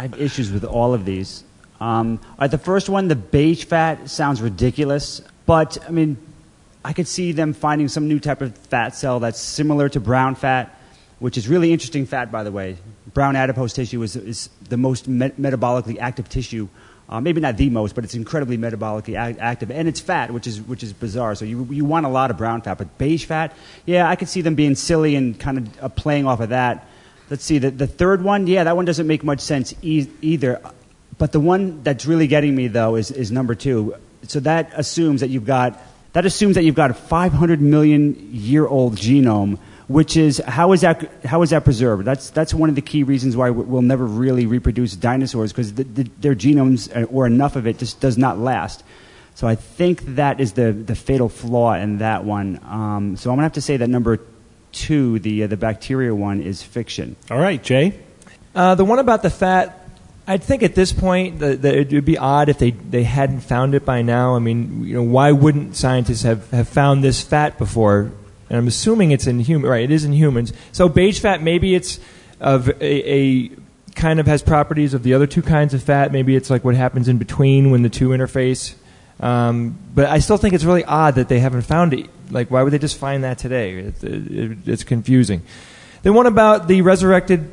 I 0.00 0.04
have 0.04 0.18
issues 0.18 0.50
with 0.50 0.64
all 0.64 0.94
of 0.94 1.04
these. 1.04 1.44
Um, 1.78 2.20
all 2.22 2.36
right, 2.40 2.50
the 2.50 2.56
first 2.56 2.88
one, 2.88 3.08
the 3.08 3.16
beige 3.16 3.64
fat, 3.64 4.08
sounds 4.08 4.40
ridiculous, 4.40 5.20
but 5.44 5.76
I 5.86 5.90
mean, 5.90 6.16
I 6.82 6.94
could 6.94 7.06
see 7.06 7.32
them 7.32 7.52
finding 7.52 7.86
some 7.88 8.08
new 8.08 8.18
type 8.18 8.40
of 8.40 8.56
fat 8.56 8.96
cell 8.96 9.20
that's 9.20 9.38
similar 9.38 9.90
to 9.90 10.00
brown 10.00 10.36
fat, 10.36 10.74
which 11.18 11.36
is 11.36 11.48
really 11.48 11.70
interesting 11.70 12.06
fat, 12.06 12.32
by 12.32 12.44
the 12.44 12.50
way. 12.50 12.78
Brown 13.12 13.36
adipose 13.36 13.74
tissue 13.74 14.02
is, 14.02 14.16
is 14.16 14.48
the 14.70 14.78
most 14.78 15.06
met- 15.06 15.38
metabolically 15.38 15.98
active 15.98 16.30
tissue. 16.30 16.66
Uh, 17.06 17.20
maybe 17.20 17.42
not 17.42 17.58
the 17.58 17.68
most, 17.68 17.94
but 17.94 18.02
it's 18.02 18.14
incredibly 18.14 18.56
metabolically 18.56 19.16
a- 19.16 19.38
active, 19.38 19.70
and 19.70 19.86
it's 19.86 20.00
fat, 20.00 20.30
which 20.30 20.46
is 20.46 20.62
which 20.62 20.82
is 20.82 20.94
bizarre. 20.94 21.34
So 21.34 21.44
you 21.44 21.68
you 21.70 21.84
want 21.84 22.06
a 22.06 22.08
lot 22.08 22.30
of 22.30 22.38
brown 22.38 22.62
fat, 22.62 22.78
but 22.78 22.96
beige 22.96 23.26
fat, 23.26 23.54
yeah, 23.84 24.08
I 24.08 24.16
could 24.16 24.30
see 24.30 24.40
them 24.40 24.54
being 24.54 24.76
silly 24.76 25.14
and 25.14 25.38
kind 25.38 25.58
of 25.58 25.84
uh, 25.84 25.88
playing 25.90 26.26
off 26.26 26.40
of 26.40 26.48
that. 26.48 26.86
Let's 27.30 27.44
see, 27.44 27.58
the, 27.58 27.70
the 27.70 27.86
third 27.86 28.22
one, 28.22 28.48
yeah, 28.48 28.64
that 28.64 28.74
one 28.74 28.84
doesn't 28.84 29.06
make 29.06 29.22
much 29.22 29.38
sense 29.38 29.72
e- 29.82 30.08
either. 30.20 30.60
But 31.16 31.30
the 31.30 31.38
one 31.38 31.82
that's 31.84 32.04
really 32.04 32.26
getting 32.26 32.56
me 32.56 32.66
though 32.66 32.96
is, 32.96 33.12
is 33.12 33.30
number 33.30 33.54
two. 33.54 33.94
So 34.24 34.40
that 34.40 34.72
assumes 34.74 35.20
that 35.20 35.30
you've 35.30 35.46
got 35.46 35.80
that 36.12 36.26
assumes 36.26 36.56
that 36.56 36.64
you've 36.64 36.74
got 36.74 36.90
a 36.90 36.94
500 36.94 37.60
million 37.60 38.30
year 38.32 38.66
old 38.66 38.96
genome, 38.96 39.58
which 39.86 40.16
is 40.16 40.38
how 40.44 40.72
is 40.72 40.80
that 40.80 41.08
how 41.24 41.42
is 41.42 41.50
that 41.50 41.62
preserved? 41.62 42.04
That's 42.04 42.30
that's 42.30 42.52
one 42.52 42.68
of 42.68 42.74
the 42.74 42.82
key 42.82 43.04
reasons 43.04 43.36
why 43.36 43.50
we'll 43.50 43.82
never 43.82 44.04
really 44.04 44.46
reproduce 44.46 44.96
dinosaurs 44.96 45.52
because 45.52 45.74
the, 45.74 45.84
the, 45.84 46.02
their 46.18 46.34
genomes 46.34 47.06
or 47.12 47.26
enough 47.26 47.54
of 47.54 47.68
it 47.68 47.78
just 47.78 48.00
does 48.00 48.18
not 48.18 48.38
last. 48.38 48.82
So 49.36 49.46
I 49.46 49.54
think 49.54 50.16
that 50.16 50.40
is 50.40 50.54
the 50.54 50.72
the 50.72 50.96
fatal 50.96 51.28
flaw 51.28 51.74
in 51.74 51.98
that 51.98 52.24
one. 52.24 52.58
Um, 52.64 53.16
so 53.16 53.30
I'm 53.30 53.36
gonna 53.36 53.44
have 53.44 53.52
to 53.52 53.62
say 53.62 53.76
that 53.76 53.88
number 53.88 54.18
two, 54.72 55.18
the 55.18 55.44
uh, 55.44 55.46
the 55.46 55.56
bacteria 55.56 56.14
one, 56.14 56.40
is 56.40 56.62
fiction. 56.62 57.16
All 57.30 57.38
right, 57.38 57.62
Jay. 57.62 57.98
Uh, 58.54 58.74
the 58.74 58.84
one 58.84 58.98
about 58.98 59.22
the 59.22 59.30
fat, 59.30 59.88
I'd 60.26 60.42
think 60.42 60.62
at 60.62 60.74
this 60.74 60.92
point 60.92 61.38
that, 61.38 61.62
that 61.62 61.74
it 61.74 61.92
would 61.92 62.04
be 62.04 62.18
odd 62.18 62.48
if 62.48 62.58
they, 62.58 62.72
they 62.72 63.04
hadn't 63.04 63.40
found 63.40 63.74
it 63.74 63.84
by 63.84 64.02
now. 64.02 64.34
I 64.34 64.38
mean, 64.38 64.84
you 64.84 64.94
know, 64.94 65.02
why 65.02 65.32
wouldn't 65.32 65.76
scientists 65.76 66.22
have, 66.22 66.50
have 66.50 66.68
found 66.68 67.04
this 67.04 67.22
fat 67.22 67.58
before? 67.58 68.12
And 68.48 68.58
I'm 68.58 68.66
assuming 68.66 69.12
it's 69.12 69.26
in 69.26 69.38
human, 69.40 69.70
right? 69.70 69.84
It 69.84 69.92
is 69.92 70.04
in 70.04 70.12
humans. 70.12 70.52
So 70.72 70.88
beige 70.88 71.20
fat, 71.20 71.42
maybe 71.42 71.74
it's 71.74 72.00
of 72.40 72.68
a, 72.68 73.12
a 73.12 73.50
kind 73.94 74.18
of 74.18 74.26
has 74.26 74.42
properties 74.42 74.94
of 74.94 75.02
the 75.02 75.14
other 75.14 75.26
two 75.26 75.42
kinds 75.42 75.74
of 75.74 75.82
fat. 75.82 76.10
Maybe 76.10 76.34
it's 76.34 76.50
like 76.50 76.64
what 76.64 76.74
happens 76.74 77.06
in 77.06 77.18
between 77.18 77.70
when 77.70 77.82
the 77.82 77.88
two 77.88 78.08
interface. 78.08 78.74
Um, 79.20 79.78
but 79.94 80.06
I 80.06 80.18
still 80.18 80.38
think 80.38 80.54
it's 80.54 80.64
really 80.64 80.84
odd 80.84 81.16
that 81.16 81.28
they 81.28 81.40
haven't 81.40 81.62
found 81.62 81.92
it. 81.92 82.08
Like, 82.30 82.50
why 82.50 82.62
would 82.62 82.72
they 82.72 82.78
just 82.78 82.96
find 82.96 83.24
that 83.24 83.38
today? 83.38 83.74
It, 83.74 84.02
it, 84.02 84.58
it's 84.66 84.84
confusing. 84.84 85.42
Then 86.02 86.14
one 86.14 86.26
about 86.26 86.68
the 86.68 86.82
resurrected 86.82 87.50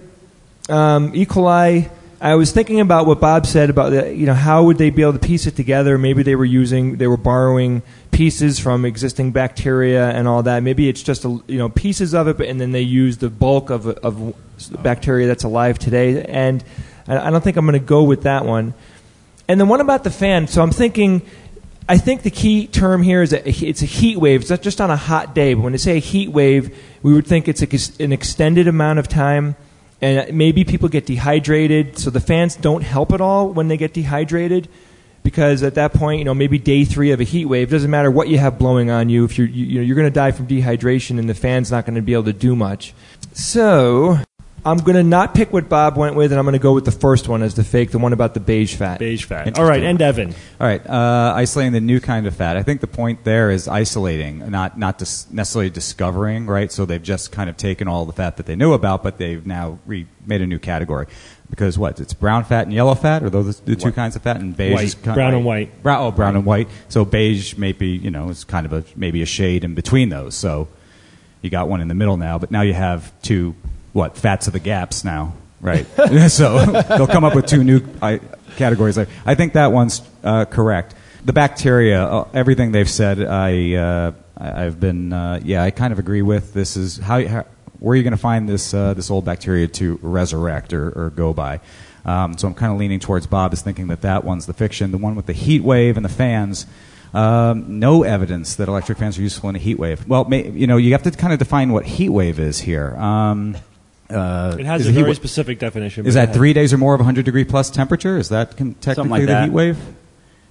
um, 0.69 1.11
E. 1.13 1.25
coli. 1.25 1.89
I 2.19 2.33
was 2.33 2.51
thinking 2.51 2.79
about 2.79 3.05
what 3.05 3.19
Bob 3.19 3.45
said 3.45 3.69
about 3.69 3.91
the, 3.91 4.15
you 4.15 4.25
know 4.25 4.33
how 4.33 4.63
would 4.63 4.79
they 4.79 4.89
be 4.89 5.03
able 5.03 5.13
to 5.13 5.19
piece 5.19 5.45
it 5.45 5.55
together? 5.55 5.97
Maybe 5.99 6.23
they 6.23 6.35
were 6.35 6.45
using 6.45 6.97
they 6.97 7.05
were 7.05 7.17
borrowing 7.17 7.83
pieces 8.11 8.57
from 8.57 8.85
existing 8.85 9.33
bacteria 9.33 10.09
and 10.09 10.27
all 10.27 10.41
that. 10.43 10.63
Maybe 10.63 10.89
it's 10.89 11.03
just 11.03 11.25
a, 11.25 11.29
you 11.47 11.59
know 11.59 11.69
pieces 11.69 12.15
of 12.15 12.27
it, 12.27 12.37
but, 12.37 12.47
and 12.47 12.59
then 12.59 12.71
they 12.71 12.81
use 12.81 13.17
the 13.17 13.29
bulk 13.29 13.69
of 13.69 13.87
of 13.87 14.35
bacteria 14.81 15.27
that's 15.27 15.43
alive 15.43 15.77
today. 15.77 16.23
And 16.23 16.63
I, 17.07 17.29
don't 17.29 17.43
think 17.43 17.55
I'm 17.55 17.65
going 17.65 17.79
to 17.79 17.85
go 17.85 18.03
with 18.03 18.23
that 18.23 18.45
one. 18.45 18.73
And 19.47 19.61
then 19.61 19.67
one 19.67 19.79
about 19.79 20.03
the 20.03 20.11
fan. 20.11 20.47
So 20.47 20.63
I'm 20.63 20.71
thinking. 20.71 21.21
I 21.89 21.97
think 21.97 22.23
the 22.23 22.31
key 22.31 22.67
term 22.67 23.01
here 23.01 23.21
is 23.21 23.29
that 23.29 23.47
it's 23.47 23.81
a 23.81 23.85
heat 23.85 24.17
wave. 24.17 24.41
It's 24.41 24.49
not 24.49 24.61
just 24.61 24.81
on 24.81 24.91
a 24.91 24.97
hot 24.97 25.33
day, 25.33 25.53
but 25.53 25.61
when 25.61 25.71
they 25.71 25.77
say 25.77 25.97
a 25.97 26.01
heat 26.01 26.29
wave, 26.29 26.77
we 27.01 27.13
would 27.13 27.25
think 27.25 27.47
it's 27.47 27.61
a, 27.61 28.03
an 28.03 28.11
extended 28.11 28.67
amount 28.67 28.99
of 28.99 29.07
time 29.07 29.55
and 30.01 30.37
maybe 30.37 30.63
people 30.63 30.89
get 30.89 31.05
dehydrated. 31.05 31.97
So 31.97 32.09
the 32.09 32.19
fans 32.19 32.55
don't 32.55 32.83
help 32.83 33.13
at 33.13 33.21
all 33.21 33.49
when 33.49 33.67
they 33.67 33.77
get 33.77 33.93
dehydrated, 33.93 34.67
because 35.23 35.63
at 35.63 35.75
that 35.75 35.93
point, 35.93 36.19
you 36.19 36.25
know, 36.25 36.33
maybe 36.33 36.59
day 36.59 36.85
three 36.85 37.11
of 37.11 37.19
a 37.19 37.23
heat 37.23 37.45
wave 37.45 37.69
doesn't 37.69 37.89
matter 37.89 38.11
what 38.11 38.27
you 38.27 38.37
have 38.37 38.59
blowing 38.59 38.89
on 38.89 39.09
you. 39.09 39.25
If 39.25 39.37
you're, 39.37 39.47
you, 39.47 39.65
you 39.65 39.75
know, 39.79 39.85
you're 39.85 39.95
going 39.95 40.07
to 40.07 40.13
die 40.13 40.31
from 40.31 40.47
dehydration, 40.47 41.19
and 41.19 41.29
the 41.29 41.33
fan's 41.33 41.71
not 41.71 41.85
going 41.85 41.95
to 41.95 42.01
be 42.01 42.13
able 42.13 42.25
to 42.25 42.33
do 42.33 42.55
much. 42.55 42.93
So 43.33 44.19
I'm 44.67 44.79
going 44.79 44.97
to 44.97 45.03
not 45.03 45.33
pick 45.33 45.53
what 45.53 45.69
Bob 45.69 45.95
went 45.95 46.15
with, 46.15 46.33
and 46.33 46.37
I'm 46.37 46.43
going 46.43 46.51
to 46.51 46.59
go 46.59 46.73
with 46.73 46.83
the 46.83 46.91
first 46.91 47.29
one 47.29 47.41
as 47.41 47.55
the 47.55 47.63
fake, 47.63 47.91
the 47.91 47.99
one 47.99 48.11
about 48.11 48.33
the 48.33 48.41
beige 48.41 48.75
fat. 48.75 48.99
Beige 48.99 49.23
fat. 49.23 49.57
All 49.57 49.63
right, 49.63 49.81
and 49.81 50.01
Evan. 50.01 50.35
All 50.59 50.67
right, 50.67 50.85
uh, 50.85 51.33
isolating 51.37 51.71
the 51.71 51.79
new 51.79 52.01
kind 52.01 52.27
of 52.27 52.35
fat. 52.35 52.57
I 52.57 52.63
think 52.63 52.81
the 52.81 52.87
point 52.87 53.23
there 53.23 53.49
is 53.49 53.69
isolating, 53.69 54.51
not 54.51 54.77
not 54.77 54.97
dis- 54.97 55.31
necessarily 55.31 55.69
discovering. 55.69 56.47
Right, 56.47 56.69
so 56.69 56.85
they've 56.85 57.01
just 57.01 57.31
kind 57.31 57.49
of 57.49 57.55
taken 57.55 57.87
all 57.87 58.05
the 58.05 58.11
fat 58.11 58.35
that 58.37 58.45
they 58.45 58.57
knew 58.57 58.73
about, 58.73 59.03
but 59.03 59.17
they've 59.17 59.45
now 59.45 59.79
re- 59.85 60.05
made 60.25 60.41
a 60.41 60.47
new 60.47 60.59
category. 60.59 61.07
Because 61.49 61.79
what? 61.79 62.01
It's 62.01 62.13
brown 62.13 62.43
fat 62.43 62.65
and 62.65 62.73
yellow 62.73 62.93
fat, 62.93 63.23
or 63.23 63.29
those 63.29 63.61
the 63.61 63.77
two 63.77 63.85
White. 63.85 63.95
kinds 63.95 64.17
of 64.17 64.21
fat, 64.23 64.35
and 64.35 64.55
beige. 64.55 64.73
White. 64.73 64.83
is 64.83 64.95
kind 64.95 65.15
Brown 65.15 65.33
and 65.33 65.45
white. 65.45 65.81
Brown, 65.81 66.01
oh, 66.01 66.11
brown 66.11 66.35
and 66.35 66.45
white. 66.45 66.67
So 66.89 67.05
beige 67.05 67.55
maybe 67.55 67.87
you 67.87 68.11
know 68.11 68.27
is 68.27 68.43
kind 68.43 68.65
of 68.65 68.73
a 68.73 68.83
maybe 68.97 69.21
a 69.21 69.25
shade 69.25 69.63
in 69.63 69.75
between 69.75 70.09
those. 70.09 70.35
So 70.35 70.67
you 71.41 71.49
got 71.49 71.69
one 71.69 71.79
in 71.79 71.87
the 71.87 71.93
middle 71.93 72.17
now, 72.17 72.37
but 72.37 72.51
now 72.51 72.63
you 72.63 72.73
have 72.73 73.13
two 73.21 73.55
what 73.97 74.15
fats 74.15 74.45
of 74.45 74.53
the 74.53 74.59
gaps 74.59 75.03
now, 75.03 75.33
right? 75.59 75.85
so 76.29 76.63
they'll 76.65 77.07
come 77.07 77.23
up 77.23 77.33
with 77.35 77.47
two 77.47 77.63
new 77.63 77.81
I, 77.99 78.21
categories. 78.55 78.95
there. 78.95 79.07
I 79.25 79.33
think 79.33 79.53
that 79.53 79.71
one's 79.71 80.01
uh, 80.23 80.45
correct. 80.45 80.93
The 81.25 81.33
bacteria, 81.33 82.05
uh, 82.05 82.27
everything 82.33 82.71
they've 82.71 82.89
said, 82.89 83.19
I 83.21 83.73
uh, 83.73 84.11
I- 84.37 84.65
I've 84.65 84.79
been 84.79 85.11
uh, 85.11 85.39
yeah, 85.43 85.63
I 85.63 85.71
kind 85.71 85.91
of 85.91 85.97
agree 85.99 86.21
with. 86.21 86.53
This 86.53 86.77
is 86.77 86.97
how, 86.99 87.27
how 87.27 87.45
where 87.79 87.93
are 87.93 87.95
you 87.95 88.03
going 88.03 88.11
to 88.11 88.17
find 88.17 88.47
this 88.47 88.71
uh, 88.73 88.93
this 88.93 89.09
old 89.09 89.25
bacteria 89.25 89.67
to 89.67 89.99
resurrect 90.03 90.73
or, 90.73 90.89
or 90.91 91.09
go 91.09 91.33
by? 91.33 91.59
Um, 92.05 92.37
so 92.37 92.47
I'm 92.47 92.53
kind 92.53 92.71
of 92.71 92.77
leaning 92.77 92.99
towards 92.99 93.25
Bob 93.27 93.51
is 93.51 93.61
thinking 93.61 93.87
that 93.87 94.01
that 94.01 94.23
one's 94.23 94.45
the 94.45 94.53
fiction. 94.53 94.91
The 94.91 94.97
one 94.97 95.15
with 95.15 95.25
the 95.25 95.33
heat 95.33 95.63
wave 95.63 95.97
and 95.97 96.05
the 96.05 96.09
fans. 96.23 96.67
Um, 97.13 97.79
no 97.79 98.03
evidence 98.03 98.55
that 98.57 98.67
electric 98.67 98.97
fans 98.99 99.17
are 99.17 99.21
useful 99.21 99.49
in 99.49 99.55
a 99.55 99.59
heat 99.59 99.79
wave. 99.79 100.07
Well, 100.07 100.25
may, 100.25 100.49
you 100.51 100.67
know, 100.67 100.77
you 100.77 100.91
have 100.91 101.03
to 101.03 101.11
kind 101.11 101.33
of 101.33 101.39
define 101.39 101.71
what 101.71 101.85
heat 101.85 102.09
wave 102.09 102.39
is 102.39 102.59
here. 102.59 102.95
Um, 102.95 103.57
uh, 104.09 104.55
It 104.59 104.65
has 104.65 104.87
a 104.87 104.91
very 104.91 105.09
wa- 105.09 105.13
specific 105.13 105.59
definition. 105.59 106.05
Is 106.05 106.13
that 106.15 106.33
three 106.33 106.53
days 106.53 106.73
or 106.73 106.77
more 106.77 106.93
of 106.93 106.99
100 106.99 107.25
degree 107.25 107.43
plus 107.43 107.69
temperature? 107.69 108.17
Is 108.17 108.29
that 108.29 108.57
con- 108.57 108.75
technically 108.75 109.09
like 109.09 109.21
the 109.21 109.27
that. 109.27 109.43
heat 109.45 109.51
wave? 109.53 109.77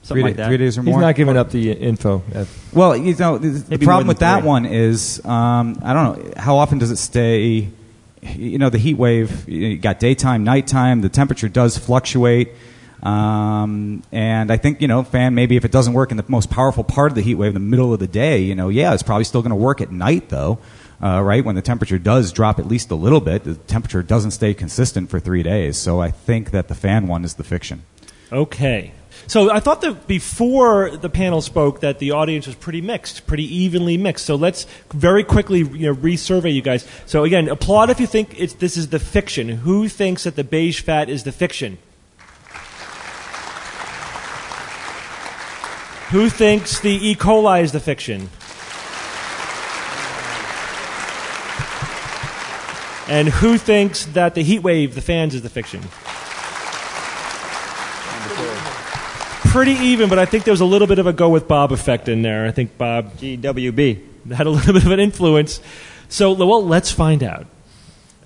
Something 0.02 0.22
three, 0.22 0.22
like 0.22 0.36
da- 0.36 0.42
that. 0.44 0.48
three 0.48 0.56
days 0.58 0.78
or 0.78 0.82
more. 0.82 0.92
He's 0.92 0.94
more. 0.94 1.00
not 1.00 1.14
giving 1.16 1.36
up 1.36 1.50
the 1.50 1.72
info. 1.72 2.22
Well, 2.72 2.96
you 2.96 3.14
know, 3.16 3.38
the, 3.38 3.48
the 3.48 3.78
problem 3.84 4.06
with 4.06 4.18
than 4.18 4.42
that 4.42 4.46
one 4.46 4.66
is, 4.66 5.24
um, 5.24 5.78
I 5.82 5.92
don't 5.92 6.04
know, 6.26 6.32
how 6.36 6.56
often 6.56 6.78
does 6.78 6.90
it 6.90 6.96
stay? 6.96 7.68
You 8.22 8.58
know, 8.58 8.70
the 8.70 8.78
heat 8.78 8.94
wave, 8.94 9.48
you 9.48 9.78
got 9.78 10.00
daytime, 10.00 10.44
nighttime, 10.44 11.00
the 11.00 11.08
temperature 11.08 11.48
does 11.48 11.76
fluctuate. 11.78 12.50
Um, 13.02 14.02
and 14.10 14.50
I 14.50 14.56
think, 14.56 14.80
you 14.80 14.88
know, 14.88 15.02
fan, 15.04 15.34
maybe 15.34 15.56
if 15.56 15.64
it 15.64 15.70
doesn't 15.70 15.92
work 15.92 16.10
in 16.10 16.16
the 16.16 16.24
most 16.28 16.50
powerful 16.50 16.82
part 16.82 17.12
of 17.12 17.14
the 17.14 17.22
heat 17.22 17.34
wave, 17.36 17.54
the 17.54 17.60
middle 17.60 17.92
of 17.92 18.00
the 18.00 18.08
day, 18.08 18.38
you 18.40 18.54
know, 18.54 18.68
yeah, 18.68 18.94
it's 18.94 19.02
probably 19.02 19.24
still 19.24 19.42
going 19.42 19.50
to 19.50 19.56
work 19.56 19.80
at 19.80 19.92
night, 19.92 20.28
though. 20.28 20.58
Uh, 21.02 21.20
right 21.22 21.44
when 21.44 21.54
the 21.54 21.62
temperature 21.62 21.98
does 21.98 22.32
drop 22.32 22.58
at 22.58 22.66
least 22.66 22.90
a 22.90 22.94
little 22.94 23.20
bit, 23.20 23.44
the 23.44 23.54
temperature 23.54 24.02
doesn't 24.02 24.30
stay 24.30 24.54
consistent 24.54 25.10
for 25.10 25.20
three 25.20 25.42
days. 25.42 25.76
So 25.76 26.00
I 26.00 26.10
think 26.10 26.50
that 26.52 26.68
the 26.68 26.74
fan 26.74 27.06
one 27.06 27.24
is 27.24 27.34
the 27.34 27.44
fiction. 27.44 27.84
Okay. 28.32 28.92
So 29.26 29.50
I 29.50 29.60
thought 29.60 29.80
that 29.80 30.06
before 30.06 30.90
the 30.90 31.08
panel 31.08 31.40
spoke 31.40 31.80
that 31.80 31.98
the 31.98 32.12
audience 32.12 32.46
was 32.46 32.54
pretty 32.54 32.80
mixed, 32.80 33.26
pretty 33.26 33.44
evenly 33.44 33.96
mixed. 33.96 34.24
So 34.24 34.36
let's 34.36 34.66
very 34.92 35.24
quickly 35.24 35.60
you 35.60 35.86
know, 35.86 35.94
resurvey 35.94 36.54
you 36.54 36.62
guys. 36.62 36.86
So 37.06 37.24
again, 37.24 37.48
applaud 37.48 37.90
if 37.90 37.98
you 37.98 38.06
think 38.06 38.38
it's, 38.38 38.54
this 38.54 38.76
is 38.76 38.88
the 38.88 38.98
fiction. 38.98 39.48
Who 39.48 39.88
thinks 39.88 40.24
that 40.24 40.36
the 40.36 40.44
beige 40.44 40.80
fat 40.80 41.08
is 41.08 41.24
the 41.24 41.32
fiction? 41.32 41.78
Who 46.10 46.30
thinks 46.30 46.78
the 46.78 46.92
E. 46.92 47.16
coli 47.16 47.62
is 47.62 47.72
the 47.72 47.80
fiction? 47.80 48.30
And 53.08 53.28
who 53.28 53.56
thinks 53.56 54.06
that 54.06 54.34
the 54.34 54.42
heat 54.42 54.60
wave, 54.60 54.94
the 54.94 55.00
fans, 55.00 55.34
is 55.34 55.42
the 55.42 55.48
fiction? 55.48 55.80
Pretty 59.50 59.72
even, 59.72 60.08
but 60.08 60.18
I 60.18 60.26
think 60.26 60.44
there 60.44 60.52
was 60.52 60.60
a 60.60 60.66
little 60.66 60.88
bit 60.88 60.98
of 60.98 61.06
a 61.06 61.12
go 61.12 61.28
with 61.28 61.46
Bob 61.46 61.72
effect 61.72 62.08
in 62.08 62.22
there. 62.22 62.46
I 62.46 62.50
think 62.50 62.76
Bob 62.76 63.16
GWB. 63.16 64.32
had 64.32 64.46
a 64.46 64.50
little 64.50 64.72
bit 64.74 64.84
of 64.84 64.90
an 64.90 65.00
influence. 65.00 65.60
So, 66.08 66.32
well, 66.32 66.64
let's 66.64 66.90
find 66.90 67.22
out. 67.22 67.46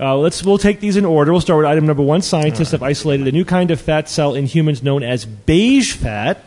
Uh, 0.00 0.16
let's 0.16 0.42
we'll 0.42 0.56
take 0.56 0.80
these 0.80 0.96
in 0.96 1.04
order. 1.04 1.30
We'll 1.30 1.42
start 1.42 1.58
with 1.58 1.66
item 1.66 1.86
number 1.86 2.02
one. 2.02 2.22
Scientists 2.22 2.70
have 2.70 2.82
isolated 2.82 3.28
a 3.28 3.32
new 3.32 3.44
kind 3.44 3.70
of 3.70 3.78
fat 3.78 4.08
cell 4.08 4.34
in 4.34 4.46
humans 4.46 4.82
known 4.82 5.02
as 5.02 5.26
beige 5.26 5.92
fat, 5.92 6.42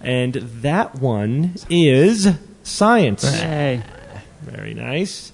and 0.00 0.34
that 0.34 0.94
one 0.94 1.56
is 1.68 2.28
science. 2.62 3.24
Hey. 3.24 3.82
Very 4.42 4.72
nice. 4.72 5.32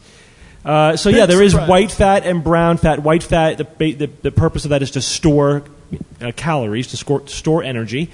Uh, 0.64 0.96
so 0.96 1.08
yeah, 1.10 1.26
there 1.26 1.42
is 1.42 1.54
white 1.54 1.90
fat 1.90 2.24
and 2.24 2.44
brown 2.44 2.76
fat. 2.76 3.02
White 3.02 3.22
fat, 3.22 3.58
the, 3.58 3.64
the, 3.92 4.06
the 4.22 4.30
purpose 4.30 4.64
of 4.64 4.70
that 4.70 4.82
is 4.82 4.92
to 4.92 5.00
store 5.00 5.64
uh, 6.20 6.32
calories, 6.36 6.88
to 6.88 6.96
score, 6.96 7.26
store 7.26 7.62
energy. 7.62 8.10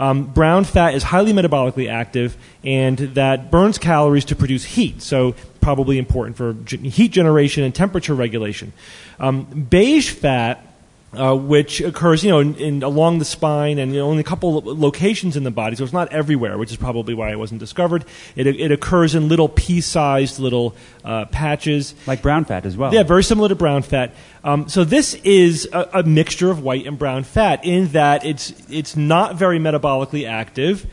um, 0.00 0.24
brown 0.24 0.64
fat 0.64 0.94
is 0.94 1.02
highly 1.02 1.32
metabolically 1.32 1.88
active 1.88 2.36
and 2.64 2.98
that 2.98 3.50
burns 3.50 3.76
calories 3.76 4.24
to 4.24 4.34
produce 4.34 4.64
heat. 4.64 5.02
So 5.02 5.34
probably 5.60 5.98
important 5.98 6.38
for 6.38 6.56
heat 6.70 7.12
generation 7.12 7.62
and 7.64 7.74
temperature 7.74 8.14
regulation. 8.14 8.72
Um, 9.18 9.44
beige 9.44 10.10
fat 10.10 10.66
uh, 11.12 11.34
which 11.34 11.80
occurs, 11.80 12.22
you 12.22 12.30
know, 12.30 12.38
in, 12.38 12.54
in, 12.54 12.82
along 12.82 13.18
the 13.18 13.24
spine 13.24 13.78
and 13.78 13.92
you 13.92 13.98
know, 13.98 14.06
only 14.08 14.20
a 14.20 14.24
couple 14.24 14.58
of 14.58 14.66
locations 14.66 15.36
in 15.36 15.42
the 15.42 15.50
body, 15.50 15.74
so 15.74 15.82
it's 15.82 15.92
not 15.92 16.12
everywhere, 16.12 16.56
which 16.56 16.70
is 16.70 16.76
probably 16.76 17.14
why 17.14 17.32
it 17.32 17.38
wasn't 17.38 17.58
discovered. 17.58 18.04
It, 18.36 18.46
it 18.46 18.70
occurs 18.70 19.14
in 19.14 19.28
little 19.28 19.48
pea-sized 19.48 20.38
little 20.38 20.76
uh, 21.04 21.24
patches, 21.26 21.94
like 22.06 22.22
brown 22.22 22.44
fat 22.44 22.64
as 22.64 22.76
well. 22.76 22.94
Yeah, 22.94 23.02
very 23.02 23.24
similar 23.24 23.48
to 23.48 23.56
brown 23.56 23.82
fat. 23.82 24.14
Um, 24.44 24.68
so 24.68 24.84
this 24.84 25.14
is 25.14 25.68
a, 25.72 25.88
a 25.94 26.02
mixture 26.04 26.50
of 26.50 26.62
white 26.62 26.86
and 26.86 26.96
brown 26.96 27.24
fat 27.24 27.64
in 27.64 27.88
that 27.88 28.24
it's 28.24 28.52
it's 28.70 28.94
not 28.96 29.34
very 29.34 29.58
metabolically 29.58 30.28
active. 30.28 30.86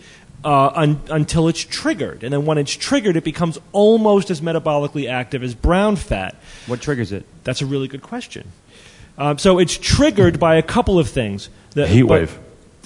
Uh, 0.45 0.71
un- 0.75 1.01
until 1.09 1.47
it's 1.47 1.59
triggered. 1.59 2.23
And 2.23 2.31
then 2.31 2.45
when 2.45 2.59
it's 2.59 2.71
triggered, 2.71 3.17
it 3.17 3.23
becomes 3.23 3.57
almost 3.71 4.29
as 4.29 4.39
metabolically 4.39 5.09
active 5.09 5.43
as 5.43 5.55
brown 5.55 5.95
fat. 5.95 6.35
What 6.67 6.79
triggers 6.79 7.11
it? 7.11 7.25
That's 7.43 7.61
a 7.63 7.65
really 7.65 7.87
good 7.87 8.03
question. 8.03 8.51
Um, 9.17 9.37
so 9.37 9.59
it's 9.59 9.77
triggered 9.77 10.39
by 10.39 10.55
a 10.55 10.61
couple 10.61 10.99
of 10.99 11.09
things. 11.09 11.49
The, 11.71 11.87
Heat 11.87 12.03
wave. 12.03 12.37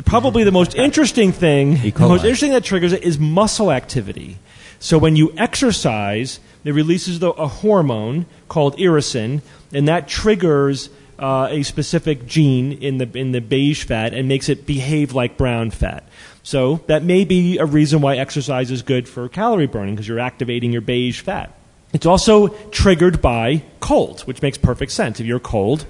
Probably 0.05 0.43
the 0.43 0.51
most 0.51 0.75
interesting 0.75 1.31
thing, 1.31 1.75
the 1.75 1.93
most 1.99 2.23
interesting 2.23 2.51
that 2.51 2.63
triggers 2.63 2.93
it 2.93 3.03
is 3.03 3.19
muscle 3.19 3.71
activity. 3.71 4.39
So 4.79 4.97
when 4.97 5.15
you 5.15 5.31
exercise, 5.37 6.39
it 6.63 6.73
releases 6.73 7.19
the, 7.19 7.29
a 7.31 7.47
hormone 7.47 8.25
called 8.47 8.77
irisin, 8.77 9.41
and 9.71 9.87
that 9.87 10.07
triggers 10.07 10.89
uh, 11.19 11.49
a 11.51 11.61
specific 11.61 12.25
gene 12.25 12.71
in 12.71 12.97
the 12.97 13.07
in 13.17 13.31
the 13.31 13.41
beige 13.41 13.83
fat 13.83 14.13
and 14.13 14.27
makes 14.27 14.49
it 14.49 14.65
behave 14.65 15.13
like 15.13 15.37
brown 15.37 15.69
fat. 15.69 16.03
So 16.41 16.77
that 16.87 17.03
may 17.03 17.25
be 17.25 17.59
a 17.59 17.65
reason 17.65 18.01
why 18.01 18.17
exercise 18.17 18.71
is 18.71 18.81
good 18.81 19.07
for 19.07 19.29
calorie 19.29 19.67
burning 19.67 19.93
because 19.93 20.07
you're 20.07 20.19
activating 20.19 20.71
your 20.71 20.81
beige 20.81 21.21
fat. 21.21 21.55
It's 21.93 22.07
also 22.07 22.47
triggered 22.69 23.21
by 23.21 23.63
cold, 23.79 24.21
which 24.21 24.41
makes 24.41 24.57
perfect 24.57 24.93
sense. 24.93 25.19
If 25.19 25.27
you're 25.27 25.39
cold, 25.39 25.85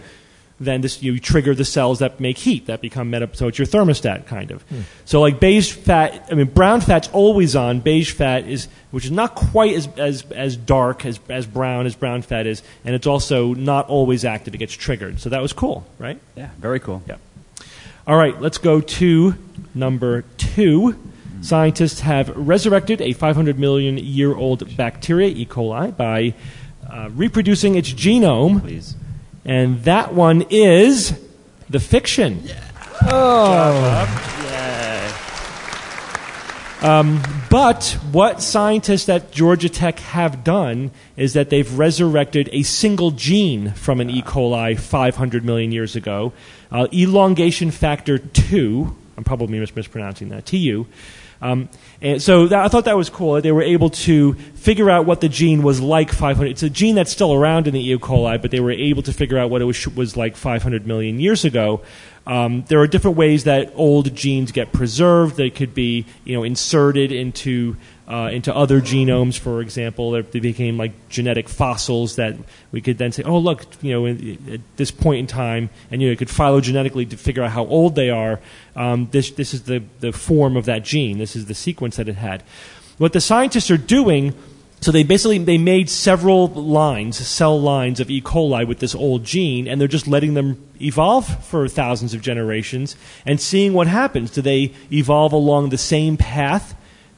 then 0.61 0.81
this, 0.81 1.01
you 1.01 1.19
trigger 1.19 1.55
the 1.55 1.65
cells 1.65 1.99
that 1.99 2.19
make 2.19 2.37
heat 2.37 2.67
that 2.67 2.81
become 2.81 3.09
meta, 3.09 3.29
so 3.33 3.47
it's 3.47 3.57
your 3.57 3.67
thermostat 3.67 4.27
kind 4.27 4.51
of. 4.51 4.63
So 5.05 5.19
like 5.19 5.39
beige 5.39 5.71
fat, 5.71 6.27
I 6.31 6.35
mean 6.35 6.47
brown 6.47 6.81
fat's 6.81 7.09
always 7.09 7.55
on. 7.55 7.79
Beige 7.79 8.11
fat 8.11 8.47
is, 8.47 8.67
which 8.91 9.05
is 9.05 9.11
not 9.11 9.35
quite 9.35 9.75
as 9.75 9.87
as 9.97 10.23
as 10.31 10.55
dark 10.55 11.05
as 11.05 11.19
as 11.29 11.45
brown 11.47 11.85
as 11.85 11.95
brown 11.95 12.21
fat 12.21 12.45
is, 12.45 12.61
and 12.85 12.95
it's 12.95 13.07
also 13.07 13.53
not 13.53 13.89
always 13.89 14.23
active. 14.23 14.53
It 14.53 14.59
gets 14.59 14.73
triggered. 14.73 15.19
So 15.19 15.29
that 15.29 15.41
was 15.41 15.51
cool, 15.51 15.85
right? 15.97 16.19
Yeah, 16.35 16.49
very 16.59 16.79
cool. 16.79 17.01
Yeah. 17.07 17.17
All 18.07 18.17
right, 18.17 18.39
let's 18.41 18.57
go 18.57 18.81
to 18.81 19.35
number 19.73 20.23
two. 20.37 20.95
Scientists 21.41 22.01
have 22.01 22.29
resurrected 22.35 23.01
a 23.01 23.13
500 23.13 23.57
million 23.57 23.97
year 23.97 24.35
old 24.35 24.77
bacteria, 24.77 25.29
E. 25.29 25.45
coli, 25.45 25.95
by 25.95 26.35
uh, 26.87 27.09
reproducing 27.13 27.75
its 27.75 27.91
genome. 27.91 28.61
Please. 28.61 28.95
And 29.43 29.83
that 29.83 30.13
one 30.13 30.43
is 30.49 31.19
the 31.69 31.79
fiction. 31.79 32.43
Um, 36.81 37.21
but 37.51 37.95
what 38.11 38.41
scientists 38.41 39.07
at 39.07 39.31
Georgia 39.31 39.69
Tech 39.69 39.99
have 39.99 40.43
done 40.43 40.89
is 41.15 41.33
that 41.33 41.51
they've 41.51 41.77
resurrected 41.77 42.49
a 42.51 42.63
single 42.63 43.11
gene 43.11 43.71
from 43.73 44.01
an 44.01 44.09
E. 44.09 44.23
coli 44.23 44.79
500 44.79 45.45
million 45.45 45.71
years 45.71 45.95
ago, 45.95 46.33
uh, 46.71 46.87
elongation 46.91 47.69
factor 47.69 48.17
2. 48.17 48.95
I'm 49.15 49.23
probably 49.23 49.59
mis- 49.59 49.75
mispronouncing 49.75 50.29
that, 50.29 50.47
TU. 50.47 50.87
Um, 51.41 51.69
and 52.01 52.21
so 52.21 52.47
that, 52.47 52.63
I 52.63 52.67
thought 52.67 52.85
that 52.85 52.97
was 52.97 53.09
cool. 53.09 53.41
They 53.41 53.51
were 53.51 53.63
able 53.63 53.89
to 53.89 54.33
figure 54.33 54.89
out 54.89 55.05
what 55.05 55.21
the 55.21 55.29
gene 55.29 55.63
was 55.63 55.81
like 55.81 56.11
500. 56.11 56.51
It's 56.51 56.63
a 56.63 56.69
gene 56.69 56.95
that's 56.95 57.11
still 57.11 57.33
around 57.33 57.67
in 57.67 57.73
the 57.73 57.91
E. 57.91 57.97
coli, 57.97 58.39
but 58.41 58.51
they 58.51 58.59
were 58.59 58.71
able 58.71 59.01
to 59.03 59.13
figure 59.13 59.39
out 59.39 59.49
what 59.49 59.61
it 59.61 59.65
was, 59.65 59.87
was 59.89 60.15
like 60.15 60.35
500 60.35 60.85
million 60.85 61.19
years 61.19 61.43
ago. 61.43 61.81
Um, 62.27 62.63
there 62.67 62.79
are 62.79 62.87
different 62.87 63.17
ways 63.17 63.45
that 63.45 63.73
old 63.75 64.13
genes 64.15 64.51
get 64.51 64.71
preserved. 64.71 65.37
They 65.37 65.49
could 65.49 65.73
be, 65.73 66.05
you 66.23 66.35
know, 66.35 66.43
inserted 66.43 67.11
into 67.11 67.75
uh, 68.07 68.29
into 68.31 68.55
other 68.55 68.81
genomes. 68.81 69.37
For 69.37 69.61
example, 69.61 70.11
They- 70.11 70.39
became 70.39 70.77
like 70.77 70.91
genetic 71.09 71.47
fossils 71.47 72.15
that 72.15 72.35
we 72.71 72.81
could 72.81 72.97
then 72.97 73.11
say, 73.11 73.23
oh, 73.23 73.37
look, 73.37 73.65
you 73.81 73.91
know, 73.91 74.05
at 74.53 74.61
this 74.77 74.91
point 74.91 75.19
in 75.19 75.27
time, 75.27 75.69
and 75.89 76.01
you 76.01 76.07
know, 76.07 76.11
you 76.11 76.17
could 76.17 76.29
phylogenetically 76.29 77.13
figure 77.17 77.43
out 77.43 77.51
how 77.51 77.65
old 77.65 77.95
they 77.95 78.09
are. 78.09 78.39
Um, 78.75 79.07
this 79.11 79.31
this 79.31 79.53
is 79.53 79.63
the 79.63 79.83
the 79.99 80.11
form 80.11 80.57
of 80.57 80.65
that 80.65 80.83
gene. 80.83 81.17
This 81.17 81.35
is 81.35 81.45
the 81.45 81.53
sequence 81.53 81.95
that 81.97 82.09
it 82.09 82.15
had. 82.15 82.43
What 82.97 83.13
the 83.13 83.21
scientists 83.21 83.71
are 83.71 83.77
doing 83.77 84.33
so 84.81 84.91
they 84.91 85.03
basically 85.03 85.37
they 85.37 85.59
made 85.59 85.91
several 85.91 86.47
lines, 86.47 87.15
cell 87.15 87.61
lines 87.61 87.99
of 87.99 88.09
E. 88.09 88.19
coli 88.19 88.67
with 88.67 88.79
this 88.79 88.95
old 88.95 89.23
gene, 89.23 89.67
and 89.67 89.79
they're 89.79 89.87
just 89.87 90.07
letting 90.07 90.33
them 90.33 90.57
evolve 90.81 91.45
for 91.45 91.67
thousands 91.67 92.15
of 92.15 92.21
generations 92.21 92.95
and 93.23 93.39
seeing 93.39 93.73
what 93.73 93.85
happens. 93.85 94.31
Do 94.31 94.41
they 94.41 94.73
evolve 94.91 95.33
along 95.33 95.69
the 95.69 95.77
same 95.77 96.17
path 96.17 96.73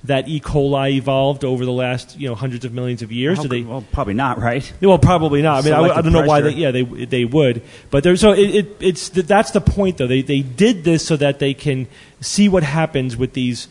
that 0.06 0.28
E. 0.28 0.40
coli 0.40 0.94
evolved 0.94 1.46
over 1.46 1.64
the 1.64 1.72
last 1.72 2.20
you 2.20 2.28
know 2.28 2.36
hundreds 2.36 2.66
of 2.66 2.74
millions 2.74 3.02
of 3.02 3.12
years? 3.12 3.38
How 3.38 3.44
Do 3.44 3.50
they? 3.50 3.62
well, 3.62 3.86
probably 3.92 4.14
not, 4.14 4.40
right? 4.40 4.72
Well, 4.82 5.00
probably 5.00 5.42
not. 5.42 5.64
I 5.64 5.66
mean, 5.66 5.74
I, 5.74 5.98
I 5.98 6.02
don't 6.02 6.14
know 6.14 6.26
why. 6.26 6.42
They, 6.42 6.52
yeah, 6.52 6.72
they 6.72 6.84
they 6.84 7.26
would, 7.26 7.62
but 7.90 8.04
there's 8.04 8.22
so 8.22 8.34
it, 8.34 8.56
it, 8.56 8.78
it's 8.80 9.10
that's 9.10 9.52
the 9.52 9.62
point 9.62 9.98
though. 9.98 10.08
They 10.08 10.22
they 10.22 10.42
did 10.42 10.84
this 10.84 11.06
so 11.06 11.16
that 11.18 11.40
they 11.40 11.54
can 11.54 11.88
see 12.20 12.50
what 12.50 12.64
happens 12.64 13.16
with 13.16 13.34
these 13.34 13.68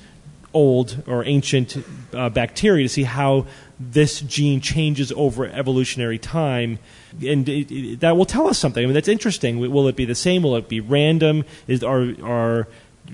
old 0.55 1.03
or 1.07 1.25
ancient 1.25 1.83
uh, 2.13 2.29
bacteria 2.29 2.85
to 2.85 2.89
see 2.89 3.05
how 3.05 3.47
this 3.81 4.21
gene 4.21 4.61
changes 4.61 5.13
over 5.13 5.47
evolutionary 5.47 6.19
time, 6.19 6.79
and 7.25 7.49
it, 7.49 7.71
it, 7.71 8.01
that 8.01 8.17
will 8.17 8.25
tell 8.25 8.47
us 8.47 8.59
something. 8.59 8.83
I 8.83 8.87
mean, 8.87 8.95
that's 8.95 9.09
interesting. 9.09 9.59
Will 9.59 9.89
it 9.89 9.97
be 9.97 10.05
the 10.05 10.15
same? 10.15 10.43
Will 10.43 10.57
it 10.57 10.69
be 10.69 10.81
random? 10.81 11.45
Is 11.67 11.83
are 11.83 12.15
are 12.23 12.69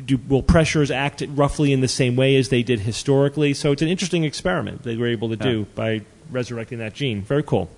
do, 0.05 0.19
will 0.29 0.43
pressures 0.43 0.91
act 0.91 1.23
roughly 1.29 1.73
in 1.73 1.81
the 1.81 1.89
same 1.89 2.17
way 2.17 2.37
as 2.37 2.49
they 2.49 2.63
did 2.63 2.81
historically? 2.81 3.55
So 3.55 3.73
it's 3.73 3.83
an 3.83 3.89
interesting 3.89 4.25
experiment 4.25 4.83
they 4.83 4.97
were 4.97 5.09
able 5.09 5.29
to 5.31 5.37
do 5.37 5.67
by 5.75 6.03
resurrecting 6.31 6.79
that 6.79 6.95
gene. 6.95 7.23
Very 7.23 7.43
cool. 7.43 7.71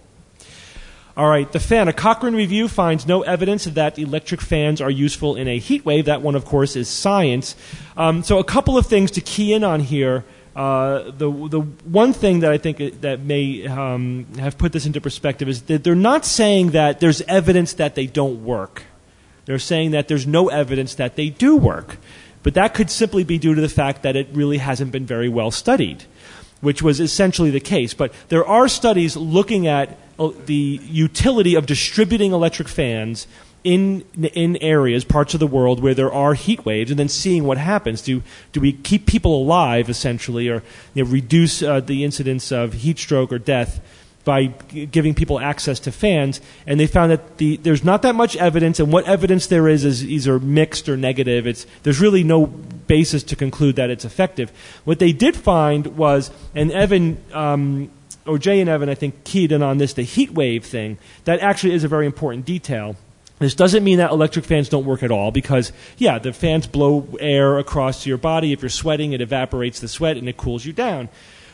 All 1.17 1.29
right, 1.29 1.51
the 1.51 1.61
fan. 1.61 1.89
A 1.89 1.93
Cochrane 1.93 2.35
review 2.35 2.69
finds 2.69 3.07
no 3.07 3.23
evidence 3.23 3.65
that 3.65 3.99
electric 3.99 4.41
fans 4.41 4.81
are 4.81 4.91
useful 4.91 5.37
in 5.37 5.49
a 5.49 5.59
heat 5.59 5.85
wave. 5.85 6.07
That 6.07 6.23
one, 6.23 6.35
of 6.35 6.45
course, 6.45 6.77
is 6.77 6.89
science. 6.89 7.57
Um, 7.97 8.23
so, 8.23 8.39
a 8.39 8.45
couple 8.45 8.79
of 8.79 8.87
things 8.87 9.11
to 9.13 9.21
key 9.21 9.53
in 9.53 9.65
on 9.65 9.81
here. 9.81 10.25
Uh, 10.55 11.11
the 11.11 11.31
the 11.49 11.61
one 11.85 12.13
thing 12.13 12.41
that 12.41 12.53
I 12.53 12.59
think 12.59 13.01
that 13.03 13.21
may 13.21 13.67
um, 13.67 14.27
have 14.39 14.57
put 14.57 14.73
this 14.73 14.87
into 14.87 15.01
perspective 15.01 15.49
is 15.49 15.63
that 15.63 15.85
they're 15.85 15.95
not 15.95 16.25
saying 16.25 16.71
that 16.71 17.01
there's 17.01 17.23
evidence 17.23 17.75
that 17.75 17.97
they 17.97 18.07
don't 18.07 18.45
work. 18.45 18.85
They're 19.45 19.59
saying 19.59 19.93
that 19.93 20.09
there's 20.09 20.27
no 20.27 20.49
evidence 20.49 20.95
that 20.97 21.17
they 21.17 21.31
do 21.31 21.57
work, 21.57 21.97
but 22.43 22.55
that 22.55 22.75
could 22.75 22.91
simply 22.91 23.25
be 23.25 23.39
due 23.39 23.55
to 23.55 23.61
the 23.61 23.69
fact 23.69 24.03
that 24.03 24.17
it 24.17 24.29
really 24.33 24.59
hasn't 24.59 24.93
been 24.93 25.07
very 25.07 25.29
well 25.29 25.51
studied 25.51 26.05
which 26.61 26.83
was 26.83 27.01
essentially 27.01 27.51
the 27.51 27.61
case. 27.61 27.95
But 27.95 28.13
there 28.29 28.47
are 28.47 28.69
studies 28.69 29.17
looking 29.17 29.67
at 29.67 29.99
uh, 30.19 30.31
the 30.47 30.81
utility 30.85 31.55
of 31.55 31.67
distributing 31.67 32.33
electric 32.33 32.69
fans 32.69 33.27
in 33.63 34.05
in 34.15 34.57
areas, 34.59 35.05
parts 35.05 35.35
of 35.35 35.41
the 35.41 35.47
world 35.47 35.83
where 35.83 35.95
there 35.95 36.13
are 36.13 36.35
heat 36.35 36.65
waves, 36.65 36.91
and 36.91 36.99
then 36.99 37.09
seeing 37.09 37.45
what 37.45 37.59
happens. 37.59 38.01
Do 38.01 38.23
do 38.53 38.61
we 38.61 38.73
keep 38.73 39.07
people 39.07 39.43
alive 39.43 39.91
essentially, 39.91 40.49
or 40.49 40.63
you 40.95 41.05
know, 41.05 41.11
reduce 41.11 41.63
uh, 41.63 41.81
the 41.81 42.05
incidence 42.05 42.53
of 42.53 42.73
heat 42.75 42.99
stroke 42.99 43.33
or 43.33 43.39
death? 43.39 43.81
By 44.23 44.47
giving 44.47 45.15
people 45.15 45.41
access 45.41 45.81
to 45.81 45.93
fans, 45.93 46.43
and 46.67 46.79
they 46.79 46.87
found 46.87 47.11
that 47.11 47.39
the, 47.39 47.57
there's 47.57 47.83
not 47.83 48.03
that 48.03 48.15
much 48.15 48.37
evidence, 48.37 48.79
and 48.79 48.93
what 48.93 49.07
evidence 49.07 49.47
there 49.47 49.67
is 49.67 49.85
is 49.85 50.05
either 50.05 50.39
mixed 50.39 50.91
or 50.91 50.97
negative. 50.99 51.47
It's, 51.47 51.67
there's 51.85 52.01
really 52.01 52.23
no 52.23 52.47
basis 52.47 53.23
to 53.25 53.37
conclude 53.37 53.77
that 53.77 53.89
it's 53.89 54.05
effective. 54.05 54.53
What 54.85 54.99
they 54.99 55.13
did 55.13 55.37
find 55.37 55.97
was, 55.97 56.31
and 56.55 56.71
Evan, 56.71 57.17
um, 57.33 57.91
or 58.27 58.37
Jay 58.39 58.61
and 58.61 58.69
Evan, 58.69 58.91
I 58.91 58.95
think, 58.95 59.25
keyed 59.25 59.53
in 59.53 59.63
on 59.63 59.79
this, 59.79 59.95
the 59.95 60.03
heat 60.03 60.33
wave 60.33 60.67
thing. 60.67 60.99
That 61.25 61.41
actually 61.41 61.73
is 61.73 61.85
a 61.85 61.89
very 61.89 62.05
important 62.05 62.45
detail. 62.45 62.97
This 63.39 63.55
doesn't 63.55 63.83
mean 63.83 63.99
that 63.99 64.11
electric 64.11 64.45
fans 64.45 64.69
don't 64.69 64.85
work 64.85 65.03
at 65.03 65.11
all 65.11 65.31
because, 65.31 65.73
yeah, 65.97 66.19
the 66.19 66.35
fans 66.35 66.67
blow 66.67 67.09
air 67.19 67.59
across 67.59 68.05
your 68.05 68.19
body. 68.19 68.53
If 68.53 68.61
you're 68.61 68.69
sweating, 68.69 69.15
it 69.15 69.23
evaporates 69.23 69.81
the 69.81 69.89
sweat 69.89 70.19
and 70.19 70.29
it 70.29 70.37
cools 70.37 70.67
you 70.67 70.75
down. 70.75 71.09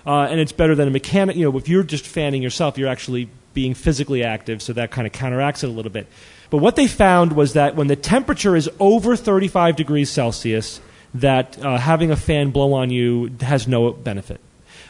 Uh, 0.07 0.23
and 0.23 0.39
it's 0.39 0.53
better 0.53 0.75
than 0.75 0.87
a 0.89 0.91
mechanic. 0.91 1.37
You 1.37 1.51
know, 1.51 1.59
if 1.59 1.69
you're 1.69 1.83
just 1.83 2.07
fanning 2.07 2.43
yourself, 2.43 2.79
you're 2.79 2.89
actually 2.89 3.29
being 3.55 3.75
physically 3.75 4.23
active, 4.23 4.63
so 4.63 4.73
that 4.75 4.91
kind 4.91 5.07
of 5.07 5.13
counteracts 5.13 5.65
it 5.65 5.69
a 5.69 5.73
little 5.73 5.91
bit. 5.91 6.07
But 6.51 6.59
what 6.59 6.77
they 6.77 6.87
found 6.87 7.33
was 7.33 7.55
that 7.55 7.75
when 7.75 7.89
the 7.89 7.97
temperature 7.97 8.55
is 8.55 8.71
over 8.79 9.17
35 9.17 9.75
degrees 9.75 10.11
Celsius, 10.11 10.81
that 11.15 11.59
uh, 11.65 11.79
having 11.79 12.11
a 12.11 12.17
fan 12.17 12.51
blow 12.51 12.75
on 12.75 12.91
you 12.91 13.33
has 13.41 13.67
no 13.67 13.93
benefit 13.93 14.41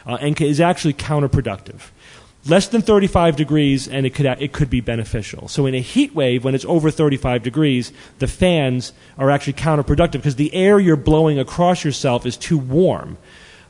uh, 0.05 0.17
and 0.19 0.39
is 0.41 0.59
actually 0.59 0.93
counterproductive. 0.93 1.89
less 2.45 2.67
than 2.67 2.81
35 2.81 3.35
degrees 3.35 3.87
and 3.87 4.05
it 4.05 4.13
could, 4.13 4.25
it 4.25 4.53
could 4.53 4.69
be 4.69 4.81
beneficial. 4.81 5.47
So 5.47 5.65
in 5.65 5.75
a 5.75 5.81
heat 5.81 6.13
wave, 6.13 6.43
when 6.43 6.55
it's 6.55 6.65
over 6.65 6.91
35 6.91 7.43
degrees, 7.43 7.91
the 8.19 8.27
fans 8.27 8.93
are 9.17 9.29
actually 9.29 9.53
counterproductive 9.53 10.13
because 10.13 10.35
the 10.35 10.53
air 10.53 10.79
you're 10.79 10.95
blowing 10.95 11.39
across 11.39 11.83
yourself 11.83 12.25
is 12.25 12.37
too 12.37 12.57
warm 12.57 13.17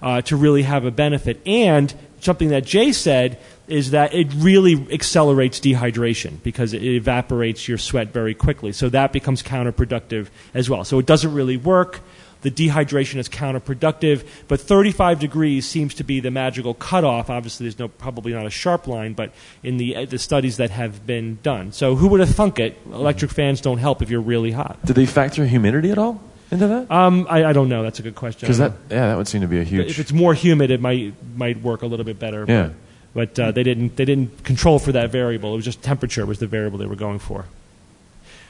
uh, 0.02 0.22
to 0.22 0.36
really 0.36 0.64
have 0.64 0.86
a 0.86 0.92
benefit. 0.92 1.40
And 1.46 1.94
something 2.20 2.50
that 2.50 2.66
Jay 2.66 2.92
said 2.92 3.40
is 3.68 3.92
that 3.92 4.14
it 4.14 4.28
really 4.36 4.88
accelerates 4.94 5.60
dehydration 5.60 6.42
because 6.42 6.74
it 6.74 6.84
evaporates 6.84 7.68
your 7.68 7.78
sweat 7.78 8.14
very 8.14 8.34
quickly. 8.34 8.72
So 8.72 8.90
that 8.90 9.12
becomes 9.12 9.44
counterproductive 9.44 10.28
as 10.54 10.70
well. 10.70 10.84
So 10.84 11.00
it 11.00 11.06
doesn't 11.06 11.34
really 11.34 11.58
work. 11.58 12.02
The 12.42 12.52
dehydration 12.52 13.18
is 13.18 13.28
counterproductive, 13.28 14.26
but 14.48 14.62
35 14.62 15.20
degrees 15.20 15.68
seems 15.68 15.96
to 15.96 16.04
be 16.04 16.20
the 16.20 16.32
magical 16.32 16.76
cutoff. 16.76 17.30
Obviously, 17.30 17.66
there's 17.66 17.80
no 17.80 17.88
probably 17.88 18.32
not 18.32 18.46
a 18.46 18.52
sharp 18.52 18.88
line, 18.88 19.14
but 19.14 19.34
in 19.64 19.78
the 19.78 19.96
uh, 19.96 20.06
the 20.06 20.20
studies 20.20 20.58
that 20.58 20.70
have 20.70 21.06
been 21.08 21.40
done. 21.42 21.72
So 21.72 21.96
who 21.96 22.08
would 22.10 22.20
have 22.20 22.30
thunk 22.30 22.60
it? 22.60 22.78
Electric 22.86 23.32
fans 23.32 23.60
don't 23.60 23.80
help 23.80 24.04
if 24.04 24.12
you're 24.12 24.22
really 24.22 24.52
hot. 24.52 24.78
Did 24.86 24.96
they 24.96 25.08
factor 25.08 25.46
humidity 25.46 25.90
at 25.90 25.98
all 25.98 26.22
into 26.52 26.68
that? 26.68 26.92
Um, 26.92 27.28
I, 27.30 27.46
I 27.46 27.54
don't 27.54 27.70
know. 27.70 27.84
That's 27.84 28.00
a 28.00 28.04
good 28.04 28.16
question. 28.16 28.42
Because 28.42 28.58
that, 28.60 28.74
yeah, 28.90 29.08
that 29.08 29.18
would 29.18 29.28
seem 29.28 29.42
to 29.42 29.48
be 29.48 29.60
a 29.60 29.64
huge. 29.64 29.90
If 29.90 30.00
it's 30.00 30.14
more 30.14 30.34
humid, 30.34 30.72
it 30.72 30.82
might 30.82 31.14
might 31.36 31.62
work 31.62 31.82
a 31.82 31.88
little 31.88 32.06
bit 32.06 32.20
better. 32.20 32.46
Yeah. 32.48 32.70
But, 33.14 33.36
but 33.36 33.40
uh, 33.40 33.52
they 33.52 33.64
didn't 33.64 33.96
they 33.96 34.06
didn't 34.06 34.44
control 34.44 34.80
for 34.80 34.92
that 34.94 35.12
variable. 35.12 35.54
It 35.54 35.58
was 35.58 35.66
just 35.66 35.82
temperature 35.82 36.26
was 36.26 36.40
the 36.40 36.48
variable 36.48 36.78
they 36.78 36.86
were 36.86 36.96
going 36.96 37.20
for. 37.20 37.46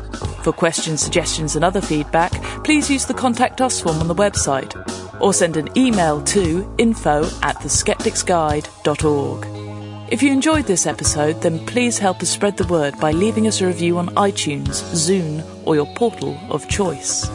For 0.43 0.51
questions, 0.51 1.01
suggestions, 1.01 1.55
and 1.55 1.63
other 1.63 1.79
feedback, 1.79 2.33
please 2.65 2.89
use 2.89 3.05
the 3.05 3.13
Contact 3.13 3.61
Us 3.61 3.79
form 3.79 3.99
on 3.99 4.09
the 4.09 4.15
website 4.15 4.75
or 5.21 5.33
send 5.33 5.55
an 5.55 5.69
email 5.77 6.21
to 6.23 6.69
info 6.77 7.23
at 7.41 7.55
theskepticsguide.org. 7.59 10.11
If 10.11 10.21
you 10.21 10.33
enjoyed 10.33 10.65
this 10.65 10.85
episode, 10.85 11.41
then 11.41 11.65
please 11.65 11.97
help 11.97 12.21
us 12.21 12.29
spread 12.29 12.57
the 12.57 12.67
word 12.67 12.99
by 12.99 13.11
leaving 13.11 13.47
us 13.47 13.61
a 13.61 13.67
review 13.67 13.97
on 13.97 14.09
iTunes, 14.15 14.83
Zune, 14.93 15.45
or 15.65 15.75
your 15.75 15.87
portal 15.95 16.37
of 16.49 16.67
choice. 16.67 17.29